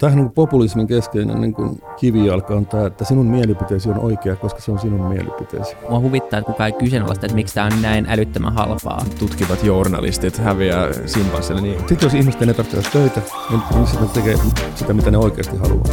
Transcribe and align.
Tämähän 0.00 0.18
niin 0.18 0.30
populismin 0.30 0.86
keskeinen 0.86 1.40
niin 1.40 1.54
kuin 1.54 1.82
kivijalka 1.96 2.54
on 2.54 2.66
tämä, 2.66 2.86
että 2.86 3.04
sinun 3.04 3.26
mielipiteesi 3.26 3.88
on 3.88 3.98
oikea, 3.98 4.36
koska 4.36 4.60
se 4.60 4.72
on 4.72 4.78
sinun 4.78 5.06
mielipiteesi. 5.06 5.76
Mua 5.90 6.00
huvittaa, 6.00 6.38
että 6.38 6.52
kukaan 6.52 6.66
ei 6.66 6.72
kyseenalaista, 6.72 7.26
että 7.26 7.34
miksi 7.34 7.54
tämä 7.54 7.66
on 7.66 7.82
näin 7.82 8.06
älyttömän 8.08 8.52
halpaa. 8.52 9.04
Tutkivat 9.18 9.64
journalistit 9.64 10.38
häviää 10.38 10.88
simpanssille 11.06 11.60
niin. 11.60 11.78
Sitten 11.78 11.98
jos 12.02 12.14
ihmisten 12.14 12.48
ei 12.48 12.54
tarvitse 12.54 12.90
töitä, 12.92 13.20
niin, 13.50 13.60
niin 13.74 13.86
sitten 13.86 14.06
ne 14.06 14.12
tekee 14.14 14.36
sitä, 14.74 14.92
mitä 14.92 15.10
ne 15.10 15.18
oikeasti 15.18 15.56
haluaa. 15.56 15.84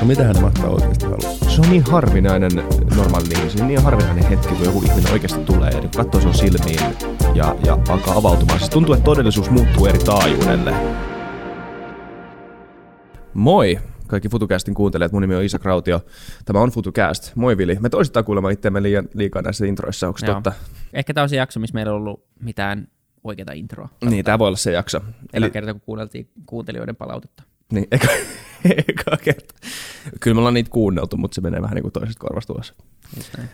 No 0.00 0.06
mitä 0.06 0.32
ne 0.32 0.40
mahtaa 0.40 0.70
oikeasti 0.70 1.04
haluaa? 1.04 1.32
Se 1.48 1.60
on 1.60 1.70
niin 1.70 1.84
harvinainen 1.90 2.52
normaali 2.96 3.26
ihmisen, 3.38 3.68
niin 3.68 3.82
harvinainen 3.82 4.24
hetki, 4.24 4.54
kun 4.54 4.64
joku 4.64 4.82
ihminen 4.82 5.12
oikeasti 5.12 5.40
tulee 5.40 5.70
ja 5.70 5.88
katsoo 5.96 6.20
sun 6.20 6.34
silmiin 6.34 6.80
ja, 7.34 7.56
ja 7.64 7.78
alkaa 7.88 8.14
avautumaan. 8.16 8.58
Siis 8.58 8.70
tuntuu, 8.70 8.94
että 8.94 9.04
todellisuus 9.04 9.50
muuttuu 9.50 9.86
eri 9.86 9.98
taajuudelle. 9.98 10.74
Moi 13.34 13.78
kaikki 14.06 14.28
FutuCastin 14.28 14.74
kuuntelijat, 14.74 15.12
mun 15.12 15.22
nimi 15.22 15.34
on 15.34 15.44
Isa 15.44 15.58
Krautio. 15.58 16.04
Tämä 16.44 16.60
on 16.60 16.70
FutuCast. 16.70 17.32
Moi 17.34 17.56
Vili. 17.56 17.76
Me 17.80 17.88
toistaan 17.88 18.24
kuulemma 18.24 18.50
itseämme 18.50 18.82
liian, 18.82 19.08
liikaa 19.14 19.42
näissä 19.42 19.66
introissa, 19.66 20.08
onko 20.08 20.18
totta? 20.26 20.52
Ehkä 20.92 21.14
tämä 21.14 21.22
on 21.22 21.28
se 21.28 21.36
jakso, 21.36 21.60
missä 21.60 21.74
meillä 21.74 21.92
on 21.92 21.96
ollut 21.96 22.24
mitään 22.40 22.88
oikeaa 23.24 23.52
introa. 23.54 23.88
Katsotaan. 23.88 24.12
Niin, 24.12 24.24
tämä 24.24 24.38
voi 24.38 24.46
olla 24.46 24.56
se 24.56 24.72
jakso. 24.72 25.00
Eli 25.32 25.50
kerta, 25.50 25.72
kun 25.72 25.80
kuunneltiin 25.80 26.28
kuuntelijoiden 26.46 26.96
palautetta. 26.96 27.42
Niin, 27.72 27.86
eka, 27.90 28.08
eka 28.88 29.16
kerta. 29.24 29.54
Kyllä 30.20 30.34
me 30.34 30.38
ollaan 30.38 30.54
niitä 30.54 30.70
kuunneltu, 30.70 31.16
mutta 31.16 31.34
se 31.34 31.40
menee 31.40 31.62
vähän 31.62 31.74
niin 31.74 31.82
kuin 31.82 31.92
toisesta 31.92 32.20
korvasta 32.20 32.52
ulos. 32.52 32.74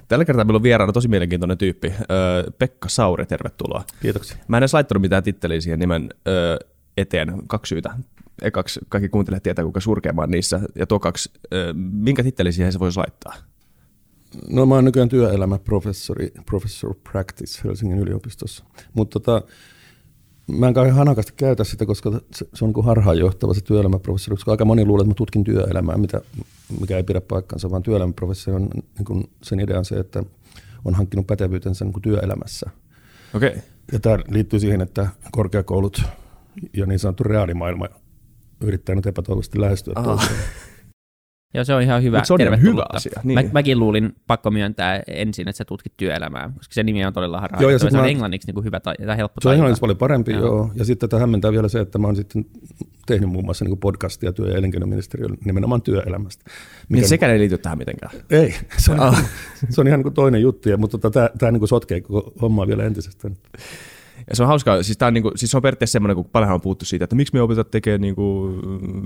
Tällä 0.09 0.24
kertaa 0.24 0.45
meillä 0.45 0.56
on 0.56 0.62
vieraana 0.62 0.92
tosi 0.92 1.09
mielenkiintoinen 1.09 1.59
tyyppi. 1.59 1.92
Pekka 2.59 2.88
Sauri, 2.88 3.26
tervetuloa. 3.26 3.84
Kiitoksia. 4.02 4.37
Mä 4.48 4.56
en 4.56 4.60
edes 4.60 4.74
laittanut 4.74 5.02
mitään 5.02 5.23
titteliä 5.23 5.60
siihen 5.60 5.78
nimen 5.78 6.09
eteen. 6.96 7.32
Kaksi 7.46 7.68
syytä 7.68 7.90
ekaksi 8.42 8.80
kaikki 8.88 9.08
kuuntelijat 9.08 9.42
tietää, 9.42 9.64
kuinka 9.64 9.80
surkeamaan 9.80 10.30
niissä, 10.30 10.60
ja 10.74 10.86
tokaksi, 10.86 11.30
minkä 11.74 12.22
titteli 12.22 12.52
siihen 12.52 12.72
se 12.72 12.78
voisi 12.78 12.98
laittaa? 12.98 13.34
No 14.51 14.66
mä 14.66 14.74
oon 14.74 14.84
nykyään 14.84 15.09
työelämäprofessori, 15.09 16.32
professor 16.46 16.95
practice 17.12 17.60
Helsingin 17.65 17.98
yliopistossa, 17.98 18.65
mutta 18.95 19.20
tota, 19.20 19.42
mä 20.46 20.68
en 20.68 20.74
kauhean 20.74 20.96
hanakasti 20.96 21.32
käytä 21.37 21.65
sitä, 21.65 21.87
koska 21.87 22.10
se, 22.10 22.46
se 22.54 22.65
on 22.65 22.73
niin 22.76 22.84
harhaanjohtava 22.84 23.54
se 23.54 23.60
työelämäprofessori, 23.60 24.37
koska 24.37 24.50
aika 24.50 24.65
moni 24.65 24.84
luulee, 24.84 25.02
että 25.02 25.10
mä 25.10 25.15
tutkin 25.15 25.45
työelämää, 25.45 25.96
mitä, 25.96 26.20
mikä 26.80 26.96
ei 26.96 27.02
pidä 27.02 27.20
paikkansa, 27.20 27.70
vaan 27.70 27.82
työelämäprofessori 27.82 28.56
on 28.56 28.68
niin 28.98 29.04
kuin 29.04 29.30
sen 29.43 29.60
idea 29.60 29.78
on 29.78 29.84
se, 29.84 29.98
että 29.98 30.24
on 30.84 30.95
hankkinut 30.95 31.26
pätevyytensä 31.26 31.84
niin 31.84 31.93
kuin 31.93 32.02
työelämässä. 32.02 32.70
Okay. 33.34 33.52
Ja 33.93 34.00
tämä 34.00 34.18
liittyy 34.28 34.60
siihen, 34.60 34.80
että 34.80 35.09
korkeakoulut 35.30 36.02
ja 36.72 36.87
niin 36.87 36.98
sanottu 36.98 37.24
reaalimaailma 37.24 37.88
yrittää 38.60 38.94
nyt 38.94 39.06
epätoivoisesti 39.06 39.60
lähestyä. 39.60 39.94
Joo, 41.54 41.64
se 41.64 41.74
on 41.74 41.82
ihan 41.82 42.02
hyvä. 42.02 42.18
Mut 42.18 42.26
se 42.26 42.34
on 42.34 42.40
ihan 42.40 42.62
hyvä 42.62 42.84
asia. 42.92 43.20
Niin. 43.24 43.46
Mä, 43.46 43.52
mäkin 43.52 43.78
luulin, 43.78 44.12
pakko 44.26 44.50
myöntää 44.50 45.02
ensin, 45.06 45.48
että 45.48 45.56
sä 45.56 45.64
tutkit 45.64 45.92
työelämää, 45.96 46.50
koska 46.56 46.74
se 46.74 46.82
nimi 46.82 47.04
on 47.04 47.12
todella 47.12 47.40
harhaa. 47.40 47.62
Joo, 47.62 47.70
ja 47.70 47.78
se 47.78 47.86
on 47.86 47.92
mä... 47.92 48.06
englanniksi 48.06 48.48
niin 48.48 48.54
kuin 48.54 48.64
hyvä 48.64 48.80
tai, 48.80 48.94
tai 49.06 49.16
helppo 49.16 49.40
Se 49.40 49.48
on 49.48 49.54
englanniksi 49.54 49.80
paljon 49.80 49.98
parempi, 49.98 50.32
joo. 50.32 50.44
joo. 50.44 50.70
Ja 50.74 50.84
sitten 50.84 51.08
tämä 51.08 51.20
hämmentää 51.20 51.52
vielä 51.52 51.68
se, 51.68 51.80
että 51.80 51.98
mä 51.98 52.06
oon 52.06 52.16
sitten 52.16 52.46
tehnyt 53.06 53.30
muun 53.30 53.44
muassa 53.44 53.64
niin 53.64 53.70
kuin 53.70 53.80
podcastia 53.80 54.32
työ- 54.32 54.50
ja 54.50 54.56
elinkeinoministeriön 54.56 55.36
nimenomaan 55.44 55.82
työelämästä. 55.82 56.44
Mikä... 56.88 57.00
Niin 57.00 57.08
sekään 57.08 57.32
ei 57.32 57.38
liity 57.38 57.58
tähän 57.58 57.78
mitenkään. 57.78 58.12
Ei, 58.30 58.54
se 58.84 58.92
on, 58.92 59.00
ah. 59.00 59.24
se 59.70 59.80
on 59.80 59.86
ihan 59.86 59.98
niin 59.98 60.04
kuin 60.04 60.14
toinen 60.14 60.42
juttu, 60.42 60.68
mutta 60.76 60.98
tota, 60.98 61.10
tämä, 61.10 61.30
tämä 61.38 61.52
niin 61.52 61.60
kuin 61.60 61.68
sotkee 61.68 62.00
koko 62.00 62.32
hommaa 62.42 62.66
vielä 62.66 62.84
entisestään. 62.84 63.36
Ja 64.31 64.37
se 64.37 64.43
on 64.43 64.47
hauskaa, 64.47 64.82
siis, 64.82 64.99
on, 65.03 65.15
niinku, 65.15 65.32
siis 65.37 65.50
se 65.50 65.56
on 65.56 65.62
periaatteessa 65.62 65.93
semmoinen, 65.93 66.16
kun 66.16 66.25
paljon 66.25 66.53
on 66.53 66.60
puhuttu 66.60 66.84
siitä, 66.84 67.04
että 67.04 67.16
miksi 67.16 67.34
me 67.34 67.43
opitaan 67.43 67.66
tekemään 67.71 68.00
niinku 68.00 68.54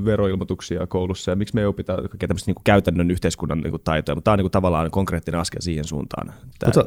veroilmoituksia 0.04 0.86
koulussa 0.86 1.30
ja 1.30 1.36
miksi 1.36 1.54
me 1.54 1.66
opitaan 1.66 1.98
kaikkea 2.08 2.28
tämmöistä 2.28 2.48
niinku 2.48 2.62
käytännön 2.64 3.10
yhteiskunnan 3.10 3.60
niinku 3.60 3.78
taitoja, 3.78 4.14
mutta 4.14 4.24
tämä 4.24 4.32
on 4.32 4.38
niinku 4.38 4.50
tavallaan 4.50 4.90
konkreettinen 4.90 5.40
askel 5.40 5.60
siihen 5.60 5.84
suuntaan. 5.84 6.34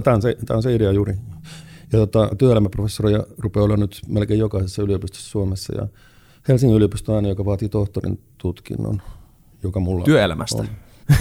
Tämä, 0.04 0.16
on, 0.16 0.22
se, 0.22 0.38
on 0.50 0.64
se 0.64 0.76
idea 0.76 0.92
juuri. 0.92 1.14
Ja 1.94 2.00
tota, 2.00 2.30
työelämäprofessoria 2.38 3.24
rupeaa 3.38 3.64
olla 3.64 3.78
nyt 3.78 4.02
melkein 4.08 4.40
jokaisessa 4.40 4.82
yliopistossa 4.82 5.30
Suomessa 5.30 5.76
ja 5.76 5.88
Helsingin 6.48 6.78
yliopisto 6.78 7.12
on 7.12 7.16
aina, 7.16 7.28
joka 7.28 7.46
vaatii 7.46 7.70
tohtorin 7.70 8.20
tutkinnon, 8.38 9.02
joka 9.64 9.80
mulla 9.80 10.06
Työelämästä. 10.06 10.58
on. 10.58 10.68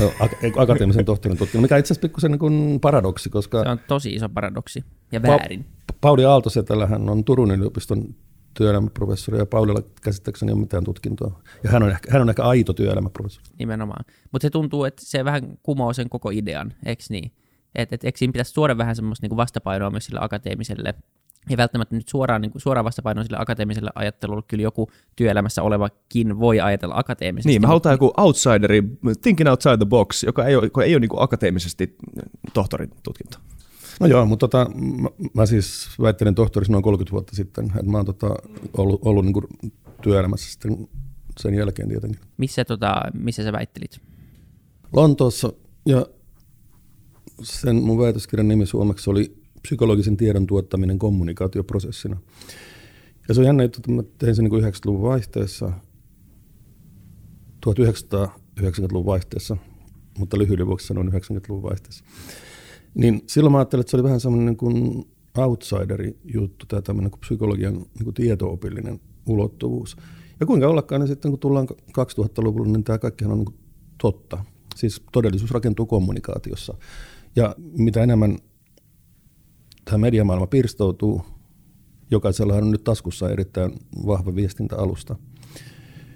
No, 0.01 0.13
akateemisen 0.57 1.05
tohtorin 1.05 1.39
tutkinnon, 1.39 1.63
mikä 1.63 1.77
itse 1.77 1.93
asiassa 1.93 2.09
pikkusen 2.09 2.33
niin 2.33 2.81
paradoksi, 2.81 3.31
koska... 3.31 3.63
Se 3.63 3.69
on 3.69 3.81
tosi 3.89 4.15
iso 4.15 4.29
paradoksi 4.29 4.85
ja 5.13 5.23
väärin. 5.23 5.65
Pa- 5.93 5.97
Pauli 6.01 6.25
Aaltosetälä, 6.25 6.87
hän 6.87 7.09
on 7.09 7.25
Turun 7.25 7.51
yliopiston 7.51 8.15
työelämäprofessori 8.55 9.39
ja 9.39 9.47
Paulilla 9.47 9.83
käsittääkseni 10.03 10.53
ole 10.53 10.61
mitään 10.61 10.85
tutkintoa. 10.85 11.43
Ja 11.65 11.71
hän 11.71 11.83
on 11.83 11.91
ehkä, 11.91 12.13
hän 12.13 12.23
on 12.23 12.29
ehkä 12.29 12.43
aito 12.43 12.73
työelämäprofessori. 12.73 13.47
Nimenomaan. 13.59 14.05
Mutta 14.33 14.47
se 14.47 14.51
tuntuu, 14.51 14.85
että 14.85 15.03
se 15.05 15.25
vähän 15.25 15.59
kumoo 15.63 15.93
sen 15.93 16.09
koko 16.09 16.31
idean, 16.31 16.73
eikö 16.87 17.03
niin? 17.11 17.33
Että 17.75 17.95
et, 17.95 18.05
eikö 18.05 18.19
siinä 18.19 18.33
pitäisi 18.33 18.55
tuoda 18.55 18.79
vähän 18.79 18.97
semmoista 18.97 19.25
niinku 19.25 19.37
vastapainoa 19.37 19.91
myös 19.91 20.07
sille 20.07 20.21
akateemiselle 20.23 20.95
ei 21.51 21.57
välttämättä 21.57 21.97
nyt 21.97 22.09
suoraan, 22.09 22.43
niin 22.43 22.53
kuin, 22.53 22.63
suoraan 22.63 22.85
vastapainoa 22.85 23.25
sille 23.25 23.37
akateemiselle 23.41 23.91
ajattelulle, 23.95 24.43
kyllä 24.49 24.63
joku 24.63 24.91
työelämässä 25.17 25.63
olevakin 25.63 26.39
voi 26.39 26.61
ajatella 26.61 26.95
akateemisesti. 26.99 27.49
Niin, 27.49 27.63
me 27.63 27.67
halutaan 27.67 27.95
joku 27.95 28.13
outsideri, 28.17 28.83
thinking 29.23 29.51
outside 29.51 29.77
the 29.77 29.87
box, 29.87 30.23
joka 30.23 30.45
ei 30.45 30.57
ole, 30.57 30.65
joka 30.65 30.85
ei 30.85 30.95
ole 30.95 31.01
niin 31.01 31.09
kuin 31.09 31.23
akateemisesti 31.23 31.97
tohtorin 32.53 32.91
tutkinto. 33.03 33.39
No 34.01 34.07
joo, 34.07 34.27
mutta 34.27 34.49
tota, 34.49 34.71
mä, 34.75 35.09
mä 35.35 35.47
siis 35.47 35.89
väittelin 36.01 36.35
tohtorissa 36.35 36.73
noin 36.73 36.83
30 36.83 37.13
vuotta 37.13 37.37
sitten, 37.37 37.65
että 37.65 37.91
mä 37.91 37.97
oon 37.97 38.07
tota, 38.07 38.35
ollut, 38.77 39.01
ollut 39.05 39.25
niin 39.25 39.33
kuin 39.33 39.47
työelämässä 40.03 40.53
sitten 40.53 40.89
sen 41.41 41.55
jälkeen 41.55 41.89
tietenkin. 41.89 42.21
Missä, 42.37 42.65
tota, 42.65 43.01
missä 43.15 43.43
sä 43.43 43.53
väittelit? 43.53 44.01
Lontoossa 44.93 45.53
ja 45.87 46.07
sen 47.43 47.77
mun 47.77 47.99
väitöskirjan 47.99 48.49
nimi 48.49 48.67
suomeksi 48.67 49.11
oli 49.11 49.46
psykologisen 49.67 50.17
tiedon 50.17 50.47
tuottaminen 50.47 50.99
kommunikaatioprosessina. 50.99 52.17
Ja 53.29 53.35
se 53.35 53.41
on 53.41 53.47
jännä, 53.47 53.65
että 53.65 53.93
mä 53.93 54.03
tein 54.19 54.35
sen 54.37 54.45
niin 54.45 54.63
90-luvun 54.63 55.03
vaihteessa, 55.03 55.73
1990-luvun 57.67 59.07
vaihteessa, 59.07 59.57
mutta 60.19 60.39
lyhyen 60.39 60.67
vuoksi 60.67 60.87
sanoin 60.87 61.13
90-luvun 61.13 61.63
vaihteessa. 61.63 62.05
Niin 62.95 63.23
silloin 63.27 63.53
mä 63.53 63.59
ajattelin, 63.59 63.81
että 63.81 63.91
se 63.91 63.97
oli 63.97 64.05
vähän 64.05 64.21
semmoinen 64.21 64.47
niin 64.47 64.57
kuin 64.57 65.05
outsideri 65.39 66.19
juttu, 66.25 66.67
tämä 66.67 66.83
tämmöinen 66.83 67.11
kuin 67.11 67.21
psykologian 67.21 67.75
niin 67.75 68.05
kuin 68.05 68.15
tieto-opillinen 68.15 69.01
ulottuvuus. 69.27 69.97
Ja 70.41 70.47
kuinka 70.47 70.69
ollakaan, 70.69 71.01
niin 71.01 71.09
sitten 71.09 71.31
kun 71.31 71.41
tullaan 71.41 71.69
2000-luvulle, 71.71 72.73
niin 72.73 72.85
tämä 72.85 72.99
kaikkihan 72.99 73.33
on 73.33 73.39
niin 73.39 73.47
kuin 73.47 73.59
totta. 74.03 74.45
Siis 74.77 75.03
todellisuus 75.13 75.51
rakentuu 75.51 75.87
kommunikaatiossa. 75.87 76.75
Ja 77.37 77.55
mitä 77.59 78.03
enemmän 78.03 78.39
tämä 79.87 79.99
mediamaailma 79.99 80.47
pirstoutuu, 80.47 81.23
jokaisella 82.11 82.55
on 82.55 82.71
nyt 82.71 82.85
taskussa 82.85 83.31
erittäin 83.31 83.73
vahva 84.07 84.35
viestintäalusta, 84.35 85.17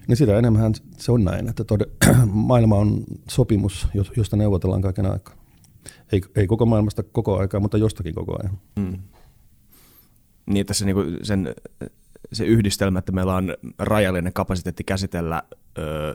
niin 0.09 0.17
sitä 0.17 0.39
enemmän 0.39 0.73
se 0.97 1.13
on 1.13 1.25
näin, 1.25 1.49
että 1.49 1.65
tode, 1.65 1.87
maailma 2.27 2.77
on 2.77 3.05
sopimus, 3.31 3.89
josta 4.17 4.37
neuvotellaan 4.37 4.83
kaiken 4.83 5.07
aikaa. 5.07 5.35
Ei, 6.13 6.21
ei 6.37 6.47
koko 6.47 6.67
maailmasta 6.67 7.03
koko 7.03 7.39
aikaa, 7.39 7.61
mutta 7.61 7.79
jostakin 7.79 8.15
koko 8.15 8.37
ajan. 8.43 8.59
Mm. 8.77 8.99
Niin, 10.47 10.67
tässä 10.67 10.85
niinku 10.85 11.05
sen, 11.23 11.55
se 12.33 12.45
yhdistelmä, 12.45 12.99
että 12.99 13.13
meillä 13.13 13.35
on 13.35 13.57
rajallinen 13.79 14.33
kapasiteetti 14.33 14.85
käsitellä 14.85 15.43
ö, 15.79 16.15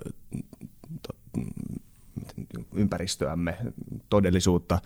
to, 1.01 1.39
ympäristöämme, 2.75 3.57
todellisuutta, 4.09 4.79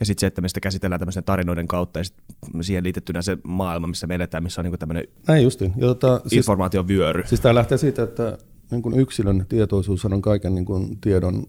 ja 0.00 0.06
sitten 0.06 0.20
se, 0.20 0.26
että 0.26 0.40
me 0.40 0.48
sitä 0.48 0.60
käsitellään 0.60 1.00
tämmöisen 1.00 1.24
tarinoiden 1.24 1.68
kautta, 1.68 2.00
ja 2.00 2.04
sit 2.04 2.14
siihen 2.60 2.84
liitettynä 2.84 3.22
se 3.22 3.38
maailma, 3.44 3.86
missä 3.86 4.06
me 4.06 4.14
eletään, 4.14 4.42
missä 4.42 4.60
on 4.60 4.64
niinku 4.64 4.78
tämmöinen 4.78 5.04
Näin 5.28 5.42
justiin. 5.42 5.72
Ja 5.76 5.86
tota, 5.86 6.20
informaation 6.32 6.88
vyöry. 6.88 7.20
Siis, 7.20 7.28
siis 7.28 7.40
tämä 7.40 7.54
lähtee 7.54 7.78
siitä, 7.78 8.02
että 8.02 8.38
niin 8.70 8.82
kuin 8.82 9.00
yksilön 9.00 9.46
tietoisuus 9.48 10.04
on 10.04 10.22
kaiken 10.22 10.54
niin 10.54 10.64
kuin 10.64 10.98
tiedon 11.00 11.46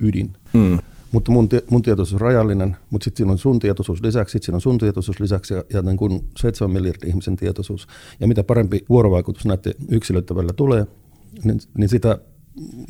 ydin. 0.00 0.32
Mm. 0.52 0.78
Mutta 1.12 1.32
mun, 1.32 1.48
mun 1.70 1.82
tietoisuus 1.82 2.14
on 2.14 2.20
rajallinen, 2.20 2.76
mutta 2.90 3.04
sitten 3.04 3.16
siinä 3.16 3.32
on 3.32 3.38
sun 3.38 3.58
tietoisuus 3.58 4.02
lisäksi, 4.02 4.32
sitten 4.32 4.46
siinä 4.46 4.56
on 4.56 4.60
sun 4.60 4.78
tietoisuus 4.78 5.20
lisäksi 5.20 5.54
ja, 5.54 5.64
ja 5.72 5.82
niin 5.82 5.96
kuin 5.96 6.24
7 6.36 6.70
miljardin 6.70 7.08
ihmisen 7.08 7.36
tietoisuus. 7.36 7.86
Ja 8.20 8.28
mitä 8.28 8.44
parempi 8.44 8.84
vuorovaikutus 8.88 9.46
näiden 9.46 9.74
yksilöiden 9.88 10.36
välillä 10.36 10.52
tulee, 10.52 10.86
niin, 11.44 11.60
niin 11.78 11.88
sitä 11.88 12.18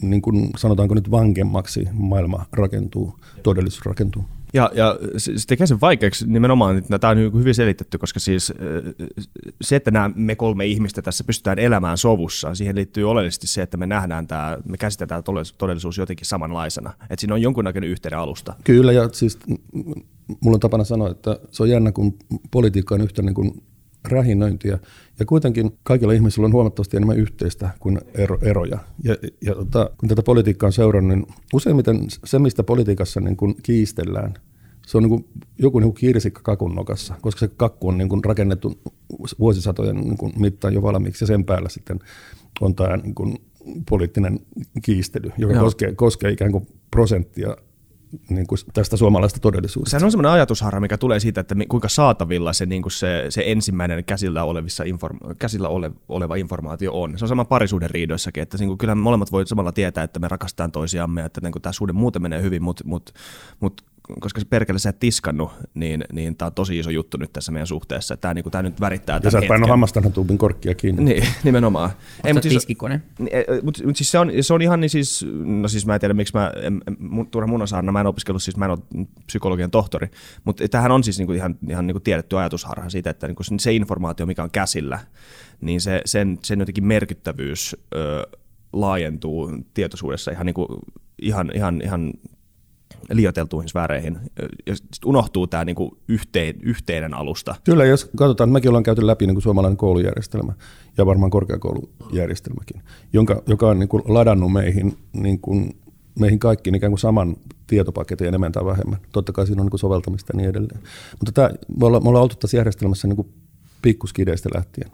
niin 0.02 0.22
kuin 0.22 0.50
sanotaanko 0.56 0.94
nyt 0.94 1.10
vankemmaksi 1.10 1.88
maailma 1.92 2.46
rakentuu, 2.52 3.14
todellisuus 3.42 3.86
rakentuu. 3.86 4.24
Ja, 4.54 4.70
ja 4.74 4.98
se 5.16 5.32
tekee 5.46 5.66
sen 5.66 5.80
vaikeaksi 5.80 6.26
nimenomaan, 6.28 6.78
että 6.78 6.98
tämä 6.98 7.10
on 7.10 7.18
hyvin 7.18 7.54
selitetty, 7.54 7.98
koska 7.98 8.20
siis 8.20 8.52
se, 9.60 9.76
että 9.76 9.90
nämä 9.90 10.10
me 10.14 10.36
kolme 10.36 10.66
ihmistä 10.66 11.02
tässä 11.02 11.24
pystytään 11.24 11.58
elämään 11.58 11.98
sovussa, 11.98 12.54
siihen 12.54 12.76
liittyy 12.76 13.10
oleellisesti 13.10 13.46
se, 13.46 13.62
että 13.62 13.76
me 13.76 13.86
nähdään 13.86 14.26
tämä, 14.26 14.58
me 14.68 14.76
käsitetään 14.76 15.22
todellisuus 15.58 15.98
jotenkin 15.98 16.26
samanlaisena. 16.26 16.92
Että 17.02 17.20
siinä 17.20 17.34
on 17.34 17.42
jonkunnäköinen 17.42 17.90
yhteinen 17.90 18.18
alusta. 18.20 18.54
Kyllä, 18.64 18.92
ja 18.92 19.08
siis 19.12 19.38
mulla 20.40 20.56
on 20.56 20.60
tapana 20.60 20.84
sanoa, 20.84 21.10
että 21.10 21.40
se 21.50 21.62
on 21.62 21.70
jännä, 21.70 21.92
kun 21.92 22.16
politiikka 22.50 22.94
on 22.94 23.00
yhtä 23.00 23.22
niin 23.22 23.34
kuin 23.34 23.62
rähinöintiä. 24.08 24.78
Ja 25.18 25.26
kuitenkin 25.26 25.78
kaikilla 25.82 26.12
ihmisillä 26.12 26.46
on 26.46 26.52
huomattavasti 26.52 26.96
enemmän 26.96 27.18
yhteistä 27.18 27.70
kuin 27.80 27.98
ero, 28.14 28.38
eroja. 28.42 28.78
Ja, 29.04 29.16
ja 29.46 29.54
tota, 29.54 29.90
kun 29.98 30.08
tätä 30.08 30.22
politiikkaa 30.22 30.66
on 30.66 30.72
seurannut, 30.72 31.18
niin 31.18 31.26
useimmiten 31.54 32.06
se, 32.24 32.38
mistä 32.38 32.62
politiikassa 32.62 33.20
niin 33.20 33.36
kuin 33.36 33.54
kiistellään, 33.62 34.34
se 34.86 34.96
on 34.96 35.02
niin 35.02 35.10
kuin 35.10 35.28
joku 35.58 35.78
niin 35.78 35.92
kuin 35.92 36.00
kirsikka 36.00 36.40
kakun 36.42 36.74
nokassa, 36.74 37.14
koska 37.20 37.38
se 37.38 37.48
kakku 37.56 37.88
on 37.88 37.98
niin 37.98 38.08
kuin 38.08 38.24
rakennettu 38.24 38.80
vuosisatojen 39.38 39.96
niin 39.96 40.18
kuin 40.18 40.32
mittaan 40.36 40.74
jo 40.74 40.82
valmiiksi 40.82 41.22
ja 41.22 41.26
sen 41.26 41.44
päällä 41.44 41.68
sitten 41.68 41.98
on 42.60 42.74
tämä 42.74 42.96
niin 42.96 43.14
kuin 43.14 43.36
poliittinen 43.90 44.40
kiistely, 44.82 45.30
joka 45.38 45.60
koskee, 45.60 45.94
koskee 45.94 46.30
ikään 46.30 46.52
kuin 46.52 46.66
prosenttia 46.90 47.56
niin 48.28 48.46
kuin 48.46 48.58
tästä 48.72 48.96
suomalaista 48.96 49.40
todellisuudesta. 49.40 49.90
Sehän 49.90 50.04
on 50.04 50.10
semmoinen 50.10 50.32
ajatusharha, 50.32 50.80
mikä 50.80 50.98
tulee 50.98 51.20
siitä, 51.20 51.40
että 51.40 51.54
kuinka 51.68 51.88
saatavilla 51.88 52.52
se, 52.52 52.66
niin 52.66 52.82
kuin 52.82 52.92
se, 52.92 53.26
se 53.28 53.42
ensimmäinen 53.46 54.04
käsillä, 54.04 54.44
olevissa 54.44 54.84
inform- 54.84 55.34
käsillä 55.38 55.68
ole, 55.68 55.90
oleva 56.08 56.36
informaatio 56.36 57.02
on. 57.02 57.18
Se 57.18 57.24
on 57.24 57.28
sama 57.28 57.44
parisuuden 57.44 57.90
riidoissakin, 57.90 58.42
että 58.42 58.58
niin 58.58 58.68
kuin, 58.68 58.78
kyllähän 58.78 58.98
molemmat 58.98 59.32
voi 59.32 59.46
samalla 59.46 59.72
tietää, 59.72 60.04
että 60.04 60.20
me 60.20 60.28
rakastetaan 60.28 60.72
toisiamme, 60.72 61.24
että 61.24 61.40
niin 61.40 61.52
kuin, 61.52 61.62
tämä 61.62 61.72
suhde 61.72 61.92
muuten 61.92 62.22
menee 62.22 62.42
hyvin, 62.42 62.62
mutta 62.62 62.84
mut, 62.86 63.14
mut 63.60 63.84
koska 64.20 64.40
se 64.40 64.46
perkele 64.46 64.78
sä 64.78 64.90
et 64.90 64.98
tiskannut, 64.98 65.50
niin, 65.74 66.04
niin 66.12 66.36
tämä 66.36 66.46
on 66.46 66.52
tosi 66.52 66.78
iso 66.78 66.90
juttu 66.90 67.16
nyt 67.16 67.32
tässä 67.32 67.52
meidän 67.52 67.66
suhteessa. 67.66 68.16
Tämä, 68.16 68.34
niin 68.34 68.50
tämä 68.50 68.62
nyt 68.62 68.80
värittää 68.80 69.20
Ja 69.24 69.30
sä 69.30 69.38
et 69.38 69.48
painot 69.48 69.68
hammastanhan 69.68 70.12
tuubin 70.12 70.38
korkkia 70.38 70.74
kiinni. 70.74 71.04
Niin, 71.04 71.24
nimenomaan. 71.44 71.90
Ei, 72.24 72.32
mutta 72.32 72.48
siis, 72.48 72.66
Mutta 73.62 73.86
mut 73.86 73.96
siis 73.96 74.10
se 74.10 74.18
on, 74.18 74.32
se 74.40 74.54
on 74.54 74.62
ihan 74.62 74.80
niin 74.80 74.90
siis, 74.90 75.26
no 75.44 75.68
siis 75.68 75.86
mä 75.86 75.94
en 75.94 76.00
tiedä 76.00 76.14
miksi 76.14 76.34
mä, 76.36 76.52
en, 76.62 76.82
Turha 77.30 77.46
Munasaarna, 77.46 77.92
mä 77.92 78.00
en 78.00 78.06
opiskellut, 78.06 78.42
siis 78.42 78.56
mä 78.56 78.64
en 78.64 78.70
ole 78.70 79.06
psykologian 79.26 79.70
tohtori, 79.70 80.08
mutta 80.44 80.68
tämähän 80.68 80.92
on 80.92 81.04
siis 81.04 81.18
niinku 81.18 81.32
ihan, 81.32 81.56
ihan 81.68 81.86
niinku 81.86 82.00
tiedetty 82.00 82.38
ajatusharha 82.38 82.90
siitä, 82.90 83.10
että 83.10 83.26
niinku 83.26 83.42
se 83.58 83.72
informaatio, 83.72 84.26
mikä 84.26 84.42
on 84.42 84.50
käsillä, 84.50 84.98
niin 85.60 85.80
se, 85.80 86.02
sen, 86.04 86.38
sen 86.44 86.58
jotenkin 86.58 86.86
merkittävyys 86.86 87.76
ö, 87.94 88.26
laajentuu 88.72 89.52
tietoisuudessa 89.74 90.30
ihan, 90.30 90.46
niinku, 90.46 90.80
ihan, 91.22 91.50
ihan, 91.54 91.80
ihan 91.84 92.12
liioteltuihin 93.12 93.68
sfääreihin. 93.68 94.18
Ja 94.66 94.74
unohtuu 95.04 95.46
tämä 95.46 95.64
niinku 95.64 95.98
yhteen, 96.08 96.54
yhteinen 96.62 97.14
alusta. 97.14 97.54
Kyllä, 97.64 97.84
jos 97.84 98.10
katsotaan, 98.16 98.50
mekin 98.50 98.68
ollaan 98.68 98.82
käyty 98.82 99.06
läpi 99.06 99.26
niinku 99.26 99.40
suomalainen 99.40 99.76
koulujärjestelmä 99.76 100.52
ja 100.98 101.06
varmaan 101.06 101.30
korkeakoulujärjestelmäkin, 101.30 102.82
jonka, 103.12 103.42
joka 103.46 103.68
on 103.68 103.78
niinku 103.78 104.02
ladannut 104.04 104.52
meihin, 104.52 104.98
niinku, 105.12 105.66
meihin 106.18 106.38
kaikkiin 106.38 106.74
ikään 106.74 106.92
kuin 106.92 106.98
saman 107.00 107.36
tietopaketin 107.66 108.26
enemmän 108.28 108.52
tai 108.52 108.64
vähemmän. 108.64 108.98
Totta 109.12 109.32
kai 109.32 109.46
siinä 109.46 109.62
on 109.62 109.66
niinku 109.66 109.78
soveltamista 109.78 110.32
ja 110.32 110.36
niin 110.36 110.48
edelleen. 110.48 110.80
Mutta 111.18 111.32
tämä, 111.32 111.50
me, 111.80 111.86
ollaan, 111.86 112.02
me 112.02 112.08
ollaan 112.08 112.22
oltu 112.22 112.36
tässä 112.36 112.56
järjestelmässä 112.56 113.08
niinku 113.08 113.28
pikkuskideistä 113.82 114.48
lähtien. 114.54 114.90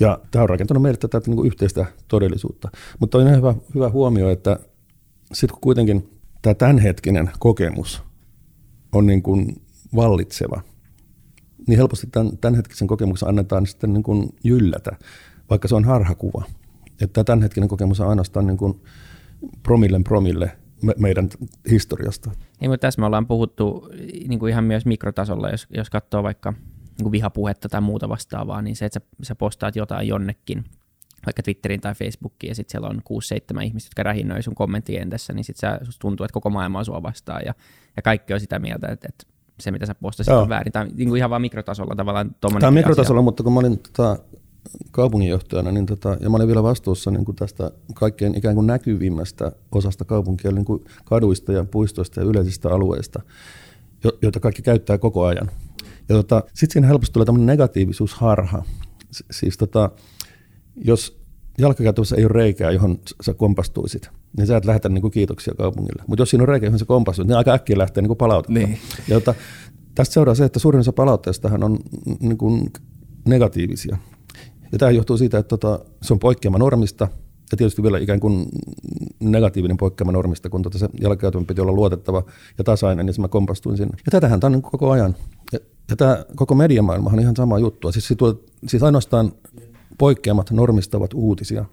Ja 0.00 0.18
tämä 0.30 0.42
on 0.42 0.48
rakentanut 0.48 0.82
meille 0.82 0.98
tätä 0.98 1.20
niin 1.26 1.36
kuin 1.36 1.46
yhteistä 1.46 1.86
todellisuutta. 2.08 2.68
Mutta 2.98 3.18
on 3.18 3.24
ihan 3.24 3.36
hyvä, 3.36 3.54
hyvä 3.74 3.88
huomio, 3.88 4.30
että 4.30 4.58
sitten 5.32 5.54
kun 5.54 5.60
kuitenkin 5.60 6.13
tämä 6.44 6.54
tämänhetkinen 6.54 7.30
kokemus 7.38 8.02
on 8.92 9.06
niin 9.06 9.22
kuin 9.22 9.62
vallitseva, 9.96 10.60
niin 11.66 11.78
helposti 11.78 12.06
tämän, 12.06 12.38
tämänhetkisen 12.38 12.88
kokemuksen 12.88 13.28
annetaan 13.28 13.66
sitten 13.66 13.92
niin 13.92 14.02
kuin 14.02 14.28
jyllätä, 14.44 14.90
vaikka 15.50 15.68
se 15.68 15.74
on 15.74 15.84
harhakuva. 15.84 16.44
Että 17.00 17.24
tämänhetkinen 17.24 17.68
kokemus 17.68 18.00
on 18.00 18.08
ainoastaan 18.08 18.46
niin 18.46 18.56
kuin 18.56 18.82
promillen 19.62 20.04
promille 20.04 20.52
me, 20.82 20.94
meidän 20.98 21.28
historiasta. 21.70 22.30
Niin, 22.60 22.70
mutta 22.70 22.86
tässä 22.86 23.00
me 23.00 23.06
ollaan 23.06 23.26
puhuttu 23.26 23.88
niin 24.28 24.38
kuin 24.38 24.50
ihan 24.50 24.64
myös 24.64 24.86
mikrotasolla, 24.86 25.50
jos, 25.50 25.66
jos 25.70 25.90
katsoo 25.90 26.22
vaikka 26.22 26.50
niin 26.50 27.02
kuin 27.02 27.12
vihapuhetta 27.12 27.68
tai 27.68 27.80
muuta 27.80 28.08
vastaavaa, 28.08 28.62
niin 28.62 28.76
se, 28.76 28.84
että 28.84 29.00
sä, 29.00 29.06
sä 29.22 29.34
postaat 29.34 29.76
jotain 29.76 30.08
jonnekin, 30.08 30.64
vaikka 31.26 31.42
Twitteriin 31.42 31.80
tai 31.80 31.94
Facebookiin, 31.94 32.48
ja 32.48 32.54
sitten 32.54 32.72
siellä 32.72 32.88
on 32.88 33.02
6-7 33.58 33.62
ihmistä, 33.62 33.88
jotka 33.88 34.02
rähinnöi 34.02 34.42
sun 34.42 34.54
kommenttientässä, 34.54 35.32
niin 35.32 35.44
sitten 35.44 35.78
tuntuu, 36.00 36.24
että 36.24 36.32
koko 36.32 36.50
maailma 36.50 36.78
on 36.78 36.84
sua 36.84 37.02
vastaan, 37.02 37.42
ja, 37.46 37.54
ja 37.96 38.02
kaikki 38.02 38.34
on 38.34 38.40
sitä 38.40 38.58
mieltä, 38.58 38.88
että, 38.88 39.08
että 39.08 39.26
se, 39.60 39.70
mitä 39.70 39.86
sä 39.86 39.94
postasit, 39.94 40.32
Joo. 40.32 40.42
on 40.42 40.48
väärin. 40.48 40.72
Tämä 40.72 40.82
on 40.82 40.90
niin 40.94 41.08
kuin 41.08 41.18
ihan 41.18 41.30
vaan 41.30 41.42
mikrotasolla 41.42 41.94
tavallaan. 41.96 42.34
Tämä 42.40 42.68
on 42.68 42.74
mikrotasolla, 42.74 43.18
asia. 43.18 43.24
mutta 43.24 43.42
kun 43.42 43.52
mä 43.52 43.60
olin 43.60 43.78
tota, 43.78 44.18
kaupunginjohtajana, 44.90 45.72
niin 45.72 45.86
tota, 45.86 46.16
ja 46.20 46.30
mä 46.30 46.36
olin 46.36 46.46
vielä 46.46 46.62
vastuussa 46.62 47.10
niin 47.10 47.24
kuin 47.24 47.36
tästä 47.36 47.70
kaikkein 47.94 48.34
ikään 48.34 48.54
kuin 48.54 48.66
näkyvimmästä 48.66 49.52
osasta 49.72 50.04
kaupunkia, 50.04 50.52
niin 50.52 50.64
kuin 50.64 50.84
kaduista 51.04 51.52
ja 51.52 51.64
puistoista 51.64 52.20
ja 52.20 52.26
yleisistä 52.26 52.68
alueista, 52.68 53.22
joita 54.22 54.40
kaikki 54.40 54.62
käyttää 54.62 54.98
koko 54.98 55.24
ajan. 55.24 55.50
Ja 56.08 56.14
tota, 56.14 56.42
sitten 56.46 56.72
siinä 56.72 56.86
helposti 56.86 57.12
tulee 57.12 57.26
tämmöinen 57.26 57.46
negatiivisuusharha. 57.46 58.64
Siis 59.30 59.58
tota, 59.58 59.90
jos 60.76 61.24
jalkakäytössä 61.58 62.16
ei 62.16 62.24
ole 62.24 62.32
reikää, 62.32 62.70
johon 62.70 62.98
sä 63.22 63.34
kompastuisit, 63.34 64.10
niin 64.36 64.46
sä 64.46 64.56
et 64.56 64.64
lähetä 64.64 64.88
niin 64.88 65.02
kuin 65.02 65.10
kiitoksia 65.10 65.54
kaupungille. 65.54 66.02
Mutta 66.06 66.22
jos 66.22 66.30
siinä 66.30 66.42
on 66.42 66.48
reikä, 66.48 66.66
johon 66.66 66.78
sä 66.78 66.84
kompastuit, 66.84 67.28
niin 67.28 67.36
aika 67.36 67.52
äkkiä 67.52 67.78
lähtee 67.78 68.02
niin 68.02 68.16
palautetta. 68.16 68.52
Niin. 68.52 68.78
Ja 69.08 69.20
tota, 69.20 69.34
tästä 69.94 70.12
seuraa 70.14 70.34
se, 70.34 70.44
että 70.44 70.58
suurin 70.58 70.80
osa 70.80 70.92
palautteistahan 70.92 71.64
on 71.64 71.78
niin 72.20 72.38
kuin 72.38 72.70
negatiivisia. 73.24 73.96
Ja 74.72 74.78
tämä 74.78 74.90
johtuu 74.90 75.16
siitä, 75.16 75.38
että 75.38 75.48
tota, 75.48 75.84
se 76.02 76.12
on 76.12 76.18
poikkeama 76.18 76.58
normista, 76.58 77.08
ja 77.52 77.56
tietysti 77.56 77.82
vielä 77.82 77.98
ikään 77.98 78.20
kuin 78.20 78.46
negatiivinen 79.20 79.76
poikkeama 79.76 80.12
normista, 80.12 80.50
kun 80.50 80.62
tota 80.62 80.78
se 80.78 80.88
jalkakäytön 81.00 81.46
piti 81.46 81.60
olla 81.60 81.72
luotettava 81.72 82.22
ja 82.58 82.64
tasainen, 82.64 83.06
niin 83.06 83.14
mä 83.18 83.28
kompastuin 83.28 83.76
sinne. 83.76 83.96
Ja 84.06 84.10
tätähän 84.10 84.40
tämä 84.40 84.48
on 84.48 84.52
niin 84.52 84.62
koko 84.62 84.90
ajan. 84.90 85.16
Ja, 85.52 85.58
ja 85.90 85.96
tämä 85.96 86.24
koko 86.36 86.54
mediamaailmahan 86.54 87.18
on 87.18 87.22
ihan 87.22 87.36
sama 87.36 87.58
juttu. 87.58 87.92
Siis, 87.92 88.14
siis 88.66 88.82
ainoastaan 88.82 89.32
poikkeamat 89.98 90.50
normistavat 90.50 91.14
uutisia. 91.14 91.64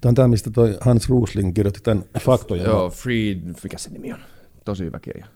Tämä 0.00 0.10
on 0.10 0.14
tämä, 0.14 0.28
mistä 0.28 0.50
toi 0.50 0.76
Hans 0.80 1.08
Rusling 1.08 1.54
kirjoitti 1.54 1.80
tämän 1.82 2.04
faktojen. 2.20 2.64
Joo, 2.64 2.90
Free, 2.90 3.36
mikä 3.62 3.78
se 3.78 3.90
nimi 3.90 4.12
on? 4.12 4.18
Tosi 4.64 4.84
hyvä 4.84 5.00
kirja. 5.00 5.26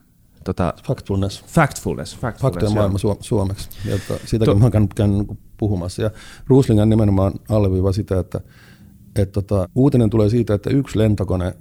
Tota, 0.45 0.75
Factfulness. 0.85 1.45
Factfulness. 1.45 2.17
Factfulness 2.17 2.43
Faktojen 2.43 2.75
maailma 2.75 2.99
su- 2.99 3.17
suomeksi. 3.21 3.69
Ja 3.85 3.99
tota, 4.09 4.27
siitäkin 4.27 4.55
to- 4.55 4.59
mä 4.59 4.65
oon 4.65 4.89
käynyt 4.89 5.27
niin 5.29 5.39
puhumassa. 5.57 6.03
Ja 6.03 6.11
Rusling 6.47 6.85
nimenomaan 6.85 7.33
alleviiva 7.49 7.93
sitä, 7.93 8.19
että, 8.19 8.41
että 9.17 9.33
tota, 9.43 9.69
uutinen 9.75 10.11
tulee 10.11 10.29
siitä, 10.29 10.55
että 10.55 10.71
yksi 10.71 10.99
lentokone 10.99 11.55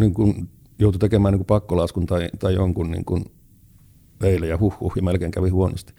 niin 0.00 0.14
kuin, 0.14 0.48
joutui 0.78 0.98
tekemään 0.98 1.32
niin 1.32 1.38
kuin 1.38 1.46
pakkolaskun 1.46 2.06
tai, 2.06 2.28
tai 2.38 2.54
jonkun 2.54 2.90
niin 2.90 3.04
kuin, 3.04 3.24
eilen 4.22 4.48
ja 4.48 4.58
huh, 4.58 4.80
huh 4.80 4.92
ja 4.96 5.02
melkein 5.02 5.30
kävi 5.30 5.48
huonosti 5.48 5.92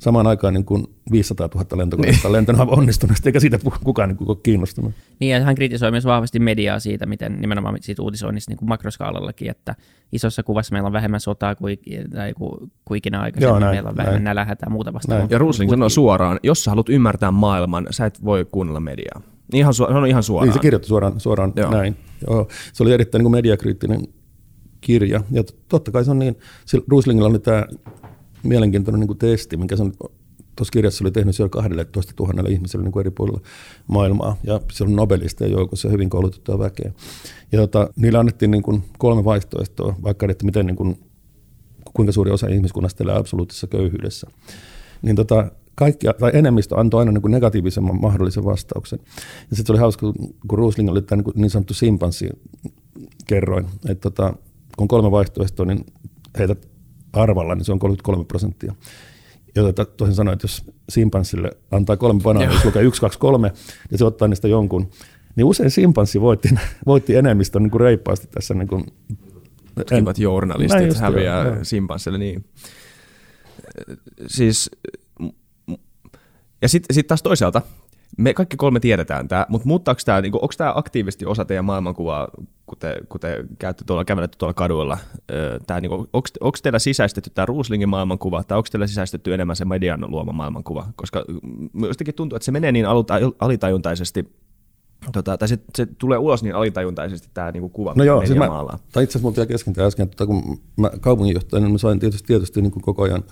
samaan 0.00 0.26
aikaan 0.26 0.54
niin 0.54 0.64
kuin 0.64 0.86
500 1.12 1.48
000 1.54 1.66
lentokonetta 1.76 2.28
niin. 2.28 2.32
lentänyt 2.32 2.60
onnistuneesti, 2.66 3.28
eikä 3.28 3.40
siitä 3.40 3.58
kukaan 3.84 4.08
niin 4.08 4.16
kuin 4.16 4.38
kiinnostunut. 4.42 4.92
Niin, 5.20 5.32
ja 5.32 5.44
hän 5.44 5.54
kritisoi 5.54 5.90
myös 5.90 6.04
vahvasti 6.04 6.38
mediaa 6.38 6.78
siitä, 6.78 7.06
miten 7.06 7.40
nimenomaan 7.40 7.76
siitä 7.80 8.02
uutisoinnista 8.02 8.50
niin 8.50 8.58
kuin 8.58 8.68
makroskaalallakin, 8.68 9.50
että 9.50 9.74
isossa 10.12 10.42
kuvassa 10.42 10.72
meillä 10.72 10.86
on 10.86 10.92
vähemmän 10.92 11.20
sotaa 11.20 11.54
kuin, 11.54 11.78
tai 12.14 12.32
kuin, 12.34 12.72
kuin 12.84 12.98
ikinä 12.98 13.20
aikaisemmin, 13.20 13.52
Joo, 13.52 13.58
näin, 13.58 13.74
meillä 13.74 13.90
on 13.90 13.96
vähemmän 13.96 14.24
nälähätää 14.24 14.66
ja 14.66 14.70
muuta 14.70 14.92
vastaavaa. 14.92 15.26
Ja 15.30 15.38
Rusling 15.38 15.70
sanoo 15.70 15.88
suoraan, 15.88 16.40
jos 16.42 16.64
sä 16.64 16.70
haluat 16.70 16.88
ymmärtää 16.88 17.30
maailman, 17.30 17.86
sä 17.90 18.06
et 18.06 18.24
voi 18.24 18.46
kuunnella 18.52 18.80
mediaa. 18.80 19.20
Ihan 19.54 19.74
su- 19.74 19.96
on 19.96 20.06
ihan 20.06 20.22
suoraan. 20.22 20.48
Niin, 20.48 20.54
se 20.54 20.60
kirjoitti 20.60 20.88
suoraan, 20.88 21.20
suoraan 21.20 21.52
Joo. 21.56 21.70
näin. 21.70 21.96
Joo. 22.26 22.48
Se 22.72 22.82
oli 22.82 22.92
erittäin 22.92 23.24
niin 23.24 23.32
mediakriittinen 23.32 24.00
kirja. 24.80 25.20
Ja 25.30 25.42
totta 25.68 25.90
kai 25.90 26.04
se 26.04 26.10
on 26.10 26.18
niin, 26.18 26.36
Ruslingilla 26.88 27.28
oli 27.28 27.38
tämä 27.38 27.66
mielenkiintoinen 28.42 29.00
niin 29.00 29.18
testi, 29.18 29.56
minkä 29.56 29.76
se 29.76 29.82
tuossa 30.56 30.72
kirjassa 30.72 31.04
oli 31.04 31.10
tehnyt 31.10 31.36
siellä 31.36 31.50
12 31.50 32.12
000 32.20 32.48
ihmiselle 32.48 32.84
niin 32.84 32.92
kuin 32.92 33.00
eri 33.00 33.10
puolilla 33.10 33.40
maailmaa, 33.86 34.36
ja 34.44 34.60
siellä 34.72 34.90
on 34.90 34.96
nobelista 34.96 35.46
joukossa 35.46 35.88
hyvin 35.88 36.10
koulutettua 36.10 36.58
väkeä. 36.58 36.92
Ja 37.52 37.58
tota, 37.58 37.90
niillä 37.96 38.18
annettiin 38.18 38.50
niin 38.50 38.62
kuin 38.62 38.82
kolme 38.98 39.24
vaihtoehtoa, 39.24 39.94
vaikka 40.02 40.26
että 40.30 40.46
miten 40.46 40.66
niin 40.66 40.76
kuin, 40.76 40.98
kuinka 41.94 42.12
suuri 42.12 42.30
osa 42.30 42.46
ihmiskunnasta 42.46 43.04
elää 43.04 43.16
absoluuttisessa 43.16 43.66
köyhyydessä. 43.66 44.26
Niin 45.02 45.16
tota, 45.16 45.50
kaikki, 45.74 46.06
tai 46.20 46.30
enemmistö 46.34 46.80
antoi 46.80 47.00
aina 47.00 47.12
niin 47.12 47.22
kuin 47.22 47.32
negatiivisemman 47.32 48.00
mahdollisen 48.00 48.44
vastauksen. 48.44 48.98
Ja 49.50 49.56
sitten 49.56 49.66
se 49.66 49.72
oli 49.72 49.80
hauska, 49.80 50.12
kun 50.48 50.58
Rusling 50.58 50.90
oli 50.90 51.02
tämä 51.02 51.22
niin, 51.22 51.32
niin 51.34 51.50
sanottu 51.50 51.74
simpanssi 51.74 52.28
kerroin, 53.26 53.66
että 53.88 54.10
tota, 54.10 54.34
kun 54.76 54.88
kolme 54.88 55.10
vaihtoehtoa, 55.10 55.66
niin 55.66 55.86
heitä 56.38 56.56
arvalla, 57.12 57.54
niin 57.54 57.64
se 57.64 57.72
on 57.72 57.78
33 57.78 58.24
prosenttia. 58.24 58.74
Jota 59.56 59.84
toisin 59.84 60.14
sanoen, 60.14 60.32
että 60.32 60.44
jos 60.44 60.64
simpanssille 60.88 61.50
antaa 61.70 61.96
kolme 61.96 62.20
banaania, 62.22 62.54
jos 62.54 62.64
lukee 62.64 62.82
1, 62.82 63.00
2, 63.00 63.18
3, 63.18 63.52
ja 63.90 63.98
se 63.98 64.04
ottaa 64.04 64.28
niistä 64.28 64.48
jonkun, 64.48 64.90
niin 65.36 65.44
usein 65.44 65.70
simpanssi 65.70 66.20
voitti, 66.20 66.48
voitti 66.86 67.16
enemmistön 67.16 67.62
niin 67.62 67.70
kuin 67.70 67.80
reippaasti 67.80 68.26
tässä. 68.26 68.54
Niin 68.54 68.68
kuin, 68.68 68.84
Tutkivat 69.74 70.18
en, 70.18 70.22
journalistit 70.22 70.96
häviää 70.96 71.46
jo, 71.46 71.64
simpanssille, 71.64 72.18
niin. 72.18 72.44
Siis, 74.26 74.70
ja 76.62 76.68
sitten 76.68 76.94
sit 76.94 77.06
taas 77.06 77.22
toisaalta, 77.22 77.62
me 78.18 78.34
kaikki 78.34 78.56
kolme 78.56 78.80
tiedetään 78.80 79.28
tämä, 79.28 79.46
mutta 79.48 79.68
muuttaako 79.68 80.00
tämä, 80.04 80.20
niinku, 80.20 80.38
onko 80.42 80.54
tämä 80.56 80.72
aktiivisesti 80.76 81.26
osa 81.26 81.44
teidän 81.44 81.64
maailmankuvaa 81.64 82.28
kun 82.70 82.78
te, 82.78 82.96
kun 83.08 83.20
te 83.20 83.44
käytte 83.58 83.84
tuolla, 83.84 84.04
kävelette 84.04 84.38
tuolla 84.38 84.54
kaduilla, 84.54 84.98
tää, 85.66 85.80
niin 85.80 85.92
onko 86.40 86.58
teillä 86.62 86.78
sisäistetty 86.78 87.30
tämä 87.30 87.46
Ruuslingin 87.46 87.88
maailmankuva, 87.88 88.44
tai 88.44 88.58
onko 88.58 88.68
teillä 88.72 88.86
sisäistetty 88.86 89.34
enemmän 89.34 89.56
se 89.56 89.64
median 89.64 90.04
luoma 90.08 90.32
maailmankuva? 90.32 90.86
Koska 90.96 91.24
jostakin 91.82 92.14
tuntuu, 92.14 92.36
että 92.36 92.44
se 92.44 92.52
menee 92.52 92.72
niin 92.72 92.86
alitajuntaisesti, 93.38 94.40
Tota, 95.12 95.38
tai 95.38 95.48
se, 95.48 95.58
se, 95.76 95.86
tulee 95.86 96.18
ulos 96.18 96.42
niin 96.42 96.54
alitajuntaisesti 96.54 97.28
tämä 97.34 97.50
niinku 97.50 97.68
kuva, 97.68 97.92
no 97.96 98.04
joo, 98.04 98.26
siis 98.26 98.38
mä, 98.38 98.46
tai 98.92 99.04
itse 99.04 99.18
asiassa 99.18 99.18
mulla 99.20 99.46
kesken 99.46 99.74
äsken, 99.78 100.04
että 100.04 100.26
kun 100.26 100.60
mä 100.76 100.90
kaupunginjohtajana 101.00 101.66
niin 101.66 101.74
mä 101.74 101.78
sain 101.78 101.98
tietysti, 101.98 102.26
tietysti 102.26 102.62
niin 102.62 102.72
kuin 102.72 102.82
koko 102.82 103.02
ajan 103.02 103.24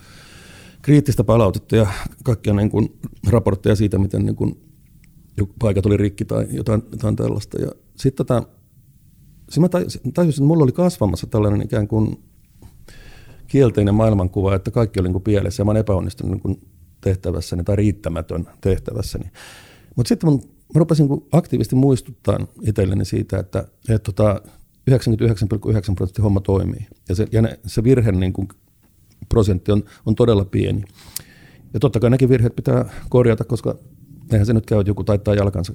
kriittistä 0.83 1.25
palautetta 1.25 1.77
ja 1.77 1.87
kaikkia 2.25 2.55
niin 2.55 2.71
kuin 2.71 2.99
raportteja 3.31 3.77
siitä, 3.77 3.99
miten 3.99 4.27
niin 4.27 4.37
kuin 4.37 4.68
paikat 5.59 5.87
oli 5.87 5.97
rikki 5.97 6.25
tai 6.25 6.47
jotain, 6.50 6.83
jotain 6.92 7.16
tällaista. 7.16 7.61
Ja 7.61 7.73
sitten 7.97 8.26
tota, 8.26 8.42
sit 9.50 9.62
mä 9.62 9.68
tajusin, 9.68 10.02
että 10.09 10.42
mulla 10.42 10.64
oli 10.64 10.73
kasvamassa 10.73 11.26
tällainen 11.26 11.62
ikään 11.62 11.88
kuin 11.88 12.25
kielteinen 13.47 13.95
maailmankuva, 13.95 14.54
että 14.54 14.71
kaikki 14.71 15.00
oli 15.00 15.09
niin 15.09 15.12
kuin 15.12 15.23
pielessä 15.23 15.61
ja 15.61 15.64
mä 15.64 15.71
olen 15.71 15.80
epäonnistunut 15.80 16.33
niin 16.33 16.40
kuin 16.40 16.68
tehtävässäni 17.00 17.64
tai 17.64 17.76
riittämätön 17.76 18.49
tehtävässäni. 18.61 19.30
Mutta 19.97 20.09
sitten 20.09 20.30
mun, 20.30 20.42
mä 20.75 20.78
rupesin 20.78 21.09
niin 21.09 21.26
aktiivisesti 21.33 21.76
muistuttaa 21.76 22.38
itselleni 22.62 23.04
siitä, 23.04 23.38
että, 23.38 23.64
että 23.88 24.12
tota 24.12 24.40
99,9 24.90 25.95
prosenttia 25.97 26.23
homma 26.23 26.40
toimii. 26.40 26.87
Ja 27.09 27.14
se, 27.14 27.26
ja 27.33 27.42
ne, 27.42 27.59
se 27.66 27.85
virhe 27.85 28.12
niin 28.12 28.33
kuin 28.33 28.49
prosentti 29.28 29.73
on, 29.73 29.85
on 30.07 30.14
todella 30.14 30.45
pieni. 30.45 30.85
Ja 31.75 31.80
totta 31.80 32.00
kai 32.00 32.11
nekin 32.11 32.28
virheet 32.28 32.57
pitää 32.57 32.90
korjata, 33.09 33.45
koska 33.45 33.78
eihän 34.33 34.47
se 34.47 34.53
nyt 34.53 34.67
käy, 34.67 34.81
että 34.81 34.91
joku 34.91 35.05
taittaa 35.05 35.35
jalkansa, 35.35 35.73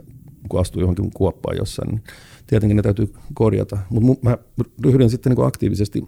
kun 0.50 0.62
astuu 0.62 0.82
johonkin 0.82 1.12
kuoppaan 1.14 1.58
jossain. 1.58 1.90
Niin 1.90 2.04
tietenkin 2.48 2.76
ne 2.76 2.82
täytyy 2.82 3.14
korjata. 3.34 3.78
Mutta 3.90 4.30
mä 4.30 4.38
ryhdyin 4.84 5.10
sitten 5.10 5.30
niin 5.30 5.36
kuin 5.36 5.48
aktiivisesti 5.48 6.04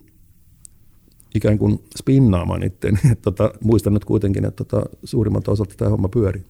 ikään 1.36 1.58
kuin 1.58 1.84
spinnaamaan 1.98 2.64
itseäni. 2.64 3.00
tota, 3.22 3.52
muistan 3.64 3.94
nyt 3.94 4.06
kuitenkin, 4.06 4.46
että 4.46 4.64
tota, 4.64 4.90
suurimmalta 5.04 5.52
osalta 5.52 5.76
tämä 5.78 5.90
homma 5.90 6.08
pyörii. 6.08 6.46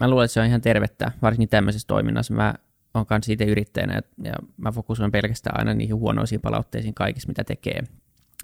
Mä 0.00 0.10
luulen, 0.10 0.24
että 0.24 0.32
se 0.32 0.40
on 0.40 0.46
ihan 0.46 0.60
tervettä, 0.60 1.12
varsinkin 1.22 1.48
tämmöisessä 1.48 1.86
toiminnassa. 1.86 2.34
Mä 2.34 2.54
olen 2.94 3.06
kanssa 3.06 3.32
itse 3.32 3.44
yrittäjänä 3.44 4.00
ja 4.24 4.32
mä 4.56 4.72
fokusoin 4.72 5.12
pelkästään 5.12 5.58
aina 5.58 5.74
niihin 5.74 5.96
huonoisiin 5.96 6.40
palautteisiin 6.40 6.94
kaikissa, 6.94 7.28
mitä 7.28 7.44
tekee. 7.44 7.82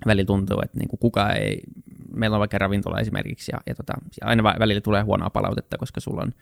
Välillä 0.07 0.27
tuntuu, 0.27 0.61
että 0.65 0.79
niin 0.79 0.89
kuin 0.89 1.13
ei, 1.37 1.61
meillä 2.15 2.35
on 2.35 2.39
vaikka 2.39 2.59
ravintola 2.59 3.01
esimerkiksi 3.01 3.53
ja, 3.53 3.61
ja 3.67 3.75
tota, 3.75 3.93
aina 4.23 4.43
välillä 4.43 4.81
tulee 4.81 5.03
huonoa 5.03 5.31
palautetta, 5.31 5.79
koska 5.79 6.01
sulla 6.01 6.23
on 6.23 6.33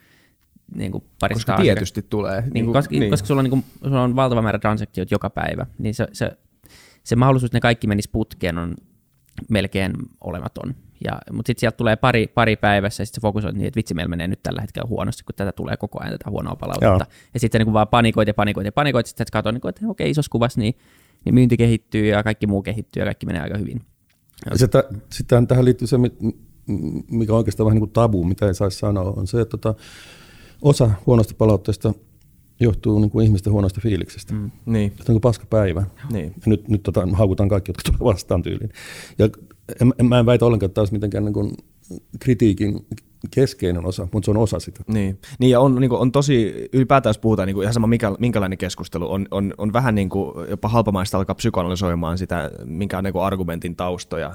niin 0.75 0.93
kuin 0.93 1.05
parista 1.21 1.53
Koska 1.53 1.63
tietysti 1.63 2.01
asiakka- 2.01 2.11
tulee. 2.11 2.41
Niin, 2.41 2.53
niin, 2.53 2.73
koska, 2.73 2.99
niin. 2.99 3.11
koska 3.11 3.27
sulla 3.27 3.41
on, 3.41 3.45
niin 3.45 3.51
kuin, 3.51 3.65
sulla 3.85 4.03
on 4.03 4.17
valtava 4.17 4.43
määrä 4.43 4.59
transaktioita 4.59 5.15
joka 5.15 5.31
päivä, 5.31 5.67
niin 5.79 5.95
se, 5.95 6.07
se, 6.13 6.37
se 7.05 7.17
mahdollisuus, 7.17 7.49
että 7.49 7.57
ne 7.57 7.61
kaikki 7.61 7.87
menis 7.87 8.09
putkeen, 8.09 8.59
on 8.59 8.75
melkein 9.49 9.93
olematon. 10.21 10.75
Ja, 11.05 11.19
mutta 11.33 11.49
sitten 11.49 11.61
sieltä 11.61 11.77
tulee 11.77 11.97
pari, 11.97 12.27
pari 12.27 12.57
päivässä 12.57 13.01
ja 13.01 13.07
sitten 13.07 13.21
se 13.21 13.23
fokusoit 13.23 13.55
niin, 13.55 13.67
että 13.67 13.77
vitsi, 13.77 13.95
meillä 13.95 14.09
menee 14.11 14.29
nyt 14.29 14.43
tällä 14.43 14.61
hetkellä 14.61 14.89
huonosti, 14.89 15.25
kun 15.25 15.35
tätä 15.35 15.53
tulee 15.53 15.77
koko 15.77 16.01
ajan 16.01 16.13
tätä 16.13 16.31
huonoa 16.31 16.57
palautetta. 16.57 16.87
Joo. 16.87 17.31
Ja 17.35 17.41
sitten 17.41 17.61
niin 17.61 17.73
vaan 17.73 17.89
panikoit 17.89 18.29
ja 18.29 18.35
panikoit 18.35 18.65
ja 18.65 18.73
panikoit, 18.73 19.07
sitten 19.07 19.27
katsoo, 19.33 19.53
niin 19.53 19.61
kuin, 19.61 19.69
että 19.69 19.89
okei, 19.89 20.11
isossa 20.11 20.31
kuvassa 20.31 20.61
niin, 20.61 20.75
niin 21.25 21.35
myynti 21.35 21.57
kehittyy 21.57 22.07
ja 22.07 22.23
kaikki 22.23 22.47
muu 22.47 22.63
kehittyy 22.63 23.01
ja 23.01 23.05
kaikki 23.05 23.27
menee 23.27 23.43
aika 23.43 23.59
hyvin. 23.59 23.81
Sitten 25.11 25.47
tähän 25.47 25.65
liittyy 25.65 25.89
se, 25.89 25.97
mikä 27.11 27.33
on 27.33 27.39
oikeastaan 27.39 27.65
vähän 27.65 27.75
niin 27.75 27.81
kuin 27.81 27.93
tabu, 27.93 28.25
mitä 28.25 28.47
ei 28.47 28.55
saisi 28.55 28.79
sanoa, 28.79 29.13
on 29.17 29.27
se, 29.27 29.41
että 29.41 29.57
tota, 29.57 29.81
osa 30.69 30.91
huonosta 31.07 31.35
palautteesta 31.39 31.95
johtuu 32.61 32.99
niin 32.99 33.11
kuin 33.11 33.27
ihmisten 33.27 33.53
huonosta 33.53 33.81
fiiliksestä. 33.81 34.35
Mm, 34.35 34.51
niin. 34.67 34.93
Se 34.97 35.03
on 35.03 35.15
niin 35.15 35.21
paska 35.21 35.47
päivä. 35.51 35.87
Niin. 36.13 36.25
Ja 36.25 36.43
nyt, 36.47 36.69
nyt 36.69 36.83
tota, 36.83 37.09
haukutaan 37.13 37.49
kaikki, 37.49 37.71
jotka 37.71 37.83
tulevat 37.85 38.15
vastaan 38.15 38.43
tyyliin. 38.43 38.71
Ja 39.19 39.29
en, 39.81 39.95
en, 39.99 40.07
mä 40.07 40.19
en 40.19 40.27
väitä 40.27 40.47
ollenkaan, 40.47 40.67
että 40.67 40.75
tämä 40.75 40.83
olisi 40.83 40.93
mitenkään 40.93 41.25
niin 41.25 41.33
kuin 41.33 41.53
kritiikin 42.21 42.87
keskeinen 43.31 43.87
osa, 43.87 44.09
mutta 44.13 44.25
se 44.25 44.31
on 44.31 44.37
osa 44.37 44.61
sitä. 44.61 44.81
Niin, 44.87 45.19
niin 45.39 45.51
ja 45.51 45.61
on, 45.61 45.75
niin 45.75 45.89
kuin, 45.89 46.01
on 46.01 46.13
tosi, 46.13 46.69
ylipäätään 46.73 47.11
jos 47.11 47.19
puhutaan 47.19 47.47
niin 47.47 47.55
kuin 47.55 47.63
ihan 47.63 47.75
sama 47.75 47.87
mikä, 47.87 48.13
minkälainen 48.19 48.59
keskustelu, 48.59 49.13
on, 49.13 49.29
on, 49.31 49.55
on 49.59 49.73
vähän 49.73 49.95
niin 49.95 50.09
kuin 50.09 50.51
jopa 50.51 50.69
halpamaista 50.69 51.19
alkaa 51.19 51.35
psykoanalysoimaan 51.35 52.19
sitä, 52.19 52.51
minkä 52.65 52.99
on 52.99 53.05
niin 53.05 53.13
kuin 53.13 53.25
argumentin 53.25 53.77
taustoja 53.77 54.33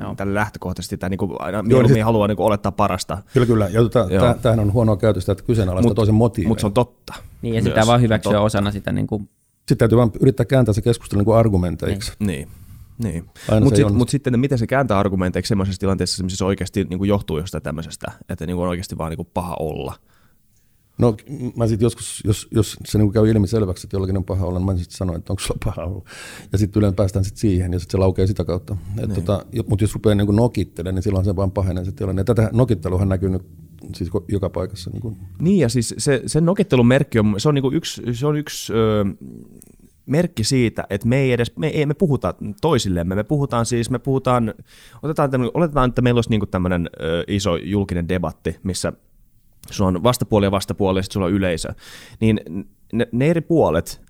Joo. 0.00 0.14
tälle 0.14 0.34
lähtökohtaisesti, 0.34 0.96
tai 0.96 1.10
niin 1.10 1.18
kuin 1.18 1.32
aina 1.38 1.64
Joo, 1.68 1.82
niin 1.82 2.04
haluaa 2.04 2.28
niin 2.28 2.36
kuin 2.36 2.46
olettaa 2.46 2.72
parasta. 2.72 3.18
Kyllä, 3.32 3.46
kyllä, 3.46 3.68
ja 3.72 3.82
tota, 3.82 4.08
tämähän 4.42 4.60
on 4.60 4.72
huonoa 4.72 4.96
käytöstä, 4.96 5.32
että 5.32 5.44
kyseenalaista 5.44 5.94
toisen 5.94 6.14
motiivia. 6.14 6.48
Mutta 6.48 6.60
se 6.60 6.66
on 6.66 6.74
totta. 6.74 7.14
Niin, 7.42 7.54
ja 7.54 7.62
sitä 7.62 7.86
vaan 7.86 8.00
hyväksyä 8.00 8.40
osana 8.40 8.70
sitä 8.70 8.92
niin 8.92 9.06
kuin... 9.06 9.28
Sitten 9.56 9.78
täytyy 9.78 9.98
vaan 9.98 10.10
yrittää 10.20 10.46
kääntää 10.46 10.74
se 10.74 10.82
keskustelu 10.82 11.18
niin 11.18 11.24
kuin 11.24 11.36
argumenteiksi. 11.36 12.12
Niin. 12.18 12.26
niin. 12.26 12.48
Niin. 13.02 13.24
Mutta 13.60 13.76
sit, 13.76 13.92
mut 13.92 14.08
sitten 14.08 14.40
miten 14.40 14.58
se 14.58 14.66
kääntää 14.66 14.98
argumenteiksi 14.98 15.48
sellaisessa 15.48 15.80
tilanteessa, 15.80 16.24
missä 16.24 16.36
se 16.36 16.44
oikeasti 16.44 16.84
niin 16.84 16.98
kuin 16.98 17.08
johtuu 17.08 17.38
jostain 17.38 17.62
tämmöisestä, 17.62 18.12
että 18.28 18.46
niin 18.46 18.56
kuin 18.56 18.64
on 18.64 18.70
oikeasti 18.70 18.98
vaan 18.98 19.10
niin 19.10 19.16
kuin 19.16 19.28
paha 19.34 19.56
olla? 19.58 19.94
No 20.98 21.16
mä 21.56 21.66
sitten 21.66 21.86
joskus, 21.86 22.22
jos, 22.24 22.48
jos 22.50 22.76
se 22.84 22.98
niin 22.98 23.12
käy 23.12 23.30
ilmi 23.30 23.46
selväksi, 23.46 23.86
että 23.86 23.96
jollakin 23.96 24.16
on 24.16 24.24
paha 24.24 24.46
olla, 24.46 24.58
niin 24.58 24.66
mä 24.66 24.76
sitten 24.76 24.96
sanoin, 24.96 25.18
että 25.18 25.32
onko 25.32 25.42
sulla 25.42 25.60
paha 25.64 25.84
olla. 25.84 26.04
Ja 26.52 26.58
sitten 26.58 26.80
yleensä 26.80 26.96
päästään 26.96 27.24
sitten 27.24 27.40
siihen 27.40 27.72
ja 27.72 27.78
sitten 27.78 27.92
se 27.92 27.98
laukee 27.98 28.26
sitä 28.26 28.44
kautta. 28.44 28.76
Niin. 28.96 29.14
Tota, 29.14 29.44
Mutta 29.68 29.84
jos 29.84 29.94
rupeaa 29.94 30.14
niin 30.14 30.36
nokittelemaan, 30.36 30.94
niin 30.94 31.02
silloin 31.02 31.24
se 31.24 31.36
vaan 31.36 31.50
pahenee 31.50 31.84
se 31.84 31.92
tilanne. 31.92 32.20
Ja 32.20 32.24
tätä 32.24 32.50
nokitteluhan 32.52 33.08
näkyy 33.08 33.28
nyt 33.28 33.42
siis 33.94 34.10
joka 34.28 34.50
paikassa. 34.50 34.90
Niin, 34.90 35.02
kuin. 35.02 35.16
niin 35.40 35.58
ja 35.58 35.68
siis 35.68 35.94
se, 35.98 36.22
se 36.26 36.40
nokittelun 36.40 36.86
merkki 36.86 37.18
on, 37.18 37.34
se 37.38 37.48
on, 37.48 37.54
niin 37.54 37.62
kuin 37.62 37.74
yksi, 37.74 38.02
se 38.12 38.26
on 38.26 38.36
yksi 38.36 38.72
ö, 38.72 39.04
merkki 40.06 40.44
siitä, 40.44 40.84
että 40.90 41.08
me 41.08 41.16
ei 41.16 41.32
edes, 41.32 41.56
me 41.56 41.66
ei 41.66 41.86
me 41.86 41.94
puhuta 41.94 42.34
toisillemme, 42.60 43.14
me 43.14 43.24
puhutaan 43.24 43.66
siis, 43.66 43.90
me 43.90 43.98
puhutaan, 43.98 44.54
otetaan 45.02 45.30
oletetaan, 45.54 45.88
että 45.88 46.02
meillä 46.02 46.18
olisi 46.18 46.30
niin 46.30 46.48
tämmöinen 46.50 46.90
iso 47.28 47.56
julkinen 47.56 48.08
debatti, 48.08 48.56
missä 48.62 48.92
sulla 49.70 49.88
on 49.88 50.02
vastapuoli 50.02 50.46
ja 50.46 50.50
vastapuoli 50.50 50.98
ja 50.98 51.02
sitten 51.02 51.14
sulla 51.14 51.26
on 51.26 51.32
yleisö, 51.32 51.68
niin 52.20 52.40
ne, 52.92 53.08
ne 53.12 53.30
eri 53.30 53.40
puolet, 53.40 54.06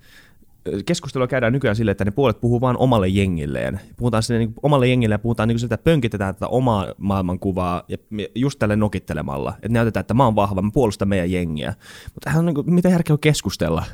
keskustelua 0.87 1.27
käydään 1.27 1.53
nykyään 1.53 1.77
sille, 1.77 1.91
että 1.91 2.05
ne 2.05 2.11
puolet 2.11 2.41
puhuu 2.41 2.61
vain 2.61 2.77
omalle 2.77 3.09
jengilleen. 3.09 3.81
Puhutaan 3.97 4.23
sinne 4.23 4.39
niin 4.39 4.55
omalle 4.63 4.89
jengille 4.89 5.15
ja 5.15 5.19
puhutaan 5.19 5.49
niin 5.49 5.59
sitä, 5.59 5.79
pönkitetään 5.79 6.35
tätä 6.35 6.47
omaa 6.47 6.87
maailmankuvaa 6.99 7.83
ja 7.89 7.99
just 8.35 8.59
tälle 8.59 8.77
nokittelemalla. 8.77 9.53
Että 9.57 9.69
näytetään, 9.69 10.01
että 10.01 10.15
mä 10.15 10.25
oon 10.25 10.37
vahva, 10.37 10.63
mä 10.63 10.71
puolustan 10.75 11.09
meidän 11.09 11.31
jengiä. 11.31 11.75
Mutta 12.15 12.39
on 12.39 12.47
niin 12.47 12.55
kuin, 12.55 12.75
mitä 12.75 12.89
järkeä 12.89 13.15
on 13.15 13.21
keskustella? 13.21 13.85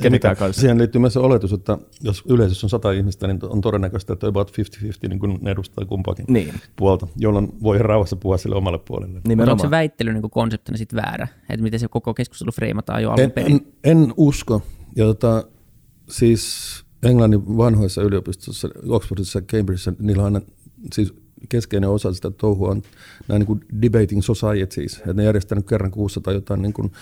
Kenenkään 0.00 0.36
kanssa. 0.36 0.60
Siihen 0.60 0.78
liittyy 0.78 1.00
myös 1.00 1.12
se 1.12 1.18
oletus, 1.18 1.52
että 1.52 1.78
jos 2.00 2.22
yleisössä 2.28 2.66
on 2.66 2.70
sata 2.70 2.92
ihmistä, 2.92 3.26
niin 3.26 3.38
on 3.42 3.60
todennäköistä, 3.60 4.12
että 4.12 4.26
about 4.26 4.50
50-50 4.50 5.08
niin 5.08 5.18
kuin 5.18 5.48
edustaa 5.48 5.84
kumpaakin 5.84 6.24
niin. 6.28 6.54
puolta, 6.76 7.06
jolloin 7.16 7.48
voi 7.62 7.78
rauhassa 7.78 8.16
puhua 8.16 8.38
sille 8.38 8.56
omalle 8.56 8.78
puolelle. 8.78 9.20
Niin, 9.28 9.40
onko 9.40 9.62
se 9.64 9.70
väittely 9.70 10.12
niin 10.12 10.22
kuin 10.22 10.30
konseptina 10.30 10.78
sitten 10.78 10.96
väärä? 10.96 11.28
Että 11.50 11.62
miten 11.62 11.80
se 11.80 11.88
koko 11.88 12.14
keskustelu 12.14 12.50
freimataan 12.52 13.02
jo 13.02 13.10
alun 13.10 13.20
en, 13.20 13.32
en, 13.36 13.60
en 13.84 14.14
usko. 14.16 14.62
Ja 14.96 15.04
tota, 15.04 15.44
siis 16.08 16.84
Englannin 17.02 17.56
vanhoissa 17.56 18.02
yliopistossa, 18.02 18.68
Oxfordissa 18.88 19.38
ja 19.38 19.42
Cambridgeissa, 19.42 19.92
niillä 19.98 20.22
on 20.22 20.34
aina 20.34 20.46
siis 20.94 21.14
keskeinen 21.48 21.90
osa 21.90 22.12
sitä 22.12 22.30
touhua 22.30 22.70
on 22.70 22.82
nämä 23.28 23.38
niin 23.38 23.46
kuin 23.46 23.64
debating 23.82 24.22
societies, 24.22 24.96
että 24.96 25.12
ne 25.12 25.24
järjestää 25.24 25.56
nyt 25.56 25.68
kerran 25.68 25.90
kuussa 25.90 26.20
tai 26.20 26.34
jotain 26.34 26.62
niin 26.62 26.72
kuin 26.72 26.92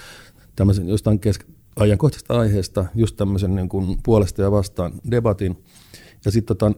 tämmöisen, 0.56 0.88
jostain 0.88 1.20
kesk- 1.20 1.59
ajankohtaisesta 1.76 2.38
aiheesta 2.38 2.86
just 2.94 3.16
tämmöisen 3.16 3.54
niin 3.54 3.68
kuin 3.68 3.98
puolesta 4.02 4.42
ja 4.42 4.50
vastaan 4.50 4.92
debatin, 5.10 5.64
ja 6.24 6.30
sitten 6.30 6.56
tota, 6.56 6.72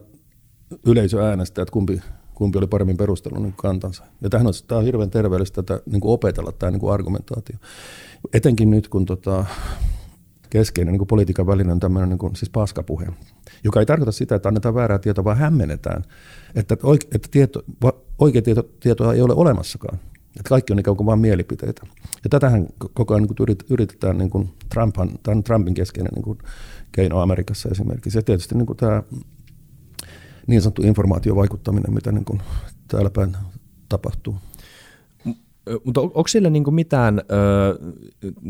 yleisö 0.85 1.25
äänestää, 1.25 1.61
että 1.61 1.71
kumpi, 1.71 2.01
kumpi 2.33 2.57
oli 2.57 2.67
paremmin 2.67 2.97
perustellut 2.97 3.41
niin 3.41 3.53
kantansa. 3.57 4.03
Ja 4.21 4.29
tämähän 4.29 4.47
on, 4.47 4.53
tämä 4.67 4.79
on 4.79 4.85
hirveän 4.85 5.09
terveellistä 5.09 5.63
tätä, 5.63 5.83
niin 5.85 6.01
kuin 6.01 6.11
opetella 6.11 6.51
tämä 6.51 6.71
niin 6.71 6.79
kuin 6.79 6.93
argumentaatio. 6.93 7.57
Etenkin 8.33 8.69
nyt, 8.69 8.87
kun 8.87 9.05
tota, 9.05 9.45
keskeinen 10.49 10.91
niin 10.91 10.99
kuin 10.99 11.07
politiikan 11.07 11.47
väline 11.47 11.71
on 11.71 11.79
tämmöinen 11.79 12.09
niin 12.09 12.17
kuin, 12.17 12.35
siis 12.35 12.49
paskapuhe, 12.49 13.07
joka 13.63 13.79
ei 13.79 13.85
tarkoita 13.85 14.11
sitä, 14.11 14.35
että 14.35 14.49
annetaan 14.49 14.75
väärää 14.75 14.99
tietoa, 14.99 15.23
vaan 15.23 15.37
hämmennetään, 15.37 16.03
että, 16.55 16.77
oike, 16.83 17.07
että 17.15 17.27
tieto, 17.31 17.63
oikea 18.19 18.41
tieto, 18.41 18.63
tietoa 18.79 19.13
ei 19.13 19.21
ole 19.21 19.33
olemassakaan. 19.33 19.99
Että 20.39 20.49
kaikki 20.49 20.73
on 20.73 20.79
ikään 20.79 20.97
kuin 20.97 21.07
vain 21.07 21.19
mielipiteitä. 21.19 21.81
Ja 22.23 22.29
tätähän 22.29 22.67
koko 22.93 23.13
ajan 23.13 23.27
niin 23.39 23.57
yritetään, 23.69 24.17
niin 24.17 24.29
kuin 24.29 24.49
Trumphan, 24.73 25.09
Trumpin 25.43 25.73
keskeinen 25.73 26.13
niin 26.13 26.23
kuin 26.23 26.37
keino 26.91 27.19
Amerikassa 27.19 27.69
esimerkiksi. 27.69 28.17
Ja 28.17 28.23
tietysti 28.23 28.55
niin 28.55 28.65
kuin 28.65 28.77
tämä 28.77 29.03
niin 30.47 30.61
sanottu 30.61 30.81
informaatiovaikuttaminen, 30.81 31.93
mitä 31.93 32.11
niin 32.11 32.25
kuin 32.25 32.41
täällä 32.87 33.09
päin 33.09 33.37
tapahtuu. 33.89 34.35
Mutta 35.85 36.01
on, 36.01 36.11
onko 36.13 36.27
sillä 36.27 36.49
niinku 36.49 36.71
mitään, 36.71 37.21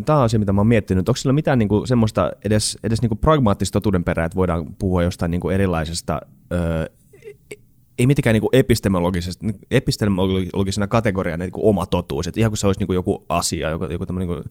tämä 0.06 0.20
on 0.20 0.25
asia, 0.25 0.40
mitä 0.40 0.54
mä 0.54 0.60
oon 0.62 0.68
miettinyt, 0.68 1.10
onko 1.10 1.18
sillä 1.18 1.34
mitään 1.34 1.60
niinku 1.60 1.86
semmoista 1.86 2.32
edes, 2.46 2.78
edes 2.84 3.02
niinku 3.02 3.16
pragmaattista 3.16 3.74
totuuden 3.74 4.04
perää, 4.04 4.25
että 4.25 4.36
voidaan 4.36 4.75
puhua 4.80 5.04
jostain 5.04 5.32
niinku 5.32 5.50
erilaisesta 5.50 6.22
ö, 6.52 6.90
ei 8.00 8.08
mitenkään 8.08 8.34
niin 8.34 8.50
epistemologisena, 8.54 9.54
epistemologisena 9.72 10.88
kategoriana 10.88 11.44
niin 11.46 11.52
oma 11.56 11.86
totuus, 11.86 12.28
että 12.28 12.40
ihan 12.40 12.52
kuin 12.52 12.58
se 12.58 12.68
olisi 12.68 12.80
niin 12.80 12.96
joku 12.96 13.26
asia, 13.30 13.70
joku, 13.70 13.86
joku 13.86 14.06
niin 14.14 14.44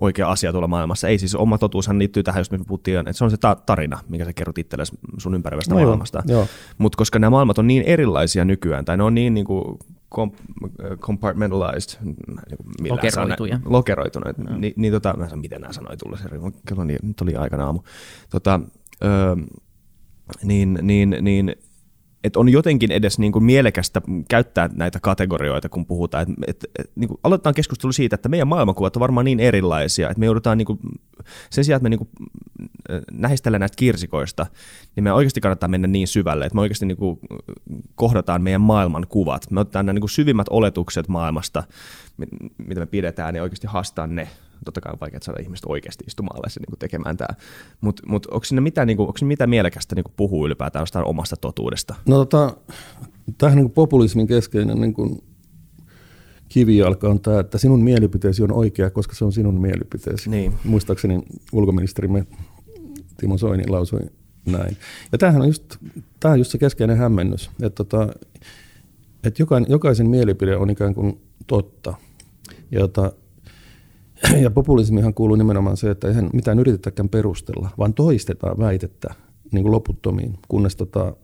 oikea 0.00 0.30
asia 0.30 0.52
tuolla 0.52 0.68
maailmassa. 0.68 1.08
Ei 1.08 1.18
siis 1.18 1.34
oma 1.34 1.58
totuushan 1.58 1.98
liittyy 1.98 2.22
tähän, 2.22 2.40
jos 2.40 2.50
me 2.50 2.58
puhuttiin, 2.66 2.98
että 2.98 3.12
se 3.12 3.24
on 3.24 3.30
se 3.30 3.36
ta- 3.36 3.56
tarina, 3.66 3.98
mikä 4.08 4.24
sä 4.24 4.32
kerrot 4.32 4.58
itsellesi 4.58 4.98
sun 5.18 5.34
ympäröivästä 5.34 5.74
no 5.74 5.80
maailmasta. 5.80 6.22
Mutta 6.78 6.96
koska 6.96 7.18
nämä 7.18 7.30
maailmat 7.30 7.58
on 7.58 7.66
niin 7.66 7.82
erilaisia 7.82 8.44
nykyään, 8.44 8.84
tai 8.84 8.96
ne 8.96 9.02
on 9.02 9.14
niin, 9.14 9.34
niin 9.34 9.46
kuin 9.46 9.78
compartmentalized, 10.98 12.00
niin 12.80 12.92
lokeroituja. 12.92 13.60
lokeroituneet, 13.64 14.38
no. 14.38 14.56
niin, 14.56 14.74
niin 14.76 14.92
tota, 14.92 15.14
mä 15.16 15.28
en 15.32 15.38
miten 15.38 15.60
nämä 15.60 15.72
sanoi 15.72 15.96
tulla, 15.96 16.16
se 16.16 16.24
kello 16.68 16.84
niin, 16.84 16.98
nyt 17.02 17.20
oli 17.20 17.36
aikana 17.36 17.64
aamu. 17.64 17.80
Tota, 18.30 18.60
öö, 19.04 19.36
niin, 20.42 20.78
niin, 20.82 21.16
niin 21.20 21.54
että 22.26 22.40
on 22.40 22.48
jotenkin 22.48 22.92
edes 22.92 23.18
niin 23.18 23.32
kuin 23.32 23.44
mielekästä 23.44 24.02
käyttää 24.28 24.70
näitä 24.74 25.00
kategorioita, 25.00 25.68
kun 25.68 25.86
puhutaan. 25.86 26.22
Et, 26.22 26.36
et, 26.46 26.64
et, 26.78 26.90
niin 26.94 27.08
kuin 27.08 27.20
aloitetaan 27.22 27.54
keskustelu 27.54 27.92
siitä, 27.92 28.14
että 28.14 28.28
meidän 28.28 28.48
maailmankuvat 28.48 28.96
on 28.96 29.00
varmaan 29.00 29.24
niin 29.24 29.40
erilaisia, 29.40 30.10
että 30.10 30.20
me 30.20 30.26
joudutaan 30.26 30.58
niin 30.58 30.66
kuin, 30.66 30.78
sen 31.50 31.64
sijaan, 31.64 31.76
että 31.76 31.82
me 31.82 31.88
niin 31.88 31.98
kuin, 31.98 32.08
nähistellään 33.12 33.60
näistä 33.60 33.76
kirsikoista, 33.76 34.46
niin 34.96 35.04
me 35.04 35.12
oikeasti 35.12 35.40
kannattaa 35.40 35.68
mennä 35.68 35.88
niin 35.88 36.08
syvälle, 36.08 36.44
että 36.44 36.54
me 36.54 36.60
oikeasti 36.60 36.86
niin 36.86 36.96
kuin, 36.96 37.18
kohdataan 37.94 38.42
meidän 38.42 38.60
maailmankuvat. 38.60 39.50
Me 39.50 39.60
otetaan 39.60 39.86
nämä 39.86 39.94
niin 39.94 40.00
kuin 40.00 40.10
syvimmät 40.10 40.46
oletukset 40.50 41.08
maailmasta, 41.08 41.64
mitä 42.66 42.80
me 42.80 42.86
pidetään, 42.86 43.34
niin 43.34 43.42
oikeasti 43.42 43.66
haastaa 43.66 44.06
ne 44.06 44.28
totta 44.64 44.80
kai 44.80 44.92
on 44.92 45.00
vaikea 45.00 45.20
saada 45.22 45.42
ihmiset 45.42 45.66
oikeasti 45.68 46.04
istumaan 46.06 46.38
alas 46.38 46.58
niin 46.58 46.78
tekemään 46.78 47.16
tämä. 47.16 47.36
Mutta 47.80 48.02
mut 48.06 48.26
onko 48.26 48.44
siinä 48.44 48.60
mitään, 48.60 48.86
niin 48.86 48.96
kuin, 48.96 49.06
onko 49.06 49.18
siinä 49.18 49.28
mitään 49.28 49.50
mielekästä 49.50 49.94
niin 49.94 50.04
puhua 50.16 50.46
ylipäätään 50.46 50.82
jostain 50.82 51.04
omasta 51.04 51.36
totuudesta? 51.36 51.94
No 52.06 52.16
tota, 52.16 52.56
tähän 53.38 53.56
niin 53.56 53.70
populismin 53.70 54.26
keskeinen 54.26 54.80
niin 54.80 54.94
kuin 54.94 55.18
kivijalka 56.48 57.08
on 57.08 57.20
tämä, 57.20 57.40
että 57.40 57.58
sinun 57.58 57.82
mielipiteesi 57.82 58.42
on 58.42 58.52
oikea, 58.52 58.90
koska 58.90 59.14
se 59.14 59.24
on 59.24 59.32
sinun 59.32 59.60
mielipiteesi. 59.60 60.30
Niin. 60.30 60.54
Muistaakseni 60.64 61.22
ulkoministerimme 61.52 62.26
Timo 63.16 63.38
Soini 63.38 63.68
lausui 63.68 64.00
näin. 64.46 64.76
Ja 65.12 65.18
tämähän 65.18 65.42
on 65.42 65.48
just, 65.48 65.76
tämä 66.20 66.32
on 66.32 66.38
just 66.38 66.50
se 66.50 66.58
keskeinen 66.58 66.96
hämmennys, 66.96 67.50
että, 67.62 67.84
tota, 67.84 68.08
että 69.24 69.42
jokainen, 69.42 69.70
jokaisen 69.70 70.08
mielipide 70.08 70.56
on 70.56 70.70
ikään 70.70 70.94
kuin 70.94 71.20
totta. 71.46 71.94
Ja 72.70 72.80
tota, 72.80 73.12
ja 74.44 74.50
populismihan 74.50 75.14
kuuluu 75.14 75.36
nimenomaan 75.36 75.76
se, 75.76 75.90
että 75.90 76.08
eihän 76.08 76.30
mitään 76.32 76.58
yritetäkään 76.58 77.08
perustella, 77.08 77.70
vaan 77.78 77.94
toistetaan 77.94 78.58
väitettä 78.58 79.14
niin 79.52 79.62
kuin 79.62 79.72
loputtomiin, 79.72 80.38
kunnes 80.48 80.76
tota, 80.76 81.16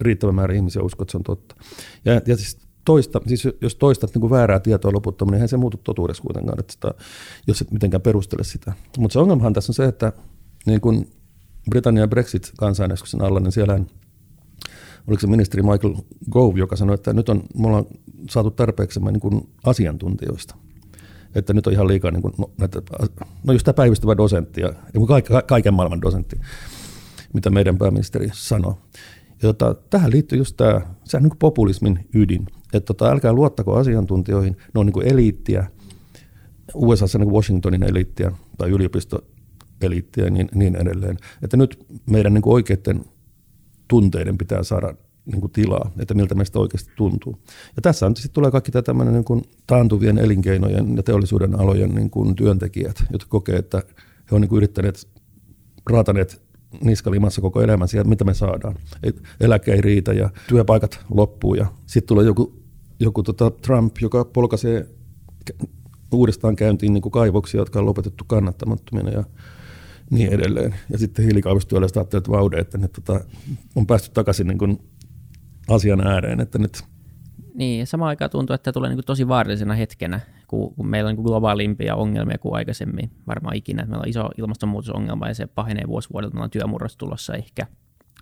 riittävä 0.00 0.32
määrä 0.32 0.54
ihmisiä 0.54 0.82
uskoo, 0.82 1.04
että 1.04 1.12
se 1.12 1.18
on 1.18 1.22
totta. 1.22 1.54
Ja, 2.04 2.20
ja 2.26 2.36
siis 2.36 2.58
toista, 2.84 3.20
siis 3.26 3.48
jos 3.60 3.74
toistat 3.74 4.14
niin 4.14 4.20
kuin 4.20 4.30
väärää 4.30 4.60
tietoa 4.60 4.92
loputtomiin, 4.92 5.30
niin 5.30 5.36
eihän 5.36 5.48
se 5.48 5.56
muutu 5.56 5.80
totuudessa 5.84 6.22
kuitenkaan, 6.22 6.60
että 6.60 6.72
sitä, 6.72 6.94
jos 7.46 7.60
et 7.60 7.70
mitenkään 7.70 8.00
perustele 8.02 8.44
sitä. 8.44 8.72
Mutta 8.98 9.12
se 9.12 9.18
ongelmahan 9.18 9.52
tässä 9.52 9.70
on 9.70 9.74
se, 9.74 9.84
että 9.84 10.12
niin 10.66 10.80
kuin 10.80 11.10
Britannian 11.70 12.10
Brexit-kansanäänestyksen 12.10 13.22
alla, 13.22 13.40
niin 13.40 13.52
siellä 13.52 13.80
oliko 15.06 15.20
se 15.20 15.26
ministeri 15.26 15.62
Michael 15.62 15.94
Gove, 16.30 16.58
joka 16.58 16.76
sanoi, 16.76 16.94
että 16.94 17.12
nyt 17.12 17.28
on, 17.28 17.42
me 17.58 17.66
ollaan 17.66 17.86
saatu 18.30 18.50
tarpeeksi 18.50 19.00
niin 19.00 19.20
kuin 19.20 19.48
asiantuntijoista– 19.64 20.56
että 21.34 21.52
nyt 21.52 21.66
on 21.66 21.72
ihan 21.72 21.88
liikaa 21.88 22.10
niin 22.10 22.22
kuin, 22.22 22.34
no, 22.38 22.50
näitä, 22.58 22.82
no 23.44 23.52
just 23.52 23.64
tämä 23.64 23.74
päivystävä 23.74 24.16
dosentti 24.16 24.60
ja 24.60 24.72
kaiken, 25.46 25.74
maailman 25.74 26.02
dosentti, 26.02 26.40
mitä 27.32 27.50
meidän 27.50 27.78
pääministeri 27.78 28.30
sanoi. 28.32 28.74
Ja 29.42 29.52
tota, 29.52 29.74
tähän 29.90 30.10
liittyy 30.10 30.38
just 30.38 30.56
tämä, 30.56 30.80
se 31.04 31.16
on 31.16 31.22
niin 31.22 31.38
populismin 31.38 32.08
ydin, 32.14 32.46
että 32.64 32.80
tota, 32.80 33.10
älkää 33.10 33.32
luottako 33.32 33.76
asiantuntijoihin, 33.76 34.56
ne 34.74 34.80
on 34.80 34.86
niin 34.86 34.94
kuin 34.94 35.06
eliittiä, 35.06 35.66
USA 36.74 37.18
niin 37.18 37.32
Washingtonin 37.32 37.82
eliittiä 37.82 38.32
tai 38.58 38.70
yliopistoeliittiä 39.86 40.24
ja 40.24 40.30
niin, 40.30 40.48
niin 40.54 40.76
edelleen. 40.76 41.16
Että 41.42 41.56
nyt 41.56 41.86
meidän 42.10 42.34
niin 42.34 42.42
kuin 42.42 42.54
oikeiden 42.54 43.04
tunteiden 43.88 44.38
pitää 44.38 44.62
saada 44.62 44.94
niin 45.26 45.40
kuin 45.40 45.52
tilaa, 45.52 45.90
että 45.98 46.14
miltä 46.14 46.34
meistä 46.34 46.58
oikeasti 46.58 46.92
tuntuu. 46.96 47.38
Ja 47.76 47.82
tässä 47.82 48.06
on, 48.06 48.16
sitten 48.16 48.34
tulee 48.34 48.50
kaikki 48.50 48.72
tämä 48.72 49.04
niin 49.04 49.24
kuin 49.24 49.42
taantuvien 49.66 50.18
elinkeinojen 50.18 50.96
ja 50.96 51.02
teollisuuden 51.02 51.60
alojen 51.60 51.94
niin 51.94 52.10
kuin 52.10 52.36
työntekijät, 52.36 53.04
jotka 53.10 53.28
kokee, 53.28 53.56
että 53.56 53.82
he 54.30 54.34
on 54.34 54.40
niin 54.40 54.48
kuin 54.48 54.56
yrittäneet, 54.56 55.08
raataneet 55.90 56.42
niskalimassa 56.80 57.40
koko 57.40 57.62
elämän 57.62 57.88
siellä, 57.88 58.08
mitä 58.08 58.24
me 58.24 58.34
saadaan. 58.34 58.74
Eläke 59.40 59.72
ei 59.72 59.80
riitä 59.80 60.12
ja 60.12 60.30
työpaikat 60.48 61.00
loppuu 61.10 61.54
ja 61.54 61.66
sitten 61.86 62.08
tulee 62.08 62.24
joku, 62.24 62.62
joku 63.00 63.22
tota 63.22 63.50
Trump, 63.50 63.96
joka 64.00 64.24
polkaisee 64.24 64.88
uudestaan 66.12 66.56
käyntiin 66.56 66.92
niin 66.92 67.02
kuin 67.02 67.12
kaivoksia, 67.12 67.60
jotka 67.60 67.78
on 67.78 67.86
lopetettu 67.86 68.24
kannattamattomina 68.26 69.10
ja 69.10 69.24
niin 70.12 70.32
edelleen. 70.32 70.74
Ja 70.90 70.98
sitten 70.98 71.24
hiilikaivostyöläiset 71.24 71.96
ajattelevat, 71.96 72.24
että 72.24 72.38
vaude, 72.38 72.58
että 72.58 72.78
ne 72.78 72.88
tota, 72.88 73.20
on 73.76 73.86
päästy 73.86 74.10
takaisin 74.14 74.46
niin 74.46 74.58
kuin 74.58 74.78
asian 75.68 76.06
ääreen, 76.06 76.40
että 76.40 76.58
nyt 76.58 76.82
niin, 77.54 77.80
ja 77.80 77.86
samaan 77.86 78.08
aikaan 78.08 78.30
tuntuu, 78.30 78.54
että 78.54 78.72
tulee 78.72 78.90
niin 78.94 79.04
tosi 79.06 79.28
vaarallisena 79.28 79.74
hetkenä, 79.74 80.20
kun, 80.48 80.74
kun 80.74 80.86
meillä 80.86 81.08
on 81.08 81.14
niin 81.16 81.24
globaalimpia 81.24 81.96
ongelmia 81.96 82.38
kuin 82.38 82.54
aikaisemmin 82.54 83.10
varmaan 83.26 83.56
ikinä. 83.56 83.84
Meillä 83.84 84.02
on 84.02 84.08
iso 84.08 84.28
ilmastonmuutosongelma 84.38 85.28
ja 85.28 85.34
se 85.34 85.46
pahenee 85.46 85.84
vuosi 85.86 86.08
vuodelta. 86.12 86.34
Meillä 86.34 86.44
on 86.44 86.50
työmurros 86.50 86.96
tulossa 86.96 87.34
ehkä, 87.34 87.66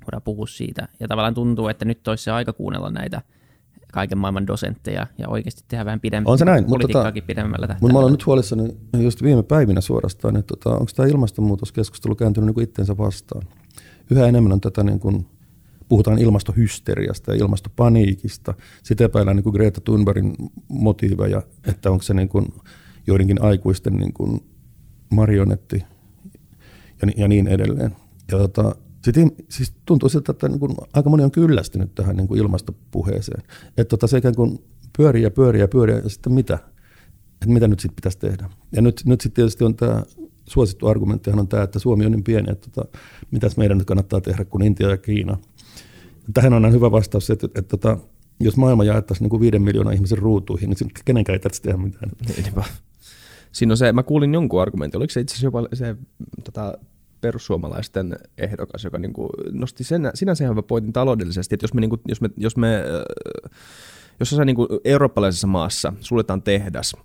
voidaan 0.01 0.23
puhua 0.23 0.47
siitä. 0.47 0.89
Ja 1.01 1.09
tavallaan 1.09 1.35
tuntuu, 1.35 1.69
että 1.69 1.85
nyt 1.85 2.09
olisi 2.09 2.25
se 2.25 2.31
aika 2.31 2.53
kuunnella 2.53 2.91
näitä 2.91 3.23
kaiken 3.93 4.19
maailman 4.19 4.47
dosentteja 4.47 5.07
ja 5.19 5.29
oikeasti 5.29 5.65
tehdä 5.69 5.85
vähän 5.85 6.01
pidemmän 6.01 6.33
on 6.33 6.39
se 6.39 6.45
näin, 6.45 6.65
politiikkaakin 6.65 7.23
tota, 7.23 7.27
pidemmällä 7.27 7.67
tähtäimellä. 7.67 7.81
Mutta 7.81 7.93
mä 7.93 7.99
olen 7.99 8.13
nyt 8.13 8.27
huolissani 8.27 8.77
just 8.99 9.23
viime 9.23 9.43
päivinä 9.43 9.81
suorastaan, 9.81 10.37
että 10.37 10.57
tota, 10.57 10.77
onko 10.77 10.93
tämä 10.97 11.09
ilmastonmuutoskeskustelu 11.09 12.15
kääntynyt 12.15 12.47
niin 12.47 12.55
kuin 12.55 12.65
itseensä 12.65 12.97
vastaan. 12.99 13.43
Yhä 14.11 14.27
enemmän 14.27 14.53
on 14.53 14.61
tätä 14.61 14.83
niin 14.83 15.01
kuin 15.01 15.27
puhutaan 15.89 16.19
ilmastohysteriasta 16.19 17.33
ja 17.33 17.39
ilmastopaniikista. 17.39 18.55
Sitten 18.83 19.05
epäillään 19.05 19.37
niin 19.37 19.45
kuin 19.45 19.55
Greta 19.55 19.81
Thunbergin 19.81 20.35
motiiveja, 20.69 21.43
että 21.67 21.91
onko 21.91 22.03
se 22.03 22.15
niin 22.15 22.29
kuin 22.29 22.47
joidenkin 23.07 23.43
aikuisten 23.43 23.97
niin 23.97 24.13
kuin 24.13 24.41
marionetti 25.11 25.85
ja, 27.03 27.09
ja 27.17 27.29
niin 27.29 27.49
edelleen. 27.49 27.97
Ja 28.33 28.39
tota, 28.39 28.75
sitten, 29.05 29.33
siis 29.49 29.73
tuntuu 29.87 30.09
siltä, 30.09 30.33
että 30.33 30.49
niin 30.49 30.61
kuin 30.61 30.75
aika 30.93 31.11
moni 31.11 31.25
on 31.25 31.31
kyllästynyt 31.31 31.95
tähän 31.95 32.17
niin 32.17 32.29
kuin 32.29 32.41
ilmastopuheeseen. 32.41 33.43
Että 33.69 33.85
tota, 33.85 34.07
se 34.07 34.19
ikään 34.19 34.35
kuin 34.35 34.59
pyörii 34.97 35.23
ja 35.23 35.31
pyörii 35.31 35.61
ja 35.61 35.69
pyörii 35.69 35.97
ja 35.97 36.09
sitten 36.09 36.33
mitä? 36.33 36.59
Että 37.35 37.53
mitä 37.53 37.69
nyt 37.69 37.81
sitten 37.81 37.97
pitäisi 37.97 38.19
tehdä? 38.19 38.51
Ja 38.73 38.83
nyt, 38.83 39.03
nyt 39.05 39.21
sitten 39.21 39.37
tietysti 39.37 39.65
on 39.65 39.75
tämä 39.75 40.03
suosittu 40.49 40.87
argumenttihan 40.87 41.41
on 41.41 41.49
tämä, 41.49 41.63
että 41.63 41.79
Suomi 41.79 42.07
on 42.07 42.13
niin 42.13 42.25
pieni, 42.25 42.53
että 42.53 42.71
tota, 42.71 42.99
mitäs 43.31 43.57
meidän 43.57 43.79
nyt 43.79 43.87
kannattaa 43.87 44.21
tehdä, 44.21 44.45
kun 44.45 44.63
Intia 44.63 44.91
ja 44.91 44.97
Kiina 44.97 45.39
Tähän 46.35 46.53
on 46.53 46.73
hyvä 46.73 46.91
vastaus, 46.91 47.31
että, 47.31 47.47
että, 47.47 47.59
että, 47.59 47.75
että 47.75 47.97
jos 48.41 48.57
maailma 48.57 48.85
jaettaisiin 48.85 49.25
niin 49.25 49.31
kuin 49.31 49.41
viiden 49.41 49.63
miljoonan 49.63 49.95
ihmisen 49.95 50.19
ruutuihin, 50.19 50.71
niin 50.71 50.91
kenenkään 51.05 51.35
ei 51.35 51.41
tarvitse 51.41 51.63
tehdä 51.63 51.79
mitään. 51.79 52.11
Siinä 53.53 53.73
on 53.73 53.77
se, 53.77 53.93
mä 53.93 54.03
kuulin 54.03 54.35
jonkun 54.35 54.63
argumentin, 54.63 54.99
oliko 54.99 55.11
se 55.11 55.21
itse 55.21 55.33
asiassa 55.33 55.47
jopa 55.47 55.69
se 55.73 55.97
tota, 56.45 56.79
perussuomalaisten 57.21 58.17
ehdokas, 58.39 58.85
joka 58.85 58.99
niin 58.99 59.13
kuin 59.13 59.29
nosti 59.53 59.85
sen, 59.85 60.11
sinänsä 60.15 60.45
ihan 60.45 60.57
hyvä 60.57 60.63
pointin 60.63 60.93
taloudellisesti, 60.93 61.55
että 61.55 61.65
jos 61.65 61.75
me, 61.75 61.81
niin 61.81 61.91
kuin, 61.91 62.01
jos 62.09 62.21
me, 62.21 62.31
jos 62.37 62.57
me 62.57 62.85
jos 64.21 64.39
niin 64.45 64.57
kuin 64.57 64.69
eurooppalaisessa 64.85 65.47
maassa 65.47 65.93
suljetaan 66.01 66.43
tehdas, 66.43 66.97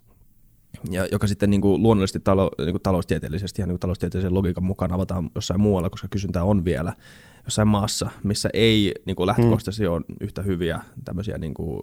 ja 0.90 1.08
joka 1.12 1.28
sitten 1.28 1.50
niin 1.50 1.62
kuin 1.62 1.84
luonnollisesti 1.84 2.20
talo, 2.20 2.52
niin 2.58 2.72
kuin 2.72 2.82
taloustieteellisesti 2.82 3.62
ja 3.62 3.66
niin 3.66 3.74
kuin 3.74 3.80
taloustieteellisen 3.80 4.34
logiikan 4.34 4.64
mukaan 4.64 4.94
avataan 4.94 5.30
jossain 5.36 5.62
muualla, 5.62 5.90
koska 5.90 6.08
kysyntää 6.08 6.44
on 6.44 6.66
vielä, 6.66 6.94
jossain 7.46 7.68
maassa, 7.68 8.10
missä 8.24 8.50
ei 8.54 8.94
niin 9.06 9.16
kuin 9.16 9.28
lähtökohtaisesti 9.28 9.84
mm. 9.84 9.94
ole 9.94 10.02
yhtä 10.22 10.42
hyviä 10.42 10.80
tämmöisiä 11.06 11.38
niin 11.38 11.54
kuin, 11.54 11.80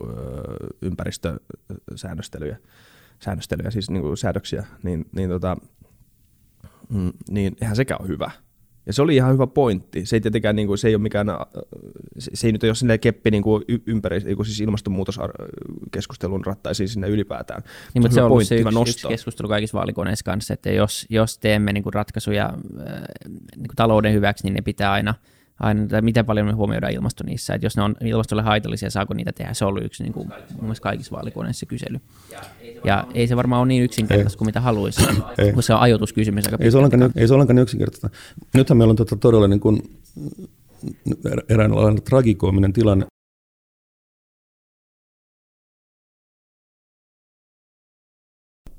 ympäristösäännöstelyjä, 0.83 2.57
säännöstelyjä, 3.18 3.71
siis 3.71 3.90
niin 3.90 4.03
kuin 4.03 4.16
säädöksiä, 4.16 4.66
niin, 4.83 5.05
niin, 5.12 5.31
tota, 5.31 5.57
mm, 6.92 7.12
niin 7.31 7.57
eihän 7.61 7.76
sekään 7.76 8.00
ole 8.02 8.09
hyvä. 8.09 8.31
Ja 8.87 8.92
se 8.92 9.02
oli 9.02 9.16
ihan 9.16 9.33
hyvä 9.33 9.46
pointti. 9.46 10.07
Se 10.07 10.16
ei 10.16 10.20
tietenkään, 10.20 10.57
niin 10.57 10.68
kuin, 10.68 10.78
se 10.78 10.88
ei 10.88 10.94
ole 10.94 11.02
mikään, 11.02 11.26
se 12.18 12.46
ei 12.46 12.52
nyt 12.52 12.64
ole 12.64 12.74
sinne 12.74 12.98
keppi 12.98 13.31
niin 13.31 13.42
kuin 13.42 13.64
ympäri, 13.87 14.18
niin 14.18 14.37
kuin 14.37 14.46
siis 14.46 14.61
ilmastonmuutoskeskustelun 14.61 16.46
rattaisiin 16.46 16.88
sinne 16.88 17.09
ylipäätään. 17.09 17.62
Niin, 17.94 18.02
mutta 18.02 18.14
se 18.14 18.22
on 18.22 18.31
ollut 18.31 18.46
se 18.46 18.55
yksi, 18.55 18.81
yksi, 18.81 19.09
keskustelu 19.09 19.48
kaikissa 19.48 19.78
vaalikoneissa 19.78 20.24
kanssa, 20.24 20.55
että 20.55 20.70
jos, 20.70 21.07
jos 21.11 21.38
teemme 21.38 21.72
niin 21.72 21.83
kuin 21.83 21.94
ratkaisuja 21.94 22.52
niin 23.57 23.68
kuin 23.68 23.76
talouden 23.76 24.12
hyväksi, 24.12 24.44
niin 24.44 24.55
ne 24.55 24.62
pitää 24.62 24.92
aina– 24.92 25.14
aina, 25.62 25.87
tai 25.87 26.03
miten 26.03 26.27
paljon 26.27 26.46
me 26.46 26.53
huomioidaan 26.53 26.92
ilmasto 26.92 27.25
niissä, 27.25 27.55
että 27.55 27.66
jos 27.66 27.77
ne 27.77 27.83
on 27.83 27.96
ilmastolle 28.01 28.42
haitallisia, 28.42 28.90
saako 28.90 29.14
niitä 29.14 29.33
tehdä, 29.33 29.55
se 29.55 29.64
on 29.64 29.68
ollut 29.68 29.85
yksi 29.85 30.03
niin 30.03 30.12
kuin, 30.12 30.29
mun 30.29 30.61
mielestä 30.61 30.83
kaikissa 30.83 31.16
vaalikoneissa 31.16 31.61
se 31.61 31.66
kysely. 31.66 31.98
Ja 32.85 33.07
ei 33.14 33.27
se 33.27 33.37
varmaan 33.37 33.61
ole 33.61 33.68
niin 33.68 33.83
yksinkertaista 33.83 34.38
kuin 34.38 34.48
mitä 34.48 34.61
haluaisi, 34.61 35.03
kun 35.55 35.62
se 35.62 35.75
on 35.75 35.81
ajoituskysymys 35.81 36.46
aika 36.46 36.57
ei 36.61 36.70
se, 36.70 36.79
ollenkaan, 36.79 37.12
ei 37.16 37.29
se 37.29 37.35
ollenkaan 37.35 37.59
yksinkertaista. 37.59 38.11
Nythän 38.55 38.77
meillä 38.77 38.92
on 38.92 38.96
tota 38.96 39.16
todella 39.16 39.48
niin 39.48 39.61
kuin, 39.61 39.83
eräänlainen 41.48 42.03
tragikoominen 42.03 42.72
tilanne, 42.72 43.07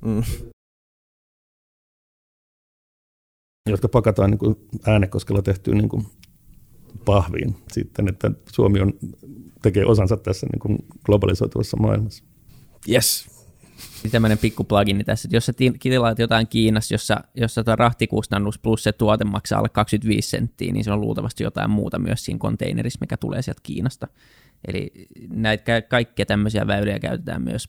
Mm. 0.06 0.24
jotka 3.70 3.90
pakataan 3.90 4.32
niin 4.32 4.40
kuin 4.40 4.56
äänekoskella 4.88 5.42
tehtyyn 5.42 5.78
niin 5.78 5.90
kuin 5.90 6.06
pahviin 7.06 7.56
sitten, 7.72 8.08
että 8.08 8.32
Suomi 8.52 8.80
on, 8.82 8.94
tekee 9.62 9.86
osansa 9.86 10.18
tässä 10.18 10.48
niin 10.52 10.60
kuin 10.60 10.78
globalisoituvassa 11.06 11.78
maailmassa. 11.78 12.24
Yes. 12.90 13.34
Tämmöinen 14.12 14.38
pikku 14.38 14.64
plugini 14.64 15.04
tässä, 15.04 15.28
että 15.28 15.36
jos 15.36 15.46
sä 15.46 15.54
ti- 15.54 15.74
tilaat 15.80 16.20
jotain 16.20 16.48
Kiinassa, 16.48 16.94
jossa, 16.94 17.24
jossa 17.36 17.64
tuo 17.64 17.76
rahtikustannus 17.76 18.60
plus 18.60 18.84
se 18.84 18.92
tuote 18.92 19.24
maksaa 19.24 19.60
alle 19.60 19.70
25 19.70 20.30
senttiä, 20.30 20.74
niin 20.74 20.84
se 20.84 20.92
on 20.92 21.02
luultavasti 21.02 21.44
jotain 21.44 21.70
muuta 21.70 22.00
myös 22.00 22.26
siinä 22.26 22.40
konteinerissa, 22.40 22.98
mikä 23.02 23.18
tulee 23.18 23.42
sieltä 23.42 23.60
Kiinasta. 23.64 24.08
Eli 24.68 24.92
näitä 25.30 25.64
ka- 25.64 25.88
kaikkia 25.88 26.26
tämmöisiä 26.26 26.68
väyliä 26.68 27.00
käytetään 27.00 27.42
myös, 27.42 27.68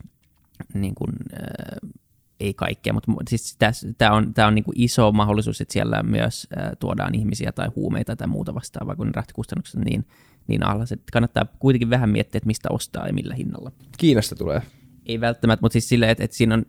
niin 0.75 0.95
kuin, 0.95 1.13
äh, 1.33 1.91
ei 2.41 2.55
kaikkea, 2.55 2.93
mutta 2.93 3.13
mu- 3.13 3.23
siis 3.29 3.57
tämä 3.99 4.13
on, 4.13 4.35
tää 4.35 4.47
on 4.47 4.55
niin 4.55 4.65
kuin 4.65 4.81
iso 4.81 5.13
mahdollisuus, 5.13 5.61
että 5.61 5.73
siellä 5.73 6.03
myös 6.03 6.49
äh, 6.59 6.71
tuodaan 6.79 7.15
ihmisiä 7.15 7.53
tai 7.53 7.69
huumeita 7.77 8.17
tai 8.17 8.27
muuta 8.27 8.55
vastaavaa, 8.55 8.97
kun 8.97 9.15
rahtikustannukset 9.15 9.75
on 9.75 9.83
niin, 9.83 10.07
niin 10.47 10.67
alhaiset. 10.67 11.01
että 11.01 11.13
Kannattaa 11.13 11.47
kuitenkin 11.59 11.91
vähän 11.91 12.11
miettiä, 12.11 12.39
että 12.39 12.47
mistä 12.47 12.69
ostaa 12.73 13.07
ja 13.07 13.13
millä 13.13 13.35
hinnalla. 13.35 13.73
Kiinasta 13.99 14.37
tulee. 14.37 14.63
Ei 15.07 15.21
välttämättä, 15.21 15.63
mutta 15.63 15.73
siis 15.73 15.89
silleen, 15.89 16.11
että, 16.11 16.25
että 16.25 16.37
siinä 16.37 16.55
on 16.55 16.65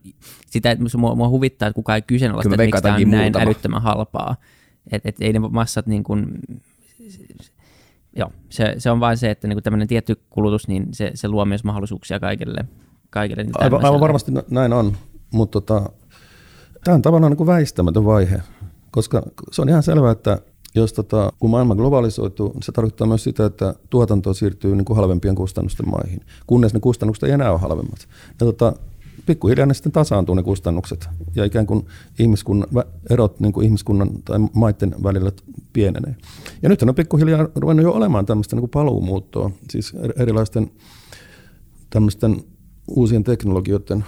sitä, 0.48 0.72
että 0.72 0.84
mua, 0.98 1.16
mua 1.16 1.30
huvittaa, 1.30 1.68
että 1.68 1.76
kukaan 1.76 1.96
ei 1.96 2.02
kyseenalaista, 2.02 2.54
että 2.54 2.66
miksi 2.66 2.82
tämä 2.82 2.96
on 2.96 3.02
näin 3.02 3.24
muutama. 3.24 3.46
älyttömän 3.46 3.82
halpaa. 3.82 4.36
Että 4.92 5.10
et 5.10 5.16
ei 5.22 5.34
ne 5.34 5.40
massat 5.40 5.88
niin 5.88 6.04
kuin, 6.04 6.40
joo, 8.16 8.32
se, 8.50 8.76
se 8.78 8.92
on 8.92 9.00
vain 9.00 9.18
se, 9.18 9.32
että 9.32 9.48
niin 9.48 9.64
tämmöinen 9.64 9.88
tietty 9.88 10.16
kulutus, 10.30 10.68
niin 10.68 10.88
se, 10.92 11.12
se 11.14 11.28
luo 11.28 11.46
myös 11.46 11.64
mahdollisuuksia 11.64 12.20
kaikille. 12.20 12.66
kaikille 13.10 13.44
niin 13.44 13.54
Aivan, 13.58 13.86
aivan 13.86 14.00
varmasti 14.00 14.32
nä- 14.32 14.44
näin 14.50 14.74
on, 14.74 14.98
mutta 15.34 15.62
tota, 15.62 15.90
tämä 16.84 16.96
on 16.96 17.02
tavallaan 17.02 17.32
niin 17.32 17.38
kuin 17.38 17.48
väistämätön 17.48 18.06
vaihe, 18.06 18.42
koska 18.92 19.24
se 19.52 19.62
on 19.62 19.70
ihan 19.70 19.84
selvää, 19.84 20.12
että 20.12 20.42
jos 20.76 20.94
tota, 20.94 21.34
kun 21.40 21.50
maailma 21.50 21.76
globalisoituu, 21.76 22.52
niin 22.54 22.64
se 22.64 22.72
tarkoittaa 22.72 23.08
myös 23.08 23.24
sitä, 23.24 23.46
että 23.46 23.76
tuotanto 23.90 24.34
siirtyy 24.34 24.76
niin 24.76 24.86
kuin 24.86 24.98
halvempien 24.98 25.36
kustannusten 25.36 25.90
maihin, 25.90 26.22
kunnes 26.48 26.74
ne 26.74 26.80
kustannukset 26.80 27.24
ei 27.24 27.32
enää 27.32 27.52
ole 27.52 27.60
halvemmat. 27.60 28.08
Ja 28.30 28.46
tota, 28.46 28.74
pikkuhiljaa 29.26 29.66
ne 29.66 29.74
sitten 29.74 29.92
tasaantuu 29.92 30.36
ne 30.36 30.44
kustannukset 30.44 31.10
ja 31.36 31.46
ikään 31.46 31.66
kuin 31.66 31.86
ihmiskunnan, 32.20 32.70
erot 33.10 33.40
niin 33.40 33.54
kuin 33.54 33.66
ihmiskunnan 33.66 34.10
tai 34.26 34.40
maiden 34.54 34.96
välillä 35.04 35.32
pienenee. 35.74 36.16
Ja 36.62 36.70
nyt 36.70 36.82
on 36.82 36.96
pikkuhiljaa 36.96 37.48
ruvennut 37.56 37.84
jo 37.84 37.92
olemaan 37.92 38.26
tämmöistä 38.26 38.56
niin 38.56 38.62
kuin 38.62 38.72
paluumuuttoa, 38.72 39.52
siis 39.70 39.94
er- 39.94 40.22
erilaisten 40.22 40.72
tämmöisten 41.90 42.44
uusien 42.88 43.24
teknologioiden 43.24 44.06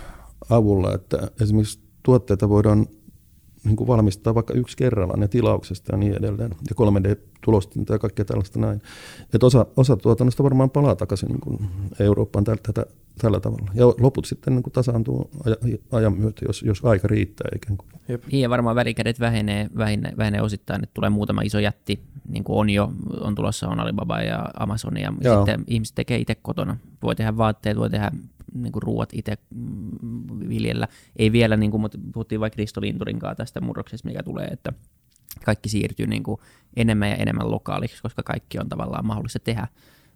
avulla, 0.50 0.94
että 0.94 1.32
esimerkiksi 1.42 1.80
tuotteita 2.04 2.50
voidaan 2.50 2.88
niin 3.64 3.76
kuin 3.76 3.88
valmistaa 3.88 4.36
vaikka 4.36 4.54
yksi 4.54 4.78
kerrallaan 4.78 5.22
ja 5.22 5.28
tilauksesta 5.28 5.92
ja 5.92 5.98
niin 5.98 6.14
edelleen, 6.14 6.52
ja 6.52 6.76
3D-tulostinta 6.76 7.94
ja 7.94 8.00
kaikkea 8.00 8.26
tällaista 8.26 8.60
näin. 8.60 8.82
Että 9.34 9.46
osa, 9.46 9.66
osa 9.78 9.98
tuotannosta 9.98 10.44
varmaan 10.44 10.70
palaa 10.70 10.96
takaisin 10.96 11.30
niin 11.30 11.40
kuin 11.40 11.60
Eurooppaan 12.00 12.46
tällä, 12.46 12.62
tätä, 12.64 12.86
tällä 13.22 13.40
tavalla. 13.40 13.72
Ja 13.74 13.86
loput 13.86 14.26
sitten 14.26 14.56
niin 14.56 14.64
kuin 14.64 14.74
tasaantuu 14.74 15.30
aja- 15.46 15.78
ajan 15.92 16.18
myötä, 16.18 16.46
jos, 16.48 16.64
jos 16.64 16.86
aika 16.86 17.08
riittää 17.08 17.48
ikään 17.56 17.78
kuin. 17.78 17.90
Niin, 18.32 18.42
ja 18.42 18.50
varmaan 18.50 18.76
välikädet 18.76 19.20
vähenee, 19.20 19.70
vähenee, 19.78 20.14
vähenee 20.18 20.42
osittain, 20.42 20.84
että 20.84 20.94
tulee 20.94 21.10
muutama 21.10 21.42
iso 21.42 21.60
jätti, 21.60 22.00
niin 22.30 22.44
kuin 22.44 22.60
on 22.60 22.70
jo, 22.70 22.92
on 23.22 23.36
tulossa 23.36 23.68
on 23.68 23.80
Alibaba 23.80 24.22
ja 24.22 24.46
Amazon, 24.60 24.98
ja 24.98 25.14
Joo. 25.22 25.38
sitten 25.38 25.64
ihmiset 25.68 25.96
tekee 25.96 26.18
itse 26.18 26.36
kotona. 26.36 26.78
Voi 27.04 27.16
tehdä 27.16 27.38
vaatteet, 27.38 27.78
voi 27.78 27.90
tehdä 27.90 28.12
niin 28.62 28.72
kuin 28.72 28.84
ruuat 28.84 29.10
itse 29.13 29.38
mm, 29.56 30.50
viljellä. 30.50 30.88
Ei 31.15 31.32
vielä, 31.32 31.58
niin 31.58 31.72
kuin, 31.72 31.82
mutta 31.82 31.98
puhuttiin 32.13 32.41
vaikka 32.41 32.58
Risto 32.58 32.82
Linturin 32.82 33.20
kanssa 33.20 33.36
tästä 33.36 33.62
murroksesta, 33.62 34.08
mikä 34.08 34.24
tulee, 34.24 34.48
että 34.48 34.74
kaikki 35.46 35.70
siirtyy 35.70 36.08
niin 36.08 36.24
kuin 36.24 36.41
enemmän 36.76 37.10
ja 37.10 37.15
enemmän 37.15 37.52
lokaaliksi, 37.52 38.02
koska 38.02 38.24
kaikki 38.24 38.60
on 38.60 38.70
tavallaan 38.70 39.06
mahdollista 39.06 39.39
tehdä 39.39 39.67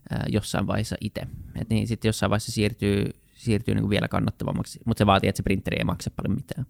ää, 0.09 0.25
jossain 0.29 0.67
vaiheessa 0.67 0.95
itse. 1.01 1.21
Et 1.61 1.69
niin 1.69 1.87
sitten 1.87 2.09
jossain 2.09 2.29
vaiheessa 2.29 2.51
siirtyy, 2.51 3.09
siirtyy 3.35 3.75
niin 3.75 3.83
kuin 3.83 3.89
vielä 3.89 4.07
kannattavammaksi, 4.07 4.79
mutta 4.85 5.01
se 5.01 5.05
vaatii, 5.05 5.29
että 5.29 5.37
se 5.37 5.43
printeri 5.43 5.77
ei 5.79 5.83
maksa 5.83 6.11
paljon 6.15 6.37
mitään. 6.37 6.65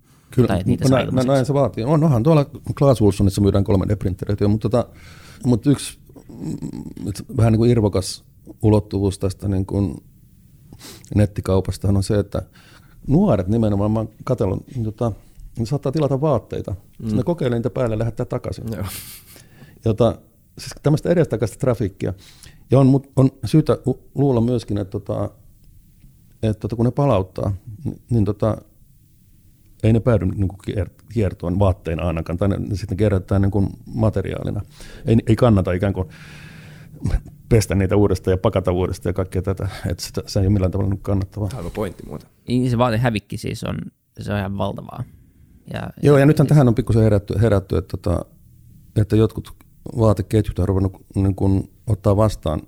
Tai 0.48 0.60
että 0.60 0.70
niitä 0.70 0.90
näin, 0.90 1.16
näin 1.28 1.46
se 1.46 1.54
vaatii. 1.54 1.84
On, 1.84 2.04
onhan 2.04 2.24
tuolla 2.24 2.46
Klaas 2.78 3.02
Wilsonissa 3.02 3.42
myydään 3.42 3.66
3D-printtereitä, 3.66 4.44
jo, 4.44 4.50
mutta, 4.50 4.70
tota, 4.70 4.90
mutta 5.46 5.72
yksi 5.72 6.00
mm, 6.30 7.08
et 7.10 7.26
vähän 7.38 7.52
niin 7.52 7.58
kuin 7.58 7.72
irvokas 7.72 8.24
ulottuvuus 8.62 9.20
tästä 9.20 9.48
niin 9.48 9.66
kuin 9.66 10.04
nettikaupastahan 11.16 11.98
on 11.98 12.04
se, 12.04 12.20
että 12.20 12.42
nuoret 13.08 13.48
nimenomaan, 13.48 13.92
mä 13.92 14.00
oon 14.00 14.10
katsellut, 14.24 14.68
niin 14.68 14.84
tota, 14.84 15.12
ne 15.60 15.66
saattaa 15.66 15.92
tilata 15.92 16.22
vaatteita, 16.22 16.76
mm. 17.00 17.18
ne 17.18 17.24
kokeilee 17.24 17.60
niitä 17.60 17.70
päälle 17.70 17.94
ja 17.94 18.00
lähettää 18.00 18.26
takaisin. 18.26 18.66
Joo. 18.76 18.86
Jota, 19.86 20.18
siis 20.58 20.72
tämmöistä 20.84 21.10
edestakaista 21.10 21.58
trafiikkia. 21.60 22.14
Ja 22.72 22.80
on, 22.80 23.02
on 23.16 23.30
syytä 23.46 23.78
luulla 24.16 24.42
myöskin, 24.42 24.78
että, 24.78 24.92
tota, 24.92 25.30
että 26.44 26.60
tota, 26.60 26.76
kun 26.76 26.86
ne 26.86 26.92
palauttaa, 26.92 27.54
niin, 27.86 28.02
niin 28.10 28.26
tota, 28.26 28.58
ei 29.84 29.94
ne 29.94 30.00
päädy 30.00 30.26
niin 30.26 30.48
kuin 30.48 30.60
kier- 30.70 31.06
kiertoon 31.14 31.60
vaatteina 31.60 32.08
ainakaan, 32.08 32.38
tai 32.38 32.50
ne, 32.50 32.58
ne 32.58 32.76
sitten 32.76 32.98
kerätään 32.98 33.42
niin 33.42 33.52
kuin 33.52 33.70
materiaalina. 33.86 34.62
Ei, 35.06 35.18
ei 35.28 35.36
kannata 35.36 35.72
ikään 35.72 35.94
kuin 35.94 36.08
pestä 37.52 37.76
niitä 37.76 37.96
uudestaan 37.96 38.34
ja 38.34 38.38
pakata 38.38 38.72
uudestaan 38.72 39.10
ja 39.10 39.14
kaikkea 39.14 39.42
tätä, 39.42 39.68
että 39.90 40.04
sitä, 40.04 40.22
se 40.26 40.40
ei 40.40 40.46
ole 40.46 40.54
millään 40.54 40.72
tavalla 40.72 40.96
kannattavaa. 41.02 41.50
Aivan 41.58 41.72
pointti 41.72 42.04
muuta. 42.08 42.28
Niin 42.48 42.70
se 42.70 42.78
vaatehävikki 42.78 43.38
siis 43.38 43.64
on, 43.64 43.76
se 44.20 44.34
on 44.34 44.40
ihan 44.40 44.58
valtavaa. 44.58 45.04
Ja, 45.74 45.90
Joo, 46.04 46.18
ja 46.18 46.26
nythän 46.26 46.48
tähän 46.48 46.68
on 46.68 46.76
pikkusen 46.76 47.04
herätty, 47.04 47.34
herätty 47.42 47.78
että, 47.78 47.98
tota, 47.98 48.26
että 48.96 49.16
jotkut 49.16 49.54
vaateketjut 49.98 50.60
on 50.60 50.68
ruvennut 50.68 51.06
niin 51.16 51.36
kuin, 51.36 51.72
ottaa 51.88 52.18
vastaan 52.18 52.62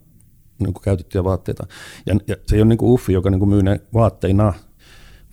niin 0.60 0.74
kuin 0.74 0.84
käytettyjä 0.84 1.24
vaatteita. 1.24 1.68
Ja, 2.06 2.16
ja 2.28 2.36
se 2.48 2.56
ei 2.56 2.62
ole 2.62 2.70
niin 2.70 2.78
kuin 2.78 2.92
Uffi, 2.92 3.14
joka 3.14 3.30
niin 3.30 3.40
kuin 3.40 3.50
myy 3.50 3.64
ne 3.64 3.82
vaatteina, 3.94 4.54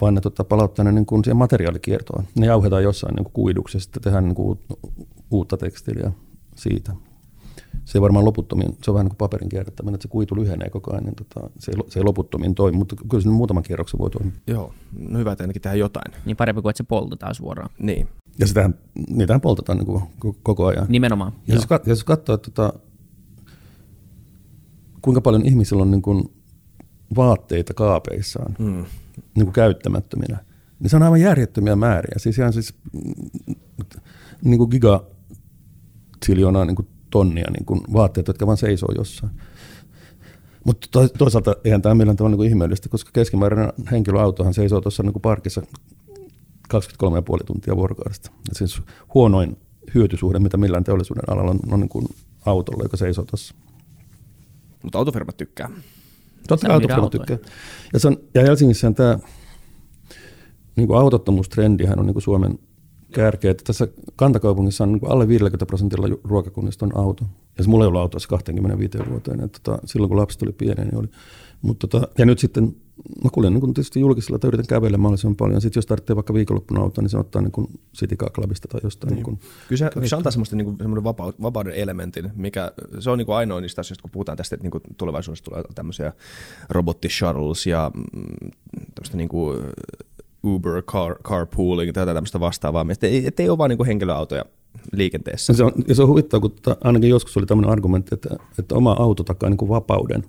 vaan 0.00 0.14
ne 0.14 0.20
tota, 0.20 0.44
palauttaa 0.44 0.84
ne 0.84 0.92
niin 0.92 1.06
kuin 1.06 1.24
siihen 1.24 1.36
materiaalikiertoon. 1.36 2.24
Ne 2.38 2.46
jauhetaan 2.46 2.82
jossain 2.82 3.14
niin 3.14 3.24
kuin 3.24 3.32
kuiduksi 3.32 3.76
ja 3.76 3.80
sitten 3.80 4.02
tehdään 4.02 4.24
niin 4.24 4.34
kuin 4.34 4.58
uut- 4.58 5.06
uutta 5.30 5.56
tekstiiliä 5.56 6.12
siitä. 6.56 6.92
Se 7.84 7.98
ei 7.98 8.02
varmaan 8.02 8.24
loputtomiin, 8.24 8.76
se 8.82 8.90
on 8.90 8.94
vähän 8.94 9.04
niin 9.04 9.10
kuin 9.10 9.18
paperin 9.18 9.48
kierrättäminen, 9.48 9.94
että 9.94 10.02
se 10.02 10.08
kuitu 10.08 10.36
lyhenee 10.36 10.70
koko 10.70 10.92
ajan, 10.92 11.04
niin 11.04 11.14
tota, 11.14 11.50
se, 11.58 11.72
ei, 11.72 11.90
se 11.90 12.00
ei 12.00 12.04
loputtomiin 12.04 12.54
toimi, 12.54 12.78
mutta 12.78 12.96
kyllä 13.10 13.22
se 13.22 13.28
nyt 13.28 13.36
muutaman 13.36 13.62
kierroksen 13.62 13.98
voi 14.00 14.10
toimia. 14.10 14.32
Joo, 14.46 14.72
no 15.08 15.18
hyvä, 15.18 15.32
että 15.32 15.44
ainakin 15.44 15.62
tehdään 15.62 15.78
jotain. 15.78 16.12
Niin 16.24 16.36
parempi 16.36 16.62
kuin, 16.62 16.70
että 16.70 16.76
se 16.78 16.84
poltetaan 16.84 17.34
suoraan. 17.34 17.70
Niin. 17.78 18.08
Ja 18.38 18.46
sitähän, 18.46 18.74
niitähän 19.08 19.40
poltetaan 19.40 19.78
niin 19.78 19.86
kuin 19.86 20.02
ko- 20.02 20.34
koko 20.42 20.66
ajan. 20.66 20.86
Nimenomaan. 20.88 21.32
Ja 21.46 21.54
jos, 21.54 21.64
kat- 21.64 21.88
jos 21.88 22.04
katsoo, 22.04 22.34
että 22.34 22.50
tota, 22.50 22.78
kuinka 25.02 25.20
paljon 25.20 25.46
ihmisillä 25.46 25.82
on 25.82 25.90
niin 25.90 26.02
kuin 26.02 26.24
vaatteita 27.16 27.74
kaapeissaan 27.74 28.56
Mm. 28.58 28.84
niin 29.34 29.46
kuin 29.46 29.52
käyttämättöminä, 29.52 30.44
niin 30.80 30.90
se 30.90 30.96
on 30.96 31.02
aivan 31.02 31.20
järjettömiä 31.20 31.76
määriä. 31.76 32.14
Siis 32.16 32.38
ihan 32.38 32.52
siis 32.52 32.74
mm, 32.92 33.64
niin 34.44 34.58
kuin 34.58 34.70
gigatsiljoonaa 34.70 36.64
niin 36.64 36.76
kuin 36.76 36.88
tonnia 37.10 37.50
niin 37.50 37.64
kuin 37.64 37.80
vaatteita, 37.92 38.30
jotka 38.30 38.46
vaan 38.46 38.56
seisoo 38.56 38.88
jossain. 38.98 39.32
Mutta 40.64 41.08
toisaalta 41.18 41.56
eihän 41.64 41.82
tämä 41.82 41.94
millään 41.94 42.16
tavalla 42.16 42.32
niin 42.32 42.38
kuin 42.38 42.48
ihmeellistä, 42.48 42.88
koska 42.88 43.10
keskimääräinen 43.12 43.72
henkilöautohan 43.90 44.54
seisoo 44.54 44.80
tuossa 44.80 45.02
niin 45.02 45.12
kuin 45.12 45.22
parkissa 45.22 45.62
23,5 46.74 47.44
tuntia 47.46 47.76
vuorokaudesta. 47.76 48.30
Ja 48.48 48.54
siis 48.54 48.82
huonoin 49.14 49.56
hyötysuhde, 49.94 50.38
mitä 50.38 50.56
millään 50.56 50.84
teollisuuden 50.84 51.24
alalla 51.30 51.50
on, 51.50 51.60
on 51.70 51.80
niin 51.80 51.88
kuin 51.88 52.06
autolla, 52.46 52.82
joka 52.82 52.96
seisoo 52.96 53.24
tuossa. 53.24 53.54
Mutta 54.82 54.98
autofirmat 54.98 55.36
tykkää. 55.36 55.70
Totta 56.48 56.66
kai 56.66 56.74
autofirmat 56.74 57.10
tykkää. 57.10 57.38
Ja, 57.92 57.98
se 57.98 58.08
on, 58.08 58.16
ja 58.34 58.42
Helsingissä 58.42 58.92
tämä 58.92 59.18
niin 60.76 60.86
kuin 60.86 60.98
autottomuustrendihän 60.98 61.98
on 61.98 62.06
niin 62.06 62.14
kuin 62.14 62.22
Suomen 62.22 62.58
kärkeä. 63.10 63.50
Että 63.50 63.64
tässä 63.66 63.88
kantakaupungissa 64.16 64.84
on 64.84 64.92
niin 64.92 65.00
kuin 65.00 65.12
alle 65.12 65.28
50 65.28 65.66
prosentilla 65.66 66.08
ruokakunnista 66.24 66.86
on 66.86 66.96
auto. 66.96 67.24
Ja 67.58 67.64
se 67.64 67.70
mulla 67.70 67.84
ei 67.84 67.88
ollut 67.88 68.00
autossa 68.00 68.28
25 68.28 68.98
vuoteen. 69.10 69.40
Että 69.40 69.58
tota, 69.62 69.78
silloin 69.84 70.08
kun 70.08 70.18
lapset 70.18 70.42
oli 70.42 70.52
pieni, 70.52 70.84
niin 70.84 70.96
oli. 70.96 71.08
Mutta 71.62 71.86
tota, 71.86 72.08
ja 72.18 72.26
nyt 72.26 72.38
sitten 72.38 72.76
mä 73.24 73.30
kuljen 73.32 73.52
niin 73.52 73.60
kuin 73.60 73.74
tietysti 73.74 74.00
julkisella 74.00 74.38
tai 74.38 74.48
yritän 74.48 74.66
kävellä 74.66 74.98
mahdollisimman 74.98 75.36
paljon. 75.36 75.60
Sitten 75.60 75.78
jos 75.78 75.86
tarvitsee 75.86 76.16
vaikka 76.16 76.34
viikonloppuna 76.34 76.80
autoa, 76.80 77.02
niin 77.02 77.10
se 77.10 77.18
ottaa 77.18 77.42
niin 77.42 77.52
kuin 77.52 77.66
City 77.96 78.16
Car 78.16 78.30
Clubista 78.30 78.68
tai 78.68 78.80
jostain. 78.84 79.14
Niin. 79.14 79.26
Niin 79.26 79.38
Kyllä 79.68 79.78
se, 79.78 79.90
kyllä 79.94 80.08
se 80.08 80.16
antaa 80.16 80.32
semmoista 80.32 80.56
semmoinen 80.56 81.04
vapau, 81.04 81.32
vapauden 81.42 81.74
elementin, 81.74 82.30
mikä 82.34 82.72
se 82.98 83.10
on 83.10 83.18
niinku 83.18 83.32
ainoa 83.32 83.60
niistä 83.60 83.80
asioista, 83.80 84.02
kun 84.02 84.10
puhutaan 84.10 84.36
tästä, 84.36 84.54
että 84.54 84.64
niinku 84.64 84.80
tulevaisuudessa 84.96 85.44
tulee 85.44 85.62
tämmöisiä 85.74 86.12
robotti-shuttles 86.68 87.66
ja 87.66 87.90
mm, 87.94 88.50
tämmöistä 88.94 89.16
niinku 89.16 89.54
Uber, 90.44 90.82
car, 90.82 91.16
carpooling 91.22 91.92
tai 91.92 92.06
tämmöistä 92.06 92.40
vastaavaa, 92.40 92.86
että 92.90 93.06
ei, 93.06 93.26
et 93.26 93.40
ei 93.40 93.48
ole 93.48 93.58
vaan 93.58 93.70
niinku 93.70 93.84
henkilöautoja 93.84 94.44
liikenteessä. 94.92 95.52
Se 95.52 95.64
on, 95.64 95.72
ja 95.88 95.94
se 95.94 96.02
on 96.02 96.08
huvittavaa, 96.08 96.40
kun 96.40 96.50
tota, 96.50 96.76
ainakin 96.84 97.10
joskus 97.10 97.36
oli 97.36 97.46
tämmöinen 97.46 97.70
argumentti, 97.70 98.14
että, 98.14 98.36
että 98.58 98.74
oma 98.74 98.96
auto 98.98 99.24
takaa 99.24 99.50
niin 99.50 99.58
kuin 99.58 99.68
vapauden. 99.68 100.24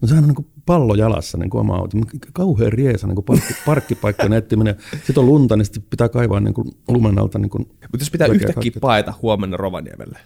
No 0.00 0.08
sehän 0.08 0.24
on 0.24 0.28
niin 0.28 0.34
kuin 0.34 0.46
pallo 0.66 0.94
jalassa 0.94 1.38
niin 1.38 1.50
kuin 1.50 1.60
oma 1.60 1.76
auto. 1.76 1.96
Kauhean 2.32 2.72
riesa 2.72 3.06
niin 3.06 3.14
kuin 3.14 3.24
parkki, 3.24 3.54
parkkipaikkojen 3.66 4.32
etsiminen. 4.32 4.76
Sitten 4.92 5.18
on 5.18 5.26
lunta, 5.26 5.56
niin 5.56 5.64
sitten 5.64 5.82
pitää 5.90 6.08
kaivaa 6.08 6.40
niin 6.40 6.54
kuin 6.54 6.68
lumen 6.88 7.18
alta. 7.18 7.38
Niin 7.38 7.50
kuin 7.50 7.66
Mutta 7.68 7.98
jos 7.98 8.10
pitää 8.10 8.28
yhtäkkiä 8.28 8.72
paeta 8.80 9.14
huomenna 9.22 9.56
Rovaniemelle. 9.56 10.18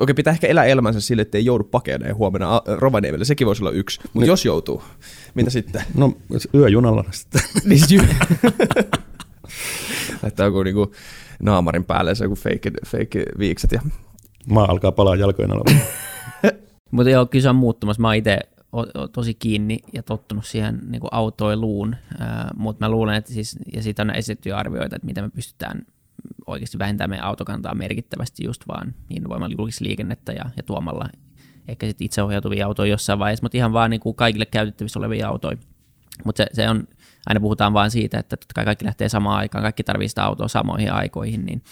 Okei, 0.00 0.14
pitää 0.14 0.32
ehkä 0.32 0.46
elää 0.46 0.64
elämänsä 0.64 1.00
sille, 1.00 1.22
että 1.22 1.38
ei 1.38 1.44
joudu 1.44 1.64
pakeneen 1.64 2.16
huomenna 2.16 2.62
Rovaniemelle. 2.66 3.24
Sekin 3.24 3.46
voisi 3.46 3.62
olla 3.62 3.70
yksi. 3.70 4.00
Mutta 4.12 4.26
jos 4.26 4.44
joutuu, 4.44 4.82
mitä 5.34 5.50
sitten? 5.50 5.82
No 5.94 6.12
yöjunalla 6.54 7.04
sitten. 7.10 7.42
niin 7.64 8.08
Laittaa 10.22 10.46
joku 10.46 10.62
niinku 10.62 10.92
naamarin 11.42 11.84
päälle 11.84 12.14
se 12.14 12.24
joku 12.24 12.36
fake, 12.36 12.70
fake 12.86 13.24
viikset 13.38 13.72
ja 13.72 13.80
Maa 14.46 14.64
alkaa 14.64 14.92
palaa 14.92 15.16
jalkojen 15.16 15.50
alla. 15.50 15.64
Mutta 16.90 17.10
joo, 17.10 17.26
kyllä 17.26 17.42
se 17.42 17.48
on 17.48 17.56
muuttumassa. 17.56 18.02
Mä 18.02 18.08
oon 18.08 18.14
itse 18.14 18.38
tosi 19.12 19.34
kiinni 19.34 19.78
ja 19.92 20.02
tottunut 20.02 20.46
siihen 20.46 20.80
niin 20.88 21.00
kuin 21.00 21.08
autoiluun, 21.12 21.96
mutta 22.56 22.86
mä 22.86 22.90
luulen, 22.90 23.14
että 23.14 23.32
siis, 23.32 23.58
ja 23.72 23.82
siitä 23.82 24.02
on 24.02 24.14
esitetty 24.14 24.52
arvioita, 24.52 24.96
että 24.96 25.06
miten 25.06 25.24
me 25.24 25.30
pystytään 25.30 25.86
oikeasti 26.50 26.78
vähentämään 26.78 27.10
meidän 27.10 27.26
autokantaa 27.26 27.74
merkittävästi 27.74 28.44
just 28.44 28.68
vaan 28.68 28.94
innovoimalla 29.10 29.54
julkisliikennettä 29.58 30.32
ja, 30.32 30.44
ja 30.56 30.62
tuomalla 30.62 31.08
ehkä 31.68 31.86
sitten 31.86 32.04
itseohjautuvia 32.04 32.66
autoja 32.66 32.90
jossain 32.90 33.18
vaiheessa, 33.18 33.44
mutta 33.44 33.56
ihan 33.56 33.72
vaan 33.72 33.90
niin 33.90 34.00
kuin 34.00 34.16
kaikille 34.16 34.46
käytettävissä 34.46 34.98
olevia 34.98 35.28
autoja. 35.28 35.56
Mutta 36.24 36.42
se, 36.42 36.46
se 36.52 36.68
on, 36.68 36.84
aina 37.26 37.40
puhutaan 37.40 37.72
vaan 37.72 37.90
siitä, 37.90 38.18
että 38.18 38.36
totta 38.36 38.54
kai 38.54 38.64
kaikki 38.64 38.84
lähtee 38.84 39.08
samaan 39.08 39.38
aikaan, 39.38 39.62
kaikki 39.62 39.84
tarvitsee 39.84 40.08
sitä 40.08 40.24
autoa 40.24 40.48
samoihin 40.48 40.92
aikoihin, 40.92 41.46
niin, 41.46 41.62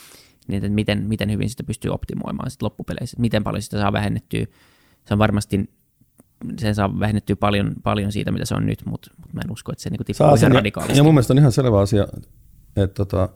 niin 0.48 0.64
että 0.64 0.74
miten, 0.74 1.02
miten 1.08 1.30
hyvin 1.30 1.50
sitä 1.50 1.64
pystyy 1.64 1.90
optimoimaan 1.90 2.50
sit 2.50 2.62
loppupeleissä, 2.62 3.16
miten 3.20 3.44
paljon 3.44 3.62
sitä 3.62 3.78
saa 3.78 3.92
vähennettyä. 3.92 4.46
Se 5.06 5.14
on 5.14 5.18
varmasti, 5.18 5.70
sen 6.58 6.74
saa 6.74 7.00
vähennettyä 7.00 7.36
paljon, 7.36 7.74
paljon 7.82 8.12
siitä, 8.12 8.32
mitä 8.32 8.44
se 8.44 8.54
on 8.54 8.66
nyt, 8.66 8.86
mutta, 8.86 9.10
mutta 9.16 9.34
mä 9.34 9.40
en 9.44 9.52
usko, 9.52 9.72
että 9.72 9.82
se 9.82 9.90
niin 9.90 10.04
tippuu 10.04 10.34
ihan 10.34 10.52
radikaalisti. 10.52 10.98
ja 10.98 11.04
mun 11.04 11.14
mielestä 11.14 11.32
on 11.32 11.38
ihan 11.38 11.52
selvä 11.52 11.80
asia, 11.80 12.06
että 12.76 12.94
tota, 12.94 13.28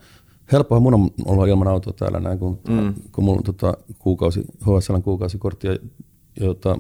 helppohan 0.52 0.82
mun 0.82 0.94
on 0.94 1.10
olla 1.24 1.46
ilman 1.46 1.68
autoa 1.68 1.92
täällä 1.92 2.20
näin, 2.20 2.38
kun, 2.38 2.60
mm. 2.68 2.94
kun 3.12 3.24
mulla 3.24 3.38
on 3.38 3.44
tota, 3.44 3.74
kuukausi, 3.98 4.44
HSL 4.60 4.98
kuukausikortti 4.98 5.66
ja 5.66 5.76
jota 6.40 6.78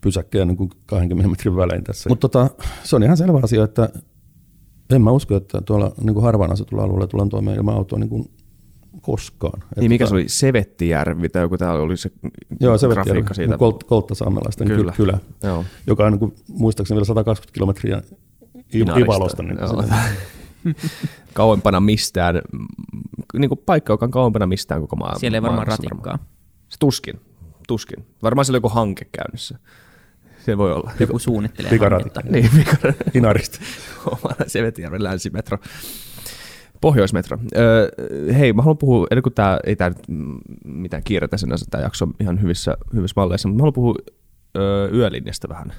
pysäkkejä 0.00 0.44
niin 0.44 0.56
kuin 0.56 0.70
20 0.86 1.30
metrin 1.30 1.56
välein 1.56 1.84
tässä. 1.84 2.08
Mutta 2.08 2.28
tota, 2.28 2.50
se 2.84 2.96
on 2.96 3.02
ihan 3.02 3.16
selvä 3.16 3.40
asia, 3.42 3.64
että 3.64 3.88
en 4.90 5.02
mä 5.02 5.10
usko, 5.10 5.36
että 5.36 5.60
tuolla 5.60 5.92
niin 6.00 6.14
kuin 6.14 6.24
harvaan 6.24 6.52
asutulla 6.52 6.82
alueella 6.82 7.06
tullaan 7.06 7.28
toimeen 7.28 7.56
ilman 7.56 7.74
autoa 7.74 7.98
niin 7.98 8.08
kuin 8.08 8.30
koskaan. 9.00 9.62
Et 9.62 9.78
Niin 9.78 9.90
mikä 9.90 10.04
tota- 10.04 10.08
se 10.08 10.14
oli? 10.14 10.28
Sevettijärvi 10.28 11.28
tai 11.28 11.42
joku 11.42 11.58
täällä 11.58 11.82
oli 11.82 11.96
se 11.96 12.10
Joo, 12.60 12.76
grafiikka 12.90 13.34
siitä. 13.34 13.58
Kolt, 13.58 13.84
Kolttasaamelaisten 13.84 14.68
Kyllä. 14.68 14.92
kylä, 14.96 15.18
Joo. 15.42 15.64
joka 15.86 16.06
on 16.06 16.12
niin 16.12 16.18
kuin, 16.20 16.34
muistaakseni 16.48 16.96
vielä 16.96 17.04
120 17.04 17.54
kilometriä 17.54 18.02
Inarista. 18.72 19.04
Ivalosta. 19.04 19.42
Niin 19.42 19.58
kuin 19.58 19.88
kauempana 21.34 21.80
mistään, 21.80 22.40
niin 23.38 23.48
kuin 23.48 23.60
paikka, 23.66 23.92
joka 23.92 24.04
on 24.04 24.10
kauempana 24.10 24.46
mistään 24.46 24.80
koko 24.80 24.96
maailman. 24.96 25.20
Siellä 25.20 25.36
ei 25.36 25.42
varmaan 25.42 25.68
maailmassa 25.68 25.88
ratikkaa. 25.90 26.18
Se 26.68 26.76
tuskin, 26.78 27.20
tuskin. 27.68 28.06
Varmaan 28.22 28.44
siellä 28.44 28.56
on 28.56 28.58
joku 28.58 28.68
hanke 28.68 29.06
käynnissä. 29.12 29.58
Se 30.44 30.58
voi 30.58 30.72
olla. 30.72 30.90
Joku 31.00 31.18
suunnittelee 31.18 31.70
Pikaratikka. 31.70 32.20
hanketta. 32.24 32.48
Niin, 32.48 32.56
mikä 32.56 32.94
Inarista. 33.18 33.58
omana 34.06 34.44
Sevetijärven 34.46 35.04
länsimetro. 35.04 35.58
Pohjoismetro. 36.80 37.38
Öö, 37.56 37.88
hei, 38.38 38.52
mä 38.52 38.62
haluan 38.62 38.78
puhua, 38.78 39.06
ennen 39.10 39.22
kuin 39.22 39.34
tää, 39.34 39.58
ei 39.66 39.76
tää 39.76 39.88
nyt 39.88 39.98
mitään 40.64 41.02
kiiretä 41.02 41.36
sinänsä, 41.36 41.66
tämä 41.70 41.84
jakso 41.84 42.04
on 42.04 42.14
ihan 42.20 42.42
hyvissä, 42.42 42.76
hyvissä 42.94 43.14
malleissa, 43.16 43.48
mutta 43.48 43.56
mä 43.56 43.62
haluan 43.62 43.72
puhua 43.72 43.94
öö, 44.56 44.90
yölinjasta 44.92 45.48
vähän. 45.48 45.72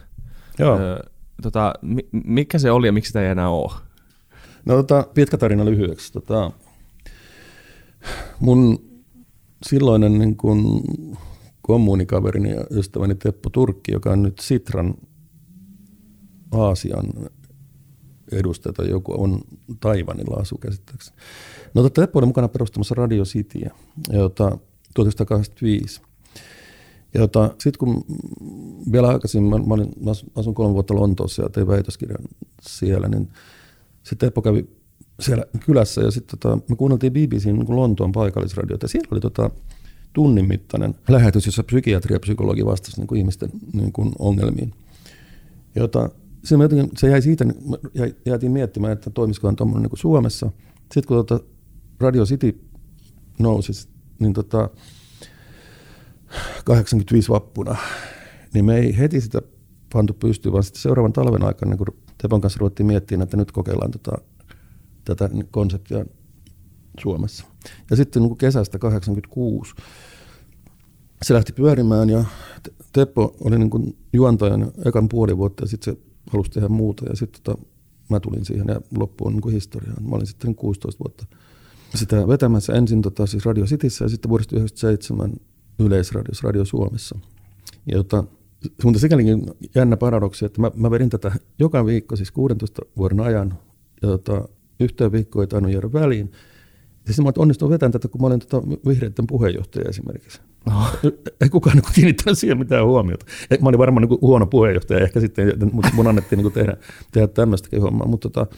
Joo. 0.59 0.79
Öö, 0.79 0.99
tota, 1.41 1.73
mi, 1.81 2.07
mikä 2.11 2.59
se 2.59 2.71
oli 2.71 2.87
ja 2.87 2.91
miksi 2.91 3.09
sitä 3.09 3.21
ei 3.21 3.27
enää 3.27 3.49
ole? 3.49 3.71
No 4.65 4.75
tota, 4.75 5.07
pitkä 5.13 5.37
tarina 5.37 5.65
lyhyeksi. 5.65 6.13
Tota, 6.13 6.51
mun 8.39 8.91
silloinen 9.65 10.19
niin 10.19 10.37
kun 10.37 10.83
kommunikaverini 11.61 12.51
ja 12.51 12.65
ystäväni 12.71 13.15
Teppo 13.15 13.49
Turkki, 13.49 13.91
joka 13.91 14.11
on 14.11 14.23
nyt 14.23 14.39
Sitran 14.39 14.93
Aasian 16.51 17.05
edustaja 18.31 18.73
tai 18.73 18.89
joku 18.89 19.23
on 19.23 19.41
Taivanilla 19.79 20.35
asu 20.35 20.57
käsittääkseni. 20.57 21.17
No 21.73 21.81
tota, 21.81 22.01
Teppo 22.01 22.19
oli 22.19 22.25
mukana 22.25 22.47
perustamassa 22.47 22.95
Radio 22.95 23.23
Cityä, 23.23 23.71
jota 24.11 24.57
1985. 24.93 26.01
Ja 27.13 27.19
tota, 27.19 27.55
sitten 27.59 27.79
kun 27.79 28.05
vielä 28.91 29.07
aikaisemmin, 29.07 29.49
mä, 29.49 29.67
mä, 29.67 29.73
olin, 29.73 29.93
mä 30.05 30.11
asun 30.35 30.53
kolme 30.53 30.73
vuotta 30.73 30.95
Lontoossa 30.95 31.43
ja 31.43 31.49
tein 31.49 31.67
väitöskirjan 31.67 32.23
siellä, 32.61 33.07
niin 33.07 33.29
sitten 34.03 34.27
Teppo 34.27 34.41
kävi 34.41 34.69
siellä 35.19 35.45
kylässä 35.65 36.01
ja 36.01 36.11
sitten 36.11 36.39
tota, 36.39 36.57
me 36.69 36.75
kuunneltiin 36.75 37.13
BBCin 37.13 37.59
niin 37.59 37.75
Lontoon 37.75 38.11
paikallisradiota 38.11 38.83
ja 38.83 38.87
siellä 38.87 39.07
oli 39.11 39.19
tota, 39.19 39.49
tunnin 40.13 40.47
mittainen 40.47 40.95
lähetys, 41.09 41.45
jossa 41.45 41.63
psykiatri 41.63 42.15
ja 42.15 42.19
psykologi 42.19 42.65
vastasi 42.65 42.97
niin 42.97 43.07
kuin 43.07 43.19
ihmisten 43.19 43.49
niin 43.73 43.91
kuin 43.91 44.11
ongelmiin. 44.19 44.73
Jota, 45.75 46.09
se, 46.43 46.55
jotenkin, 46.55 46.89
se 46.97 47.09
jäi 47.09 47.21
siitä, 47.21 47.45
jäi- 47.93 48.15
jäätiin 48.25 48.51
miettimään, 48.51 48.93
että 48.93 49.09
toimisikohan 49.09 49.55
tuommoinen 49.55 49.89
niin 49.89 49.99
Suomessa. 49.99 50.51
Sitten 50.79 51.07
kun 51.07 51.17
tota 51.17 51.39
Radio 51.99 52.25
City 52.25 52.61
nousi, 53.39 53.87
niin 54.19 54.33
tota, 54.33 54.69
85 56.65 57.29
vappuna, 57.29 57.75
niin 58.53 58.65
me 58.65 58.77
ei 58.77 58.97
heti 58.97 59.21
sitä 59.21 59.41
pantu 59.93 60.13
pystyyn, 60.13 60.53
vaan 60.53 60.63
sitten 60.63 60.81
seuraavan 60.81 61.13
talven 61.13 61.43
aikana, 61.43 61.69
niin 61.69 61.77
kun 61.77 61.87
Tepon 62.21 62.41
kanssa 62.41 62.59
ruvettiin 62.59 62.87
miettimään, 62.87 63.23
että 63.23 63.37
nyt 63.37 63.51
kokeillaan 63.51 63.91
tota, 63.91 64.11
tätä 65.05 65.29
konseptia 65.51 66.05
Suomessa. 67.01 67.45
Ja 67.89 67.95
sitten 67.95 68.21
niin 68.21 68.37
kesästä 68.37 68.79
86 68.79 69.73
se 71.21 71.33
lähti 71.33 71.53
pyörimään 71.53 72.09
ja 72.09 72.25
Te- 72.63 72.71
Teppo 72.93 73.35
oli 73.41 73.59
niin 73.59 73.69
kuin 73.69 73.97
juontajan 74.13 74.71
ekan 74.85 75.09
puoli 75.09 75.37
vuotta 75.37 75.63
ja 75.63 75.67
sitten 75.67 75.93
se 75.93 76.01
halusi 76.31 76.51
tehdä 76.51 76.67
muuta 76.67 77.05
ja 77.09 77.15
sitten 77.15 77.41
tota, 77.43 77.61
mä 78.09 78.19
tulin 78.19 78.45
siihen 78.45 78.67
ja 78.67 78.81
loppu 78.97 79.27
on 79.27 79.33
niin 79.33 79.41
kuin 79.41 79.53
historiaa. 79.53 80.01
Mä 80.01 80.15
olin 80.15 80.27
sitten 80.27 80.55
16 80.55 81.03
vuotta 81.03 81.25
sitä 81.95 82.27
vetämässä 82.27 82.73
ensin 82.73 83.01
tota, 83.01 83.25
siis 83.25 83.45
Radio 83.45 83.65
Cityssä 83.65 84.05
ja 84.05 84.09
sitten 84.09 84.29
vuodesta 84.29 84.49
1997 84.49 85.33
Yleisradiossa, 85.79 86.47
Radio 86.47 86.65
Suomessa. 86.65 87.19
Ja 87.91 87.97
tota, 87.97 88.23
mutta 88.83 88.99
sikälikin 88.99 89.43
jännä 89.75 89.97
paradoksi, 89.97 90.45
että 90.45 90.61
mä, 90.61 90.71
mä 90.75 90.91
vedin 90.91 91.09
tätä 91.09 91.31
joka 91.59 91.85
viikko, 91.85 92.15
siis 92.15 92.31
16 92.31 92.81
vuoden 92.97 93.19
ajan, 93.19 93.53
ja 94.01 94.07
tota, 94.07 94.47
yhteen 94.79 95.11
viikkoon 95.11 95.43
ei 95.43 95.47
tainnut 95.47 95.71
jäädä 95.71 95.93
väliin. 95.93 96.31
Ja 97.07 97.13
sitten 97.13 97.25
mä 97.25 97.31
onnistuin 97.37 97.71
vetämään 97.71 97.91
tätä, 97.91 98.07
kun 98.07 98.21
mä 98.21 98.27
olin 98.27 98.39
tota 98.39 98.67
vihreiden 98.87 99.27
puheenjohtaja 99.27 99.89
esimerkiksi. 99.89 100.41
Ei 101.41 101.49
kukaan 101.49 101.75
niin 101.75 101.85
kiinnittänyt 101.95 102.39
siihen 102.39 102.57
mitään 102.59 102.85
huomiota. 102.85 103.25
Eh, 103.51 103.59
Mä 103.59 103.69
olin 103.69 103.79
varmaan 103.79 104.07
niin 104.07 104.21
huono 104.21 104.45
puheenjohtaja 104.45 104.99
ehkä 104.99 105.19
sitten, 105.19 105.53
mutta 105.71 105.91
mun 105.93 106.07
annettiin 106.07 106.43
niin 106.43 106.51
tehdä, 106.53 106.77
tehdä 107.11 107.27
tämmöistäkin 107.27 107.81
hommaa. 107.81 108.07
Mutta, 108.07 108.29
tota, 108.29 108.55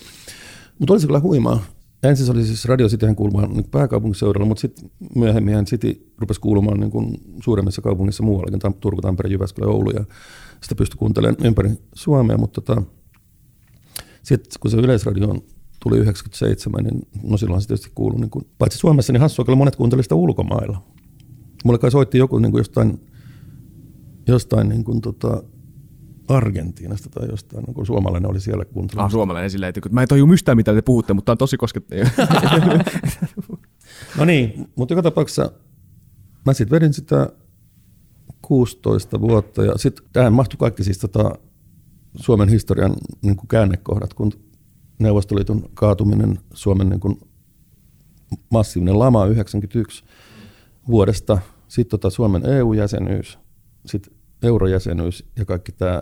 mutta 0.80 0.94
oli 0.94 1.00
se 1.00 1.08
kyllä 1.08 1.20
huimaa. 1.20 1.64
Ensin 2.04 2.26
se 2.26 2.32
oli 2.32 2.46
siis 2.46 2.66
Radio 2.66 2.88
Cityhän 2.88 3.16
kuulumaan 3.16 3.50
niin 3.50 3.70
pääkaupunkiseudulla, 3.72 4.46
mutta 4.46 4.62
sitten 4.62 4.92
myöhemmin 5.16 5.66
City 5.66 6.14
rupesi 6.18 6.42
kuulumaan 6.42 6.80
niin 6.80 6.92
kuin 6.92 7.18
suuremmissa 7.44 7.82
kaupungissa 7.82 8.24
muuallakin, 8.24 8.62
Tam- 8.62 8.78
Turku, 8.80 9.02
Tampere, 9.02 9.30
Jyväskylä, 9.30 9.68
Oulu, 9.68 9.90
ja 9.90 10.06
sitä 10.62 10.76
pystyi 10.76 10.98
kuuntelemaan 10.98 11.46
ympäri 11.46 11.70
Suomea, 11.96 12.38
mutta 12.38 12.62
tota, 12.62 12.82
sitten 14.24 14.52
kun 14.60 14.72
se 14.72 14.78
Yleisradio 14.78 15.36
tuli 15.84 15.98
97, 15.98 16.84
niin 16.84 17.02
no 17.24 17.38
silloin 17.38 17.62
se 17.62 17.68
tietysti 17.68 17.92
kuului, 17.96 18.20
niin 18.20 18.30
kuin, 18.30 18.48
paitsi 18.58 18.78
Suomessa, 18.78 19.14
niin 19.14 19.22
hassua 19.22 19.46
kyllä 19.46 19.58
monet 19.58 19.76
kuuntelivat 19.76 20.06
sitä 20.06 20.16
ulkomailla. 20.16 20.84
Mulle 21.64 21.80
kai 21.80 21.92
soitti 21.92 22.18
joku 22.18 22.40
niin 22.40 22.52
kuin 22.52 22.60
jostain, 22.60 23.02
jostain 24.28 24.70
niin 24.70 24.84
kuin, 24.84 25.02
tota, 25.02 25.44
Argentiinasta 26.28 27.10
tai 27.10 27.28
jostain, 27.30 27.74
kuin 27.74 27.86
suomalainen 27.86 28.30
oli 28.32 28.40
siellä 28.40 28.62
Ah, 28.68 28.74
kuuntelemassa. 28.74 29.14
suomalainen 29.16 29.50
silleen, 29.50 29.70
että 29.76 29.90
mä 29.92 30.02
en 30.02 30.08
toju 30.08 30.28
mistään 30.28 30.58
mitä 30.58 30.74
te 30.74 30.82
puhutte, 30.82 31.14
mutta 31.14 31.26
tää 31.26 31.34
on 31.34 31.38
tosi 31.38 31.58
koskettavaa. 31.58 32.04
No 34.18 34.26
niin, 34.26 34.68
mutta 34.76 34.94
joka 34.94 35.02
tapauksessa 35.04 35.52
mä 36.46 36.54
sitten 36.54 36.76
vedin 36.76 36.94
sitä 36.94 37.30
16 38.42 39.22
vuotta 39.22 39.64
ja 39.64 39.74
sitten 39.78 40.06
tähän 40.14 40.34
mahtui 40.34 40.58
kaikki 40.58 40.84
siis 40.84 40.98
tota 40.98 41.36
Suomen 42.16 42.50
historian 42.50 42.94
niin 43.22 43.36
kuin 43.36 43.48
käännekohdat, 43.48 44.14
kun 44.14 44.32
Neuvostoliiton 45.00 45.70
kaatuminen, 45.74 46.40
Suomen 46.54 46.90
niin 46.90 47.00
kuin 47.00 47.18
massiivinen 48.52 49.00
lama 49.00 49.26
91 49.26 50.04
vuodesta, 50.88 51.38
sitten 51.68 51.90
tota 52.00 52.10
Suomen 52.10 52.46
EU-jäsenyys, 52.50 53.40
sitten 53.86 54.14
eurojäsenyys 54.44 55.26
ja 55.38 55.46
kaikki 55.46 55.72
tämä, 55.72 56.02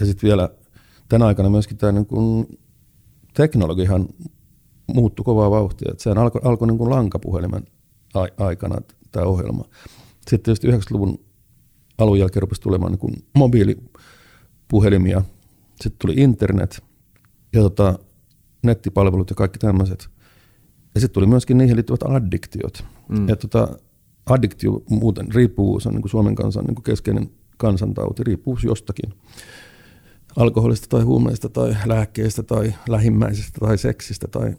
ja 0.00 0.06
sitten 0.06 0.28
vielä 0.28 0.48
tänä 1.08 1.26
aikana 1.26 1.50
myöskin 1.50 1.76
tämä 1.76 1.92
niin 1.92 2.06
kuin 2.06 2.58
teknologiahan 3.34 4.08
muuttui 4.94 5.24
kovaa 5.24 5.50
vauhtia. 5.50 5.88
Että 5.90 6.02
sehän 6.02 6.18
alkoi 6.18 6.40
alko 6.44 6.66
niin 6.66 6.78
kuin 6.78 6.90
lankapuhelimen 6.90 7.64
ai- 8.14 8.32
aikana 8.36 8.76
tämä 9.12 9.26
ohjelma. 9.26 9.64
Sitten 10.14 10.40
tietysti 10.40 10.68
90-luvun 10.68 11.18
alun 11.98 12.18
jälkeen 12.18 12.42
rupesi 12.42 12.60
tulemaan 12.60 12.92
niin 12.92 12.98
kuin 12.98 13.14
puhelimia, 14.68 15.22
sitten 15.80 15.98
tuli 15.98 16.14
internet 16.16 16.84
ja 17.52 17.62
tota, 17.62 17.98
nettipalvelut 18.62 19.30
ja 19.30 19.36
kaikki 19.36 19.58
tämmöiset. 19.58 20.08
Ja 20.94 21.00
sitten 21.00 21.14
tuli 21.14 21.26
myöskin 21.26 21.58
niihin 21.58 21.76
liittyvät 21.76 22.02
addiktiot. 22.02 22.84
Mm. 23.08 23.28
Ja 23.28 23.36
tota, 23.36 23.68
addiktio 24.26 24.82
muuten, 24.90 25.34
riippuvuus 25.34 25.86
on 25.86 25.92
niin 25.92 26.02
kuin 26.02 26.10
Suomen 26.10 26.34
kansan 26.34 26.64
niin 26.64 26.74
kuin 26.74 26.84
keskeinen 26.84 27.30
kansantauti, 27.56 28.24
riippuvuus 28.24 28.64
jostakin. 28.64 29.14
Alkoholista 30.36 30.86
tai 30.88 31.02
huumeista 31.02 31.48
tai 31.48 31.76
lääkkeistä 31.86 32.42
tai 32.42 32.74
lähimmäisestä 32.88 33.58
tai 33.60 33.78
seksistä 33.78 34.28
tai 34.28 34.54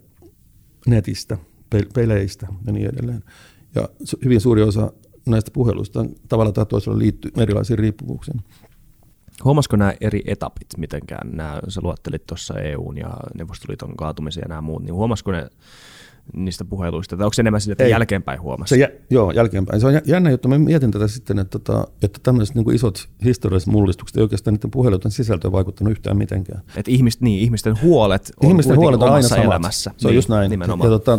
netistä, 0.86 1.38
peleistä 1.94 2.46
ja 2.66 2.72
niin 2.72 2.86
edelleen. 2.86 3.24
Ja 3.74 3.88
hyvin 4.24 4.40
suuri 4.40 4.62
osa 4.62 4.92
näistä 5.26 5.50
puheluista 5.50 6.04
tavalla 6.28 6.52
tai 6.52 6.66
toisella 6.66 6.98
liittyy 6.98 7.30
erilaisiin 7.36 7.78
riippuvuuksiin. 7.78 8.40
Huomasiko 9.44 9.76
nämä 9.76 9.94
eri 10.00 10.22
etapit 10.26 10.68
mitenkään? 10.76 11.30
Nämä, 11.32 11.60
sä 11.68 11.80
luottelit 11.84 12.26
tuossa 12.26 12.58
EUn 12.58 12.98
ja 12.98 13.10
Neuvostoliiton 13.34 13.96
kaatumisen 13.96 14.42
ja 14.42 14.48
nämä 14.48 14.60
muut, 14.60 14.82
niin 14.82 14.94
huomasiko 14.94 15.32
ne 15.32 15.48
niistä 16.36 16.64
puheluista? 16.64 17.16
Tai 17.16 17.24
onko 17.24 17.32
se 17.32 17.42
enemmän 17.42 17.60
sille, 17.60 17.72
että 17.72 17.84
Ei. 17.84 17.90
jälkeenpäin 17.90 18.40
huomasi? 18.40 18.74
Se 18.74 18.80
jä, 18.80 18.88
joo, 19.10 19.30
jälkeenpäin. 19.30 19.80
Se 19.80 19.86
on 19.86 20.00
jännä 20.04 20.30
juttu. 20.30 20.48
Mä 20.48 20.58
mietin 20.58 20.90
tätä 20.90 21.08
sitten, 21.08 21.38
että, 21.38 21.58
tota, 21.58 21.88
että 22.02 22.20
tämmöiset 22.22 22.54
niin 22.54 22.74
isot 22.74 23.08
historialliset 23.24 23.72
mullistukset 23.72 24.16
ei 24.16 24.22
oikeastaan 24.22 24.54
niiden 24.54 24.70
puheluiden 24.70 25.10
sisältöön 25.10 25.52
vaikuttanut 25.52 25.90
yhtään 25.90 26.16
mitenkään. 26.16 26.62
Että 26.76 26.90
ihmist, 26.90 27.20
niin, 27.20 27.40
ihmisten 27.40 27.82
huolet 27.82 28.32
on 28.42 28.48
ihmisten 28.48 28.76
huolet 28.76 29.02
on 29.02 29.12
aina 29.12 29.28
samat. 29.28 29.44
elämässä. 29.44 29.90
Se 29.96 30.06
on 30.06 30.10
niin, 30.10 30.16
just 30.16 30.28
näin. 30.28 30.50
Nimenomaan. 30.50 30.92
Ja, 30.92 30.98
tota, 30.98 31.18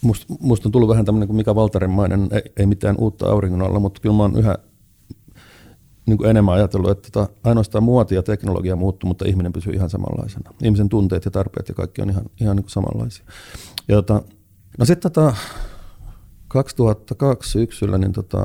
musta, 0.00 0.26
musta 0.40 0.68
on 0.68 0.72
tullut 0.72 0.88
vähän 0.88 1.04
tämmöinen 1.04 1.26
kuin 1.28 1.36
Mika 1.36 1.54
Valtarinmainen, 1.54 2.28
ei, 2.32 2.42
ei 2.56 2.66
mitään 2.66 2.96
uutta 2.98 3.30
auringon 3.30 3.62
alla, 3.62 3.80
mutta 3.80 4.00
kyllä 4.00 4.16
mä 4.16 4.22
oon 4.22 4.38
yhä 4.38 4.58
niin 6.10 6.18
kuin 6.18 6.30
enemmän 6.30 6.54
ajatellut, 6.54 6.90
että 6.90 7.08
tota, 7.12 7.32
ainoastaan 7.44 7.84
muoti 7.84 8.14
ja 8.14 8.22
teknologia 8.22 8.76
muuttuu, 8.76 9.08
mutta 9.08 9.24
ihminen 9.28 9.52
pysyy 9.52 9.72
ihan 9.72 9.90
samanlaisena. 9.90 10.50
Ihmisen 10.62 10.88
tunteet 10.88 11.24
ja 11.24 11.30
tarpeet 11.30 11.68
ja 11.68 11.74
kaikki 11.74 12.02
on 12.02 12.10
ihan, 12.10 12.24
ihan 12.40 12.56
niin 12.56 12.64
kuin 12.64 12.70
samanlaisia. 12.70 13.24
Ja 13.88 13.96
tota, 13.96 14.22
no 14.78 14.84
sitten 14.84 15.12
tota, 15.12 15.36
2002 16.48 17.50
syksyllä, 17.50 17.98
niin 17.98 18.12
tota, 18.12 18.38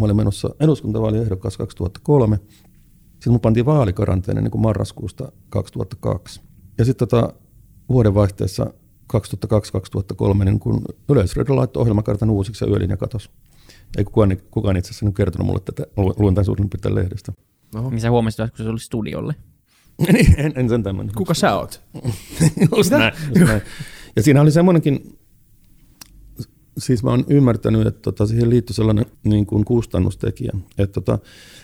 mä 0.00 0.04
olin 0.04 0.16
menossa 0.16 0.54
eduskuntavaaliehdokas 0.60 1.56
2003. 1.56 2.40
Sitten 3.12 3.32
mun 3.32 3.40
pantiin 3.40 3.66
vaalikaranteeni 3.66 4.42
niin 4.42 4.50
kuin 4.50 4.62
marraskuusta 4.62 5.32
2002. 5.48 6.40
Ja 6.78 6.84
sitten 6.84 7.08
tota, 7.08 7.32
vuodenvaihteessa 7.88 8.66
2002-2003, 10.40 10.44
niin 10.44 10.60
kun 10.60 10.82
Yleisradio 11.08 11.56
laittoi 11.56 11.80
ohjelmakartan 11.80 12.30
uusiksi 12.30 12.64
ja 12.64 12.70
yölinja 12.70 12.96
katosi. 12.96 13.30
Ei 13.96 14.04
kukaan, 14.04 14.36
kukaan 14.50 14.76
itse 14.76 14.90
asiassa 14.90 15.12
kertonut 15.16 15.46
mulle 15.46 15.60
tätä, 15.60 15.86
luen 15.96 16.34
tämän 16.34 16.44
suurin 16.44 16.70
piirtein 16.70 16.94
lehdestä. 16.94 17.32
Oho. 17.74 17.90
Niin 17.90 18.00
sä 18.00 18.10
huomasit, 18.10 18.38
kun 18.38 18.64
se 18.64 18.68
oli 18.68 18.78
studiolle. 18.78 19.34
niin, 20.12 20.34
en, 20.36 20.52
en 20.56 20.68
sen 20.68 20.82
tämmöinen. 20.82 21.14
Kuka 21.14 21.34
sä 21.34 21.54
oot? 21.54 21.82
just 22.76 22.90
näin, 22.90 23.14
just 23.28 23.46
näin. 23.46 23.62
Ja 24.16 24.22
siinä 24.22 24.40
oli 24.40 24.50
semmoinenkin, 24.50 25.18
siis 26.78 27.02
mä 27.02 27.10
oon 27.10 27.24
ymmärtänyt, 27.28 27.86
että 27.86 28.02
tota, 28.02 28.26
siihen 28.26 28.50
liittyy 28.50 28.74
sellainen 28.74 29.06
niin 29.24 29.46
kuin 29.46 29.64
kustannustekijä. 29.64 30.52
Että 30.78 30.92
tota, 31.00 31.18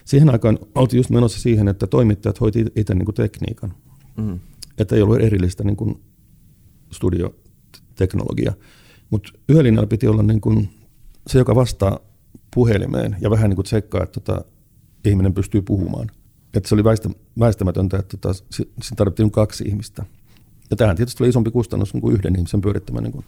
siihen 0.05 0.31
aikaan 0.31 0.59
oltiin 0.75 0.99
just 0.99 1.11
menossa 1.11 1.41
siihen, 1.41 1.69
että 1.69 1.87
toimittajat 1.87 2.41
hoiti 2.41 2.65
itse 2.77 2.95
niin 2.95 3.05
kuin 3.05 3.15
tekniikan. 3.15 3.75
Mm. 4.17 4.41
Että 4.79 4.97
ei 4.97 5.03
ollut 5.03 5.21
erillistä 5.21 5.65
niin 5.65 5.77
kuin 5.77 6.01
studioteknologia. 6.93 8.53
Mutta 9.11 9.33
yölinjalla 9.51 9.87
piti 9.87 10.09
olla 10.09 10.23
niin 10.23 10.41
kuin 10.41 10.69
se, 11.27 11.39
joka 11.39 11.55
vastaa 11.55 11.99
puhelimeen 12.55 13.17
ja 13.21 13.31
vähän 13.31 13.51
niin 13.51 13.57
kuin 13.57 13.65
tsekkaa, 13.65 14.03
että 14.03 14.21
tota, 14.21 14.45
ihminen 15.05 15.35
pystyy 15.35 15.63
puhumaan. 15.63 16.11
Että 16.55 16.69
se 16.69 16.75
oli 16.75 16.85
väistä, 16.85 17.11
väistämätöntä, 17.39 17.99
että 17.99 18.17
tota, 18.17 18.45
siinä 18.51 18.97
tarvittiin 18.97 19.31
kaksi 19.31 19.65
ihmistä. 19.65 20.05
Ja 20.71 20.77
tähän 20.77 20.97
tietysti 20.97 21.23
oli 21.23 21.29
isompi 21.29 21.51
kustannus 21.51 21.95
niin 21.95 22.01
kuin 22.01 22.15
yhden 22.15 22.37
ihmisen 22.37 22.61
pyörittämä 22.61 23.01
niin 23.01 23.13
kuin 23.13 23.25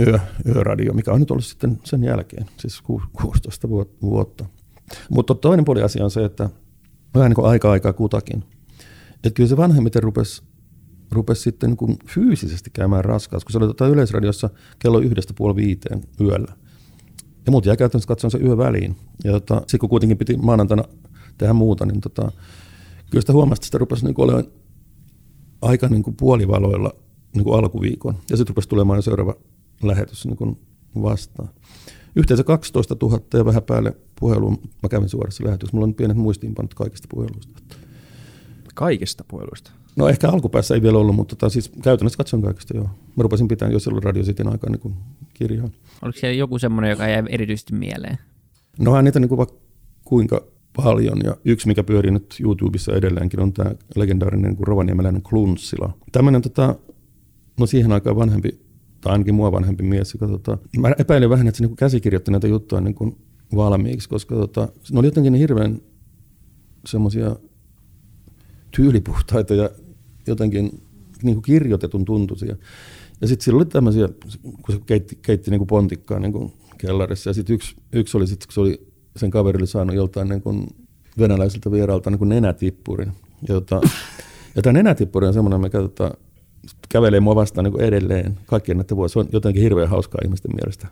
yö, 0.00 0.18
yöradio, 0.46 0.92
mikä 0.92 1.12
on 1.12 1.20
nyt 1.20 1.30
ollut 1.30 1.44
sitten 1.44 1.78
sen 1.84 2.04
jälkeen, 2.04 2.46
siis 2.56 2.82
16 3.12 3.68
vuotta. 4.02 4.44
Mutta 5.10 5.34
toinen 5.34 5.64
puoli 5.64 5.82
asia 5.82 6.04
on 6.04 6.10
se, 6.10 6.24
että 6.24 6.50
vähän 7.14 7.30
niin 7.30 7.34
kuin 7.34 7.48
aika-aikaa 7.48 7.92
kutakin. 7.92 8.44
Että 9.14 9.30
kyllä 9.34 9.48
se 9.48 9.56
vanhemmiten 9.56 10.02
rupesi 10.02 10.42
rupesi 11.12 11.42
sitten 11.42 11.70
niin 11.70 11.76
kuin 11.76 11.96
fyysisesti 12.06 12.70
käymään 12.72 13.04
raskaus, 13.04 13.44
kun 13.44 13.52
se 13.52 13.58
oli 13.58 13.66
tota 13.66 13.86
yleisradiossa 13.86 14.50
kello 14.78 14.98
yhdestä 14.98 15.34
puoli 15.36 15.56
viiteen 15.56 16.02
yöllä. 16.20 16.56
Ja 17.46 17.52
muut 17.52 17.66
jäi 17.66 17.76
käytännössä 17.76 18.08
katsoen 18.08 18.30
se 18.30 18.38
yö 18.38 18.56
väliin. 18.56 18.96
Ja 19.24 19.32
tota, 19.32 19.60
sitten 19.60 19.80
kun 19.80 19.88
kuitenkin 19.88 20.18
piti 20.18 20.36
maanantaina 20.36 20.84
tehdä 21.38 21.52
muuta, 21.52 21.86
niin 21.86 22.00
tota, 22.00 22.32
kyllä 23.10 23.20
sitä 23.20 23.32
huomasi, 23.32 23.58
että 23.58 23.66
sitä 23.66 23.78
rupesi 23.78 24.04
niin 24.04 24.14
olemaan 24.18 24.44
aika 25.62 25.88
niin 25.88 26.02
kuin 26.02 26.16
puolivaloilla 26.16 26.92
niin 27.34 27.44
kuin 27.44 27.58
alkuviikon. 27.58 28.14
Ja 28.30 28.36
sitten 28.36 28.48
rupesi 28.48 28.68
tulemaan 28.68 28.98
jo 28.98 29.02
seuraava 29.02 29.34
lähetys 29.82 30.26
niin 30.26 30.36
kuin 30.36 30.58
vastaan. 31.02 31.48
Yhteensä 32.16 32.44
12 32.44 32.96
000 33.02 33.20
ja 33.34 33.44
vähän 33.44 33.62
päälle 33.62 33.96
puheluun 34.20 34.58
mä 34.82 34.88
kävin 34.88 35.08
suorassa 35.08 35.44
lähetyksessä. 35.44 35.76
Mulla 35.76 35.86
on 35.86 35.94
pienet 35.94 36.16
muistiinpanot 36.16 36.74
kaikista 36.74 37.08
puheluista. 37.10 37.62
Kaikista 38.74 39.24
puheluista? 39.28 39.70
No 39.96 40.08
ehkä 40.08 40.28
alkupäässä 40.28 40.74
ei 40.74 40.82
vielä 40.82 40.98
ollut, 40.98 41.16
mutta 41.16 41.36
tota, 41.36 41.50
siis 41.50 41.72
käytännössä 41.82 42.16
katson 42.16 42.42
kaikista 42.42 42.76
joo. 42.76 42.90
Mä 43.16 43.22
rupesin 43.22 43.48
pitämään 43.48 43.72
jo 43.72 43.78
silloin 43.78 44.02
Radio 44.02 44.22
Cityn 44.22 44.48
aikaa 44.48 44.70
niin 44.70 44.94
kirjaa. 45.40 45.70
Oliko 46.02 46.18
siellä 46.18 46.36
joku 46.36 46.58
semmoinen, 46.58 46.90
joka 46.90 47.08
jäi 47.08 47.22
erityisesti 47.28 47.74
mieleen? 47.74 48.18
No 48.78 48.92
hän 48.92 49.04
niitä 49.04 49.20
niin 49.20 49.28
kuin 49.28 49.38
vaikka 49.38 49.56
kuinka 50.04 50.46
paljon. 50.76 51.18
Ja 51.24 51.36
yksi, 51.44 51.66
mikä 51.66 51.82
pyörii 51.82 52.10
nyt 52.10 52.36
YouTubessa 52.40 52.92
edelleenkin, 52.92 53.40
on 53.40 53.52
tämä 53.52 53.70
legendaarinen 53.96 54.52
niin 54.52 54.66
rovaniemeläinen 54.66 55.22
Klunssila. 55.22 55.92
Tämmöinen 56.12 56.42
tota, 56.42 56.74
no 57.60 57.66
siihen 57.66 57.92
aikaan 57.92 58.16
vanhempi, 58.16 58.60
tai 59.00 59.12
ainakin 59.12 59.34
mua 59.34 59.52
vanhempi 59.52 59.82
mies, 59.82 60.14
joka 60.14 60.28
tota, 60.28 60.58
mä 60.78 60.92
epäilin 60.98 61.30
vähän, 61.30 61.48
että 61.48 61.58
se 61.58 61.66
niin 61.66 61.76
käsikirjoitti 61.76 62.30
näitä 62.30 62.46
juttuja 62.46 62.80
niin 62.80 62.94
kuin 62.94 63.16
valmiiksi, 63.54 64.08
koska 64.08 64.34
tota, 64.34 64.68
ne 64.92 64.98
oli 64.98 65.06
jotenkin 65.06 65.34
hirveän 65.34 65.80
semmoisia 66.86 67.36
tyylipuhtaita 68.76 69.54
ja 69.54 69.70
jotenkin 70.26 70.82
niin 71.22 71.34
kuin 71.34 71.42
kirjoitetun 71.42 72.04
tuntuisia. 72.04 72.56
Ja 73.20 73.28
sitten 73.28 73.44
sillä 73.44 73.56
oli 73.56 73.66
tämmöisiä, 73.66 74.08
kun 74.42 74.74
se 74.74 74.80
keitti, 74.86 75.18
keitti 75.22 75.50
niin 75.50 75.58
kuin 75.58 75.68
pontikkaa 75.68 76.18
niin 76.18 76.32
kuin 76.32 76.52
kellarissa. 76.78 77.30
Ja 77.30 77.34
sitten 77.34 77.54
yksi, 77.54 77.76
yksi 77.92 78.16
oli 78.16 78.26
sitten, 78.26 78.46
kun 78.46 78.54
se 78.54 78.60
oli 78.60 78.86
sen 79.16 79.30
kaverille 79.30 79.66
saanut 79.66 79.96
joltain 79.96 80.28
niin 80.28 80.42
kuin 80.42 80.66
venäläiseltä 81.18 81.70
vieraalta 81.70 82.10
niin 82.10 82.18
kuin 82.18 82.28
nenätippurin. 82.28 83.12
Ja, 83.48 83.54
tota, 83.54 83.80
ja 84.56 84.62
tämä 84.62 84.72
nenätippuri 84.72 85.26
on 85.26 85.34
semmoinen, 85.34 85.60
mikä 85.60 85.78
tota, 85.78 86.10
kävelee 86.88 87.20
mua 87.20 87.34
vastaan 87.34 87.64
niin 87.64 87.72
kuin 87.72 87.84
edelleen 87.84 88.38
kaikkien 88.46 88.78
näiden 88.78 88.96
vuosien. 88.96 89.12
Se 89.12 89.28
on 89.28 89.32
jotenkin 89.32 89.62
hirveän 89.62 89.88
hauskaa 89.88 90.20
ihmisten 90.24 90.50
mielestä. 90.54 90.88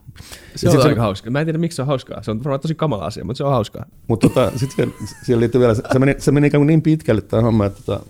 Se 0.57 0.69
on 0.69 0.77
aika 0.77 0.95
se, 0.95 1.01
hauskaa. 1.01 1.31
Mä 1.31 1.41
en 1.41 1.47
tiedä, 1.47 1.59
miksi 1.59 1.77
se 1.77 1.83
on 1.83 1.89
hauskaa. 1.89 2.23
Se 2.23 2.31
on 2.31 2.39
varmaan 2.39 2.61
tosi 2.61 2.75
kamala 2.75 3.05
asia, 3.05 3.25
mutta 3.25 3.39
se 3.39 3.45
on 3.45 3.51
hauskaa. 3.51 3.87
Mutta 4.09 4.29
tota, 4.29 4.53
sitten 4.59 4.95
siihen 5.25 5.41
liittyy 5.41 5.61
vielä, 5.61 5.75
se 5.75 5.99
meni, 5.99 6.15
se 6.19 6.33
meni 6.33 6.47
ikään 6.47 6.61
kuin 6.61 6.67
niin 6.67 6.83
pitkälle 6.83 7.21
tämä 7.21 7.43
homma, 7.43 7.67
että 7.67 7.83
tota, 7.87 8.07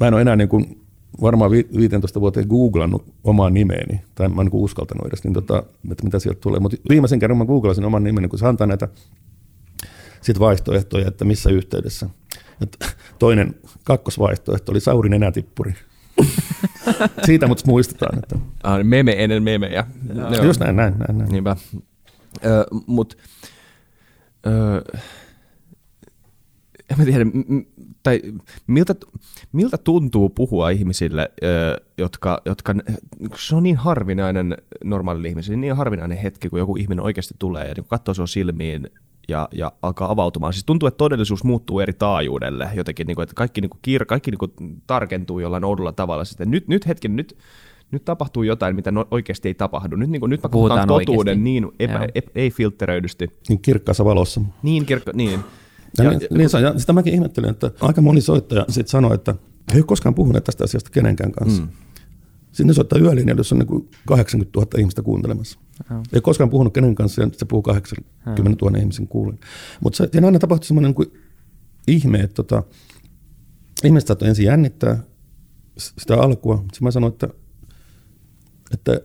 mä 0.00 0.08
en 0.08 0.14
ole 0.14 0.20
enää 0.22 0.36
niin 0.36 0.48
kuin 0.48 0.81
varmaan 1.20 1.50
15 1.50 2.20
vuoteen 2.20 2.46
googlannut 2.48 3.14
omaa 3.24 3.50
nimeeni, 3.50 4.00
tai 4.14 4.28
mä 4.28 4.42
en 4.42 4.46
niin 4.46 4.62
uskaltanut 4.62 5.06
edes, 5.06 5.24
niin 5.24 5.34
tota, 5.34 5.62
että 5.90 6.04
mitä 6.04 6.18
sieltä 6.18 6.40
tulee. 6.40 6.60
Mutta 6.60 6.76
viimeisen 6.88 7.18
kerran 7.18 7.38
mä 7.38 7.44
googlasin 7.44 7.84
oman 7.84 8.04
nimeni, 8.04 8.28
kun 8.28 8.38
se 8.38 8.46
antaa 8.46 8.66
näitä 8.66 8.88
sit 10.20 10.38
vaihtoehtoja, 10.38 11.08
että 11.08 11.24
missä 11.24 11.50
yhteydessä. 11.50 12.08
Et 12.60 12.96
toinen 13.18 13.54
kakkosvaihtoehto 13.84 14.72
oli 14.72 14.80
Sauri 14.80 15.08
nenätippuri. 15.08 15.74
Siitä 17.26 17.46
mut 17.46 17.66
muistetaan. 17.66 18.18
Että... 18.18 18.36
Ah, 18.62 18.84
meme 18.84 19.24
ennen 19.24 19.42
memejä. 19.42 19.86
No, 20.14 20.44
just 20.44 20.60
näin, 20.60 20.76
näin, 20.76 20.94
näin. 20.98 21.18
näin. 21.18 21.32
Niinpä. 21.32 21.56
Ö, 22.44 22.66
mut, 22.86 23.18
ö, 24.46 24.98
en 26.92 26.98
mä 26.98 27.04
tiedä, 27.04 27.24
m- 27.24 27.64
tai 28.02 28.22
miltä, 28.66 28.94
miltä 29.52 29.78
tuntuu 29.78 30.28
puhua 30.28 30.70
ihmisille, 30.70 31.30
jotka, 31.98 32.42
jotka, 32.46 32.74
se 33.36 33.56
on 33.56 33.62
niin 33.62 33.76
harvinainen 33.76 34.56
normaali 34.84 35.28
ihmisille, 35.28 35.56
niin 35.56 35.76
harvinainen 35.76 36.18
hetki, 36.18 36.48
kun 36.48 36.58
joku 36.58 36.76
ihminen 36.76 37.04
oikeasti 37.04 37.34
tulee 37.38 37.68
ja 37.68 37.74
niin 37.74 37.86
katsoo 37.88 38.14
sinua 38.14 38.26
silmiin 38.26 38.90
ja, 39.28 39.48
ja 39.52 39.72
alkaa 39.82 40.10
avautumaan. 40.10 40.52
Siis 40.52 40.64
tuntuu, 40.64 40.86
että 40.86 40.98
todellisuus 40.98 41.44
muuttuu 41.44 41.80
eri 41.80 41.92
taajuudelle 41.92 42.70
jotenkin, 42.74 43.06
niin 43.06 43.14
kuin, 43.14 43.22
että 43.22 43.34
kaikki, 43.34 43.60
niin 43.60 43.70
kuin, 43.70 43.78
kiir, 43.82 44.04
kaikki 44.04 44.30
niin 44.30 44.38
kuin, 44.38 44.52
tarkentuu 44.86 45.40
jollain 45.40 45.64
oudolla 45.64 45.92
tavalla. 45.92 46.24
Sitten 46.24 46.50
nyt, 46.50 46.68
nyt 46.68 46.86
hetken, 46.86 47.16
nyt, 47.16 47.38
nyt 47.90 48.04
tapahtuu 48.04 48.42
jotain, 48.42 48.76
mitä 48.76 48.90
no, 48.90 49.06
oikeasti 49.10 49.48
ei 49.48 49.54
tapahdu. 49.54 49.96
Nyt, 49.96 50.10
niin 50.10 50.20
kuin, 50.20 50.30
nyt 50.30 50.42
mä 50.42 50.48
puhutaan 50.48 50.88
totuuden 50.88 51.18
oikeasti. 51.18 51.42
niin 51.42 51.68
epä, 51.78 52.08
epä, 52.14 52.30
ei 52.34 52.50
filtteröidysti. 52.50 53.30
Niin 53.48 53.60
kirkkaassa 53.60 54.04
valossa. 54.04 54.40
Niin, 54.62 54.86
kirkka, 54.86 55.10
niin. 55.14 55.40
Ja, 55.98 56.04
ja, 56.04 56.10
niin, 56.10 56.20
niin, 56.30 56.50
ja, 56.52 56.60
ja 56.60 56.78
sitä 56.78 56.92
mäkin 56.92 57.14
ihmettelin, 57.14 57.50
että 57.50 57.70
aika 57.80 58.00
moni 58.00 58.20
soittaja 58.20 58.64
sitten 58.68 58.90
sanoi, 58.90 59.14
että 59.14 59.34
he 59.70 59.74
ei 59.74 59.80
ole 59.80 59.86
koskaan 59.86 60.14
puhuneet 60.14 60.44
tästä 60.44 60.64
asiasta 60.64 60.90
kenenkään 60.90 61.32
kanssa. 61.32 61.62
Mm. 61.62 61.68
Sitten 62.52 62.74
soittaa 62.74 62.98
yölinjalla, 62.98 63.40
jossa 63.40 63.54
on 63.54 63.58
niin 63.58 63.88
80 64.06 64.58
000 64.60 64.70
ihmistä 64.78 65.02
kuuntelemassa. 65.02 65.58
Oh. 65.90 66.02
Ei 66.12 66.20
koskaan 66.20 66.50
puhunut 66.50 66.74
kenen 66.74 66.94
kanssa, 66.94 67.22
ja 67.22 67.28
se 67.32 67.44
puhuu 67.44 67.62
80 67.62 68.64
000 68.64 68.78
ihmisen 68.78 69.08
kuulen. 69.08 69.38
Mutta 69.80 70.06
siinä 70.12 70.26
aina 70.26 70.38
tapahtui 70.38 70.66
semmoinen 70.66 70.94
niin 70.98 71.12
ihme, 71.86 72.20
että 72.20 72.34
tota, 72.34 72.62
ihmiset 73.84 74.06
saattoi 74.06 74.28
ensin 74.28 74.44
jännittää 74.44 75.02
sitä 75.76 76.16
alkua. 76.16 76.56
Sitten 76.56 76.82
mä 76.82 76.90
sanoin, 76.90 77.12
että, 77.12 77.28
että 78.72 79.00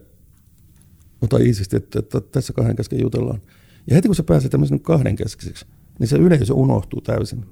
ota 1.22 1.38
iisisti, 1.38 1.76
että, 1.76 1.98
että 1.98 2.20
tässä 2.20 2.52
kahden 2.52 2.76
kesken 2.76 3.00
jutellaan. 3.00 3.40
Ja 3.86 3.94
heti 3.94 4.08
kun 4.08 4.14
se 4.14 4.22
pääsee 4.22 4.50
tämmöisen 4.50 4.80
kahden 4.80 5.16
keskiseksi, 5.16 5.66
niin 5.98 6.08
se 6.08 6.16
yleisö 6.16 6.54
unohtuu 6.54 7.00
täysin. 7.00 7.46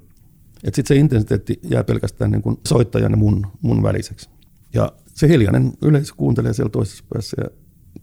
Että 0.64 0.76
sitten 0.76 0.96
se 0.96 1.00
intensiteetti 1.00 1.60
jää 1.70 1.84
pelkästään 1.84 2.30
niin 2.30 2.42
kuin 2.42 2.60
soittajan 2.66 3.12
ja 3.12 3.16
mun, 3.16 3.46
mun 3.62 3.82
väliseksi. 3.82 4.28
Ja 4.74 4.92
se 5.14 5.28
hiljainen 5.28 5.72
yleisö 5.82 6.14
kuuntelee 6.16 6.52
siellä 6.52 6.70
toisessa 6.70 7.04
päässä 7.12 7.36
ja 7.44 7.50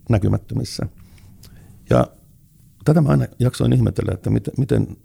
näkymättömissä. 0.08 0.86
Ja 1.90 2.06
tätä 2.84 3.00
mä 3.00 3.08
aina 3.08 3.26
jaksoin 3.38 3.72
ihmetellä, 3.72 4.12
että 4.14 4.30
miten, 4.30 4.54
miten 4.58 4.96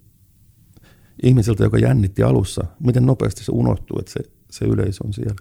ihmisiltä, 1.23 1.63
joka 1.63 1.77
jännitti 1.77 2.23
alussa, 2.23 2.65
miten 2.79 3.05
nopeasti 3.05 3.43
se 3.43 3.51
unohtuu, 3.51 3.99
että 3.99 4.11
se, 4.11 4.19
se 4.51 4.65
yleisö 4.65 5.03
on 5.07 5.13
siellä. 5.13 5.35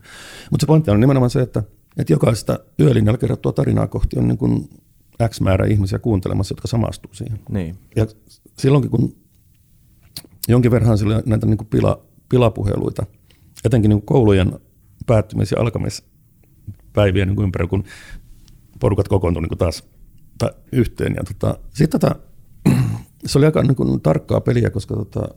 Mutta 0.51 0.63
se 0.63 0.67
pointti 0.67 0.91
on 0.91 1.01
nimenomaan 1.01 1.31
se, 1.31 1.41
että, 1.41 1.63
että 1.97 2.13
jokaista 2.13 2.59
yölinjalla 2.81 3.19
kerrottua 3.19 3.53
tarinaa 3.53 3.87
kohti 3.87 4.19
on 4.19 4.29
niin 4.29 4.39
kuin 4.39 4.71
X 5.29 5.41
määrä 5.41 5.67
ihmisiä 5.67 5.99
kuuntelemassa, 5.99 6.53
jotka 6.53 6.69
samastuu 6.69 7.15
siihen. 7.15 7.41
Niin. 7.51 7.79
Ja 7.97 8.07
silloinkin, 8.59 8.91
kun 8.91 9.17
jonkin 10.49 10.71
verran 10.71 10.99
sillä 10.99 11.23
näitä 11.27 11.47
niin 11.47 11.59
kuin 11.59 11.69
pila, 11.69 12.03
pilapuheluita, 12.29 13.07
etenkin 13.65 13.89
niin 13.89 14.01
kuin 14.01 14.07
koulujen 14.07 14.53
päättymis- 15.07 15.53
ja 15.57 15.61
alkamispäiviä 15.61 17.27
niin 17.27 17.43
ympärillä, 17.43 17.71
kun 17.71 17.85
porukat 18.81 19.09
kokoontuivat 19.09 19.43
niin 19.43 19.49
kuin 19.49 19.59
taas 19.59 19.85
ta, 20.39 20.51
yhteen. 20.73 21.15
Ja 21.17 21.23
tota, 21.25 21.59
sitten 21.75 22.01
tota, 22.01 22.17
se 23.27 23.39
oli 23.39 23.47
aika 23.47 23.63
niin 23.63 23.77
kuin, 23.77 24.01
tarkkaa 24.01 24.41
peliä, 24.41 24.71
koska 24.71 24.95
tota, 24.95 25.29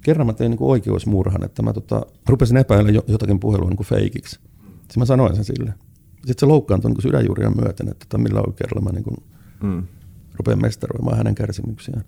kerran 0.00 0.26
mä 0.26 0.32
tein 0.32 0.50
niin 0.50 0.58
kuin 0.58 0.70
oikeusmurhan, 0.70 1.44
että 1.44 1.62
mä 1.62 1.72
tota, 1.72 2.02
rupesin 2.28 2.56
epäillä 2.56 2.90
jotakin 3.08 3.40
puhelua 3.40 3.68
niin 3.68 3.76
kuin 3.76 3.86
feikiksi. 3.86 4.40
Sitten 4.66 4.98
mä 4.98 5.04
sanoin 5.04 5.34
sen 5.34 5.44
sille. 5.44 5.74
Sitten 6.14 6.40
se 6.40 6.46
loukkaantui 6.46 6.90
niin 6.90 7.02
sydänjuuria 7.02 7.50
myöten, 7.50 7.88
että 7.88 8.06
tota, 8.08 8.18
millä 8.18 8.40
oikeudella 8.40 8.80
mä 8.80 8.90
niin 8.90 9.04
kuin, 9.04 9.16
mm. 9.62 9.86
rupean 10.34 10.60
mestaroimaan 10.60 11.16
hänen 11.16 11.34
kärsimyksiään. 11.34 12.04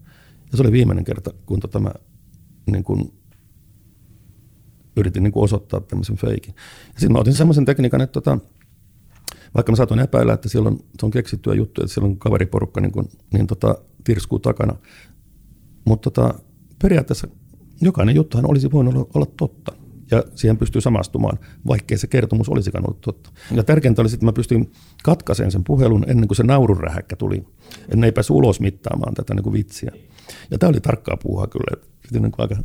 Se 0.57 0.62
oli 0.62 0.72
viimeinen 0.72 1.04
kerta, 1.04 1.30
kun 1.46 1.61
tota 1.61 1.80
mä 1.80 1.92
niin 2.70 2.84
kuin, 2.84 3.12
yritin 4.96 5.22
niin 5.22 5.32
kuin 5.32 5.44
osoittaa 5.44 5.80
tämmöisen 5.80 6.16
feikin. 6.16 6.54
Ja 6.86 7.00
sitten 7.00 7.12
mä 7.12 7.18
otin 7.18 7.34
semmoisen 7.34 7.64
tekniikan, 7.64 8.00
että 8.00 8.12
tota, 8.12 8.38
vaikka 9.54 9.72
mä 9.72 9.76
saatoin 9.76 10.00
epäillä, 10.00 10.32
että 10.32 10.48
siellä 10.48 10.68
on, 10.68 10.78
se 11.00 11.07
on 11.07 11.11
keksittyä 11.11 11.54
juttu, 11.54 11.82
että 11.82 11.94
siellä 11.94 12.09
on 12.09 12.18
kaveriporukka 12.18 12.80
niin, 12.80 12.92
kuin, 12.92 13.09
niin 13.32 13.46
tota, 13.46 13.78
tirskuu 14.04 14.38
takana. 14.38 14.76
Mutta 15.84 16.11
tota, 16.11 16.34
periaatteessa 16.82 17.28
jokainen 17.80 18.14
juttuhan 18.14 18.50
olisi 18.50 18.72
voinut 18.72 18.94
olla, 18.94 19.07
olla 19.14 19.26
totta 19.36 19.72
ja 20.11 20.24
siihen 20.34 20.57
pystyy 20.57 20.80
samastumaan, 20.80 21.38
vaikkei 21.66 21.98
se 21.98 22.07
kertomus 22.07 22.48
olisikaan 22.48 22.84
ollut 22.86 23.00
totta. 23.00 23.30
Ja 23.50 23.64
tärkeintä 23.64 24.02
oli, 24.02 24.11
että 24.14 24.26
mä 24.26 24.32
pystyin 24.32 24.72
katkaisemaan 25.02 25.52
sen 25.52 25.64
puhelun 25.64 26.04
ennen 26.09 26.28
kuin 26.28 26.36
se 26.36 26.42
naururähäkkä 26.42 27.16
tuli. 27.16 27.44
Että 27.80 27.96
ne 27.96 28.07
ei 28.07 28.12
päässyt 28.12 28.36
ulos 28.36 28.61
mittaamaan 28.61 29.14
tätä 29.14 29.34
niin 29.34 29.42
kuin 29.42 29.52
vitsiä. 29.52 29.92
Ja 30.51 30.59
tämä 30.59 30.70
oli 30.70 30.81
tarkkaa 30.81 31.16
puuhaa 31.22 31.47
kyllä. 31.47 31.83
Piti 32.03 32.20
niin 32.20 32.33
kuin 32.33 32.43
aika 32.51 32.57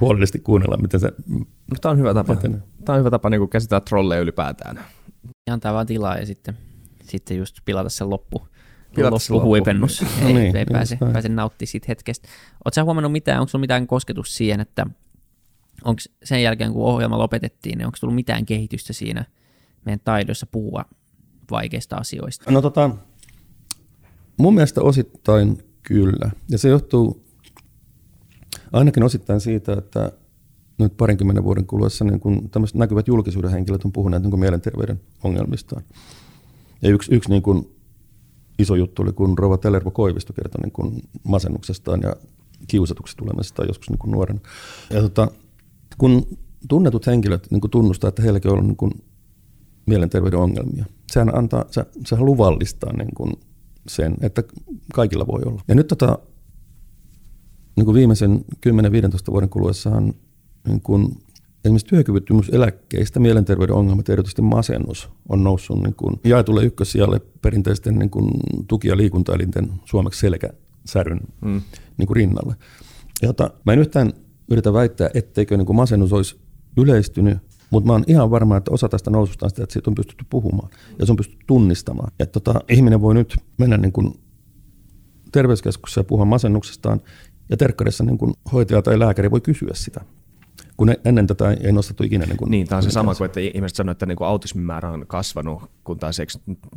huolellisesti 0.00 0.38
kuunnella, 0.38 0.76
miten 0.76 1.00
se... 1.00 1.12
No, 1.70 1.76
tämä 1.80 1.90
on 1.90 1.98
hyvä 1.98 2.14
tapa. 2.14 2.32
Etenee. 2.32 2.60
Tämä 2.84 2.94
on 2.94 3.00
hyvä 3.00 3.10
tapa 3.10 3.30
niin 3.30 3.40
kuin 3.40 3.50
käsitellä 3.50 3.80
trolleja 3.80 4.20
ylipäätään. 4.20 4.80
Antaa 5.50 5.74
vaan 5.74 5.86
tilaa 5.86 6.18
ja 6.18 6.26
sitten, 6.26 6.58
sitten 7.02 7.36
just 7.36 7.56
pilata 7.64 7.88
sen 7.88 8.10
loppu. 8.10 8.48
Loppuhuipennus. 9.10 10.02
Loppu. 10.02 10.16
ei, 10.18 10.32
no 10.32 10.38
niin, 10.38 10.46
ei 10.46 10.52
niin, 10.52 10.66
pääse, 10.72 10.98
pääse 11.12 11.28
nauttimaan 11.28 11.68
siitä 11.68 11.84
hetkestä. 11.88 12.28
Oletko 12.64 12.84
huomannut 12.84 13.12
mitään, 13.12 13.40
onko 13.40 13.48
sinulla 13.48 13.62
mitään 13.62 13.86
kosketus 13.86 14.36
siihen, 14.36 14.60
että 14.60 14.86
onko 15.84 16.00
sen 16.24 16.42
jälkeen, 16.42 16.72
kun 16.72 16.84
ohjelma 16.84 17.18
lopetettiin, 17.18 17.78
niin 17.78 17.86
onko 17.86 17.98
tullut 18.00 18.14
mitään 18.14 18.46
kehitystä 18.46 18.92
siinä 18.92 19.24
meidän 19.84 20.00
taidossa 20.04 20.46
puhua 20.46 20.84
vaikeista 21.50 21.96
asioista? 21.96 22.50
No 22.50 22.62
tota, 22.62 22.90
mun 24.36 24.54
mielestä 24.54 24.82
osittain 24.82 25.67
kyllä. 25.82 26.30
Ja 26.50 26.58
se 26.58 26.68
johtuu 26.68 27.24
ainakin 28.72 29.02
osittain 29.02 29.40
siitä, 29.40 29.72
että 29.72 30.12
nyt 30.78 30.96
parinkymmenen 30.96 31.44
vuoden 31.44 31.66
kuluessa 31.66 32.04
niin 32.04 32.20
kun 32.20 32.50
näkyvät 32.74 33.08
julkisuuden 33.08 33.50
henkilöt 33.50 33.84
on 33.84 33.92
puhuneet 33.92 34.22
niin 34.22 34.40
mielenterveyden 34.40 35.00
ongelmistaan. 35.24 35.82
Ja 36.82 36.90
yksi, 36.90 37.14
yksi 37.14 37.30
niin 37.30 37.42
kun 37.42 37.70
iso 38.58 38.74
juttu 38.74 39.02
oli, 39.02 39.12
kun 39.12 39.38
Rova 39.38 39.58
Tellervo 39.58 39.90
Koivisto 39.90 40.32
kertoi 40.32 40.60
niin 40.62 40.72
kun 40.72 41.00
masennuksestaan 41.24 42.00
ja 42.02 42.16
kiusatuksi 42.68 43.16
tulemisesta 43.16 43.64
joskus 43.64 43.90
niin 43.90 44.12
nuorena. 44.12 44.40
Ja 44.90 45.00
tota, 45.00 45.28
kun 45.98 46.26
tunnetut 46.68 47.06
henkilöt 47.06 47.50
niin 47.50 47.60
kun 47.60 47.70
tunnustaa, 47.70 48.08
että 48.08 48.22
heilläkin 48.22 48.50
on 48.50 48.52
ollut 48.52 48.66
niin 48.66 48.76
kun 48.76 48.92
mielenterveyden 49.86 50.38
ongelmia, 50.38 50.84
sehän, 51.12 51.36
antaa, 51.36 51.64
se, 51.70 51.86
sehän 52.06 52.24
luvallistaa 52.24 52.92
niin 52.92 53.14
kun 53.16 53.32
sen, 53.88 54.16
että 54.20 54.42
kaikilla 54.94 55.26
voi 55.26 55.42
olla. 55.46 55.62
Ja 55.68 55.74
nyt 55.74 55.86
tota, 55.86 56.18
niin 57.76 57.84
kuin 57.84 57.94
viimeisen 57.94 58.44
10-15 58.66 58.70
vuoden 59.30 59.48
kuluessahan 59.48 60.14
niin 60.68 60.80
kuin 60.80 61.16
esimerkiksi 61.64 61.86
työkyvyttömyyseläkkeistä 61.86 63.20
mielenterveyden 63.20 63.74
ongelmat, 63.74 64.08
erityisesti 64.08 64.42
masennus, 64.42 65.10
on 65.28 65.44
noussut 65.44 65.82
niin 65.82 65.94
kuin 65.94 66.20
jaetulle 66.24 66.64
ykkössijalle 66.64 67.20
perinteisten 67.42 67.98
niin 67.98 68.10
kuin 68.10 68.30
tuki- 68.68 68.88
ja 68.88 68.96
liikuntaelinten 68.96 69.72
suomeksi 69.84 70.20
selkäsäryn 70.20 71.20
mm. 71.40 71.62
niin 71.96 72.06
kuin 72.06 72.16
rinnalle. 72.16 72.54
Jota, 73.22 73.50
mä 73.66 73.72
en 73.72 73.78
yhtään 73.78 74.12
yritä 74.50 74.72
väittää, 74.72 75.10
etteikö 75.14 75.56
niin 75.56 75.66
kuin 75.66 75.76
masennus 75.76 76.12
olisi 76.12 76.36
yleistynyt, 76.76 77.38
mutta 77.70 77.86
mä 77.86 77.92
oon 77.92 78.04
ihan 78.06 78.30
varma, 78.30 78.56
että 78.56 78.70
osa 78.70 78.88
tästä 78.88 79.10
noususta 79.10 79.46
on 79.46 79.50
sitä, 79.50 79.62
että 79.62 79.72
siitä 79.72 79.90
on 79.90 79.94
pystytty 79.94 80.24
puhumaan 80.30 80.70
ja 80.98 81.06
se 81.06 81.12
on 81.12 81.16
pystytty 81.16 81.44
tunnistamaan. 81.46 82.12
Että 82.20 82.40
tota, 82.40 82.60
ihminen 82.68 83.00
voi 83.00 83.14
nyt 83.14 83.36
mennä 83.58 83.76
niin 83.76 83.92
kuin 83.92 84.20
terveyskeskuksessa 85.32 86.00
ja 86.00 86.04
puhua 86.04 86.24
masennuksestaan 86.24 87.00
ja 87.50 87.56
terkkarissa 87.56 88.04
niin 88.04 88.18
kuin 88.18 88.34
hoitaja 88.52 88.82
tai 88.82 88.98
lääkäri 88.98 89.30
voi 89.30 89.40
kysyä 89.40 89.70
sitä 89.74 90.00
kun 90.78 90.94
ennen 91.04 91.26
tätä 91.26 91.50
ei 91.50 91.72
nostettu 91.72 92.02
ikinä. 92.02 92.24
Niin, 92.24 92.36
kuin, 92.36 92.50
niin 92.50 92.66
tämä 92.66 92.76
on 92.76 92.82
se 92.82 92.90
sama 92.90 93.14
kuin, 93.14 93.26
että 93.26 93.40
ihmiset 93.40 93.76
sanoo, 93.76 93.92
että 93.92 94.06
niin 94.06 94.16
kuin 94.16 94.28
autismin 94.28 94.64
määrä 94.64 94.90
on 94.90 95.04
kasvanut, 95.06 95.62
kun 95.84 95.98
taas 95.98 96.20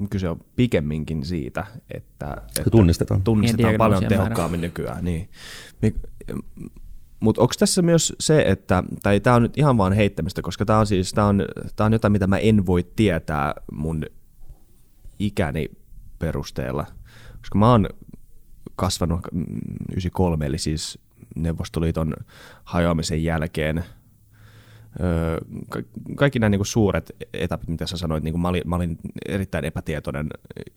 kyse 0.10 0.30
on 0.30 0.40
pikemminkin 0.56 1.26
siitä, 1.26 1.66
että, 1.92 2.38
että 2.58 2.70
tunnistetaan, 2.72 3.22
tunnistetaan 3.22 3.76
paljon 3.78 4.06
tehokkaammin 4.06 4.60
määrä. 4.60 4.68
nykyään. 4.68 5.06
Niin. 5.06 5.30
Mutta 7.22 7.42
onko 7.42 7.54
tässä 7.60 7.82
myös 7.82 8.14
se, 8.20 8.42
että, 8.48 8.84
tai 9.04 9.20
tämä 9.20 9.36
on 9.36 9.42
nyt 9.42 9.58
ihan 9.58 9.78
vaan 9.78 9.94
heittämistä, 9.94 10.42
koska 10.42 10.66
tämä 10.66 10.80
on 10.80 10.88
siis, 10.88 11.14
tämä 11.14 11.28
on, 11.28 11.46
tää 11.76 11.86
on 11.86 11.94
jotain, 11.94 12.12
mitä 12.12 12.28
mä 12.28 12.38
en 12.38 12.66
voi 12.66 12.84
tietää 12.96 13.54
mun 13.72 14.06
ikäni 15.20 15.70
perusteella, 16.20 16.86
koska 17.38 17.60
mä 17.60 17.72
oon 17.72 17.90
kasvanut 18.76 19.20
93, 19.92 20.46
eli 20.46 20.58
siis 20.58 21.00
Neuvostoliiton 21.36 22.14
hajoamisen 22.64 23.24
jälkeen– 23.24 23.84
kaikki 26.16 26.40
nämä 26.40 26.50
niin 26.50 26.66
suuret 26.66 27.12
etapit, 27.34 27.70
mitä 27.70 27.88
sä 27.88 27.98
sanoit, 27.98 28.24
niin 28.24 28.34
kuin 28.34 28.42
mä, 28.42 28.48
olin, 28.48 28.62
mä 28.66 28.76
olin 28.76 28.98
erittäin 29.28 29.66
epätietoinen 29.66 30.30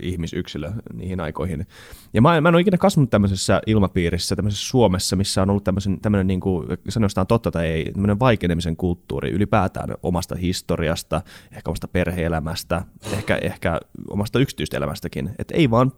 ihmisyksilö 0.02 0.72
niihin 0.92 1.20
aikoihin. 1.20 1.66
Ja 2.12 2.22
mä, 2.22 2.40
mä 2.40 2.48
en 2.48 2.54
ole 2.54 2.60
ikinä 2.60 2.78
kasvanut 2.78 3.10
tämmöisessä 3.10 3.60
ilmapiirissä, 3.66 4.36
tämmöisessä 4.36 4.68
Suomessa, 4.68 5.16
missä 5.16 5.42
on 5.42 5.50
ollut 5.50 5.64
tämmöisen, 5.64 6.00
tämmöinen, 6.00 6.26
niin 6.26 6.40
kuin, 6.40 6.66
sanotaan 6.88 7.26
totta 7.26 7.50
tai 7.50 7.66
ei, 7.66 7.92
tämmöinen 7.92 8.20
vaikenemisen 8.20 8.76
kulttuuri 8.76 9.30
ylipäätään 9.30 9.94
omasta 10.02 10.34
historiasta, 10.34 11.22
ehkä 11.52 11.70
omasta 11.70 11.88
perheelämästä, 11.88 12.82
ehkä, 13.12 13.36
ehkä 13.42 13.80
omasta 14.08 14.38
yksityistä 14.38 14.76
elämästäkin. 14.76 15.30
Että 15.38 15.54
ei 15.54 15.70
vaan 15.70 15.92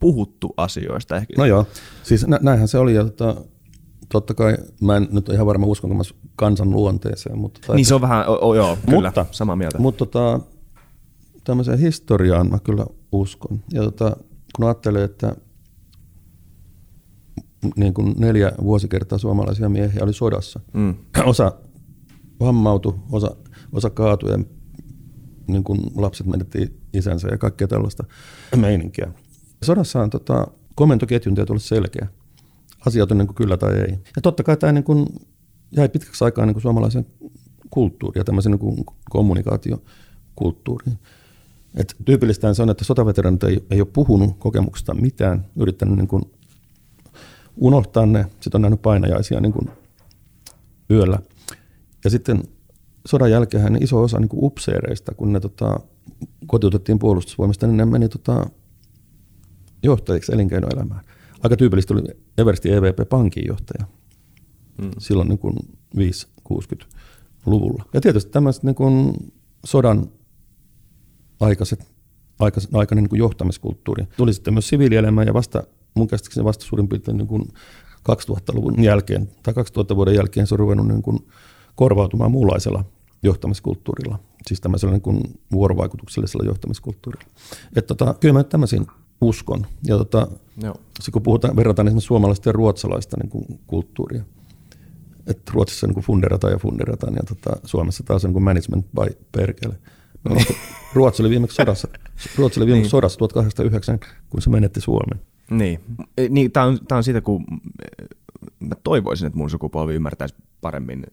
puhuttu 0.00 0.54
asioista. 0.56 1.22
No 1.38 1.44
joo, 1.44 1.66
siis 2.02 2.26
nä- 2.26 2.40
näinhän 2.42 2.68
se 2.68 2.78
oli. 2.78 2.94
Ja 2.94 3.04
tota, 3.04 3.40
totta 4.08 4.34
kai, 4.34 4.56
mä 4.80 4.96
en 4.96 5.08
nyt 5.10 5.28
ihan 5.28 5.46
varma 5.46 5.66
uskonko 5.66 5.96
mä 5.96 6.02
kansan 6.36 6.70
luonteeseen. 6.70 7.38
Mutta, 7.38 7.60
tai, 7.66 7.76
niin 7.76 7.86
se 7.86 7.94
on 7.94 8.00
vähän, 8.00 8.28
o, 8.28 8.48
o, 8.48 8.54
joo, 8.54 8.78
kyllä, 8.90 9.08
mutta, 9.08 9.26
samaa 9.30 9.56
mieltä. 9.56 9.78
Mutta 9.78 10.06
tota, 10.06 10.40
tämmöiseen 11.44 11.78
historiaan 11.78 12.50
mä 12.50 12.58
kyllä 12.58 12.86
uskon. 13.12 13.60
Ja 13.72 13.82
tota, 13.82 14.16
kun 14.56 14.64
ajattelee, 14.64 15.04
että 15.04 15.36
niin 17.76 17.94
kuin 17.94 18.14
neljä 18.18 18.52
vuosikertaa 18.62 19.18
suomalaisia 19.18 19.68
miehiä 19.68 20.04
oli 20.04 20.12
sodassa. 20.12 20.60
Mm. 20.72 20.94
Osa 21.24 21.52
vammautui, 22.40 22.94
osa, 23.12 23.36
osa 23.72 23.90
kaatui 23.90 24.30
ja 24.30 24.38
niin 25.46 25.64
kuin 25.64 25.80
lapset 25.96 26.26
menetti 26.26 26.80
isänsä 26.92 27.28
ja 27.28 27.38
kaikkea 27.38 27.68
tällaista 27.68 28.04
meininkiä. 28.56 29.12
Sodassa 29.64 30.02
on 30.02 30.10
tota, 30.10 30.46
komentoketjun 30.74 31.34
täytyy 31.34 31.52
olla 31.52 31.60
selkeä 31.60 32.08
asiat 32.86 33.10
on 33.10 33.18
niin 33.18 33.26
kuin 33.26 33.36
kyllä 33.36 33.56
tai 33.56 33.74
ei. 33.74 33.98
Ja 34.16 34.22
totta 34.22 34.42
kai 34.42 34.56
tämä 34.56 34.72
niin 34.72 34.84
kuin 34.84 35.06
jäi 35.76 35.88
pitkäksi 35.88 36.24
aikaa 36.24 36.46
niin 36.46 36.60
suomalaisen 36.60 37.06
kulttuuriin 37.70 38.20
ja 38.20 38.24
tämmöisen 38.24 38.52
niin 38.52 38.84
kommunikaatiokulttuuriin. 39.10 40.98
Et 41.74 41.96
tyypillistä 42.04 42.54
se 42.54 42.62
on, 42.62 42.70
että 42.70 42.84
sotaveteranit 42.84 43.44
ei, 43.44 43.64
ei 43.70 43.80
ole 43.80 43.88
puhunut 43.92 44.36
kokemuksesta 44.38 44.94
mitään, 44.94 45.46
yrittänyt 45.56 45.96
niin 45.96 46.08
kuin 46.08 46.22
unohtaa 47.56 48.06
ne, 48.06 48.26
sitten 48.40 48.58
on 48.58 48.62
nähnyt 48.62 48.82
painajaisia 48.82 49.40
niin 49.40 49.52
kuin 49.52 49.70
yöllä. 50.90 51.18
Ja 52.04 52.10
sitten 52.10 52.42
sodan 53.06 53.30
jälkeen 53.30 53.82
iso 53.82 54.02
osa 54.02 54.20
niin 54.20 54.28
kuin 54.28 54.44
upseereista, 54.44 55.14
kun 55.14 55.32
ne 55.32 55.40
tota, 55.40 55.80
kotiutettiin 56.46 56.98
puolustusvoimista, 56.98 57.66
niin 57.66 57.76
ne 57.76 57.84
meni 57.84 58.08
tota, 58.08 58.46
johtajiksi 59.82 60.34
elinkeinoelämään. 60.34 61.00
Aika 61.42 61.56
tyypillistä 61.56 61.94
oli 61.94 62.02
Eversti 62.38 62.72
EVP 62.72 63.08
pankin 63.08 63.44
johtaja 63.46 63.86
mm. 64.78 64.90
silloin 64.98 65.28
niin 65.28 65.38
kuin 65.38 65.56
5-60-luvulla. 65.96 67.84
Ja 67.94 68.00
tietysti 68.00 68.30
tämmöiset 68.30 68.62
niin 68.62 68.74
kuin 68.74 69.12
sodan 69.64 70.10
aikaiset, 71.40 71.92
aikaiset, 72.38 72.74
aikainen 72.74 73.02
niin 73.02 73.10
kuin 73.10 73.18
johtamiskulttuuri. 73.18 74.04
Tuli 74.16 74.34
sitten 74.34 74.54
myös 74.54 74.68
siviilielämä 74.68 75.22
ja 75.22 75.34
vasta, 75.34 75.62
mun 75.94 76.08
käsittääkseni 76.08 76.44
vasta 76.44 76.64
suurin 76.64 76.88
piirtein 76.88 77.16
niin 77.16 77.28
kuin 77.28 77.42
2000-luvun 78.10 78.82
jälkeen 78.82 79.28
tai 79.42 79.54
2000 79.54 79.96
vuoden 79.96 80.14
jälkeen 80.14 80.46
se 80.46 80.54
on 80.54 80.58
ruvennut 80.58 80.88
niin 80.88 81.02
kuin 81.02 81.18
korvautumaan 81.74 82.30
muunlaisella 82.30 82.84
johtamiskulttuurilla, 83.22 84.18
siis 84.46 84.60
tämmöisellä 84.60 84.92
niin 84.92 85.02
kuin 85.02 85.22
vuorovaikutuksellisella 85.52 86.44
johtamiskulttuurilla. 86.44 87.26
Että 87.76 87.94
tota, 87.94 88.14
kyllä 88.20 88.32
mä 88.32 88.44
tämmöisiin 88.44 88.86
uskon. 89.20 89.66
Ja 89.86 89.98
tota, 89.98 90.28
Joo. 90.62 90.76
kun 91.12 91.22
puhutaan, 91.22 91.56
verrataan 91.56 91.88
esimerkiksi 91.88 92.06
suomalaista 92.06 92.48
ja 92.48 92.52
ruotsalaista 92.52 93.16
niin 93.22 93.30
kuin 93.30 93.60
kulttuuria, 93.66 94.24
että 95.26 95.52
Ruotsissa 95.54 95.86
niin 95.86 95.94
kuin 95.94 96.04
funderataan 96.04 96.52
ja 96.52 96.58
funderataan 96.58 97.14
ja 97.14 97.22
tota, 97.28 97.60
Suomessa 97.64 98.04
taas 98.04 98.24
on 98.24 98.28
niin 98.28 98.32
kuin 98.32 98.42
management 98.42 98.86
by 98.86 99.16
perkele. 99.32 99.74
No, 100.24 100.36
Ruotsi 100.94 101.22
oli 101.22 101.30
viimeksi 101.30 101.54
sodassa, 101.54 101.88
Ruotsi 102.36 102.60
oli 102.60 102.66
viimeksi 102.66 102.84
niin. 102.84 102.90
sodassa 102.90 103.18
1809, 103.18 103.98
kun 104.30 104.42
se 104.42 104.50
menetti 104.50 104.80
Suomen. 104.80 105.20
Niin, 105.50 105.80
e, 106.18 106.28
niin 106.28 106.52
tämä 106.52 106.66
on, 106.66 106.78
tää 106.88 106.98
on 106.98 107.04
siitä, 107.04 107.20
kun 107.20 107.44
mä 108.60 108.74
toivoisin, 108.84 109.26
että 109.26 109.38
mun 109.38 109.50
sukupolvi 109.50 109.94
ymmärtäisi 109.94 110.34
paremmin 110.60 111.06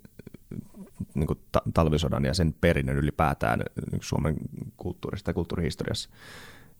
niin 1.13 1.27
kuin 1.27 1.39
ta- 1.51 1.61
talvisodan 1.73 2.25
ja 2.25 2.33
sen 2.33 2.55
perinnön 2.61 2.97
ylipäätään 2.97 3.59
niin 3.91 4.01
Suomen 4.03 4.35
kulttuurista 4.77 5.29
ja 5.29 5.33
kulttuurihistoriassa. 5.33 6.09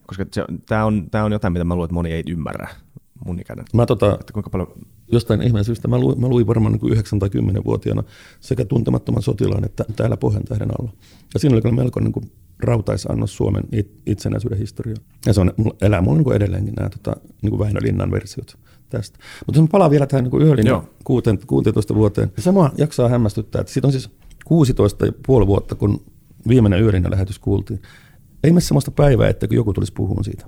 Koska 0.06 0.24
tämä 0.66 0.84
on, 0.84 1.10
tää 1.10 1.24
on 1.24 1.32
jotain, 1.32 1.52
mitä 1.52 1.64
mä 1.64 1.74
luulen, 1.74 1.86
että 1.86 1.94
moni 1.94 2.12
ei 2.12 2.22
ymmärrä 2.28 2.68
mun 3.26 3.40
ikäinen. 3.40 3.64
Mä 3.74 3.86
tota, 3.86 4.16
että 4.20 4.32
kuinka 4.32 4.50
paljon... 4.50 4.72
Jostain 5.12 5.42
ihmeen 5.42 5.64
syystä 5.64 5.88
mä 5.88 5.98
luin, 5.98 6.20
mä 6.20 6.28
luin 6.28 6.46
varmaan 6.46 6.72
niin 6.72 6.92
9 6.92 7.18
tai 7.18 7.30
10 7.30 7.64
vuotiaana 7.64 8.02
sekä 8.40 8.64
tuntemattoman 8.64 9.22
sotilaan 9.22 9.64
että 9.64 9.84
täällä 9.96 10.16
Pohjantähden 10.16 10.70
alla. 10.80 10.92
Ja 11.34 11.40
siinä 11.40 11.54
oli 11.54 11.62
kyllä 11.62 11.74
melko 11.74 12.00
niin 12.00 12.12
kuin 12.12 12.30
rautaisannos 12.62 13.36
Suomen 13.36 13.64
itsenäisyyden 14.06 14.58
historiaa. 14.58 15.02
Ja 15.26 15.32
se 15.32 15.40
on, 15.40 15.52
elää 15.80 16.00
mulla 16.00 16.16
niin 16.16 16.24
kuin 16.24 16.36
edelleenkin 16.36 16.74
nämä 16.74 16.90
tota, 16.90 17.16
niin 17.42 17.50
kuin 17.50 17.58
Väinö 17.58 17.80
Linnan 17.82 18.10
versiot 18.10 18.58
tästä. 18.88 19.18
Mutta 19.46 19.58
jos 19.58 19.62
mä 19.62 19.68
palaan 19.72 19.90
vielä 19.90 20.06
tähän 20.06 20.24
niin 20.24 20.42
yöllin 20.42 20.66
16 21.48 21.94
vuoteen, 21.94 22.32
niin 22.36 22.44
sama 22.44 22.70
jaksaa 22.78 23.08
hämmästyttää, 23.08 23.60
että 23.60 23.72
siitä 23.72 23.88
on 23.88 23.92
siis 23.92 24.10
16 24.44 25.06
ja 25.06 25.12
puoli 25.26 25.46
vuotta, 25.46 25.74
kun 25.74 26.02
viimeinen 26.48 26.82
yöllinen 26.82 27.10
lähetys 27.10 27.38
kuultiin. 27.38 27.82
Ei 28.44 28.50
mene 28.50 28.60
sellaista 28.60 28.90
päivää, 28.90 29.28
että 29.28 29.46
joku 29.50 29.72
tulisi 29.72 29.92
puhumaan 29.92 30.24
siitä. 30.24 30.46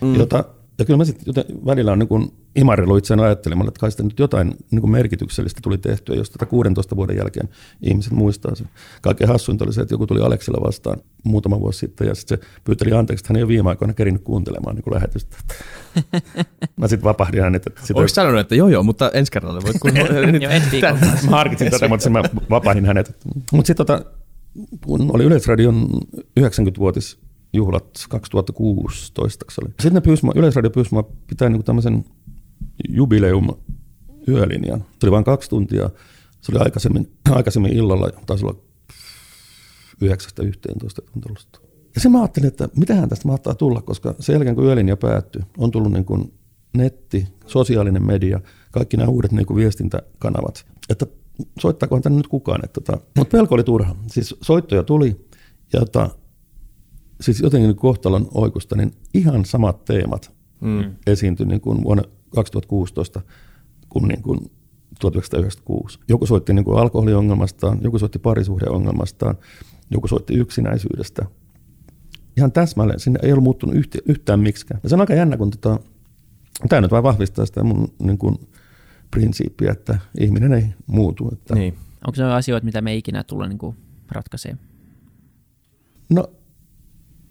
Mm. 0.00 0.14
Jota 0.14 0.44
ja 0.78 0.84
kyllä 0.84 0.96
mä 0.96 1.04
sitten 1.04 1.34
välillä 1.66 1.92
on 1.92 1.98
niin 1.98 2.32
imarillut 2.56 2.98
itseään 2.98 3.20
ajattelemaan, 3.20 3.68
että 3.68 3.80
kai 3.80 3.90
sitten 3.90 4.06
nyt 4.06 4.18
jotain 4.18 4.54
niin 4.70 4.90
merkityksellistä 4.90 5.60
tuli 5.62 5.78
tehtyä, 5.78 6.16
jos 6.16 6.30
tätä 6.30 6.46
16 6.46 6.96
vuoden 6.96 7.16
jälkeen 7.16 7.48
ihmiset 7.82 8.12
muistaa 8.12 8.54
sen. 8.54 8.68
Kaikkein 9.02 9.28
hassuinta 9.28 9.64
oli 9.64 9.72
se, 9.72 9.80
että 9.80 9.94
joku 9.94 10.06
tuli 10.06 10.20
Aleksella 10.20 10.66
vastaan 10.66 10.98
muutama 11.24 11.60
vuosi 11.60 11.78
sitten 11.78 12.08
ja 12.08 12.14
sitten 12.14 12.38
se 12.38 12.46
pyyteli 12.64 12.92
anteeksi, 12.92 13.22
että 13.22 13.32
hän 13.32 13.36
ei 13.36 13.42
ole 13.42 13.48
viime 13.48 13.68
aikoina 13.68 13.94
kerinyt 13.94 14.22
kuuntelemaan 14.22 14.76
niin 14.76 14.94
lähetystä. 14.94 15.36
mä 16.76 16.88
sitten 16.88 17.04
vapahdin 17.04 17.42
hänet. 17.42 17.66
Että 17.66 17.86
sit 17.86 17.96
Oliko 17.96 18.08
sanonut, 18.08 18.40
että 18.40 18.54
joo 18.54 18.68
joo, 18.68 18.82
mutta 18.82 19.10
ensi 19.10 19.32
kerralla 19.32 19.60
voit 19.64 19.78
kuunnella. 19.80 20.10
mä 21.30 21.36
harkitsin 21.36 21.70
tätä, 21.70 21.88
mutta 21.88 22.10
mä 22.10 22.22
vapahdin 22.50 22.84
hänet. 22.84 23.16
Mutta 23.52 23.66
sitten 23.66 23.86
tota, 23.86 24.04
kun 24.86 25.10
oli 25.14 25.24
Yleisradion 25.24 25.88
90-vuotis 26.40 27.23
juhlat 27.54 28.06
2016 28.08 29.44
oli. 29.62 29.70
Sitten 29.70 29.94
ne 29.94 30.00
pyysi, 30.00 30.26
Yleisradio 30.34 30.70
pyysi 30.70 30.90
mua 30.92 31.10
pitää 31.26 31.48
niin 31.48 31.64
tämmöisen 31.64 32.04
jubileum 32.88 33.48
yölinjan. 34.28 34.80
Se 34.80 35.06
oli 35.06 35.10
vain 35.10 35.24
kaksi 35.24 35.50
tuntia. 35.50 35.90
Se 36.40 36.52
oli 36.52 36.60
aikaisemmin, 36.64 37.12
aikaisemmin 37.30 37.72
illalla, 37.72 38.10
taisi 38.26 38.44
olla 38.44 38.56
9.11 40.04 40.08
tuntelusta. 41.12 41.60
Ja 41.94 42.00
se 42.00 42.08
mä 42.08 42.20
ajattelin, 42.20 42.48
että 42.48 42.68
mitähän 42.76 43.08
tästä 43.08 43.28
mahtaa 43.28 43.54
tulla, 43.54 43.82
koska 43.82 44.14
sen 44.20 44.32
jälkeen 44.32 44.54
kun 44.54 44.64
yölinja 44.64 44.96
päättyi, 44.96 45.42
on 45.58 45.70
tullut 45.70 45.92
niin 45.92 46.04
kuin 46.04 46.32
netti, 46.76 47.28
sosiaalinen 47.46 48.06
media, 48.06 48.40
kaikki 48.70 48.96
nämä 48.96 49.08
uudet 49.08 49.32
niin 49.32 49.46
kuin 49.46 49.56
viestintäkanavat. 49.56 50.66
Että 50.88 51.06
soittaakohan 51.60 52.02
tänne 52.02 52.16
nyt 52.16 52.28
kukaan. 52.28 52.64
Että 52.64 52.80
tota, 52.80 52.98
mutta 53.16 53.36
pelko 53.36 53.54
oli 53.54 53.64
turha. 53.64 53.96
Siis 54.06 54.36
soittoja 54.40 54.82
tuli 54.82 55.26
ja 55.72 55.80
tota, 55.80 56.10
siis 57.20 57.40
jotenkin 57.40 57.76
kohtalon 57.76 58.28
oikusta, 58.34 58.76
niin 58.76 58.92
ihan 59.14 59.44
samat 59.44 59.84
teemat 59.84 60.32
mm. 60.60 60.94
esiintyi 61.06 61.46
niin 61.46 61.60
kuin 61.60 61.84
vuonna 61.84 62.02
2016 62.34 63.20
kuin, 63.88 64.08
niin 64.08 64.22
kuin 64.22 64.38
1996. 65.00 65.98
Joku 66.08 66.26
soitti 66.26 66.52
niin 66.54 66.64
kuin 66.64 66.78
alkoholiongelmastaan, 66.78 67.78
joku 67.82 67.98
soitti 67.98 68.18
parisuhdeongelmastaan, 68.18 69.34
joku 69.90 70.08
soitti 70.08 70.34
yksinäisyydestä. 70.34 71.26
Ihan 72.36 72.52
täsmälleen, 72.52 73.00
sinne 73.00 73.18
ei 73.22 73.32
ollut 73.32 73.44
muuttunut 73.44 73.74
yhtä, 73.76 73.98
yhtään 74.06 74.40
miksikään. 74.40 74.80
Ja 74.82 74.88
se 74.88 74.94
on 74.94 75.00
aika 75.00 75.14
jännä, 75.14 75.36
kun 75.36 75.50
tota, 75.50 75.80
tämä 76.68 76.80
nyt 76.80 76.90
vain 76.90 77.02
vahvistaa 77.02 77.46
sitä 77.46 77.62
mun 77.62 77.88
niin 78.02 78.18
kuin, 78.18 78.38
prinsiippiä, 79.10 79.72
että 79.72 79.98
ihminen 80.20 80.52
ei 80.52 80.66
muutu. 80.86 81.28
Että... 81.32 81.54
Niin. 81.54 81.74
Onko 82.06 82.14
se 82.14 82.24
asioita, 82.24 82.64
mitä 82.64 82.80
me 82.80 82.90
ei 82.90 82.98
ikinä 82.98 83.24
tulla 83.24 83.48
niin 83.48 83.76
ratkaisemaan? 84.08 84.66
No 86.10 86.30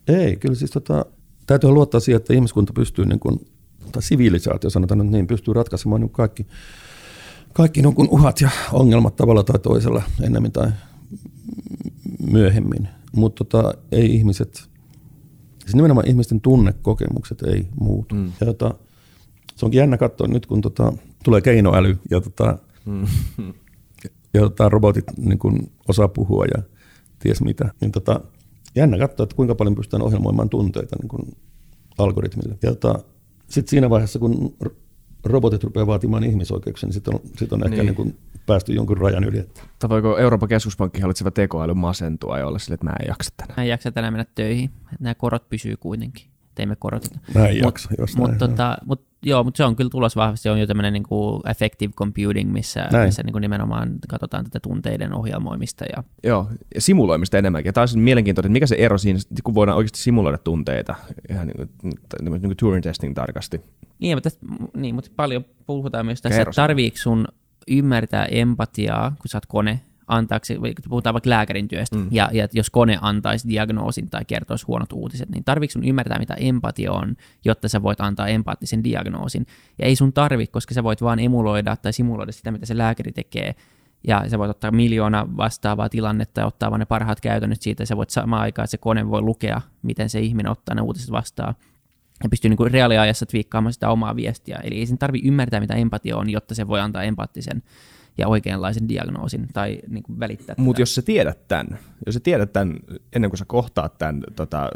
ei, 0.07 0.35
kyllä 0.35 0.55
siis 0.55 0.71
tota, 0.71 1.05
täytyy 1.47 1.69
luottaa 1.69 1.99
siihen, 1.99 2.17
että 2.17 2.33
ihmiskunta 2.33 2.73
pystyy, 2.73 3.05
niin 3.05 3.19
kuin, 3.19 3.45
tai 3.91 4.01
sivilisaatio 4.03 4.69
sanotaan 4.69 4.97
nyt 4.97 5.09
niin, 5.09 5.27
pystyy 5.27 5.53
ratkaisemaan 5.53 6.01
niin 6.01 6.09
kaikki, 6.09 6.47
kaikki 7.53 7.81
niin 7.81 7.95
kuin 7.95 8.09
uhat 8.09 8.41
ja 8.41 8.49
ongelmat 8.71 9.15
tavalla 9.15 9.43
tai 9.43 9.59
toisella 9.59 10.03
ennemmin 10.21 10.51
tai 10.51 10.71
myöhemmin. 12.31 12.87
Mutta 13.15 13.43
tota, 13.43 13.73
ei 13.91 14.15
ihmiset, 14.15 14.69
siis 15.59 15.75
nimenomaan 15.75 16.07
ihmisten 16.07 16.41
tunnekokemukset 16.41 17.41
ei 17.41 17.67
muutu. 17.79 18.15
Mm. 18.15 18.31
Ja 18.41 18.45
tota, 18.45 18.73
se 19.55 19.65
onkin 19.65 19.79
jännä 19.79 19.97
katsoa 19.97 20.27
nyt, 20.27 20.45
kun 20.45 20.61
tota, 20.61 20.93
tulee 21.23 21.41
keinoäly 21.41 21.97
ja, 22.09 22.21
tota, 22.21 22.57
mm. 22.85 23.05
ja 24.33 24.41
tota, 24.41 24.69
robotit 24.69 25.05
niin 25.17 25.39
kun 25.39 25.71
osaa 25.87 26.07
puhua 26.07 26.45
ja 26.45 26.63
ties 27.19 27.41
mitä, 27.41 27.73
niin 27.81 27.91
tota, 27.91 28.21
jännä 28.75 28.97
katsoa, 28.97 29.23
että 29.23 29.35
kuinka 29.35 29.55
paljon 29.55 29.75
pystytään 29.75 30.01
ohjelmoimaan 30.01 30.49
tunteita 30.49 30.95
niin 31.01 31.09
kuin 31.09 31.35
algoritmille. 31.97 32.57
Ja 32.63 32.75
tota, 32.75 32.99
sitten 33.47 33.69
siinä 33.69 33.89
vaiheessa, 33.89 34.19
kun 34.19 34.55
robotit 35.23 35.63
rupeaa 35.63 35.87
vaatimaan 35.87 36.23
ihmisoikeuksia, 36.23 36.87
niin 36.87 36.93
sitten 36.93 37.13
on, 37.13 37.19
sit 37.37 37.53
on 37.53 37.59
niin. 37.59 37.73
ehkä 37.73 37.83
niin 37.83 37.95
kuin 37.95 38.19
päästy 38.45 38.73
jonkun 38.73 38.97
rajan 38.97 39.23
yli. 39.23 39.49
Tai 39.79 39.89
voiko 39.89 40.17
Euroopan 40.17 40.49
keskuspankki 40.49 41.01
hallitseva 41.01 41.31
tekoäly 41.31 41.73
masentua 41.73 42.39
ja 42.39 42.47
olla 42.47 42.59
sille, 42.59 42.73
että 42.73 42.85
mä 42.85 42.93
en 42.99 43.07
jaksa 43.07 43.33
tänään? 43.37 43.55
Mä 43.57 43.63
en 43.63 43.69
jaksa 43.69 43.91
tänään 43.91 44.13
mennä 44.13 44.25
töihin. 44.35 44.69
Nämä 44.99 45.15
korot 45.15 45.49
pysyy 45.49 45.77
kuitenkin 45.77 46.33
teimme 46.55 46.75
koroteta. 46.79 47.19
Mä 47.35 47.47
en 47.47 47.57
jaksa, 47.57 47.89
jos 47.97 48.17
mut, 48.17 48.27
näin, 48.27 48.39
tota, 48.39 48.77
mut, 48.85 49.05
joo, 49.23 49.43
mutta 49.43 49.57
se 49.57 49.63
on 49.63 49.75
kyllä 49.75 49.89
tulos 49.89 50.15
vahvasti, 50.15 50.43
se 50.43 50.51
on 50.51 50.59
jo 50.59 50.67
tämmöinen 50.67 50.93
niin 50.93 51.03
kuin 51.03 51.41
effective 51.49 51.93
computing, 51.93 52.51
missä, 52.51 52.87
missä 53.05 53.23
niin 53.23 53.31
kuin 53.31 53.41
nimenomaan 53.41 53.95
katsotaan 54.09 54.43
tätä 54.43 54.59
tunteiden 54.59 55.13
ohjelmoimista. 55.13 55.85
Ja... 55.95 56.03
Joo, 56.23 56.49
ja 56.75 56.81
simuloimista 56.81 57.37
enemmänkin. 57.37 57.69
Ja 57.69 57.73
tämä 57.73 57.85
on 57.95 58.01
mielenkiintoista, 58.01 58.47
että 58.47 58.53
mikä 58.53 58.67
se 58.67 58.75
ero 58.75 58.97
siinä, 58.97 59.19
kun 59.43 59.55
voidaan 59.55 59.77
oikeasti 59.77 59.99
simuloida 59.99 60.37
tunteita, 60.37 60.95
ihan 61.29 61.47
niin 61.47 61.57
kuin, 61.57 61.69
niin 62.21 62.41
kuin 62.41 62.57
Turing 62.57 62.83
testing 62.83 63.15
tarkasti. 63.15 63.61
Niin, 63.99 64.17
mutta, 64.17 64.29
niin, 64.77 64.95
mutta 64.95 65.11
paljon 65.15 65.45
puhutaan 65.65 66.05
myös 66.05 66.21
tässä, 66.21 66.41
että 66.41 66.51
tarviiko 66.55 66.97
sun 66.97 67.27
ymmärtää 67.67 68.25
empatiaa, 68.25 69.09
kun 69.09 69.29
sä 69.29 69.37
oot 69.37 69.45
kone, 69.45 69.81
antaako, 70.07 70.45
puhutaan 70.89 71.13
vaikka 71.13 71.29
lääkärin 71.29 71.67
työstä, 71.67 71.97
mm. 71.97 72.07
ja, 72.11 72.29
ja 72.33 72.47
jos 72.53 72.69
kone 72.69 72.97
antaisi 73.01 73.49
diagnoosin 73.49 74.09
tai 74.09 74.25
kertoisi 74.25 74.65
huonot 74.65 74.93
uutiset, 74.93 75.29
niin 75.29 75.43
tarvitsetko 75.43 75.79
sun 75.79 75.89
ymmärtää, 75.89 76.19
mitä 76.19 76.33
empatia 76.33 76.91
on, 76.91 77.15
jotta 77.45 77.69
sä 77.69 77.83
voit 77.83 78.01
antaa 78.01 78.27
empaattisen 78.27 78.83
diagnoosin. 78.83 79.45
Ja 79.79 79.85
ei 79.85 79.95
sun 79.95 80.13
tarvi, 80.13 80.47
koska 80.47 80.73
sä 80.73 80.83
voit 80.83 81.01
vaan 81.01 81.19
emuloida 81.19 81.75
tai 81.75 81.93
simuloida 81.93 82.31
sitä, 82.31 82.51
mitä 82.51 82.65
se 82.65 82.77
lääkäri 82.77 83.11
tekee, 83.11 83.55
ja 84.07 84.29
sä 84.29 84.39
voit 84.39 84.51
ottaa 84.51 84.71
miljoona 84.71 85.27
vastaavaa 85.37 85.89
tilannetta 85.89 86.41
ja 86.41 86.47
ottaa 86.47 86.69
vaan 86.71 86.79
ne 86.79 86.85
parhaat 86.85 87.21
käytännöt 87.21 87.61
siitä, 87.61 87.83
ja 87.83 87.87
sä 87.87 87.97
voit 87.97 88.09
samaan 88.09 88.41
aikaan, 88.41 88.63
että 88.63 88.71
se 88.71 88.77
kone 88.77 89.09
voi 89.09 89.21
lukea, 89.21 89.61
miten 89.81 90.09
se 90.09 90.19
ihminen 90.19 90.51
ottaa 90.51 90.75
ne 90.75 90.81
uutiset 90.81 91.11
vastaan, 91.11 91.55
ja 92.23 92.29
pystyy 92.29 92.49
niin 92.49 92.57
kuin 92.57 92.71
reaaliajassa 92.71 93.25
twiikkaamaan 93.25 93.73
sitä 93.73 93.89
omaa 93.89 94.15
viestiä. 94.15 94.59
Eli 94.63 94.75
ei 94.75 94.85
sen 94.85 94.97
tarvi 94.97 95.21
ymmärtää, 95.23 95.59
mitä 95.59 95.73
empatia 95.73 96.17
on, 96.17 96.29
jotta 96.29 96.55
se 96.55 96.67
voi 96.67 96.79
antaa 96.79 97.03
empaattisen 97.03 97.63
ja 98.17 98.27
oikeanlaisen 98.27 98.89
diagnoosin 98.89 99.47
tai 99.53 99.79
niin 99.87 100.03
kuin 100.03 100.19
välittää 100.19 100.55
Mutta 100.57 100.81
jos 100.81 100.95
sä 100.95 101.01
tiedät 101.01 101.47
tämän, 101.47 101.79
jos 102.05 102.13
sä 102.13 102.19
tiedät 102.19 102.53
tämän 102.53 102.79
ennen 103.15 103.31
kuin 103.31 103.37
sä 103.37 103.45
kohtaat 103.47 103.97
tämän, 103.97 104.23
tota, 104.35 104.69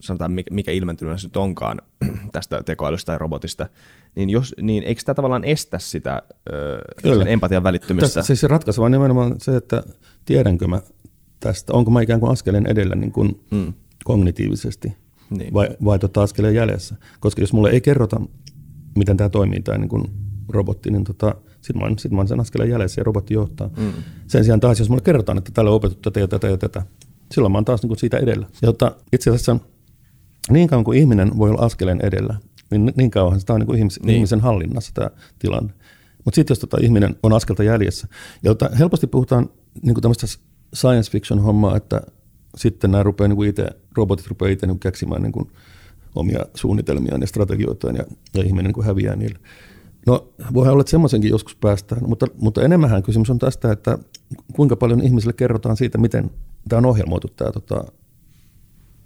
sanotaan 0.00 0.32
mikä, 0.32 0.54
mikä 0.54 0.70
ilmentymä 0.70 1.16
se 1.16 1.26
nyt 1.26 1.36
onkaan 1.36 1.78
tästä 2.32 2.62
tekoälystä 2.62 3.06
tai 3.06 3.18
robotista, 3.18 3.68
niin, 4.14 4.30
jos, 4.30 4.54
niin 4.62 4.82
eikö 4.82 5.02
tämä 5.04 5.14
tavallaan 5.14 5.44
estä 5.44 5.78
sitä 5.78 6.22
ö, 6.52 6.80
sen 7.18 7.28
empatian 7.28 7.62
välittymistä? 7.62 8.06
Tässä 8.06 8.22
siis 8.22 8.40
se 8.40 8.48
ratkaiseva 8.48 8.86
on 8.86 8.92
nimenomaan 8.92 9.34
se, 9.38 9.56
että 9.56 9.82
tiedänkö 10.24 10.68
mä 10.68 10.80
tästä, 11.40 11.72
onko 11.72 11.90
mä 11.90 12.00
ikään 12.00 12.20
kuin 12.20 12.32
askeleen 12.32 12.66
edellä 12.66 12.94
niin 12.94 13.12
kuin 13.12 13.40
Mm. 13.50 13.72
kognitiivisesti 14.04 14.96
Niin. 15.30 15.54
vai, 15.54 15.68
vai 15.84 15.98
tota 15.98 16.22
askeleen 16.22 16.54
jäljessä. 16.54 16.96
Koska 17.20 17.40
jos 17.40 17.52
mulle 17.52 17.70
ei 17.70 17.80
kerrota, 17.80 18.20
miten 18.96 19.16
tämä 19.16 19.28
toimii, 19.28 19.62
tämä 19.62 19.78
niin 19.78 19.88
kuin 19.88 20.04
robotti, 20.48 20.90
niin 20.90 21.04
tota, 21.04 21.34
sitten 21.60 21.78
mä, 21.82 21.88
oon- 21.88 21.98
sit 21.98 22.12
mä 22.12 22.18
oon 22.18 22.28
sen 22.28 22.40
askeleen 22.40 22.70
jäljessä 22.70 23.00
ja 23.00 23.04
robotti 23.04 23.34
johtaa. 23.34 23.70
Mm. 23.76 23.92
Sen 24.26 24.44
sijaan 24.44 24.60
taas, 24.60 24.78
jos 24.78 24.88
mulle 24.88 25.02
kerrotaan, 25.02 25.38
että 25.38 25.50
tällä 25.54 25.70
on 25.70 25.76
opetettu 25.76 26.10
tätä 26.10 26.20
ja 26.20 26.28
tätä 26.28 26.46
ja 26.48 26.56
tätä, 26.58 26.82
silloin 27.32 27.52
mä 27.52 27.58
oon 27.58 27.64
taas 27.64 27.82
niin 27.82 27.88
kuin 27.88 27.98
siitä 27.98 28.16
edellä. 28.18 28.46
Jotta 28.62 28.96
itse 29.12 29.30
asiassa 29.30 29.56
niin 30.50 30.68
kauan 30.68 30.84
kuin 30.84 30.98
ihminen 30.98 31.38
voi 31.38 31.50
olla 31.50 31.62
askeleen 31.64 32.00
edellä, 32.02 32.36
niin 32.70 32.92
niin 32.96 33.10
kauan 33.10 33.40
tämä 33.46 33.54
on 33.54 33.60
niin 33.60 33.66
kuin 33.66 33.78
ihmis, 33.78 34.00
Niin. 34.02 34.16
ihmisen 34.16 34.40
hallinnassa 34.40 34.94
tämä 34.94 35.10
tilanne. 35.38 35.72
Mutta 36.24 36.34
sitten 36.34 36.52
jos 36.52 36.58
tota 36.58 36.76
ihminen 36.82 37.16
on 37.22 37.32
askelta 37.32 37.62
jäljessä, 37.62 38.08
jota 38.42 38.70
helposti 38.78 39.06
puhutaan 39.06 39.50
niin 39.82 39.94
kuin 39.94 40.02
tämmöistä 40.02 40.26
science 40.76 41.10
fiction 41.10 41.40
hommaa, 41.40 41.76
että 41.76 42.00
sitten 42.56 42.90
nämä 42.90 43.02
rupeaa 43.02 43.28
niin 43.28 43.36
kuin 43.36 43.48
itse, 43.48 43.66
robotit 43.96 44.26
rupeaa 44.26 44.50
itse 44.52 44.66
niin 44.66 44.78
keksimään 44.78 45.22
niin 45.22 45.32
kuin 45.32 45.50
omia 46.14 46.44
suunnitelmiaan 46.54 47.20
ja 47.20 47.26
strategioitaan 47.26 47.96
ja, 47.96 48.04
ja 48.34 48.42
ihminen 48.42 48.64
niin 48.64 48.72
kuin 48.74 48.86
häviää 48.86 49.16
niille. 49.16 49.38
No 50.06 50.28
voihan 50.54 50.72
olla, 50.72 50.80
että 50.80 50.90
semmoisenkin 50.90 51.30
joskus 51.30 51.56
päästään, 51.56 52.08
mutta, 52.08 52.26
mutta 52.40 52.62
enemmänhän 52.62 53.02
kysymys 53.02 53.30
on 53.30 53.38
tästä, 53.38 53.72
että 53.72 53.98
kuinka 54.52 54.76
paljon 54.76 55.02
ihmisille 55.02 55.32
kerrotaan 55.32 55.76
siitä, 55.76 55.98
miten 55.98 56.30
tämä 56.68 56.78
on 56.78 56.86
ohjelmoitu 56.86 57.28
tämä 57.28 57.52
tota, 57.52 57.84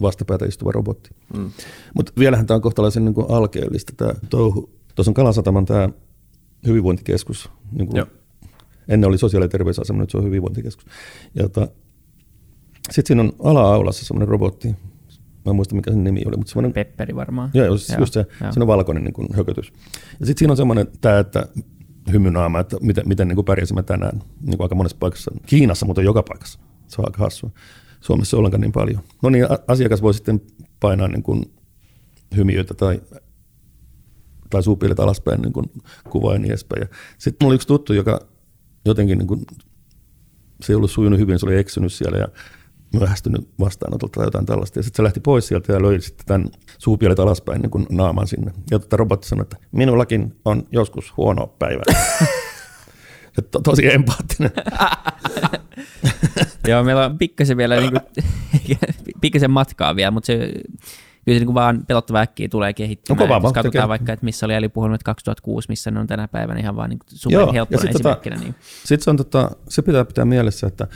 vastapäätä 0.01 0.45
istuva 0.45 0.73
robotti. 0.73 1.11
Mm. 1.37 1.51
Mutta 1.95 2.13
vielähän 2.19 2.47
tämä 2.47 2.57
on 2.57 2.63
kohtalaisen 2.63 3.05
niin 3.05 3.15
kuin 3.15 3.27
alkeellista 3.31 3.93
tämä 3.97 4.13
touhu. 4.31 4.71
Tuossa 4.95 5.11
on 5.11 5.15
Kalasataman 5.15 5.65
tämä 5.65 5.89
hyvinvointikeskus. 6.67 7.51
Niin 7.73 7.87
kuin 7.87 7.97
Joo. 7.97 8.07
ennen 8.89 9.09
oli 9.09 9.19
sosiaali- 9.19 9.45
ja 9.45 9.49
terveysasema, 9.49 9.99
nyt 9.99 10.11
se 10.11 10.19
on 10.19 10.25
hyvinvointikeskus. 10.25 10.87
Sitten 12.91 13.07
siinä 13.07 13.23
on 13.23 13.33
ala-aulassa 13.39 14.05
semmoinen 14.05 14.29
robotti. 14.29 14.75
Mä 15.45 15.51
en 15.51 15.57
muista, 15.57 15.75
mikä 15.75 15.91
sen 15.91 16.05
nimi 16.05 16.23
oli, 16.27 16.37
mutta 16.37 16.51
semmoinen 16.51 16.73
Pepperi 16.73 17.15
varmaan. 17.15 17.51
Joo, 17.55 17.67
just, 17.67 17.89
Joo, 17.89 17.99
just 17.99 18.15
se, 18.15 18.27
joo. 18.41 18.53
se 18.53 18.61
on 18.61 18.67
valkoinen 18.67 19.05
niin 19.05 19.15
kuin 19.15 19.29
hökötys. 19.35 19.73
Ja 20.21 20.27
sitten 20.27 20.39
siinä 20.39 20.53
on 20.53 20.57
semmoinen 20.57 20.89
tämä, 21.01 21.19
että 21.19 21.47
hymynaama, 22.13 22.61
että 22.61 22.77
miten, 22.81 23.09
miten 23.09 23.29
niin 23.29 23.37
kuin 23.37 23.45
pärjäsimme 23.45 23.83
tänään 23.83 24.23
niin 24.41 24.57
kuin 24.57 24.65
aika 24.65 24.75
monessa 24.75 24.97
paikassa. 25.01 25.31
Kiinassa, 25.47 25.87
mutta 25.87 26.03
joka 26.03 26.23
paikassa. 26.23 26.59
Se 26.87 27.01
on 27.01 27.09
aika 27.09 27.19
hassua. 27.19 27.51
Suomessa 28.01 28.37
ollenkaan 28.37 28.61
niin 28.61 28.73
paljon. 28.73 29.01
No 29.23 29.31
niin, 29.31 29.47
asiakas 29.69 30.03
voi 30.03 30.15
sitten 30.15 30.41
painaa 30.81 31.09
niin 31.09 31.23
kuin 31.23 31.45
hymiöitä 32.37 32.75
tai, 32.75 33.01
tai 34.51 34.63
suupielet 34.63 35.01
alaspäin 35.01 35.43
niin 35.43 35.53
kuin 35.53 35.67
kuvaa 36.11 36.33
ja 36.33 36.39
niin 36.39 36.51
edespäin. 36.51 36.89
Sitten 37.19 37.37
mulla 37.45 37.51
oli 37.51 37.55
yksi 37.55 37.69
tuttu, 37.69 37.93
joka 37.93 38.21
jotenkin 38.85 39.19
niin 39.19 39.27
kuin, 39.27 39.45
se 40.61 40.73
ei 40.73 40.75
ollut 40.75 40.91
sujunut 40.91 41.21
hyvin, 41.21 41.39
se 41.39 41.47
oli 41.47 41.59
eksynyt 41.59 41.93
siellä 41.93 42.19
ja 42.19 42.29
myöhästynyt 42.99 43.49
vastaanotolta 43.61 44.13
tai 44.15 44.27
jotain 44.27 44.47
tällaista. 44.47 44.79
Ja 44.79 44.83
sitten 44.83 44.97
se 44.97 45.03
lähti 45.03 45.21
pois 45.21 45.47
sieltä 45.47 45.73
ja 45.73 45.83
löi 45.83 46.01
sitten 46.01 46.27
tämän 46.27 46.49
suupielet 46.79 47.19
alaspäin 47.19 47.63
niin 47.63 47.71
kuin 47.71 47.87
naaman 47.91 48.27
sinne. 48.27 48.53
Ja 48.71 48.79
tota 48.79 48.97
robotti 48.97 49.29
sanoi, 49.29 49.43
että 49.43 49.57
minullakin 49.73 50.37
on 50.45 50.67
joskus 50.73 51.17
huono 51.17 51.47
päivä. 51.47 51.83
Ja 53.37 53.43
to, 53.43 53.61
tosi 53.61 53.93
empaattinen. 53.93 54.53
Joo, 56.69 56.85
meillä 56.85 57.07
on 57.07 57.19
pikkasen 57.19 57.57
vielä 57.57 57.77
niinku, 57.77 57.99
pikkasen 59.21 59.51
matkaa 59.51 59.97
vielä, 59.97 60.11
mutta 60.11 60.27
se 60.27 60.53
kyllä 61.25 61.37
se 61.37 61.41
niinku 61.41 61.55
vaan 61.55 61.87
pelottava 61.87 62.21
äkkiä 62.21 62.49
tulee 62.49 62.73
kehittymään. 62.73 63.29
No 63.29 63.29
vauhtia 63.29 63.49
katsotaan 63.49 63.73
kehittyy. 63.73 63.89
vaikka, 63.89 64.13
että 64.13 64.25
missä 64.25 64.47
oli 64.47 64.69
puhunut 64.69 65.03
2006, 65.03 65.69
missä 65.69 65.91
ne 65.91 66.01
on 66.01 66.07
tänä 66.07 66.29
päivänä 66.29 66.61
ihan 66.61 66.77
vaan 66.77 66.91
Joo, 66.91 66.99
superhelppona 67.09 67.67
ja 67.71 67.79
sit 67.79 67.91
tota- 67.91 67.95
esimerkkinä. 67.95 68.37
Niin. 68.37 68.55
Sitten 68.85 69.05
se, 69.05 69.11
on, 69.11 69.17
tota, 69.17 69.51
se 69.69 69.83
pitää 69.83 70.05
pitää 70.05 70.25
mielessä, 70.25 70.67
että 70.67 70.89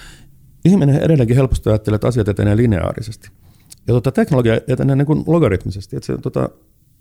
ihminen 0.65 0.97
edelleenkin 1.03 1.37
helposti 1.37 1.69
ajattelee, 1.69 1.95
että 1.95 2.09
asiat 2.09 2.29
etenee 2.29 2.57
lineaarisesti. 2.57 3.29
Ja 3.87 3.95
tota, 3.95 4.13
teknologia 4.13 4.61
etenee 4.69 4.97
niin 4.97 5.07
kuin 5.07 5.25
logaritmisesti, 5.27 5.97
että 5.97 6.07
se 6.07 6.13
on 6.13 6.23
tota, 6.23 6.49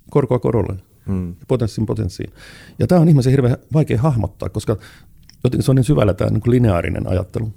korkoa 0.09 0.39
korolle, 0.39 0.75
Mm. 1.07 1.35
potenssiin 1.47 1.85
potenssiin. 1.85 2.33
Ja 2.79 2.87
tämä 2.87 3.01
on 3.01 3.07
ihmisen 3.09 3.31
hirveän 3.31 3.57
vaikea 3.73 4.01
hahmottaa, 4.01 4.49
koska 4.49 4.77
jotenkin 5.43 5.63
se 5.63 5.71
on 5.71 5.75
niin 5.75 5.83
syvällä 5.83 6.13
tämä 6.13 6.29
niin 6.29 6.41
kuin 6.41 6.51
lineaarinen 6.51 7.07
ajattelu. 7.07 7.53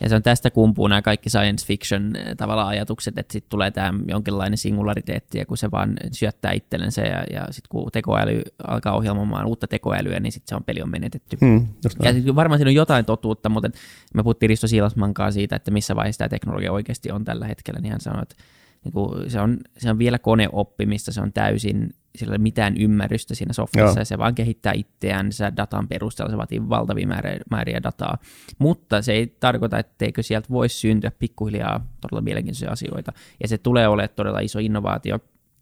Ja 0.00 0.08
se 0.08 0.14
on 0.14 0.22
tästä 0.22 0.50
kumpuu 0.50 0.88
nämä 0.88 1.02
kaikki 1.02 1.30
science 1.30 1.66
fiction 1.66 2.16
eh, 2.16 2.36
tavallaan 2.36 2.68
ajatukset, 2.68 3.18
että 3.18 3.32
sitten 3.32 3.50
tulee 3.50 3.70
tämä 3.70 3.94
jonkinlainen 4.08 4.58
singulariteetti, 4.58 5.38
ja 5.38 5.46
kun 5.46 5.56
se 5.56 5.70
vaan 5.70 5.96
syöttää 6.12 6.52
itsellensä, 6.52 7.02
ja, 7.02 7.24
ja 7.32 7.46
sitten 7.50 7.68
kun 7.68 7.90
tekoäly 7.92 8.42
alkaa 8.68 8.96
ohjelmoimaan 8.96 9.46
uutta 9.46 9.66
tekoälyä, 9.66 10.20
niin 10.20 10.32
sitten 10.32 10.48
se 10.48 10.54
on 10.54 10.64
peli 10.64 10.82
on 10.82 10.90
menetetty. 10.90 11.36
Hmm, 11.40 11.66
Ja 12.02 12.12
sit 12.12 12.34
varmaan 12.34 12.58
siinä 12.58 12.68
on 12.68 12.74
jotain 12.74 13.04
totuutta, 13.04 13.48
mutta 13.48 13.70
me 14.14 14.22
puhuttiin 14.22 14.50
Risto 14.50 14.68
Siilasman 14.68 15.14
kanssa 15.14 15.38
siitä, 15.38 15.56
että 15.56 15.70
missä 15.70 15.96
vaiheessa 15.96 16.18
tämä 16.18 16.28
teknologia 16.28 16.72
oikeasti 16.72 17.10
on 17.10 17.24
tällä 17.24 17.46
hetkellä, 17.46 17.80
niin 17.80 17.92
hän 17.92 18.00
sanoi, 18.00 18.22
että 18.22 18.36
niin 18.84 18.92
kuin 18.92 19.30
se, 19.30 19.40
on, 19.40 19.58
se 19.78 19.90
on 19.90 19.98
vielä 19.98 20.18
koneoppimista, 20.18 21.12
se 21.12 21.20
on 21.20 21.32
täysin, 21.32 21.94
sillä 22.16 22.30
ei 22.30 22.36
ole 22.36 22.42
mitään 22.42 22.76
ymmärrystä 22.76 23.34
siinä 23.34 23.52
softassa, 23.52 23.90
Joo. 23.90 23.98
ja 23.98 24.04
se 24.04 24.18
vaan 24.18 24.34
kehittää 24.34 24.72
itseään, 24.72 25.32
se 25.32 25.52
datan 25.56 25.88
perusteella, 25.88 26.30
se 26.30 26.36
vaatii 26.36 26.68
valtavia 26.68 27.06
määriä, 27.06 27.38
määriä 27.50 27.82
dataa, 27.82 28.18
mutta 28.58 29.02
se 29.02 29.12
ei 29.12 29.36
tarkoita, 29.40 29.78
etteikö 29.78 30.22
sieltä 30.22 30.48
voisi 30.50 30.78
syntyä 30.78 31.10
pikkuhiljaa 31.18 31.86
todella 32.00 32.22
mielenkiintoisia 32.22 32.70
asioita, 32.70 33.12
ja 33.42 33.48
se 33.48 33.58
tulee 33.58 33.88
olemaan 33.88 34.14
todella 34.16 34.40
iso 34.40 34.58
innovaatio 34.58 35.18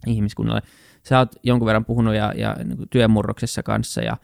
ihmiskunnalle. 0.07 0.63
Sä 1.03 1.19
oot 1.19 1.35
jonkun 1.43 1.67
verran 1.67 1.85
puhunut 1.85 2.15
ja, 2.15 2.33
ja 2.37 2.57
niin 2.65 2.89
työmurroksessa 2.91 3.63
kanssa, 3.63 4.01
ja 4.01 4.17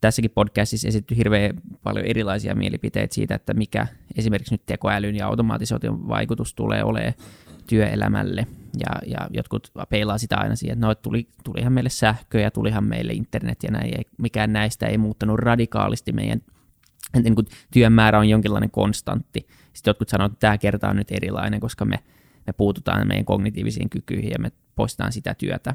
tässäkin 0.00 0.30
podcastissa 0.30 0.88
esitetty 0.88 1.16
hirveän 1.16 1.54
paljon 1.82 2.06
erilaisia 2.06 2.54
mielipiteitä 2.54 3.14
siitä, 3.14 3.34
että 3.34 3.54
mikä 3.54 3.86
esimerkiksi 4.16 4.54
nyt 4.54 4.66
tekoälyn 4.66 5.16
ja 5.16 5.26
automatisaation 5.26 6.08
vaikutus 6.08 6.54
tulee 6.54 6.84
olemaan 6.84 7.14
työelämälle. 7.66 8.46
Ja, 8.78 9.06
ja 9.06 9.28
jotkut 9.30 9.72
peilaa 9.88 10.18
sitä 10.18 10.36
aina 10.36 10.56
siihen, 10.56 10.72
että 10.74 10.86
no, 10.86 10.94
tuli, 10.94 11.28
tulihan 11.44 11.72
meille 11.72 11.90
sähkö 11.90 12.40
ja 12.40 12.50
tulihan 12.50 12.84
meille 12.84 13.12
internet 13.12 13.62
ja 13.62 13.70
näin. 13.70 13.96
Ei, 13.96 14.04
mikään 14.18 14.52
näistä 14.52 14.86
ei 14.86 14.98
muuttanut 14.98 15.38
radikaalisti 15.38 16.12
meidän 16.12 16.42
niin 17.22 17.34
kuin 17.34 17.46
työn 17.70 17.92
määrä 17.92 18.18
on 18.18 18.28
jonkinlainen 18.28 18.70
konstantti. 18.70 19.46
Sitten 19.72 19.90
jotkut 19.90 20.08
sanoo, 20.08 20.26
että 20.26 20.38
tämä 20.40 20.58
kerta 20.58 20.88
on 20.88 20.96
nyt 20.96 21.10
erilainen, 21.10 21.60
koska 21.60 21.84
me, 21.84 21.98
me 22.46 22.52
puututaan 22.52 23.08
meidän 23.08 23.24
kognitiivisiin 23.24 23.90
kykyihin 23.90 24.30
ja 24.30 24.38
me 24.38 24.52
poistetaan 24.74 25.12
sitä 25.12 25.34
työtä. 25.34 25.74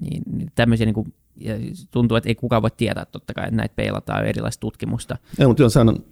Niin, 0.00 0.22
niin 0.26 0.52
tämmöisiä 0.54 0.86
niin 0.86 0.94
kuin, 0.94 1.14
ja 1.36 1.54
tuntuu, 1.90 2.16
että 2.16 2.28
ei 2.28 2.34
kukaan 2.34 2.62
voi 2.62 2.70
tietää 2.76 3.04
totta 3.04 3.34
kai, 3.34 3.44
että 3.44 3.56
näitä 3.56 3.74
peilataan 3.76 4.26
erilaista 4.26 4.60
tutkimusta. 4.60 5.16
Ei, 5.38 5.46
mutta 5.46 5.64
on, 5.80 6.04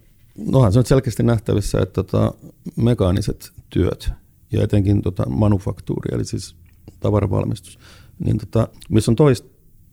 nohan 0.50 0.72
se 0.72 0.78
on 0.78 0.86
selkeästi 0.86 1.22
nähtävissä, 1.22 1.78
että 1.80 2.02
tota, 2.02 2.34
mekaaniset 2.76 3.52
työt 3.70 4.12
ja 4.52 4.62
etenkin 4.62 5.02
tota, 5.02 5.28
manufaktuuri, 5.28 6.14
eli 6.14 6.24
siis 6.24 6.56
tavaravalmistus, 7.00 7.78
niin 8.24 8.38
tota, 8.38 8.68
missä 8.88 9.10
on 9.12 9.16
toist, 9.16 9.44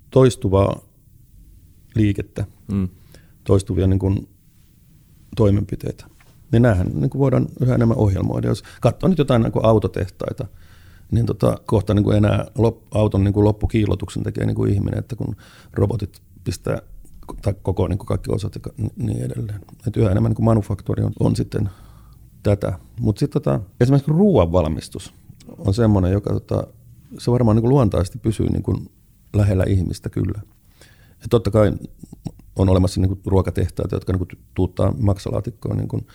toistuvaa 0.09 0.79
liikettä, 1.95 2.45
Mm. 2.71 2.89
toistuvia 3.43 3.87
niin 3.87 3.99
kuin, 3.99 4.27
toimenpiteitä, 5.35 6.05
niin 6.51 6.61
näähän 6.61 6.87
niin 6.93 7.09
kuin 7.09 7.19
voidaan 7.19 7.47
yhä 7.61 7.75
enemmän 7.75 7.97
ohjelmoida. 7.97 8.47
Jos 8.47 8.63
katsoo 8.81 9.09
nyt 9.09 9.17
jotain 9.17 9.41
niin 9.41 9.51
kuin 9.51 9.65
autotehtaita, 9.65 10.47
niin 11.11 11.25
tota, 11.25 11.57
kohta 11.65 11.93
niin 11.93 12.03
kuin 12.03 12.17
enää 12.17 12.45
lop, 12.57 12.77
auton 12.91 13.23
niin 13.23 13.33
kuin 13.33 13.43
loppukiilotuksen 13.43 14.23
tekee 14.23 14.45
niin 14.45 14.55
kuin 14.55 14.73
ihminen, 14.73 14.99
että 14.99 15.15
kun 15.15 15.35
robotit 15.73 16.21
pistää 16.43 16.81
tai 17.41 17.53
koko 17.61 17.87
niin 17.87 17.97
kuin 17.97 18.07
kaikki 18.07 18.31
osat 18.31 18.55
ja 18.55 18.61
niin 18.97 19.21
edelleen. 19.23 19.61
Et 19.87 19.97
yhä 19.97 20.11
enemmän 20.11 20.29
niin 20.29 20.35
kuin 20.35 20.45
manufaktuuri 20.45 21.03
on, 21.03 21.11
on 21.19 21.35
sitten 21.35 21.69
tätä. 22.43 22.79
Mutta 22.99 23.19
sitten 23.19 23.41
tota, 23.41 23.61
esimerkiksi 23.81 24.11
ruoan 24.11 24.51
valmistus 24.51 25.13
on 25.57 25.73
semmoinen, 25.73 26.11
joka 26.11 26.33
tota, 26.33 26.67
se 27.17 27.31
varmaan 27.31 27.55
niin 27.55 27.61
kuin 27.61 27.69
luontaisesti 27.69 28.19
pysyy 28.19 28.49
niin 28.49 28.63
kuin 28.63 28.91
lähellä 29.35 29.63
ihmistä 29.67 30.09
kyllä. 30.09 30.41
Ja 31.21 31.27
totta 31.29 31.51
kai 31.51 31.73
on 32.55 32.69
olemassa 32.69 33.01
niin 33.01 33.09
kuin 33.09 33.21
ruokatehtaita, 33.25 33.95
jotka 33.95 34.13
niin 34.13 34.27
kuin 34.27 34.39
tuuttaa 34.53 34.93
maksalaatikkoon 34.99 35.77
niin 35.77 35.87
kuin 35.87 36.07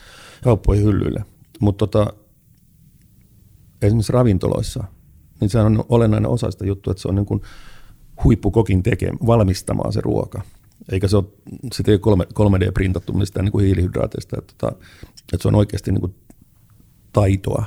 kauppoihin 0.45 0.85
hyllyille. 0.85 1.25
Mutta 1.61 1.87
tota, 1.87 2.13
esimerkiksi 3.83 4.13
ravintoloissa, 4.13 4.85
niin 5.41 5.51
se 5.51 5.59
on 5.59 5.85
olennainen 5.89 6.31
osa 6.31 6.51
sitä 6.51 6.67
juttua, 6.67 6.91
että 6.91 7.03
se 7.03 7.09
on 7.09 7.15
niin 7.15 7.27
kuin 7.27 7.43
huippukokin 8.25 8.83
tekemä, 8.83 9.19
valmistamaan 9.27 9.93
se 9.93 10.01
ruoka. 10.01 10.43
Eikä 10.93 11.09
se 11.09 11.17
ole, 11.17 11.25
sitä 11.73 11.93
ei 11.93 11.99
ole 12.07 12.27
3D-printattu 12.35 13.13
mistään 13.13 13.45
niin 13.45 13.53
kuin 13.53 13.65
hiilihydraateista, 13.65 14.37
että, 14.39 14.55
tota, 14.59 14.77
että 15.33 15.43
se 15.43 15.49
on 15.49 15.55
oikeasti 15.55 15.93
niin 15.93 16.01
kuin 16.01 16.15
taitoa 17.13 17.67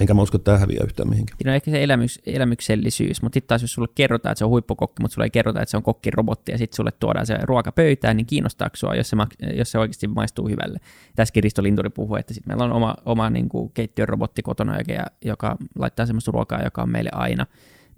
Enkä 0.00 0.14
mä 0.14 0.22
usko, 0.22 0.36
että 0.36 0.44
tämä 0.44 0.58
häviää 0.58 0.84
yhtään 0.84 1.08
mihinkään. 1.08 1.36
Siinä 1.38 1.50
on 1.50 1.56
ehkä 1.56 1.70
se 1.70 1.82
elämyks, 1.82 2.20
elämyksellisyys, 2.26 3.22
mutta 3.22 3.36
sitten 3.36 3.48
taas 3.48 3.62
jos 3.62 3.72
sulle 3.72 3.88
kerrotaan, 3.94 4.32
että 4.32 4.38
se 4.38 4.44
on 4.44 4.50
huippukokki, 4.50 5.02
mutta 5.02 5.14
sulle 5.14 5.26
ei 5.26 5.30
kerrota, 5.30 5.62
että 5.62 5.70
se 5.70 5.76
on 5.76 5.82
kokkirobotti 5.82 6.52
ja 6.52 6.58
sitten 6.58 6.76
sulle 6.76 6.92
tuodaan 7.00 7.26
se 7.26 7.38
ruoka 7.42 7.72
pöytään, 7.72 8.16
niin 8.16 8.26
kiinnostaako 8.26 8.76
sua, 8.76 8.94
jos 8.94 9.10
se, 9.10 9.16
jos 9.54 9.70
se 9.70 9.78
oikeasti 9.78 10.08
maistuu 10.08 10.48
hyvälle. 10.48 10.78
Tässäkin 11.16 11.42
Risto 11.42 11.62
Linturi 11.62 11.90
puhui, 11.90 12.20
että 12.20 12.34
sitten 12.34 12.50
meillä 12.50 12.64
on 12.64 12.72
oma, 12.72 12.94
oma 13.06 13.30
niin 13.30 13.48
kuin 13.48 13.70
keittiön 13.74 14.08
robotti 14.08 14.42
kotona, 14.42 14.78
joka, 14.78 15.06
joka 15.24 15.56
laittaa 15.78 16.06
semmoista 16.06 16.30
ruokaa, 16.30 16.62
joka 16.62 16.82
on 16.82 16.90
meille 16.90 17.10
aina 17.12 17.46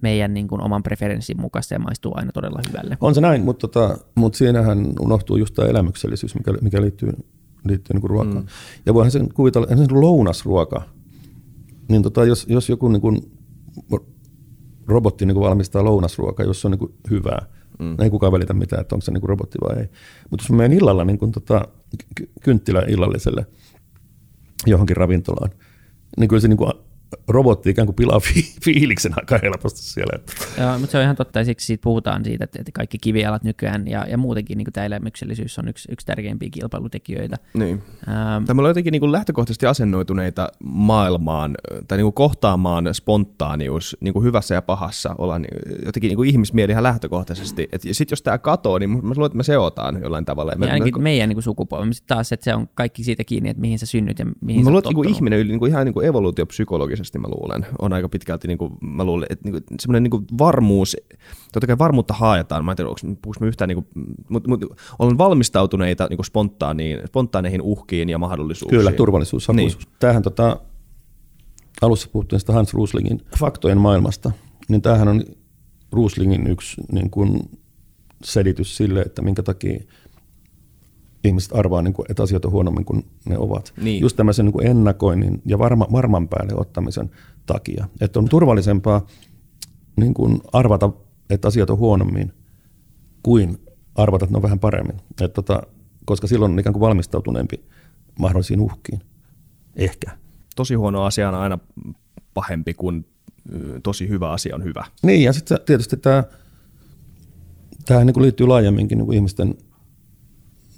meidän 0.01 0.33
niin 0.33 0.47
kuin, 0.47 0.61
oman 0.61 0.83
preferenssin 0.83 1.41
mukaista 1.41 1.73
ja 1.73 1.79
maistuu 1.79 2.13
aina 2.15 2.31
todella 2.31 2.61
hyvälle. 2.67 2.97
On 3.01 3.15
se 3.15 3.21
näin, 3.21 3.41
mutta, 3.41 3.67
tota, 3.67 3.97
mutta 4.15 4.37
siinähän 4.37 4.93
unohtuu 4.99 5.37
just 5.37 5.53
tämä 5.53 5.67
elämyksellisyys, 5.67 6.35
mikä, 6.35 6.53
mikä 6.61 6.81
liittyy, 6.81 7.11
liittyy 7.67 7.93
niin 7.93 8.01
kuin 8.01 8.09
ruokaan. 8.09 8.43
Mm. 8.43 8.49
Ja 8.85 8.93
voihan 8.93 9.11
sen 9.11 9.33
kuvitella, 9.33 9.67
että 9.69 9.85
se 9.85 9.93
lounasruoka, 9.93 10.81
niin 11.87 12.03
tota, 12.03 12.25
jos, 12.25 12.45
jos 12.49 12.69
joku 12.69 12.87
niin 12.87 13.01
kuin, 13.01 13.31
robotti 14.87 15.25
niin 15.25 15.35
kuin 15.35 15.45
valmistaa 15.45 15.83
lounasruokaa, 15.83 16.45
jos 16.45 16.61
se 16.61 16.67
on 16.67 16.71
niin 16.71 16.79
kuin 16.79 16.93
hyvää, 17.09 17.45
mm. 17.79 18.01
ei 18.01 18.09
kukaan 18.09 18.33
välitä 18.33 18.53
mitään, 18.53 18.81
että 18.81 18.95
onko 18.95 19.05
se 19.05 19.11
niin 19.11 19.21
kuin 19.21 19.29
robotti 19.29 19.57
vai 19.61 19.79
ei. 19.79 19.89
Mutta 20.29 20.43
jos 20.43 20.49
mä 20.51 20.57
menen 20.57 20.77
illalla 20.77 21.05
niin 21.05 21.19
kuin, 21.19 21.31
tota, 21.31 21.67
kynttilä 22.43 22.83
illalliselle 22.87 23.45
johonkin 24.65 24.97
ravintolaan, 24.97 25.51
niin 26.17 26.27
kyllä 26.27 26.39
se 26.39 26.47
niin 26.47 26.57
kuin 26.57 26.71
robotti 27.27 27.69
ikään 27.69 27.85
kuin 27.85 27.95
pilaa 27.95 28.19
fi- 28.19 28.53
fiiliksen 28.65 29.13
aika 29.15 29.39
helposti 29.43 29.81
siellä. 29.81 30.19
Joo, 30.57 30.79
mutta 30.79 30.91
se 30.91 30.97
on 30.97 31.03
ihan 31.03 31.15
totta, 31.15 31.39
ja 31.39 31.45
siksi 31.45 31.65
siitä 31.65 31.83
puhutaan 31.83 32.23
siitä, 32.23 32.43
että, 32.43 32.59
että 32.59 32.71
kaikki 32.71 32.97
kivialat 32.97 33.43
nykyään 33.43 33.87
ja, 33.87 34.05
ja 34.07 34.17
muutenkin 34.17 34.57
niin 34.57 34.73
tämä 34.73 34.85
elämyksellisyys 34.85 35.59
on 35.59 35.67
yksi, 35.67 35.91
yksi 35.91 36.05
tärkeimpiä 36.05 36.49
kilpailutekijöitä. 36.51 37.37
Niin. 37.53 37.83
Ähm, 38.07 38.43
me 38.47 38.51
ollaan 38.51 38.69
jotenkin 38.69 38.91
niin 38.91 38.99
kuin 38.99 39.11
lähtökohtaisesti 39.11 39.65
asennoituneita 39.65 40.49
maailmaan, 40.63 41.55
tai 41.87 41.97
niin 41.97 42.05
kuin 42.05 42.13
kohtaamaan 42.13 42.93
spontaanius 42.93 43.97
niin 43.99 44.13
kuin 44.13 44.25
hyvässä 44.25 44.55
ja 44.55 44.61
pahassa, 44.61 45.15
olla 45.17 45.39
niin, 45.39 45.57
jotenkin 45.85 46.09
niin 46.09 46.15
kuin 46.15 46.29
ihmismieli 46.29 46.71
ihan 46.71 46.83
lähtökohtaisesti. 46.83 47.69
Et, 47.71 47.85
ja 47.85 47.95
sitten 47.95 48.13
jos 48.13 48.21
tämä 48.21 48.37
katoo, 48.37 48.79
niin 48.79 48.89
mä 48.89 48.99
luulen, 49.01 49.25
että 49.25 49.37
me 49.37 49.43
seotaan 49.43 50.01
jollain 50.01 50.25
tavalla. 50.25 50.51
Ja 50.51 50.73
ainakin 50.73 50.97
me, 50.97 51.03
meidän 51.03 51.29
niin 51.29 51.43
sukupolvi. 51.43 51.91
Taas, 52.07 52.31
että 52.31 52.43
se 52.43 52.55
on 52.55 52.67
kaikki 52.75 53.03
siitä 53.03 53.23
kiinni, 53.23 53.49
että 53.49 53.61
mihin 53.61 53.79
sä 53.79 53.85
synnyt 53.85 54.19
ja 54.19 54.25
mihin 54.41 54.61
mä 54.61 54.65
sä 54.65 54.71
luulen, 54.71 54.83
että 54.89 55.01
niin 55.01 55.15
ihminen 55.15 55.47
niin 55.47 55.59
kuin 55.59 55.71
ihan 55.71 55.85
niin 55.85 55.93
kuin 55.93 56.05
evoluutiopsykologi 56.05 56.98
psykologisesti 57.01 57.19
mä 57.19 57.27
luulen, 57.27 57.65
on 57.79 57.93
aika 57.93 58.09
pitkälti, 58.09 58.47
niin 58.47 58.57
kuin, 58.57 58.73
mä 58.81 59.03
luulen, 59.03 59.27
että 59.29 59.49
niin 59.49 59.51
kuin, 59.51 59.63
semmoinen 59.79 60.03
niin 60.03 60.11
kuin 60.11 60.25
varmuus, 60.37 60.97
totta 61.51 61.67
kai 61.67 61.77
varmuutta 61.77 62.13
haetaan, 62.13 62.65
mä 62.65 62.71
en 62.71 62.77
tiedä, 62.77 62.89
onko 62.89 63.33
me 63.39 63.47
yhtään, 63.47 63.67
niin 63.67 63.83
kuin, 63.83 63.87
mutta, 64.29 64.49
mutta 64.49 64.67
olen 64.99 65.17
valmistautuneita 65.17 66.07
niin 66.09 66.17
kuin 66.17 66.25
spontaaniin, 66.25 66.99
spontaaneihin 67.07 67.61
uhkiin 67.61 68.09
ja 68.09 68.17
mahdollisuuksiin. 68.17 68.79
Kyllä, 68.79 68.91
turvallisuus, 68.91 69.49
Niin. 69.49 69.71
Tämähän 69.99 70.23
tota, 70.23 70.57
alussa 71.81 72.09
puhuttiin 72.11 72.39
sitä 72.39 72.53
Hans 72.53 72.73
Ruslingin 72.73 73.21
faktojen 73.39 73.77
maailmasta, 73.77 74.31
niin 74.69 74.81
tämähän 74.81 75.07
on 75.07 75.23
Ruslingin 75.91 76.47
yksi 76.47 76.81
niin 76.91 77.09
kuin 77.09 77.39
selitys 78.23 78.77
sille, 78.77 79.01
että 79.01 79.21
minkä 79.21 79.43
takia 79.43 79.79
ihmiset 81.23 81.55
arvaa, 81.55 81.81
niin 81.81 81.93
kuin, 81.93 82.05
että 82.09 82.23
asiat 82.23 82.45
on 82.45 82.51
huonommin 82.51 82.85
kuin 82.85 83.05
ne 83.25 83.37
ovat. 83.37 83.73
Niin. 83.81 84.01
Just 84.01 84.17
tämmöisen 84.17 84.45
niin 84.45 84.53
kuin 84.53 84.67
ennakoinnin 84.67 85.41
ja 85.45 85.59
varma, 85.59 85.87
varman 85.91 86.27
päälle 86.27 86.53
ottamisen 86.55 87.11
takia. 87.45 87.85
Että 88.01 88.19
on 88.19 88.29
turvallisempaa 88.29 89.05
niin 89.95 90.13
kuin 90.13 90.41
arvata, 90.53 90.91
että 91.29 91.47
asiat 91.47 91.69
on 91.69 91.77
huonommin, 91.77 92.33
kuin 93.23 93.57
arvata, 93.95 94.25
että 94.25 94.33
ne 94.33 94.37
on 94.37 94.43
vähän 94.43 94.59
paremmin. 94.59 94.97
Et 95.21 95.33
tota, 95.33 95.61
koska 96.05 96.27
silloin 96.27 96.51
on 96.51 96.59
ikään 96.59 96.73
kuin 96.73 96.81
valmistautuneempi 96.81 97.63
mahdollisiin 98.19 98.61
uhkiin. 98.61 99.01
Ehkä. 99.75 100.11
Tosi 100.55 100.75
huono 100.75 101.03
asia 101.03 101.29
on 101.29 101.35
aina 101.35 101.59
pahempi 102.33 102.73
kuin 102.73 103.05
tosi 103.83 104.09
hyvä 104.09 104.31
asia 104.31 104.55
on 104.55 104.63
hyvä. 104.63 104.85
Niin, 105.03 105.23
ja 105.23 105.33
sitten 105.33 105.57
tietysti 105.65 105.97
tämä, 105.97 106.23
tämä 107.85 108.05
niin 108.05 108.21
liittyy 108.21 108.47
laajemminkin 108.47 108.97
niin 108.97 109.13
ihmisten 109.13 109.55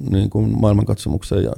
niin 0.09 0.29
kuin 0.29 0.61
maailmankatsomukseen 0.61 1.43
ja, 1.43 1.51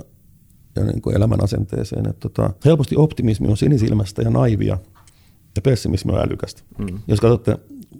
ja 0.75 0.83
niin 0.83 1.01
kuin 1.01 1.15
elämän 1.15 1.43
asenteeseen. 1.43 2.09
Että 2.09 2.29
tota, 2.29 2.53
helposti 2.65 2.95
optimismi 2.95 3.47
on 3.47 3.57
sinisilmästä 3.57 4.21
ja 4.21 4.29
naivia 4.29 4.77
ja 5.55 5.61
pessimismi 5.61 6.11
on 6.11 6.19
älykästä. 6.19 6.61
Mm. 6.77 6.99
Jos 7.07 7.19
katsotte, 7.19 7.57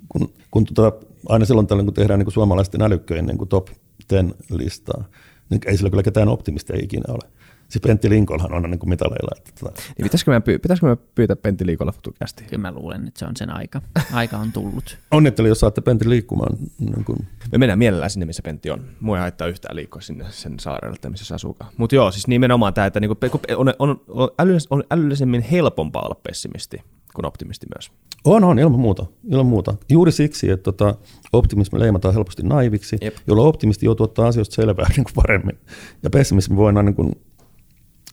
kun, 0.10 0.34
kun 0.52 0.66
tota, 0.66 1.06
aina 1.30 1.46
silloin 1.46 1.68
tällöin, 1.68 1.86
kun 1.86 1.94
tehdään 1.94 2.20
niin 2.20 2.26
kuin 2.26 2.34
suomalaisten 2.34 2.82
älykköjen 2.82 3.26
niin 3.26 3.38
kuin 3.38 3.50
top 3.50 3.68
10 4.08 4.36
listaa, 4.50 5.04
niin 5.50 5.62
ei 5.66 5.78
sillä 5.78 5.90
kyllä 5.90 6.04
ketään 6.04 6.28
optimistia 6.28 6.76
ikinä 6.82 7.06
ole 7.08 7.32
se 7.74 7.80
Pentti 7.80 8.10
Linkolhan 8.10 8.54
on 8.54 8.64
niin 8.64 8.80
kuin 8.80 8.90
mitaleilla. 8.90 9.36
Että 9.38 9.52
tota. 9.60 9.82
niin 9.98 10.04
pitäisikö, 10.04 10.32
me, 10.32 10.42
pitäisikö 10.42 10.88
me 10.88 10.96
pyytää 11.16 11.36
Pentti 11.36 11.66
Liikolla 11.66 11.92
futukästi? 11.92 12.44
Kyllä 12.44 12.62
mä 12.62 12.72
luulen, 12.72 13.08
että 13.08 13.20
se 13.20 13.26
on 13.26 13.36
sen 13.36 13.50
aika. 13.50 13.82
Aika 14.14 14.38
on 14.38 14.52
tullut. 14.52 14.98
Onnittelen, 15.12 15.50
jos 15.50 15.60
saatte 15.60 15.82
Pentti 15.82 16.10
liikkumaan. 16.10 16.58
Niin 16.80 17.06
kuin. 17.06 17.28
Me 17.52 17.58
mennään 17.58 17.80
mielellään 17.80 18.10
sinne, 18.10 18.26
missä 18.26 18.42
Pentti 18.44 18.70
on. 18.72 18.86
Mua 19.00 19.18
ei 19.18 19.22
haittaa 19.22 19.48
yhtään 19.48 19.76
liikkua 19.76 20.02
sinne 20.02 20.26
sen 20.30 20.60
saarelle, 20.60 21.10
missä 21.10 21.26
se 21.26 21.36
asuukaan. 21.36 21.72
Mutta 21.78 21.96
joo, 21.96 22.12
siis 22.12 22.28
nimenomaan 22.28 22.74
tämä, 22.74 22.88
että 22.88 23.00
niinku, 23.00 23.18
on, 23.58 23.74
on, 23.80 24.02
on, 24.08 24.30
älyllis, 24.40 24.68
on 24.70 24.84
älyllisemmin 24.92 25.42
helpompaa 25.42 26.02
olla 26.02 26.20
pessimisti 26.24 26.82
kuin 27.14 27.26
optimisti 27.26 27.68
myös. 27.76 27.92
On, 28.26 28.44
on, 28.44 28.60
ilman 28.60 28.80
muuta. 28.80 29.06
Ilman 29.30 29.46
muuta. 29.46 29.76
Juuri 29.90 30.12
siksi, 30.12 30.50
että 30.50 30.64
tota, 30.64 30.96
optimismi 31.34 31.80
leimataan 31.80 32.14
helposti 32.14 32.44
naiviksi, 32.44 32.98
Jep. 33.02 33.16
jolloin 33.28 33.48
optimisti 33.48 33.86
joutuu 33.86 34.04
ottaa 34.04 34.28
asioista 34.28 34.56
selvää 34.56 34.86
niin 34.98 35.04
kuin 35.04 35.14
paremmin. 35.16 35.58
Ja 36.04 36.10
pessimismi 36.10 36.56
voidaan 36.56 36.86
niin 36.86 36.96
kuin 36.96 37.12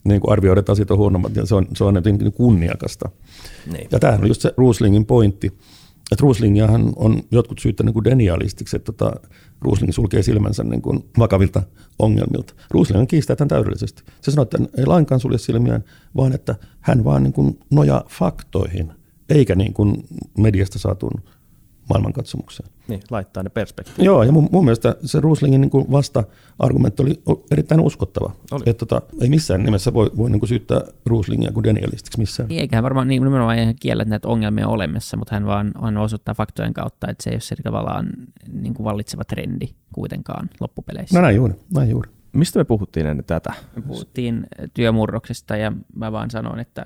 niin 0.05 0.21
kuin 0.21 0.33
arvioida, 0.33 0.59
että 0.59 0.73
asiat 0.73 0.91
on 0.91 0.99
huonommat, 0.99 1.37
ja 1.37 1.47
se 1.47 1.55
on, 1.55 1.67
se 1.77 1.85
on 1.85 1.95
jotenkin 1.95 2.33
kunniakasta. 2.33 3.09
Niin. 3.73 3.89
Ja 3.91 3.99
tämähän 3.99 4.21
on 4.21 4.29
just 4.29 4.41
se 4.41 4.55
Ruslingin 4.57 5.07
pointti, 5.07 5.47
että 6.13 6.23
Ruslingiahan 6.23 6.93
on 6.97 7.23
jotkut 7.31 7.59
syyttänyt 7.59 7.95
niin 7.95 8.05
denialistiksi, 8.05 8.77
että 8.77 8.93
tota, 8.93 9.13
Rusling 9.61 9.93
sulkee 9.93 10.23
silmänsä 10.23 10.65
niin 10.65 10.83
kuin 10.83 11.05
vakavilta 11.19 11.63
ongelmilta. 11.99 12.55
Rusling 12.71 13.09
kiistää 13.09 13.37
tämän 13.37 13.49
täydellisesti. 13.49 14.03
Se 14.21 14.31
sanoo, 14.31 14.43
että 14.43 14.59
ei 14.79 14.87
lainkaan 14.87 15.21
sulje 15.21 15.39
silmiään, 15.39 15.85
vaan 16.17 16.33
että 16.33 16.55
hän 16.81 17.05
vaan 17.05 17.23
niin 17.23 17.33
kuin 17.33 17.59
nojaa 17.71 18.05
faktoihin, 18.09 18.93
eikä 19.29 19.55
niin 19.55 19.75
kuin 19.75 20.05
mediasta 20.39 20.79
saatun 20.79 21.11
maailmankatsomukseen. 21.89 22.69
Niin, 22.91 23.03
laittaa 23.11 23.43
ne 23.43 23.51
perspektiiviin. 23.51 24.07
Joo, 24.07 24.23
ja 24.23 24.33
mun, 24.33 24.49
mun 24.53 24.65
mielestä 24.65 24.97
se 25.05 25.21
Ruslingin 25.21 25.61
niin 25.61 25.71
vasta-argumentti 25.73 27.03
oli 27.03 27.23
erittäin 27.51 27.81
uskottava. 27.81 28.33
Oli. 28.51 28.63
Että 28.67 28.87
tota, 28.87 29.03
ei 29.21 29.29
missään 29.29 29.63
nimessä 29.63 29.95
voi, 29.95 30.11
voi 30.17 30.31
niin 30.31 30.41
kuin 30.41 30.49
syyttää 30.49 30.81
Ruslingia 31.07 31.53
kuin 31.53 31.65
denialistiksi 31.65 32.19
missään. 32.19 32.49
Niin, 32.49 32.61
eikä 32.61 32.77
hän 32.77 32.85
varmaan 32.85 33.09
niin, 33.09 33.23
nimenomaan 33.23 33.59
ihan 33.59 33.75
kiellä, 33.81 34.03
että 34.03 34.11
näitä 34.11 34.29
ongelmia 34.29 34.67
on 34.67 34.75
olemassa, 34.75 35.17
mutta 35.17 35.35
hän 35.35 35.47
vaan 35.47 35.73
hän 35.83 35.97
osoittaa 35.97 36.35
faktojen 36.35 36.75
kautta, 36.75 37.09
että 37.11 37.25
se 37.25 37.31
ei 37.31 37.35
ole 37.35 37.41
se 37.41 37.57
tavallaan 37.57 38.11
niin 38.53 38.75
kuin 38.75 38.85
vallitseva 38.85 39.25
trendi 39.25 39.67
kuitenkaan 39.95 40.51
loppupeleissä. 40.61 41.19
No 41.19 41.23
näin 41.23 41.37
juuri, 41.37 41.55
näin 41.75 41.91
juuri. 41.91 42.11
Mistä 42.33 42.59
me 42.59 42.65
puhuttiin 42.65 43.07
ennen 43.07 43.25
tätä? 43.25 43.53
Me 43.77 43.83
puhuttiin 43.83 44.47
työmurroksesta 44.75 45.57
ja 45.57 45.73
mä 45.97 46.13
vaan 46.13 46.31
sanoin, 46.31 46.61
että, 46.61 46.85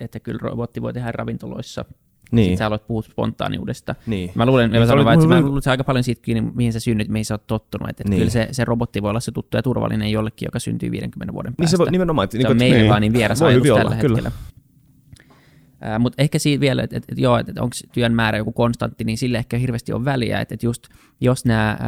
että 0.00 0.20
kyllä 0.20 0.38
robotti 0.42 0.82
voi 0.82 0.92
tehdä 0.92 1.12
ravintoloissa 1.12 1.84
niin. 2.32 2.44
Sitten 2.44 2.58
sä 2.58 2.66
aloit 2.66 2.86
puhua 2.86 3.02
spontaaniudesta. 3.02 3.94
Niin. 4.06 4.30
Mä 4.34 4.46
luulen, 4.46 4.70
niin, 4.70 4.82
mä 4.82 4.86
sanon, 4.86 5.12
että 5.12 5.26
mä 5.26 5.40
luulen, 5.40 5.58
että 5.58 5.70
aika 5.70 5.84
paljon 5.84 6.04
siitä 6.04 6.22
kiinni, 6.22 6.50
mihin 6.54 6.72
sä 6.72 6.80
synnyt, 6.80 7.08
mihin 7.08 7.24
sä 7.24 7.34
oot 7.34 7.46
tottunut. 7.46 7.88
Että 7.90 8.04
niin. 8.08 8.18
kyllä 8.18 8.30
se, 8.30 8.48
se 8.52 8.64
robotti 8.64 9.02
voi 9.02 9.10
olla 9.10 9.20
se 9.20 9.32
tuttu 9.32 9.56
ja 9.56 9.62
turvallinen 9.62 10.10
jollekin, 10.12 10.46
joka 10.46 10.58
syntyy 10.58 10.90
50 10.90 11.32
vuoden 11.32 11.54
päästä. 11.54 11.62
Niin 11.62 11.68
se 11.68 11.78
voi, 11.78 11.90
nimenomaan. 11.90 12.24
Että, 12.24 12.38
se 12.40 12.48
on 12.48 12.56
meille 12.56 12.78
niin. 12.78 12.90
vaan 12.90 13.00
niin 13.00 13.12
vieras 13.12 13.42
ajatus 13.42 13.66
tällä 13.66 13.80
olla, 13.80 13.94
hetkellä. 13.94 14.32
Uh, 15.84 15.98
Mutta 15.98 16.22
ehkä 16.22 16.38
siitä 16.38 16.60
vielä, 16.60 16.82
että 16.82 16.96
et, 16.96 17.04
et, 17.08 17.18
joo, 17.18 17.38
että 17.38 17.52
et 17.52 17.58
onko 17.58 17.76
työn 17.92 18.14
määrä 18.14 18.38
joku 18.38 18.52
konstantti, 18.52 19.04
niin 19.04 19.18
sille 19.18 19.38
ehkä 19.38 19.58
hirveästi 19.58 19.92
on 19.92 20.04
väliä, 20.04 20.40
että 20.40 20.54
et 20.54 20.62
just 20.62 20.88
jos 21.20 21.44
nämä 21.44 21.78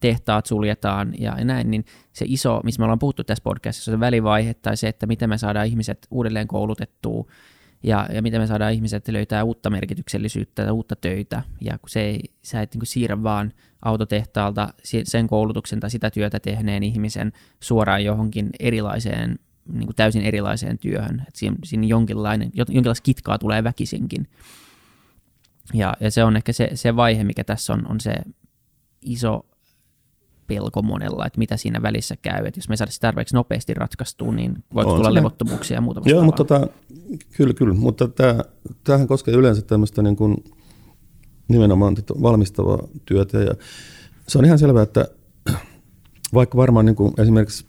tehtaat 0.00 0.46
suljetaan 0.46 1.14
ja, 1.18 1.34
ja 1.38 1.44
näin, 1.44 1.70
niin 1.70 1.84
se 2.12 2.24
iso, 2.28 2.60
missä 2.64 2.78
me 2.80 2.84
ollaan 2.84 2.98
puhuttu 2.98 3.24
tässä 3.24 3.44
podcastissa, 3.44 3.90
se 3.90 4.00
välivaihe 4.00 4.54
tai 4.54 4.76
se, 4.76 4.88
että 4.88 5.06
miten 5.06 5.28
me 5.28 5.38
saadaan 5.38 5.66
ihmiset 5.66 6.06
uudelleen 6.10 6.48
koulutettua, 6.48 7.24
ja, 7.84 8.08
ja 8.12 8.22
miten 8.22 8.40
me 8.40 8.46
saadaan 8.46 8.72
ihmiset 8.72 9.08
löytää 9.08 9.44
uutta 9.44 9.70
merkityksellisyyttä 9.70 10.62
ja 10.62 10.72
uutta 10.72 10.96
töitä, 10.96 11.42
ja 11.60 11.78
kun 11.78 11.90
se 11.90 12.00
ei, 12.00 12.20
sä 12.42 12.62
et 12.62 12.74
niin 12.74 12.86
siirrä 12.86 13.22
vaan 13.22 13.52
autotehtaalta 13.82 14.74
sen 15.04 15.26
koulutuksen 15.26 15.80
tai 15.80 15.90
sitä 15.90 16.10
työtä 16.10 16.40
tehneen 16.40 16.82
ihmisen 16.82 17.32
suoraan 17.60 18.04
johonkin 18.04 18.50
erilaiseen, 18.60 19.38
niin 19.72 19.86
kuin 19.86 19.96
täysin 19.96 20.22
erilaiseen 20.22 20.78
työhön, 20.78 21.20
että 21.20 21.38
siinä, 21.38 21.56
siinä 21.64 21.86
jonkinlainen, 21.86 22.50
jonkinlaista 22.54 23.02
kitkaa 23.02 23.38
tulee 23.38 23.64
väkisinkin. 23.64 24.28
Ja, 25.74 25.96
ja 26.00 26.10
se 26.10 26.24
on 26.24 26.36
ehkä 26.36 26.52
se, 26.52 26.70
se 26.74 26.96
vaihe, 26.96 27.24
mikä 27.24 27.44
tässä 27.44 27.72
on, 27.72 27.90
on 27.90 28.00
se 28.00 28.14
iso 29.02 29.46
pelko 30.46 30.82
monella, 30.82 31.26
että 31.26 31.38
mitä 31.38 31.56
siinä 31.56 31.82
välissä 31.82 32.16
käy. 32.22 32.46
Että 32.46 32.58
jos 32.58 32.68
me 32.68 32.76
saadaan 32.76 32.96
tarpeeksi 33.00 33.34
nopeasti 33.34 33.74
ratkaistua, 33.74 34.32
niin 34.32 34.64
voi 34.74 34.84
tulla 34.84 35.08
se. 35.08 35.14
levottomuuksia 35.14 35.76
ja 35.76 35.80
muuta 35.80 36.00
Joo, 36.04 36.24
mutta 36.24 36.44
tota, 36.44 36.66
kyllä, 37.36 37.54
kyllä. 37.54 37.74
Mutta 37.74 38.08
tämä, 38.08 38.44
tämähän 38.84 39.06
koskee 39.06 39.34
yleensä 39.34 39.62
tämmöistä 39.62 40.02
niin 40.02 40.16
kuin 40.16 40.44
nimenomaan 41.48 41.96
valmistavaa 42.22 42.78
työtä. 43.04 43.38
Ja 43.38 43.54
se 44.28 44.38
on 44.38 44.44
ihan 44.44 44.58
selvää, 44.58 44.82
että 44.82 45.08
vaikka 46.34 46.58
varmaan 46.58 46.86
niin 46.86 46.96
kuin 46.96 47.12
esimerkiksi 47.18 47.66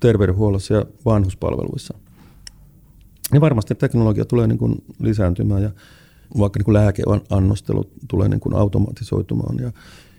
terveydenhuollossa 0.00 0.74
ja 0.74 0.84
vanhuspalveluissa 1.04 1.94
niin 3.32 3.40
varmasti 3.40 3.74
teknologia 3.74 4.24
tulee 4.24 4.46
niin 4.46 4.58
kuin 4.58 4.84
lisääntymään 4.98 5.62
ja 5.62 5.70
vaikka 6.38 6.58
niin 6.58 6.64
kuin 6.64 6.74
lääkeannostelu 6.74 7.90
tulee 8.08 8.28
niin 8.28 8.40
kuin 8.40 8.54
automatisoitumaan 8.54 9.56
ja, 9.58 9.72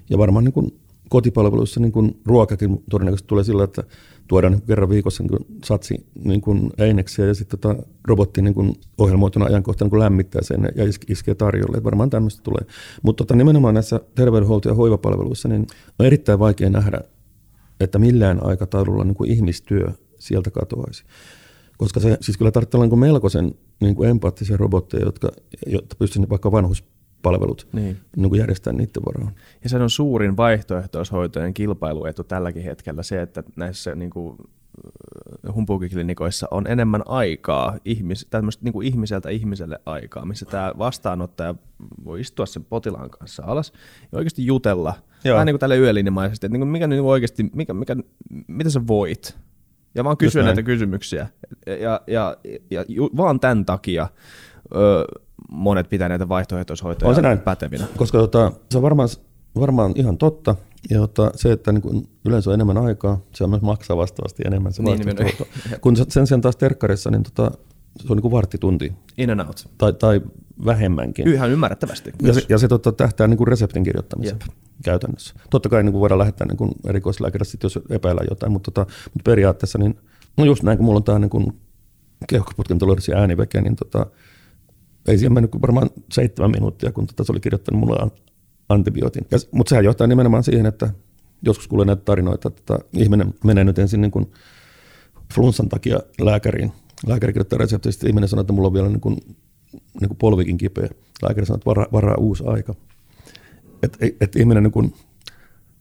ja 0.10 0.18
varmaan 0.18 0.46
niin 0.46 0.54
kuin 0.54 0.80
kotipalveluissa 1.14 1.80
niin 1.80 1.92
kuin 1.92 2.22
ruokakin 2.26 2.84
todennäköisesti 2.90 3.28
tulee 3.28 3.44
sillä, 3.44 3.64
että 3.64 3.84
tuodaan 4.28 4.54
niin 4.54 4.62
kerran 4.62 4.90
viikossa 4.90 5.24
niin 5.24 5.60
satsi 5.66 6.06
niin 6.24 6.42
kuin 6.42 6.70
eineksiä 6.78 7.26
ja 7.26 7.34
sitten 7.34 7.60
tota 7.60 7.84
robotti 8.08 8.42
niin 8.42 8.54
kuin 8.54 8.74
ohjelmoituna 8.98 9.46
ajankohtana 9.46 9.90
niin 9.92 10.00
lämmittää 10.00 10.42
sen 10.42 10.70
ja 10.76 10.84
iskee 11.08 11.36
tarjolle. 11.36 11.78
Että 11.78 11.84
varmaan 11.84 12.10
tämmöistä 12.10 12.44
tulee. 12.44 12.66
Mutta 13.04 13.24
tota, 13.24 13.36
nimenomaan 13.36 13.74
näissä 13.74 14.00
terveydenhuolto- 14.16 14.70
ja 14.70 14.76
hoivapalveluissa 14.76 15.48
niin 15.48 15.68
on 16.00 16.06
erittäin 16.06 16.40
vaikea 16.40 16.70
nähdä, 16.70 17.02
että 17.80 18.00
millään 18.00 18.44
aikataululla 18.44 19.04
niin 19.04 19.16
kuin 19.16 19.32
ihmistyö 19.32 19.88
sieltä 20.20 20.52
katoaisi. 20.52 21.04
Koska 21.78 22.00
se 22.00 22.18
siis 22.22 22.38
kyllä 22.38 22.52
olla 22.74 22.86
niin 22.86 23.00
melkoisen 23.00 23.52
niin 23.82 23.96
kuin 23.96 24.10
empaattisia 24.10 24.58
robotteja, 24.58 25.06
jotka, 25.06 25.32
jotta 25.68 25.96
pystyisi 26.00 26.30
vaikka 26.30 26.52
vanhus 26.52 26.84
palvelut 27.24 27.68
niin. 27.74 27.98
Niin 28.16 28.30
kuin 28.30 28.40
järjestää 28.40 28.74
niiden 28.74 29.06
varaan. 29.06 29.34
Ja 29.64 29.70
se 29.70 29.78
on 29.78 29.90
suurin 29.90 30.38
vaihtoehtoishoitojen 30.38 31.54
kilpailuetu 31.54 32.24
tälläkin 32.24 32.64
hetkellä 32.64 33.04
se, 33.04 33.22
että 33.22 33.44
näissä 33.56 33.96
niin 33.96 34.10
kuin, 34.10 34.38
humpukiklinikoissa 35.54 36.48
on 36.52 36.68
enemmän 36.68 37.02
aikaa, 37.06 37.78
ihmis, 37.86 38.28
niin 38.62 38.74
kuin 38.74 38.88
ihmiseltä 38.88 39.30
ihmiselle 39.30 39.80
aikaa, 39.86 40.26
missä 40.26 40.46
tämä 40.46 40.74
vastaanottaja 40.78 41.56
voi 42.06 42.22
istua 42.22 42.46
sen 42.46 42.66
potilaan 42.66 43.10
kanssa 43.10 43.44
alas 43.46 43.74
ja 44.12 44.18
oikeasti 44.18 44.46
jutella, 44.46 44.94
Joo. 45.24 45.34
vähän 45.34 45.46
niin 45.46 45.54
kuin 45.54 45.60
tälle 45.60 45.78
yölinjamaisesti, 45.78 46.46
että 46.46 46.54
niin 46.54 46.62
kuin 46.62 46.70
mikä 46.70 46.88
niin 46.88 47.02
oikeasti, 47.02 47.44
mikä, 47.54 47.74
mikä, 47.74 47.96
mitä 48.48 48.70
sä 48.70 48.88
voit, 48.88 49.38
ja 49.96 50.04
vaan 50.04 50.18
kysyä 50.18 50.44
näitä 50.44 50.64
kysymyksiä. 50.64 51.28
Ja, 51.68 52.02
ja, 52.08 52.38
ja, 52.48 52.60
ja 52.72 52.84
vaan 53.18 53.40
tämän 53.40 53.66
takia 53.66 54.08
monet 55.52 55.90
pitää 55.90 56.10
näitä 56.10 56.30
vaihtoehtoishoitoja 56.30 57.10
on 57.10 57.16
se 57.16 57.22
näin. 57.22 57.40
pätevinä. 57.40 57.86
Koska 57.98 58.18
tota, 58.18 58.52
se 58.72 58.78
on 58.78 58.82
varmaan, 58.82 59.10
varmaan 59.60 59.94
ihan 59.96 60.18
totta. 60.18 60.56
Ja 60.90 61.00
tota, 61.00 61.32
se, 61.36 61.52
että 61.52 61.72
niin 61.72 61.82
kun 61.82 62.08
yleensä 62.26 62.50
on 62.50 62.54
enemmän 62.54 62.78
aikaa, 62.78 63.20
se 63.36 63.44
on 63.44 63.50
myös 63.50 63.62
maksaa 63.62 63.98
vastaavasti 63.98 64.44
enemmän 64.46 64.74
se 64.74 64.84
niin, 64.84 65.00
Kun 65.82 65.96
sen 65.96 66.28
sijaan 66.28 66.42
taas 66.42 66.56
terkkarissa, 66.56 67.12
niin 67.12 67.24
tota, 67.24 67.52
se 68.00 68.08
on 68.10 68.18
niin 68.18 68.22
kuin 68.22 68.32
varttitunti. 68.32 68.94
In 69.18 69.30
and 69.30 69.40
out. 69.40 69.70
Tai, 69.78 69.94
tai 69.94 70.22
vähemmänkin. 70.66 71.28
Ihan 71.28 71.50
ymmärrettävästi. 71.50 72.12
Ja 72.22 72.34
se, 72.34 72.42
ja 72.50 72.58
se 72.58 72.68
tota, 72.68 72.92
tähtää 72.92 73.28
niin 73.28 73.38
kuin 73.38 73.48
reseptin 73.48 73.84
kirjoittamiseen 73.84 74.40
Jep. 74.42 74.58
käytännössä. 74.84 75.36
Totta 75.50 75.70
kai 75.70 75.84
niin 75.84 75.92
kuin 75.92 76.00
voidaan 76.00 76.20
lähettää 76.20 76.48
niin 76.48 76.72
erikoislääkärille, 76.86 77.60
jos 77.64 77.80
epäillään 77.90 78.28
jotain, 78.30 78.52
mutta, 78.52 78.72
tota, 78.72 78.92
mutta 79.04 79.32
periaatteessa, 79.32 79.78
niin, 79.78 80.00
no 80.38 80.46
just 80.46 80.64
näin, 80.64 80.78
kun 80.78 80.86
mulla 80.86 80.98
on 80.98 81.04
tämä 81.04 81.20
niin 81.20 81.54
keuhkoputken 82.28 82.78
ääniveke, 83.16 83.62
niin 83.62 83.76
tota, 83.76 84.06
ei 85.08 85.18
siihen 85.18 85.34
mennyt 85.34 85.62
varmaan 85.62 85.90
seitsemän 86.12 86.52
minuuttia, 86.52 86.92
kun 86.92 87.08
tota, 87.08 87.24
se 87.24 87.32
oli 87.32 87.40
kirjoittanut 87.40 87.80
mulle 87.80 88.12
antibiootin. 88.70 89.28
Ja, 89.32 89.38
mutta 89.52 89.70
sehän 89.70 89.86
johtaa 89.86 90.08
nimenomaan 90.08 90.44
siihen, 90.44 90.66
että 90.66 90.90
joskus 91.42 91.68
kuulee 91.68 91.86
näitä 91.86 92.02
tarinoita, 92.06 92.48
että 92.48 92.80
ihminen 92.94 93.34
menee 93.44 93.64
nyt 93.64 93.80
ensin 93.80 94.02
niin 94.02 94.12
kuin 94.12 94.32
flunssan 95.34 95.70
takia 95.70 96.00
lääkäriin. 96.22 96.72
Lääkäri 97.08 97.34
kirjoittaa 97.34 97.60
resepti, 97.60 97.92
sitten 97.92 98.10
ihminen 98.10 98.30
sanoo, 98.30 98.42
että 98.42 98.54
mulla 98.54 98.68
on 98.68 98.74
vielä 98.74 98.90
niin 98.90 99.02
kuin, 99.02 99.18
niin 99.74 100.08
kuin 100.08 100.18
polvikin 100.18 100.58
kipeä. 100.58 100.90
Lääkäri 101.22 101.46
sanoo, 101.46 101.56
että 101.56 101.66
varaa, 101.66 101.88
varaa 101.92 102.16
uusi 102.18 102.44
aika. 102.48 102.76
Että 103.84 103.98
et 104.22 104.36
ihminen 104.36 104.64
niin 104.64 104.72
kuin, 104.72 104.94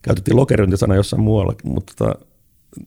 käytettiin 0.02 0.36
lokerointisana 0.36 0.94
jossain 0.94 1.22
muualla, 1.22 1.54
mutta 1.64 1.92
tota, 1.96 2.26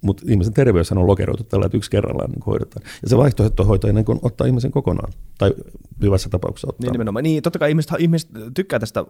mutta 0.02 0.24
ihmisen 0.28 0.54
terveys 0.54 0.92
on 0.92 1.08
lokeroitu 1.08 1.44
tällä, 1.44 1.66
että 1.66 1.78
yksi 1.78 1.92
kerrallaan 1.92 2.32
niin 2.32 2.44
hoidetaan. 2.46 2.86
Ja 3.02 3.10
se 3.10 3.18
vaihtoehtohoito 3.18 3.92
niin 3.92 4.06
kuin 4.06 4.20
ottaa 4.22 4.48
ihmisen 4.48 4.72
kokonaan, 4.72 5.14
tai 5.38 5.54
hyvässä 6.02 6.30
tapauksessa 6.30 6.68
ottaa. 6.70 6.86
Niin 6.86 6.92
nimenomaan. 6.92 7.24
Niin, 7.24 7.44
totta 7.44 7.60
kai 7.60 7.70
ihmiset, 7.70 7.92
ihmiset 8.00 8.30
tykkää 8.54 8.80
tästä 8.80 9.06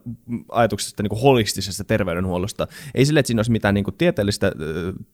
ajatuksesta 0.52 1.04
niin 1.04 1.10
kuin 1.10 1.22
holistisesta 1.22 1.84
terveydenhuollosta. 1.84 2.68
Ei 2.96 3.06
sille, 3.06 3.20
että 3.20 3.28
siinä 3.28 3.40
olisi 3.40 3.52
mitään 3.52 3.74
niin 3.74 3.84
kuin 3.84 3.96
tieteellistä 3.98 4.52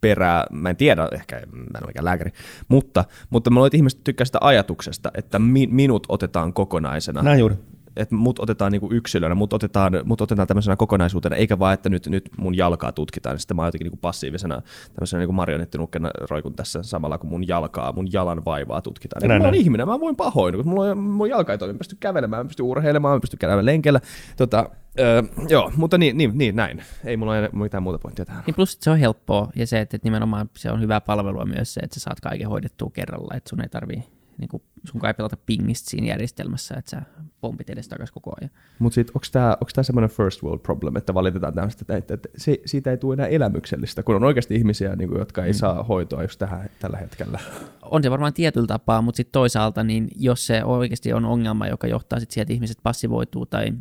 perää, 0.01 0.45
mä 0.51 0.69
en 0.69 0.75
tiedä, 0.75 1.09
ehkä 1.11 1.35
mä 1.35 1.77
en 1.77 1.83
ole 1.83 1.87
mikään 1.87 2.05
lääkäri, 2.05 2.31
mutta, 2.67 3.05
mutta 3.29 3.49
mä 3.49 3.55
luulen, 3.55 3.67
että 3.67 3.77
ihmiset 3.77 4.03
tykkää 4.03 4.25
sitä 4.25 4.37
ajatuksesta, 4.41 5.11
että 5.17 5.39
mi, 5.39 5.67
minut 5.67 6.05
otetaan 6.09 6.53
kokonaisena. 6.53 7.21
Näin 7.21 7.39
juuri 7.39 7.55
että 7.95 8.15
mut 8.15 8.39
otetaan 8.39 8.71
niinku 8.71 8.89
yksilönä, 8.91 9.35
mut 9.35 9.53
otetaan, 9.53 9.93
mut 10.05 10.21
otetaan 10.21 10.47
tämmöisenä 10.47 10.75
kokonaisuutena, 10.75 11.35
eikä 11.35 11.59
vaan, 11.59 11.73
että 11.73 11.89
nyt, 11.89 12.07
nyt 12.07 12.29
mun 12.37 12.57
jalkaa 12.57 12.91
tutkitaan, 12.91 13.33
niin 13.33 13.39
sitten 13.39 13.55
mä 13.55 13.61
oon 13.61 13.67
jotenkin 13.67 13.85
niinku 13.85 13.99
passiivisena 14.01 14.61
tämmöisenä 14.93 15.19
niinku 15.19 15.33
marionettinukkena 15.33 16.09
roikun 16.29 16.53
tässä 16.53 16.83
samalla, 16.83 17.17
kun 17.17 17.29
mun 17.29 17.47
jalkaa, 17.47 17.91
mun 17.91 18.07
jalan 18.13 18.45
vaivaa 18.45 18.81
tutkitaan. 18.81 19.27
Näin, 19.27 19.41
mä 19.41 19.47
oon 19.47 19.55
ihminen, 19.55 19.87
mä 19.87 19.99
voin 19.99 20.15
pahoin, 20.15 20.55
kun 20.55 20.67
mulla 20.67 20.91
on, 20.91 20.97
mun 20.97 21.29
jalka 21.29 21.51
ei 21.51 21.57
toimi, 21.57 21.73
mä 21.73 21.77
pystyn 21.77 21.97
kävelemään, 21.99 22.45
mä 22.45 22.47
pystyn 22.47 22.65
urheilemaan, 22.65 23.15
mä 23.15 23.19
pystyn 23.19 23.39
käymään 23.39 23.65
lenkellä. 23.65 23.99
Tota, 24.37 24.69
öö, 24.99 25.23
joo, 25.49 25.71
mutta 25.75 25.97
niin, 25.97 26.17
niin, 26.17 26.31
niin, 26.33 26.55
näin. 26.55 26.83
Ei 27.05 27.17
mulla 27.17 27.31
ole 27.31 27.49
mitään 27.53 27.83
muuta 27.83 27.99
pointtia 27.99 28.25
tähän. 28.25 28.43
Niin 28.47 28.55
plus 28.55 28.77
se 28.81 28.89
on 28.89 28.97
helppoa 28.97 29.49
ja 29.55 29.67
se, 29.67 29.79
että 29.79 29.97
nimenomaan 30.03 30.49
se 30.57 30.71
on 30.71 30.81
hyvää 30.81 31.01
palvelua 31.01 31.45
myös 31.45 31.73
se, 31.73 31.79
että 31.79 31.99
sä 31.99 32.03
saat 32.03 32.19
kaiken 32.19 32.49
hoidettua 32.49 32.89
kerralla, 32.93 33.35
että 33.35 33.49
sun 33.49 33.61
ei 33.61 33.69
tarvii 33.69 34.03
niin 34.41 34.49
kuin 34.49 34.63
sun 34.83 35.01
kai 35.01 35.13
pelata 35.13 35.37
pingistä 35.45 35.89
siinä 35.89 36.07
järjestelmässä, 36.07 36.75
että 36.77 36.91
sä 36.91 37.01
pompit 37.41 37.69
edes 37.69 37.87
takaisin 37.87 38.13
koko 38.13 38.33
ajan. 38.41 38.51
Mutta 38.79 38.95
sitten 38.95 39.11
onko 39.15 39.25
tämä 39.31 39.51
onko 39.51 39.71
tää 39.73 39.83
semmoinen 39.83 40.09
first 40.09 40.43
world 40.43 40.59
problem, 40.59 40.95
että 40.95 41.13
valitetaan 41.13 41.53
tämmöistä, 41.53 41.81
että, 41.81 41.97
että, 41.97 42.13
että 42.13 42.29
se, 42.37 42.61
siitä 42.65 42.91
ei 42.91 42.97
tule 42.97 43.13
enää 43.13 43.27
elämyksellistä, 43.27 44.03
kun 44.03 44.15
on 44.15 44.23
oikeasti 44.23 44.55
ihmisiä, 44.55 44.95
niin 44.95 45.09
kuin, 45.09 45.19
jotka 45.19 45.45
ei 45.45 45.51
mm. 45.51 45.57
saa 45.57 45.83
hoitoa 45.83 46.21
just 46.21 46.39
tähän, 46.39 46.69
tällä 46.79 46.97
hetkellä. 46.97 47.39
On 47.81 48.03
se 48.03 48.11
varmaan 48.11 48.33
tietyllä 48.33 48.67
tapaa, 48.67 49.01
mutta 49.01 49.17
sitten 49.17 49.31
toisaalta, 49.31 49.83
niin 49.83 50.07
jos 50.15 50.47
se 50.47 50.63
oikeasti 50.63 51.13
on 51.13 51.25
ongelma, 51.25 51.67
joka 51.67 51.87
johtaa 51.87 52.19
sitten 52.19 52.33
siihen, 52.33 52.43
että 52.43 52.53
ihmiset 52.53 52.77
passivoituu 52.83 53.45
tai 53.45 53.73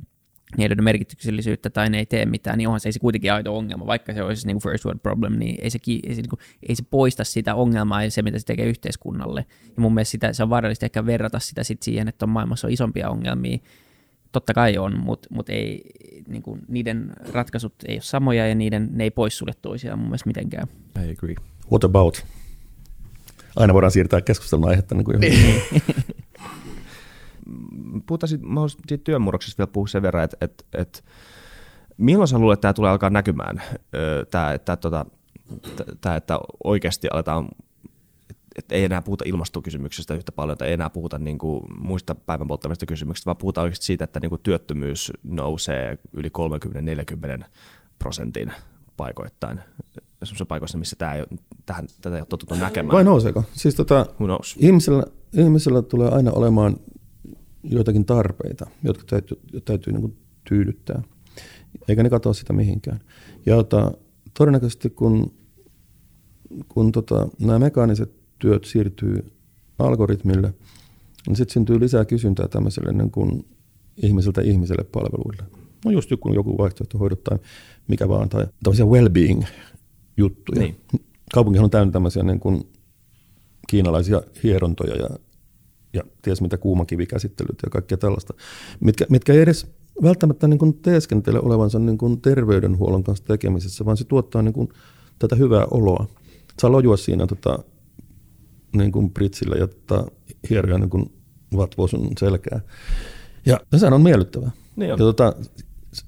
ne 0.59 0.65
ei 0.65 0.75
merkityksellisyyttä 0.75 1.71
tai 1.71 1.91
ne 1.91 1.99
ei 1.99 2.07
tee 2.07 2.27
mitään, 2.27 2.59
niin 2.59 2.69
onhan 2.69 2.81
se, 2.81 2.89
ei 2.89 2.93
se 2.93 2.99
kuitenkin 2.99 3.33
aito 3.33 3.57
ongelma, 3.57 3.87
vaikka 3.87 4.15
se 4.15 4.23
olisi 4.23 4.47
niin 4.47 4.55
kuin 4.55 4.63
first 4.63 4.85
world 4.85 5.01
problem, 5.01 5.39
niin 5.39 5.57
ei 5.63 5.71
se, 5.71 5.79
ei, 5.87 6.15
se, 6.15 6.23
niin 6.23 6.29
kuin, 6.29 6.41
ei 6.69 6.77
se 6.77 6.85
poista 6.91 7.25
sitä 7.25 7.55
ongelmaa 7.55 8.05
ja 8.05 8.11
se, 8.11 8.23
mitä 8.23 8.39
se 8.39 8.47
tekee 8.47 8.67
yhteiskunnalle. 8.67 9.45
Ja 9.65 9.83
mun 9.83 9.95
mielestä 9.95 10.11
sitä, 10.11 10.33
se 10.33 10.43
on 10.43 10.51
vaarallista 10.51 10.87
ehkä 10.87 11.07
verrata 11.07 11.39
sitä 11.39 11.65
sit 11.65 11.83
siihen, 11.83 12.09
että 12.09 12.25
on 12.25 12.31
maailmassa 12.31 12.67
on 12.67 12.73
isompia 12.73 13.11
ongelmia. 13.11 13.59
Totta 14.33 14.55
kai 14.55 14.79
on, 14.79 14.99
mutta 14.99 15.29
mut 15.31 15.49
ei, 15.49 15.83
niin 16.29 16.43
kuin, 16.43 16.61
niiden 16.69 17.13
ratkaisut 17.33 17.75
ei 17.89 17.95
ole 17.95 18.03
samoja 18.03 18.49
ja 18.49 18.55
niiden, 18.55 18.89
ne 18.93 19.05
ei 19.05 19.11
poissulje 19.11 19.55
toisiaan 19.63 19.99
mun 19.99 20.09
mielestä 20.09 20.29
mitenkään. 20.29 20.69
I 21.05 21.13
agree. 21.13 21.35
What 21.71 21.85
about? 21.85 22.27
Aina 23.57 23.75
voidaan 23.75 23.91
siirtää 23.91 24.21
keskustelun 24.21 24.69
aihetta 24.69 24.95
niin 24.95 25.05
kuin. 25.05 25.19
puhutaan 28.07 28.28
siitä, 28.28 28.45
siitä 28.88 29.05
työmurroksesta 29.05 29.59
vielä 29.59 29.72
puhua 29.72 29.86
sen 29.86 30.03
verran, 30.03 30.24
että, 30.24 30.36
että, 30.41 30.64
että 30.74 31.01
milloin 31.97 32.28
sä 32.28 32.38
luulet, 32.38 32.57
että 32.57 32.62
tämä 32.62 32.72
tulee 32.72 32.91
alkaa 32.91 33.11
näkymään, 33.11 33.62
tämä, 34.30 34.53
että, 34.53 34.76
tota, 34.76 35.07
tämä, 36.01 36.16
että 36.16 36.41
oikeasti 36.64 37.09
aletaan 37.12 37.49
että 38.57 38.74
ei 38.74 38.84
enää 38.84 39.03
puhuta 39.03 39.24
ilmastokysymyksestä 39.26 40.14
yhtä 40.14 40.32
paljon, 40.32 40.59
tai 40.59 40.68
ei 40.68 40.74
enää 40.74 40.91
puhuta 40.91 41.18
niin 41.18 41.38
kuin 41.38 41.64
muista 41.78 42.14
päivän 42.14 42.47
polttavista 42.49 42.86
kysymyksistä, 42.86 43.26
vaan 43.26 43.36
puhutaan 43.36 43.62
oikeasti 43.62 43.86
siitä, 43.86 44.05
että 44.05 44.20
niin 44.20 44.30
kuin 44.30 44.41
työttömyys 44.43 45.12
nousee 45.22 45.99
yli 46.12 46.30
30-40 47.43 47.45
prosentin 47.99 48.53
paikoittain. 48.97 49.61
Sellaisissa 50.12 50.47
paikoissa, 50.47 50.78
missä 50.78 50.97
tämä 50.97 51.14
ei, 51.14 51.24
tähän, 51.66 51.86
tätä 52.01 52.16
ei 52.16 52.20
ole 52.20 52.26
totuttu 52.26 52.55
näkemään. 52.55 52.93
Vai 52.93 53.05
nouseeko? 53.05 53.45
Siis 53.53 53.74
tota, 53.74 54.07
ihmisellä, 54.57 55.05
ihmisellä 55.32 55.82
tulee 55.82 56.09
aina 56.09 56.32
olemaan 56.32 56.76
joitakin 57.63 58.05
tarpeita, 58.05 58.67
jotka 58.85 59.05
täytyy, 59.07 59.39
täytyy 59.65 59.93
niin 59.93 60.01
kuin 60.01 60.17
tyydyttää, 60.49 61.03
eikä 61.89 62.03
ne 62.03 62.11
katoa 62.11 62.33
sitä 62.33 62.53
mihinkään. 62.53 63.01
Ja 63.47 63.57
ota, 63.57 63.93
todennäköisesti 64.39 64.91
kun, 64.91 65.33
kun 66.69 66.93
tota, 66.93 67.29
nämä 67.39 67.59
mekaaniset 67.59 68.13
työt 68.39 68.65
siirtyy 68.65 69.33
algoritmille, 69.79 70.55
niin 71.27 71.37
sitten 71.37 71.53
syntyy 71.53 71.81
lisää 71.81 72.05
kysyntää 72.05 72.49
tämmöiselle 72.49 72.93
niin 72.93 73.11
kuin 73.11 73.47
ihmiseltä 74.03 74.41
ihmiselle 74.41 74.85
palveluille. 74.85 75.43
No 75.85 75.91
just 75.91 76.11
joku, 76.11 76.35
joku 76.35 76.59
vaihtoehtohoidot 76.59 77.25
tai 77.25 77.39
mikä 77.89 78.09
vaan, 78.09 78.29
tai 78.29 78.47
tämmöisiä 78.63 78.85
well-being-juttuja. 78.87 80.61
Niin. 80.61 80.77
Kaupunkihan 81.35 81.65
on 81.65 81.71
täynnä 81.71 81.93
tämmöisiä 81.93 82.23
niin 82.23 82.41
kuin 82.41 82.69
kiinalaisia 83.69 84.23
hierontoja 84.43 84.97
ja 84.97 85.09
ja 85.93 86.03
ties 86.22 86.41
mitä 86.41 86.59
kuumakivikäsittelyt 86.59 87.59
ja 87.62 87.70
kaikkea 87.70 87.99
tällaista, 87.99 88.34
mitkä, 88.80 89.07
mitkä 89.09 89.32
ei 89.32 89.41
edes 89.41 89.66
välttämättä 90.03 90.49
niin 90.49 90.59
kuin 90.59 90.74
teeskentele 90.74 91.41
olevansa 91.41 91.78
niin 91.78 91.99
kuin 91.99 92.20
terveydenhuollon 92.20 93.05
kanssa 93.05 93.24
tekemisessä, 93.24 93.84
vaan 93.84 93.97
se 93.97 94.05
tuottaa 94.05 94.43
niin 94.43 94.53
kuin 94.53 94.68
tätä 95.18 95.36
hyvää 95.36 95.66
oloa. 95.70 96.07
Saa 96.61 96.72
lojua 96.72 96.97
siinä 96.97 97.26
tota, 97.26 97.59
niin 98.76 98.93
kuin 98.93 99.11
pritsillä 99.11 99.57
ja 99.57 99.66
tota, 99.66 100.11
hieroja 100.51 100.78
niin 100.78 100.91
kuin 100.91 101.12
vatvoo 101.57 101.86
sun 101.86 102.09
selkää. 102.18 102.61
Ja 103.47 103.61
sehän 103.76 103.93
on 103.93 104.03
miellyttävää. 104.03 104.51
Niin 104.76 104.93
on. 104.93 104.99
Ja, 104.99 105.05
tota, 105.05 105.34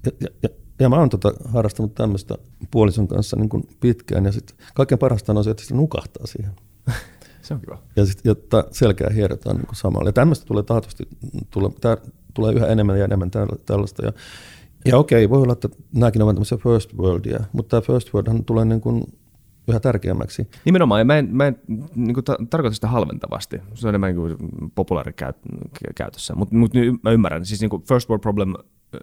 ja, 0.06 0.12
ja, 0.20 0.28
ja, 0.42 0.48
ja 0.80 0.88
mä 0.88 0.96
oon 0.96 1.08
tota 1.08 1.32
harrastanut 1.44 1.94
tämmöistä 1.94 2.34
puolison 2.70 3.08
kanssa 3.08 3.36
niin 3.36 3.48
kuin 3.48 3.68
pitkään, 3.80 4.24
ja 4.24 4.32
sitten 4.32 4.56
kaikkein 4.74 4.98
parasta 4.98 5.32
on 5.32 5.44
se, 5.44 5.50
että 5.50 5.64
se 5.64 5.74
nukahtaa 5.74 6.26
siihen. 6.26 6.52
Se 7.43 7.55
on 7.55 7.61
kiva. 7.61 7.78
Ja 7.97 8.07
sitten 8.07 8.30
jotta 8.30 8.64
selkeä 8.70 9.11
hierotaan 9.14 9.57
niin 9.57 9.66
samalla. 9.72 10.09
Ja 10.09 10.12
tämmöistä 10.12 10.47
tulee 10.47 10.62
taatusti, 10.62 11.09
tulee, 11.51 11.70
tää, 11.80 11.97
tulee 12.34 12.53
yhä 12.53 12.66
enemmän 12.66 12.99
ja 12.99 13.05
enemmän 13.05 13.30
tällaista. 13.66 14.05
Ja, 14.05 14.12
ja 14.84 14.99
okei, 14.99 15.30
voi 15.30 15.43
olla, 15.43 15.53
että 15.53 15.68
nämäkin 15.95 16.22
ovat 16.22 16.34
tämmöisiä 16.36 16.59
first 16.59 16.95
worldia, 16.95 17.40
mutta 17.53 17.70
tämä 17.70 17.80
first 17.80 18.14
worldhan 18.14 18.45
tulee 18.45 18.64
niin 18.64 18.80
kuin 18.80 19.05
yhä 19.68 19.80
tärkeämmäksi. 19.80 20.49
Nimenomaan, 20.64 21.01
ja 21.01 21.05
mä 21.05 21.18
en, 21.18 21.28
mä 21.32 21.47
en 21.47 21.59
niin 21.95 22.14
kuin 22.14 22.24
ta- 22.24 22.38
tarkoita 22.51 22.74
sitä 22.74 22.88
halventavasti. 22.88 23.61
Se 23.74 23.86
on 23.86 23.88
enemmän 23.88 24.16
niin 24.16 24.70
populaarikäytössä. 24.74 26.34
Mutta 26.34 26.55
mut, 26.55 26.72
mä 27.03 27.11
ymmärrän, 27.11 27.47
siis 27.47 27.61
niin 27.61 27.70
kuin 27.70 27.82
first 27.82 28.09
world 28.09 28.22
problem 28.22 28.55
äh, 28.55 29.01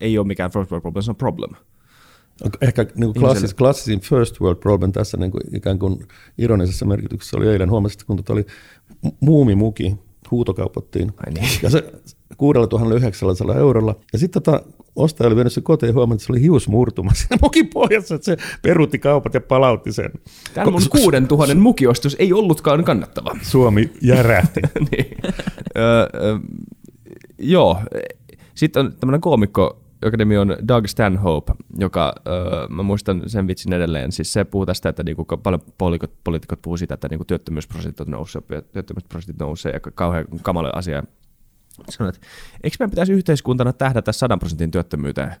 ei 0.00 0.18
ole 0.18 0.26
mikään 0.26 0.50
first 0.50 0.70
world 0.70 0.82
problem, 0.82 1.02
se 1.02 1.10
on 1.10 1.16
problem. 1.16 1.50
Ehkä 2.60 2.82
niin 2.82 3.12
kuin 3.12 3.14
klassis, 3.14 3.54
klassisin 3.54 4.00
first 4.00 4.40
world 4.40 4.60
problem 4.60 4.92
tässä 4.92 5.16
niin 5.16 5.30
kuin 5.30 5.42
ikään 5.56 5.78
kuin 5.78 6.06
ironisessa 6.38 6.86
merkityksessä 6.86 7.36
oli 7.36 7.48
eilen. 7.48 7.70
Huomasit, 7.70 8.04
kun 8.04 8.16
tuota 8.16 8.32
oli 8.32 8.46
muumimuki, 9.20 9.96
huutokaupattiin. 10.30 11.12
Ai 11.26 11.32
niin. 11.32 11.48
Ja 11.62 11.70
se 11.70 11.92
6900 12.36 13.56
eurolla. 13.56 13.96
Ja 14.12 14.18
sitten 14.18 14.42
tota, 14.42 14.62
ostaja 14.96 15.28
oli 15.28 15.36
vienyt 15.36 15.52
sen 15.52 15.62
kotiin 15.62 15.88
ja 15.88 15.94
huomannut, 15.94 16.20
että 16.20 16.26
se 16.26 16.32
oli 16.32 16.40
hiusmurtuma 16.40 17.14
siinä 17.18 17.36
mukin 17.42 17.68
pohjassa, 17.68 18.14
että 18.14 18.24
se 18.24 18.36
peruutti 18.62 18.98
kaupat 18.98 19.34
ja 19.34 19.40
palautti 19.40 19.92
sen. 19.92 20.10
Tämä 20.54 20.70
mun 20.70 20.82
6000 20.90 21.54
mukiostus 21.54 22.16
ei 22.18 22.32
ollutkaan 22.32 22.84
kannattava. 22.84 23.36
Suomi 23.42 23.90
järähti. 24.02 24.60
niin. 24.90 25.16
ö, 25.76 25.80
ö, 26.14 26.38
joo. 27.38 27.78
Sitten 28.54 28.86
on 28.86 28.94
tämmöinen 29.00 29.20
koomikko, 29.20 29.80
nimi 30.18 30.38
on 30.38 30.56
Doug 30.68 30.86
Stanhope, 30.86 31.52
joka, 31.78 32.12
öö, 32.28 32.68
mä 32.68 32.82
muistan 32.82 33.22
sen 33.26 33.46
vitsin 33.46 33.72
edelleen, 33.72 34.12
siis 34.12 34.32
se 34.32 34.44
puhuu 34.44 34.66
tästä, 34.66 34.88
että 34.88 35.02
niinku 35.02 35.24
paljon 35.24 35.62
poliitikot, 35.78 36.24
poliitikot 36.24 36.62
puhuu 36.62 36.76
siitä, 36.76 36.94
että 36.94 37.08
niinku 37.08 37.24
työttömyysprosentit 37.24 38.08
nousee, 38.08 38.42
työttömyysprosentit 38.72 39.38
nousee 39.38 39.72
ja 39.72 39.80
kauhean 39.80 40.24
kamala 40.42 40.70
asia. 40.74 41.02
Sanoin, 41.88 42.14
että 42.14 42.26
eikö 42.62 42.76
meidän 42.80 42.90
pitäisi 42.90 43.12
yhteiskuntana 43.12 43.72
tähdätä 43.72 44.12
100 44.12 44.38
prosentin 44.38 44.70
työttömyyteen? 44.70 45.34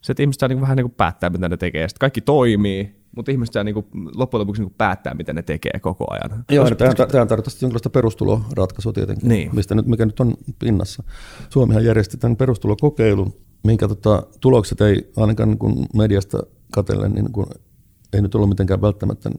Se, 0.00 0.12
että 0.12 0.22
ihmiset 0.22 0.40
saa 0.40 0.48
niinku 0.48 0.62
vähän 0.62 0.76
niinku 0.76 0.94
päättää, 0.96 1.30
mitä 1.30 1.48
ne 1.48 1.56
tekee. 1.56 1.88
Sitten 1.88 2.00
kaikki 2.00 2.20
toimii, 2.20 2.96
mutta 3.16 3.32
ihmiset 3.32 3.52
saa 3.52 3.64
niinku 3.64 3.88
loppujen 4.14 4.40
lopuksi 4.40 4.62
niinku 4.62 4.74
päättää, 4.78 5.14
mitä 5.14 5.32
ne 5.32 5.42
tekee 5.42 5.80
koko 5.80 6.06
ajan. 6.10 6.44
Joo, 6.50 6.70
tähän, 6.70 6.96
tähän 6.96 7.28
tarvitaan 7.28 7.56
jonkinlaista 7.60 7.90
perustuloratkaisua 7.90 8.92
tietenkin, 8.92 9.28
niin. 9.28 9.50
mistä 9.54 9.74
nyt, 9.74 9.86
mikä 9.86 10.06
nyt 10.06 10.20
on 10.20 10.34
pinnassa. 10.58 11.02
Suomihan 11.50 11.84
järjesti 11.84 12.16
tämän 12.16 12.36
perustulokokeilun, 12.36 13.34
minkä 13.64 13.88
tota, 13.88 14.22
tulokset 14.40 14.80
ei 14.80 15.12
ainakaan 15.16 15.48
niin 15.48 15.58
kuin 15.58 15.86
mediasta 15.94 16.38
katellen, 16.72 17.12
niin 17.12 17.32
kuin, 17.32 17.46
ei 18.12 18.22
nyt 18.22 18.34
ollut 18.34 18.48
mitenkään 18.48 18.82
välttämättä 18.82 19.30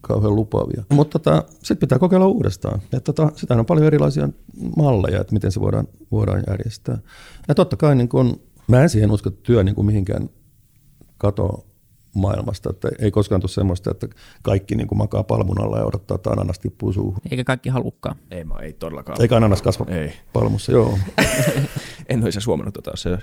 kauhean 0.00 0.36
lupaavia. 0.36 0.84
Mutta 0.88 1.18
tota, 1.18 1.44
sitten 1.50 1.78
pitää 1.78 1.98
kokeilla 1.98 2.26
uudestaan. 2.26 2.80
Et 2.92 3.04
tota, 3.04 3.32
sitä 3.36 3.54
on 3.54 3.66
paljon 3.66 3.86
erilaisia 3.86 4.28
malleja, 4.76 5.20
että 5.20 5.32
miten 5.32 5.52
se 5.52 5.60
voidaan, 5.60 5.88
voidaan 6.12 6.42
järjestää. 6.46 6.98
Ja 7.48 7.54
totta 7.54 7.76
kai 7.76 7.96
niin 7.96 8.08
kun, 8.08 8.40
mä 8.68 8.82
en 8.82 8.90
siihen 8.90 9.10
usko, 9.10 9.28
että 9.28 9.40
työ 9.42 9.64
niin 9.64 9.74
kuin 9.74 9.86
mihinkään 9.86 10.28
katoaa 11.18 11.62
maailmasta. 12.14 12.70
Että 12.70 12.88
ei 12.98 13.10
koskaan 13.10 13.40
tule 13.40 13.50
semmoista, 13.50 13.90
että 13.90 14.08
kaikki 14.42 14.74
niin 14.74 14.88
kuin 14.88 14.98
makaa 14.98 15.22
palmun 15.22 15.60
alla 15.60 15.78
ja 15.78 15.84
odottaa, 15.84 16.14
että 16.14 16.30
ananas 16.30 16.58
tippuu 16.58 16.92
suuhun. 16.92 17.18
Eikä 17.30 17.44
kaikki 17.44 17.68
halukkaan. 17.68 18.16
Ei, 18.30 18.44
mä, 18.44 18.54
ei 18.54 18.72
todellakaan. 18.72 19.22
Eikä 19.22 19.36
ananas 19.36 19.62
kasva 19.62 19.86
ei. 19.88 20.12
palmussa, 20.32 20.72
joo. 20.72 20.98
en 22.08 22.24
olisi 22.24 22.40
huomannut 22.46 22.74
tota. 22.74 22.90
Se... 22.94 23.18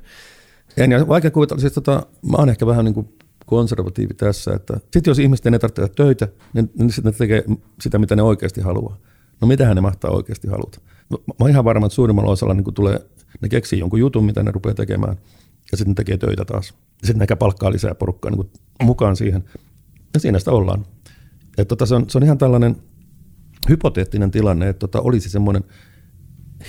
En, 0.78 0.92
ja 0.92 1.08
vaikea 1.08 1.32
kuvitella, 1.32 1.62
siis 1.62 1.74
tota, 1.74 2.06
mä 2.32 2.38
oon 2.38 2.50
ehkä 2.50 2.66
vähän 2.66 2.86
niin 2.86 2.94
kuin 2.94 3.18
konservatiivi 3.46 4.14
tässä, 4.14 4.54
että 4.54 4.74
sitten 4.74 5.12
jos 5.12 5.20
ihmisten 5.20 5.54
ei 5.54 5.60
tarvitse 5.60 5.82
tehdä 5.82 5.94
töitä, 5.96 6.28
niin, 6.54 6.72
niin 6.78 6.92
sitten 6.92 7.12
ne 7.12 7.18
tekee 7.18 7.44
sitä, 7.82 8.00
mitä 8.00 8.16
ne 8.16 8.22
oikeasti 8.22 8.62
haluaa. 8.62 8.98
No 9.42 9.48
mitähän 9.48 9.76
ne 9.76 9.82
mahtaa 9.82 10.12
oikeasti 10.12 10.48
haluta? 10.48 10.80
Mä 11.10 11.18
oon 11.39 11.50
ihan 11.50 11.66
varma, 11.66 11.86
että 11.86 11.96
suurimmalla 11.96 12.32
osalla 12.32 12.54
niin 12.54 12.74
tulee, 12.74 13.00
ne 13.42 13.50
keksii 13.50 13.80
jonkun 13.80 14.00
jutun, 14.00 14.26
mitä 14.26 14.44
ne 14.44 14.52
rupeaa 14.52 14.74
tekemään, 14.74 15.18
ja 15.72 15.78
sitten 15.78 15.96
tekee 15.96 16.18
töitä 16.18 16.46
taas. 16.46 16.74
Sitten 17.04 17.28
ne 17.30 17.36
palkkaa 17.36 17.72
lisää 17.72 17.96
porukkaa 17.96 18.32
niin 18.32 18.52
mukaan 18.84 19.16
siihen, 19.16 19.44
ja 20.14 20.20
siinä 20.20 20.40
sitä 20.40 20.52
ollaan. 20.52 20.86
Et 21.58 21.68
tota, 21.68 21.86
se, 21.86 21.96
on, 21.96 22.10
se 22.10 22.18
on 22.18 22.24
ihan 22.24 22.38
tällainen 22.38 22.76
hypoteettinen 23.70 24.32
tilanne, 24.32 24.70
että 24.70 24.80
tota, 24.80 25.02
olisi 25.02 25.30
semmoinen 25.30 25.64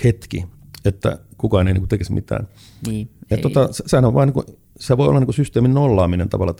hetki, 0.03 0.45
että 0.85 1.19
kukaan 1.37 1.67
ei 1.67 1.73
niin 1.73 1.81
kuin, 1.81 1.89
tekisi 1.89 2.13
mitään. 2.13 2.47
Niin, 2.87 3.09
ja 3.29 3.37
tota, 3.37 3.73
se, 3.73 3.83
sehän 3.87 4.05
on 4.05 4.13
vain, 4.13 4.27
niin 4.27 4.33
kuin, 4.33 4.45
se 4.79 4.97
voi 4.97 5.07
olla 5.07 5.19
niin 5.19 5.27
kuin 5.27 5.35
systeemin 5.35 5.73
nollaaminen 5.73 6.29
tavalla 6.29 6.55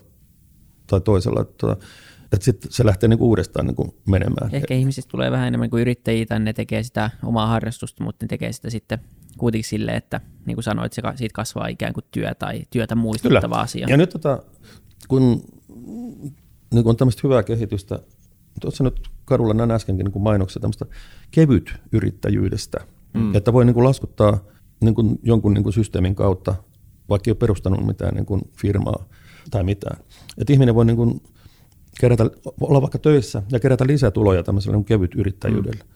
tai 0.88 1.02
toisella. 1.02 1.42
Että, 1.42 1.54
tota, 1.58 1.86
että 2.34 2.46
sitten 2.46 2.72
se 2.72 2.86
lähtee 2.86 3.10
niin 3.10 3.20
kuin 3.20 3.28
uudestaan 3.28 3.68
niin 3.68 3.76
kuin 3.76 3.92
menemään. 4.08 4.56
Ehkä 4.56 4.74
ihmisistä 4.74 5.12
tulee 5.12 5.32
vähän 5.32 5.48
enemmän 5.48 5.70
kuin 5.70 5.82
yrittäjiä, 5.82 6.26
tai 6.26 6.40
ne 6.40 6.54
tekee 6.54 6.84
sitä 6.84 7.10
omaa 7.24 7.48
harrastusta, 7.48 8.04
mutta 8.04 8.26
ne 8.26 8.28
tekee 8.28 8.52
sitä 8.52 8.70
sitten 8.70 9.00
kuitenkin 9.38 9.70
silleen, 9.70 9.98
että 9.98 10.22
niin 10.46 10.56
kuin 10.56 10.64
sanoit, 10.64 10.94
se 10.94 11.02
siitä 11.16 11.34
kasvaa 11.34 11.68
ikään 11.68 11.94
kuin 11.94 12.06
työ 12.12 12.36
tai 12.36 12.64
työtä 12.70 12.96
muistuttava 12.96 13.56
asia. 13.56 13.88
Ja 13.90 13.98
nyt 13.98 14.10
tota, 14.10 14.44
kun 15.08 15.44
niin 16.74 16.84
kuin 16.84 16.88
on 16.88 16.98
tämmöistä 16.98 17.22
hyvää 17.24 17.44
kehitystä, 17.44 18.00
tuossa 18.62 18.84
nyt 18.84 19.10
kadulla 19.26 19.54
näin 19.54 19.72
äskenkin 19.72 20.06
niin 20.06 20.24
mainoksia 20.24 20.60
tämmöistä 20.60 20.86
kevyt 21.32 21.74
yrittäjyydestä, 21.92 22.78
mm. 23.14 23.36
että 23.36 23.54
voi 23.54 23.66
niin 23.66 23.74
kuin 23.74 23.84
laskuttaa 23.84 24.40
niin 24.82 24.96
kuin 24.96 25.20
jonkun 25.24 25.54
niin 25.54 25.64
kuin 25.64 25.74
systeemin 25.74 26.16
kautta, 26.16 26.56
vaikka 27.10 27.30
ei 27.30 27.32
ole 27.32 27.38
perustanut 27.38 27.86
mitään 27.86 28.14
niin 28.14 28.26
kuin 28.26 28.42
firmaa 28.58 29.06
tai 29.52 29.64
mitään. 29.64 29.98
Että 30.38 30.54
ihminen 30.54 30.76
voi 30.76 30.86
niin 30.86 30.98
kuin 30.98 31.22
kerätä, 32.00 32.30
olla 32.62 32.82
vaikka 32.82 33.00
töissä 33.00 33.44
ja 33.52 33.60
kerätä 33.60 33.88
lisätuloja 33.88 34.44
tämmöisellä 34.44 34.78
niin 34.78 34.86
kevyt 34.86 35.16
yrittäjyydellä. 35.16 35.84
Mm. 35.84 35.90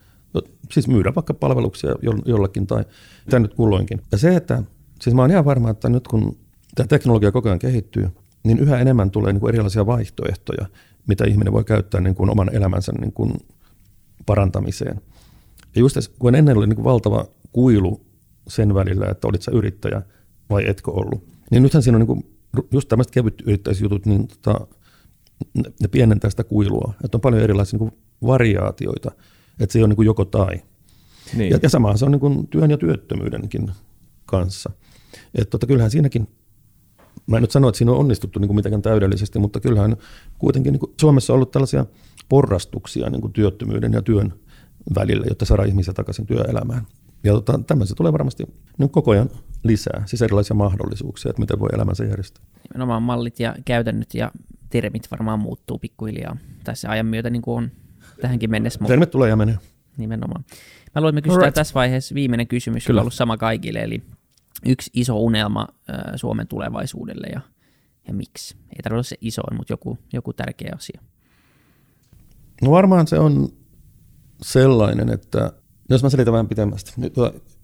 Siis 0.72 0.88
myydä 0.88 1.16
vaikka 1.16 1.34
palveluksia 1.34 1.96
jollakin 2.26 2.68
tai 2.68 2.86
mitä 3.26 3.40
nyt 3.40 3.54
kulloinkin. 3.54 4.02
Ja 4.12 4.18
se, 4.18 4.36
että 4.36 4.64
siis 5.02 5.16
mä 5.16 5.22
oon 5.22 5.32
ihan 5.32 5.46
varma, 5.46 5.70
että 5.70 5.90
nyt 5.90 6.08
kun 6.08 6.38
tämä 6.76 6.88
teknologia 6.88 7.32
koko 7.32 7.50
ajan 7.50 7.60
kehittyy, 7.60 8.10
niin 8.44 8.60
yhä 8.60 8.80
enemmän 8.80 9.12
tulee 9.12 9.34
niin 9.34 9.40
kuin 9.40 9.50
erilaisia 9.50 9.86
vaihtoehtoja, 9.86 10.66
mitä 11.08 11.26
ihminen 11.26 11.54
voi 11.54 11.64
käyttää 11.64 12.02
niin 12.02 12.16
kuin 12.16 12.30
oman 12.30 12.56
elämänsä 12.56 12.92
niin 12.92 13.12
kuin 13.12 13.34
parantamiseen. 14.26 15.02
Ja 15.76 15.80
just 15.80 15.98
kun 16.20 16.36
ennen 16.36 16.58
oli 16.58 16.68
niin 16.68 16.76
kuin 16.76 16.86
valtava 16.86 17.26
kuilu 17.52 18.02
sen 18.48 18.74
välillä, 18.74 19.06
että 19.06 19.28
olit 19.28 19.42
sä 19.42 19.52
yrittäjä 19.52 20.02
vai 20.50 20.70
etkö 20.70 20.92
ollut, 20.92 21.24
niin 21.52 21.64
nythän 21.64 21.84
siinä 21.84 21.96
on 21.96 22.00
niin 22.00 22.08
kuin 22.08 22.26
just 22.72 22.88
tämmöiset 22.88 23.12
kevyt 23.12 23.42
yrittäjyysjutut, 23.42 24.06
niin 24.06 24.28
tota, 24.28 24.68
ne 25.54 25.88
pienentää 25.92 26.30
sitä 26.30 26.44
kuilua. 26.44 26.94
Että 27.06 27.18
on 27.18 27.22
paljon 27.22 27.44
erilaisia 27.44 27.80
niin 27.80 27.90
kuin 27.90 28.02
variaatioita, 28.28 29.12
että 29.60 29.74
se 29.74 29.80
ei 29.80 29.84
ole 29.84 29.88
niin 29.88 29.96
kuin 29.96 30.06
joko 30.06 30.26
tai. 30.26 30.62
Niin. 31.36 31.52
Ja, 31.52 31.60
ja 31.64 31.70
samahan 31.70 31.98
se 31.98 32.06
on 32.06 32.12
niin 32.12 32.20
kuin 32.20 32.48
työn 32.48 32.72
ja 32.72 32.78
työttömyydenkin 32.78 33.72
kanssa. 34.26 34.70
Että 35.36 35.50
tota, 35.50 35.68
kyllähän 35.68 35.92
siinäkin, 35.92 36.28
mä 37.28 37.38
en 37.38 37.42
nyt 37.42 37.52
sano, 37.52 37.70
että 37.70 37.78
siinä 37.78 37.92
on 37.92 37.98
onnistuttu 37.98 38.40
niin 38.40 38.48
kuin 38.48 38.56
mitenkään 38.56 38.82
täydellisesti, 38.82 39.40
mutta 39.40 39.60
kyllähän 39.60 39.98
kuitenkin 40.40 40.72
niin 40.74 40.80
kuin 40.80 40.94
Suomessa 41.02 41.34
on 41.34 41.36
ollut 41.36 41.52
tällaisia 41.52 41.86
porrastuksia 42.30 43.10
niin 43.10 43.22
kuin 43.22 43.34
työttömyyden 43.34 43.94
ja 43.94 44.02
työn 44.02 44.34
välillä, 44.96 45.26
jotta 45.30 45.46
saadaan 45.46 45.70
ihmisiä 45.70 45.94
takaisin 45.94 46.26
työelämään. 46.26 46.88
Ja 47.24 47.34
tota, 47.34 47.60
tämmöistä 47.68 47.96
tulee 47.96 48.14
varmasti 48.14 48.44
niin 48.78 48.90
koko 48.90 49.12
ajan 49.12 49.30
lisää, 49.64 50.04
siis 50.06 50.22
erilaisia 50.22 50.56
mahdollisuuksia, 50.56 51.30
että 51.30 51.40
miten 51.40 51.60
voi 51.60 51.70
elämänsä 51.74 52.06
järjestää. 52.06 52.46
Nimenomaan 52.74 53.04
mallit 53.04 53.40
ja 53.40 53.56
käytännöt 53.66 54.14
ja 54.14 54.32
termit 54.70 55.12
varmaan 55.12 55.40
muuttuu 55.40 55.80
pikkuhiljaa 55.80 56.38
tässä 56.64 56.90
ajan 56.90 57.06
myötä, 57.06 57.30
niin 57.30 57.42
kuin 57.42 57.58
on 57.58 57.72
tähänkin 58.22 58.52
mennessä. 58.52 58.80
Termit 58.88 59.12
tulee 59.12 59.30
ja 59.30 59.36
menee. 59.36 59.58
Nimenomaan. 59.98 60.46
Mä 60.96 61.02
luulen, 61.02 61.18
että 61.18 61.30
me 61.30 61.38
right. 61.38 61.54
tässä 61.54 61.74
vaiheessa 61.74 62.16
viimeinen 62.16 62.48
kysymys, 62.48 62.86
Kyllä. 62.86 63.00
on 63.00 63.04
ollut 63.04 63.14
sama 63.14 63.38
kaikille, 63.38 63.80
eli 63.80 64.04
yksi 64.66 64.92
iso 64.94 65.20
unelma 65.20 65.68
äh, 65.90 65.96
Suomen 66.16 66.48
tulevaisuudelle 66.48 67.28
ja, 67.28 67.42
ja 68.08 68.14
miksi? 68.14 68.56
Ei 68.56 68.82
tarvitse 68.84 68.96
olla 68.96 69.04
se 69.04 69.16
iso, 69.22 69.42
mutta 69.58 69.74
joku, 69.74 69.98
joku 70.14 70.34
tärkeä 70.34 70.72
asia. 70.76 71.02
No 72.62 72.72
varmaan 72.72 73.08
se 73.08 73.20
on 73.20 73.50
sellainen, 74.42 75.10
että 75.10 75.52
jos 75.90 76.04
mä 76.04 76.10
selitän 76.10 76.34
vähän 76.34 76.48
pitemmästi. 76.48 76.94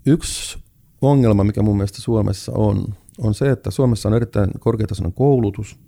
Yksi 0.06 0.60
ongelma, 1.02 1.44
mikä 1.44 1.62
mun 1.62 1.78
mielestä 1.78 2.02
Suomessa 2.02 2.52
on, 2.56 2.86
on 3.18 3.34
se, 3.34 3.50
että 3.50 3.72
Suomessa 3.72 4.10
on 4.10 4.16
erittäin 4.16 4.50
korkeatasoinen 4.60 5.14
koulutus. 5.14 5.80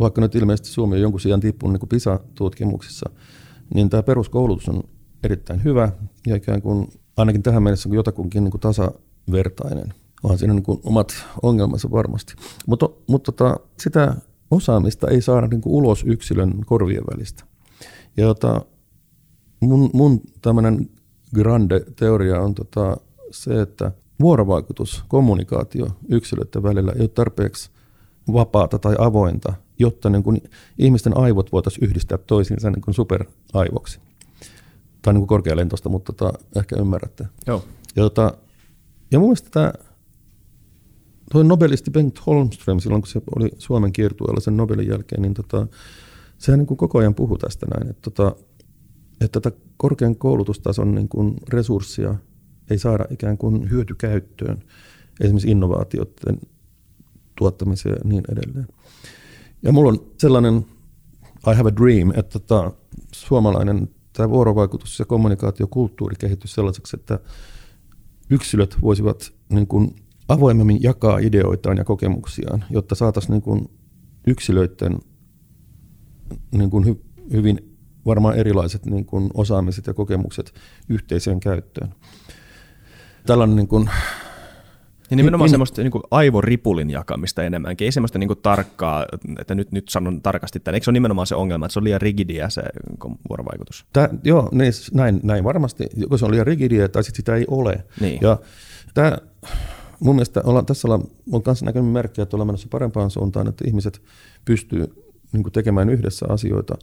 Vaikka 0.00 0.20
nyt 0.20 0.34
ilmeisesti 0.34 0.68
Suomi 0.68 0.96
on 0.96 1.02
jonkun 1.02 1.20
sijaan 1.20 1.40
tippunut 1.40 1.80
niin 1.80 1.88
PISA-tutkimuksissa, 1.88 3.10
niin 3.74 3.90
tämä 3.90 4.02
peruskoulutus 4.02 4.68
on 4.68 4.82
erittäin 5.22 5.64
hyvä 5.64 5.92
ja 6.26 6.36
ikään 6.36 6.62
kuin 6.62 6.88
ainakin 7.16 7.42
tähän 7.42 7.62
mennessä 7.62 7.88
on 7.88 7.94
jotakunkin 7.94 8.44
niin 8.44 8.50
kuin 8.50 8.60
tasavertainen. 8.60 9.94
Onhan 10.22 10.38
siinä 10.38 10.54
niin 10.54 10.62
kuin 10.62 10.80
omat 10.84 11.14
ongelmansa 11.42 11.90
varmasti. 11.90 12.34
Mutta, 12.66 12.88
mutta 13.08 13.32
tota, 13.32 13.56
sitä 13.78 14.14
osaamista 14.50 15.08
ei 15.08 15.22
saada 15.22 15.46
niin 15.46 15.60
kuin 15.60 15.74
ulos 15.74 16.04
yksilön 16.06 16.52
korvien 16.66 17.04
välistä. 17.12 17.44
Ja 18.16 18.26
tota, 18.26 18.60
mun, 19.60 19.90
mun 19.92 20.20
tämmöinen 20.42 20.90
grande 21.34 21.80
teoria 21.96 22.40
on 22.40 22.54
tota 22.54 22.96
se, 23.30 23.60
että 23.60 23.92
vuorovaikutus, 24.20 25.04
kommunikaatio 25.08 25.86
yksilöiden 26.08 26.62
välillä 26.62 26.92
ei 26.92 27.00
ole 27.00 27.08
tarpeeksi 27.08 27.70
vapaata 28.32 28.78
tai 28.78 28.94
avointa, 28.98 29.52
jotta 29.78 30.10
niin 30.10 30.22
kuin 30.22 30.42
ihmisten 30.78 31.16
aivot 31.16 31.52
voitaisiin 31.52 31.88
yhdistää 31.88 32.18
toisiinsa 32.18 32.70
niin 32.70 32.82
kuin 32.82 32.94
superaivoksi. 32.94 34.00
tai 35.02 35.14
niin 35.14 35.20
kuin 35.20 35.28
korkealentoista, 35.28 35.88
mutta 35.88 36.12
tota, 36.12 36.38
ehkä 36.56 36.76
ymmärrätte. 36.80 37.26
Joo. 37.46 37.64
Ja, 37.96 38.02
tota, 38.02 38.34
ja 39.10 39.18
mun 39.18 39.28
mielestä 39.28 39.50
tämä 39.50 39.72
toi 41.32 41.44
nobelisti 41.44 41.90
Bengt 41.90 42.26
Holmström 42.26 42.80
silloin, 42.80 43.02
kun 43.02 43.08
se 43.08 43.20
oli 43.36 43.50
Suomen 43.58 43.92
kiertueella 43.92 44.40
sen 44.40 44.56
Nobelin 44.56 44.88
jälkeen, 44.88 45.22
niin 45.22 45.34
tota, 45.34 45.66
sehän 46.38 46.58
niin 46.58 46.66
kuin 46.66 46.78
koko 46.78 46.98
ajan 46.98 47.14
puhui 47.14 47.38
tästä 47.38 47.66
näin, 47.66 47.90
että, 47.90 48.10
tota, 48.10 48.36
että 49.20 49.40
tätä 49.40 49.56
korkean 49.76 50.16
koulutustason 50.16 50.94
niin 50.94 51.08
kuin 51.08 51.34
resurssia 51.48 52.14
ei 52.70 52.78
saada 52.78 53.04
ikään 53.10 53.38
kuin 53.38 53.70
hyötykäyttöön, 53.70 54.62
esimerkiksi 55.20 55.50
innovaatioiden 55.50 56.40
tuottamiseen 57.38 57.96
ja 58.04 58.08
niin 58.08 58.24
edelleen. 58.32 58.66
Ja 59.64 59.72
mulla 59.72 59.88
on 59.88 60.06
sellainen 60.18 60.66
I 61.52 61.54
have 61.54 61.68
a 61.68 61.76
dream, 61.76 62.10
että 62.10 62.38
tota, 62.38 62.72
suomalainen 63.12 63.88
tämä 64.12 64.30
vuorovaikutus 64.30 64.98
ja 64.98 65.04
kommunikaatiokulttuuri 65.04 66.16
kehittyisi 66.16 66.54
sellaiseksi, 66.54 66.96
että 66.96 67.18
yksilöt 68.30 68.76
voisivat 68.82 69.32
niin 69.48 69.66
kuin 69.66 69.96
avoimemmin 70.28 70.82
jakaa 70.82 71.18
ideoitaan 71.18 71.76
ja 71.76 71.84
kokemuksiaan, 71.84 72.64
jotta 72.70 72.94
saataisiin 72.94 73.42
niin 73.46 73.68
yksilöiden 74.26 74.98
niin 76.50 76.70
kuin 76.70 76.86
hy, 76.86 77.04
hyvin 77.32 77.76
varmaan 78.06 78.36
erilaiset 78.36 78.86
niin 78.86 79.06
kuin 79.06 79.30
osaamiset 79.34 79.86
ja 79.86 79.94
kokemukset 79.94 80.54
yhteiseen 80.88 81.40
käyttöön. 81.40 81.94
Tällainen 83.26 83.56
niin 83.56 83.68
kuin 83.68 83.90
ja 85.10 85.16
nimenomaan 85.16 85.46
In- 85.48 85.50
semmoista 85.50 85.82
niin 85.82 85.90
kuin 85.90 86.02
aivoripulin 86.10 86.90
jakamista 86.90 87.42
enemmänkin, 87.42 87.84
ei 87.84 87.92
semmoista 87.92 88.18
niin 88.18 88.28
kuin 88.28 88.38
tarkkaa, 88.42 89.06
että 89.38 89.54
nyt, 89.54 89.72
nyt 89.72 89.88
sanon 89.88 90.22
tarkasti 90.22 90.60
tämän. 90.60 90.74
Eikö 90.74 90.84
se 90.84 90.90
ole 90.90 90.92
nimenomaan 90.92 91.26
se 91.26 91.34
ongelma, 91.34 91.66
että 91.66 91.72
se 91.72 91.78
on 91.78 91.84
liian 91.84 92.00
rigidiä 92.00 92.48
se 92.48 92.62
vuorovaikutus? 93.28 93.86
Tää, 93.92 94.08
joo, 94.24 94.48
niin, 94.52 94.72
näin, 94.92 95.20
näin 95.22 95.44
varmasti. 95.44 95.86
Joko 95.96 96.18
se 96.18 96.24
on 96.24 96.30
liian 96.30 96.46
rigidiä 96.46 96.88
tai 96.88 97.04
sitten 97.04 97.16
sitä 97.16 97.36
ei 97.36 97.44
ole. 97.48 97.84
Niin. 98.00 98.18
Ja 98.22 98.38
tämä, 98.94 99.18
mun 100.00 100.14
mielestä 100.14 100.40
ollaan, 100.44 100.66
tässä 100.66 100.88
ollaan, 100.88 101.02
on 101.32 101.42
kanssa 101.42 101.64
näkynyt 101.64 101.92
merkkejä, 101.92 102.22
että 102.22 102.36
ollaan 102.36 102.48
menossa 102.48 102.68
parempaan 102.70 103.10
suuntaan, 103.10 103.48
että 103.48 103.64
ihmiset 103.66 104.02
pystyy 104.44 104.86
niin 105.32 105.42
kuin 105.42 105.52
tekemään 105.52 105.88
yhdessä 105.88 106.26
asioita 106.28 106.74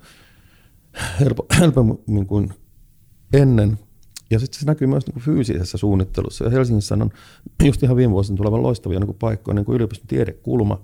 helpo, 1.20 1.46
helpommin 1.60 2.28
kuin 2.28 2.54
ennen. 3.34 3.80
Ja 4.32 4.40
sitten 4.40 4.60
se 4.60 4.66
näkyy 4.66 4.88
myös 4.88 5.08
niin 5.08 5.14
kuin 5.14 5.24
fyysisessä 5.24 5.78
suunnittelussa. 5.78 6.44
Ja 6.44 6.50
Helsingissä 6.50 6.96
on 6.96 7.10
just 7.64 7.84
ihan 7.84 7.98
viime 7.98 8.14
vuosina 8.14 8.38
tulevan 8.38 8.64
loistavia 8.64 9.00
niin 9.00 9.08
kuin 9.08 9.18
paikkoja, 9.18 9.56
niin 9.56 9.66
kuin 9.66 9.76
yliopiston 9.76 10.08
tiedekulma, 10.08 10.82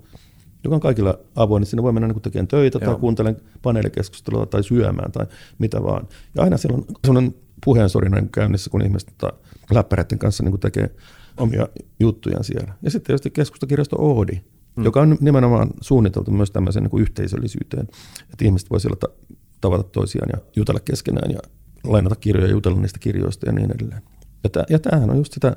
joka 0.64 0.74
on 0.74 0.80
kaikilla 0.80 1.18
avoin, 1.36 1.66
sinne 1.66 1.82
voi 1.82 1.92
mennä 1.92 2.06
niin 2.06 2.14
kuin 2.14 2.22
tekemään 2.22 2.48
töitä 2.48 2.78
Joo. 2.82 2.90
tai 2.90 3.00
kuuntelemaan 3.00 3.42
paneelikeskustelua 3.62 4.46
tai 4.46 4.64
syömään 4.64 5.12
tai 5.12 5.26
mitä 5.58 5.82
vaan. 5.82 6.08
Ja 6.34 6.42
aina 6.42 6.56
siellä 6.56 6.76
on 6.76 6.84
sellainen 7.04 7.34
puheensorina 7.64 8.16
niin 8.16 8.30
käynnissä, 8.30 8.70
kun 8.70 8.82
ihmiset 8.82 9.12
tota, 9.18 9.32
läppäreiden 9.70 10.18
kanssa 10.18 10.42
niin 10.42 10.52
kuin 10.52 10.60
tekee 10.60 10.90
omia 11.36 11.68
juttujaan 12.00 12.44
siellä. 12.44 12.74
Ja 12.82 12.90
sitten 12.90 13.06
tietysti 13.06 13.30
keskustakirjasto 13.30 13.96
Oodi, 13.98 14.40
mm. 14.76 14.84
joka 14.84 15.00
on 15.00 15.18
nimenomaan 15.20 15.70
suunniteltu 15.80 16.30
myös 16.30 16.50
tämmöiseen 16.50 16.82
niin 16.82 16.90
kuin 16.90 17.00
yhteisöllisyyteen, 17.00 17.88
että 18.32 18.44
ihmiset 18.44 18.70
voi 18.70 18.80
siellä 18.80 18.96
ta- 18.96 19.36
tavata 19.60 19.82
toisiaan 19.82 20.28
ja 20.32 20.38
jutella 20.56 20.80
keskenään 20.80 21.30
ja 21.30 21.38
lainata 21.84 22.16
kirjoja 22.16 22.46
ja 22.46 22.52
jutella 22.52 22.80
niistä 22.80 22.98
kirjoista 22.98 23.46
ja 23.46 23.52
niin 23.52 23.72
edelleen. 23.74 24.02
Ja, 24.44 24.50
tää, 24.50 24.64
ja 24.70 24.78
tämähän 24.78 25.10
on 25.10 25.16
just 25.16 25.32
sitä 25.32 25.56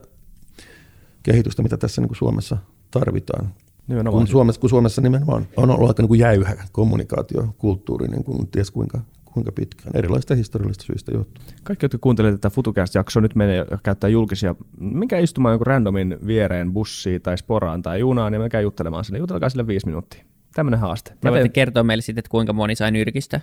kehitystä, 1.23 1.63
mitä 1.63 1.77
tässä 1.77 2.01
niin 2.01 2.09
kuin 2.09 2.17
Suomessa 2.17 2.57
tarvitaan. 2.91 3.53
Nimenomaan. 3.87 4.21
Kun 4.21 4.31
Suomessa, 4.31 4.61
kun 4.61 4.69
Suomessa 4.69 5.01
nimenomaan 5.01 5.47
on 5.57 5.69
ollut 5.69 5.87
aika 5.87 6.03
niin 6.03 6.07
kuin 6.07 6.19
jäyhä 6.19 6.55
kommunikaatiokulttuuri, 6.71 8.07
niin 8.07 8.23
kuin 8.23 8.47
ties 8.47 8.71
kuinka, 8.71 9.01
kuinka 9.25 9.51
pitkään, 9.51 9.91
erilaisista 9.95 10.35
historiallisista 10.35 10.85
syistä 10.85 11.11
johtuen. 11.11 11.47
Kaikki, 11.63 11.85
jotka 11.85 11.97
kuuntelee 11.97 12.31
tätä 12.31 12.49
FutuCast-jaksoa, 12.49 13.21
nyt 13.21 13.35
menee 13.35 13.55
ja 13.55 13.65
käyttää 13.83 14.09
julkisia. 14.09 14.55
Mikä 14.79 15.19
istumaan 15.19 15.53
jonkun 15.53 15.67
randomin 15.67 16.17
viereen 16.25 16.73
bussiin 16.73 17.21
tai 17.21 17.37
sporaan 17.37 17.81
tai 17.81 17.99
junaan 17.99 18.33
ja 18.33 18.39
menkää 18.39 18.61
juttelemaan 18.61 19.05
sille. 19.05 19.19
Jutelkaa 19.19 19.49
sille 19.49 19.67
viisi 19.67 19.85
minuuttia. 19.85 20.25
Tämmöinen 20.55 20.79
haaste. 20.79 21.13
Te 21.21 21.31
voitte 21.31 21.49
kertoa 21.49 21.83
meille 21.83 22.01
sitten, 22.01 22.19
että 22.19 22.29
kuinka 22.29 22.53
moni 22.53 22.75
sai 22.75 22.91
nyrkistä. 22.91 23.41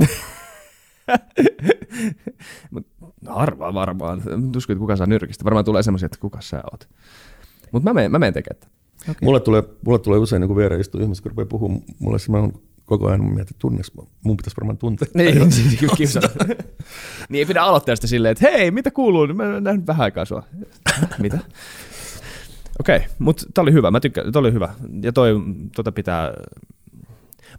no 2.70 2.82
harvaan 3.26 3.74
varmaan. 3.74 4.22
Tuskin, 4.52 4.74
että 4.74 4.80
kuka 4.80 4.96
saa 4.96 5.06
nyrkistä. 5.06 5.44
Varmaan 5.44 5.64
tulee 5.64 5.82
semmoisia, 5.82 6.06
että 6.06 6.18
kuka 6.20 6.40
sä 6.40 6.62
oot. 6.72 6.88
Mutta 7.72 7.90
mä 7.90 7.94
menen, 7.94 8.10
mä 8.10 8.18
menen 8.18 8.34
tekemään. 8.34 8.72
Okay. 9.02 9.14
Mulle 9.22 9.40
tulee, 9.40 9.62
mulle 9.86 9.98
tulee 9.98 10.18
usein 10.18 10.40
niin 10.40 10.56
viereen 10.56 10.80
istuu 10.80 11.00
ihmiset, 11.00 11.22
kun 11.22 11.30
rupeaa 11.30 11.46
puhumaan. 11.46 11.82
Mulle 11.98 12.18
oon 12.38 12.52
koko 12.84 13.08
ajan 13.08 13.24
mietin, 13.24 13.40
että 13.40 13.54
tunneks, 13.58 13.94
mä- 13.94 14.02
mun 14.24 14.36
pitäisi 14.36 14.56
varmaan 14.56 14.78
tuntea. 14.78 15.08
Niin, 15.14 15.38
niin 17.28 17.38
ei 17.38 17.46
pidä 17.46 17.62
aloittaa 17.62 17.96
sitä 17.96 18.06
silleen, 18.06 18.32
että 18.32 18.50
hei, 18.50 18.70
mitä 18.70 18.90
kuuluu? 18.90 19.26
Mä 19.26 19.56
en 19.56 19.64
nähnyt 19.64 19.86
vähän 19.86 20.04
aikaa 20.04 20.24
sua. 20.24 20.42
mitä? 21.18 21.38
Okei, 22.80 22.96
okay, 22.96 23.08
mutta 23.18 23.46
tää 23.54 23.62
oli 23.62 23.72
hyvä. 23.72 23.90
Mä 23.90 24.00
tykkään, 24.00 24.32
tää 24.32 24.40
oli 24.40 24.52
hyvä. 24.52 24.74
Ja 25.02 25.12
toi, 25.12 25.34
tota 25.76 25.92
pitää, 25.92 26.32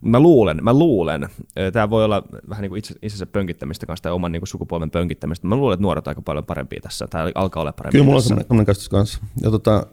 mä 0.03 0.19
luulen, 0.19 0.59
mä 0.63 0.73
luulen, 0.73 1.29
tämä 1.73 1.89
voi 1.89 2.05
olla 2.05 2.23
vähän 2.49 2.61
niin 2.61 2.69
kuin 2.69 2.79
itse, 2.79 2.93
itsensä 3.01 3.25
pönkittämistä 3.25 3.85
kanssa 3.85 4.03
tai 4.03 4.11
oman 4.11 4.31
niin 4.31 4.41
kuin 4.41 4.47
sukupolven 4.47 4.91
pönkittämistä. 4.91 5.47
Mä 5.47 5.55
luulen, 5.55 5.73
että 5.73 5.81
nuoret 5.81 6.07
on 6.07 6.11
aika 6.11 6.21
paljon 6.21 6.45
parempia 6.45 6.79
tässä, 6.81 7.07
tai 7.07 7.31
alkaa 7.35 7.61
olla 7.61 7.71
parempia 7.71 7.91
Kyllä 7.91 8.05
mulla 8.05 8.17
on 8.17 8.21
tässä. 8.21 8.27
sellainen, 8.27 8.47
sellainen 8.47 8.65
käsitys 8.65 8.89
kanssa. 8.89 9.19
Ja, 9.41 9.51
tota, 9.51 9.87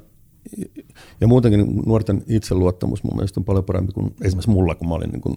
ja 1.21 1.27
muutenkin 1.27 1.83
nuorten 1.87 2.25
itseluottamus 2.27 3.05
mun 3.05 3.17
mielestä 3.17 3.41
on 3.41 3.45
paljon 3.45 3.65
parempi 3.65 3.93
kuin 3.93 4.15
esimerkiksi 4.23 4.51
mulla, 4.51 4.75
kun 4.75 4.89
mä 4.89 4.95
olin 4.95 5.11
niin 5.11 5.21
kuin 5.21 5.37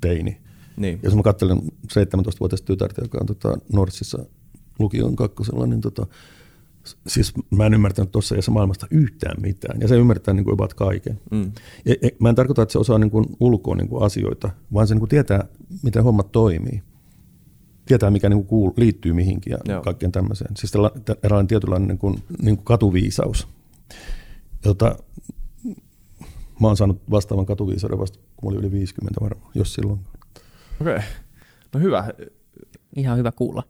teini. 0.00 0.40
Niin. 0.76 1.00
Jos 1.02 1.14
mä 1.14 1.22
katselen 1.22 1.58
17-vuotiaista 1.86 2.66
tytärtä, 2.66 3.02
joka 3.02 3.18
on 3.20 3.26
tota 3.26 3.58
Norssissa 3.72 4.18
lukion 4.78 5.16
kakkosella, 5.16 5.66
niin 5.66 5.80
tota, 5.80 6.06
siis 7.06 7.32
mä 7.50 7.66
en 7.66 7.74
ymmärtänyt 7.74 8.12
tuossa 8.12 8.34
iässä 8.34 8.50
maailmasta 8.50 8.86
yhtään 8.90 9.42
mitään. 9.42 9.80
Ja 9.80 9.88
se 9.88 9.96
ymmärtää 9.96 10.34
niin 10.34 10.44
kuin 10.44 10.54
about 10.54 10.74
kaiken. 10.74 11.20
Mm. 11.30 11.52
Ja, 11.84 11.94
ja, 12.02 12.10
mä 12.18 12.28
en 12.28 12.34
tarkoita, 12.34 12.62
että 12.62 12.72
se 12.72 12.78
osaa 12.78 12.98
niin 12.98 13.10
kuin 13.10 13.26
ulkoa 13.40 13.76
niin 13.76 13.88
kuin 13.88 14.02
asioita, 14.02 14.50
vaan 14.74 14.86
se 14.88 14.94
niin 14.94 15.00
kuin 15.00 15.08
tietää, 15.08 15.44
miten 15.82 16.04
hommat 16.04 16.32
toimii. 16.32 16.82
Tietää, 17.86 18.10
mikä 18.10 18.28
niin 18.28 18.38
kuin 18.38 18.46
kuul, 18.46 18.70
liittyy 18.76 19.12
mihinkin 19.12 19.50
ja 19.50 19.58
Joo. 19.72 19.82
Kaikkeen 19.82 20.12
tämmöiseen. 20.12 20.56
Siis 20.56 20.72
tälla- 20.72 21.00
tä- 21.04 21.16
eräänlainen 21.22 21.48
tietynlainen 21.48 21.88
niin 21.88 21.98
kuin, 21.98 22.22
niin 22.42 22.56
kuin 22.56 22.64
katuviisaus, 22.64 23.48
jota 24.64 24.96
mä 26.60 26.66
oon 26.66 26.76
saanut 26.76 27.02
vastaavan 27.10 27.46
katuviisauden 27.46 27.98
vasta, 27.98 28.18
kun 28.36 28.46
mä 28.46 28.48
olin 28.48 28.60
yli 28.60 28.72
50 28.72 29.20
varmaan, 29.20 29.50
jos 29.54 29.74
silloin. 29.74 30.00
Okei. 30.80 30.94
Okay. 30.96 31.08
No 31.74 31.80
hyvä. 31.80 32.08
Ihan 32.96 33.18
hyvä 33.18 33.32
kuulla. 33.32 33.62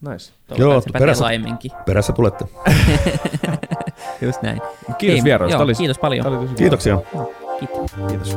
Nice. 0.00 0.32
Toivotaan, 0.46 0.58
Joo, 0.58 0.82
perässä-. 0.92 1.24
Perässä 1.86 2.12
tulette. 2.12 2.44
Just 4.20 4.42
näin. 4.42 4.60
Kiitos 4.98 5.50
joo, 5.50 5.62
oli- 5.62 5.74
kiitos 5.74 5.98
paljon. 5.98 6.24
tää 6.26 6.38
oli. 6.38 6.48
Kiitoksia. 6.56 6.98
Kiitos. 7.58 7.90
Kiitos. 8.08 8.36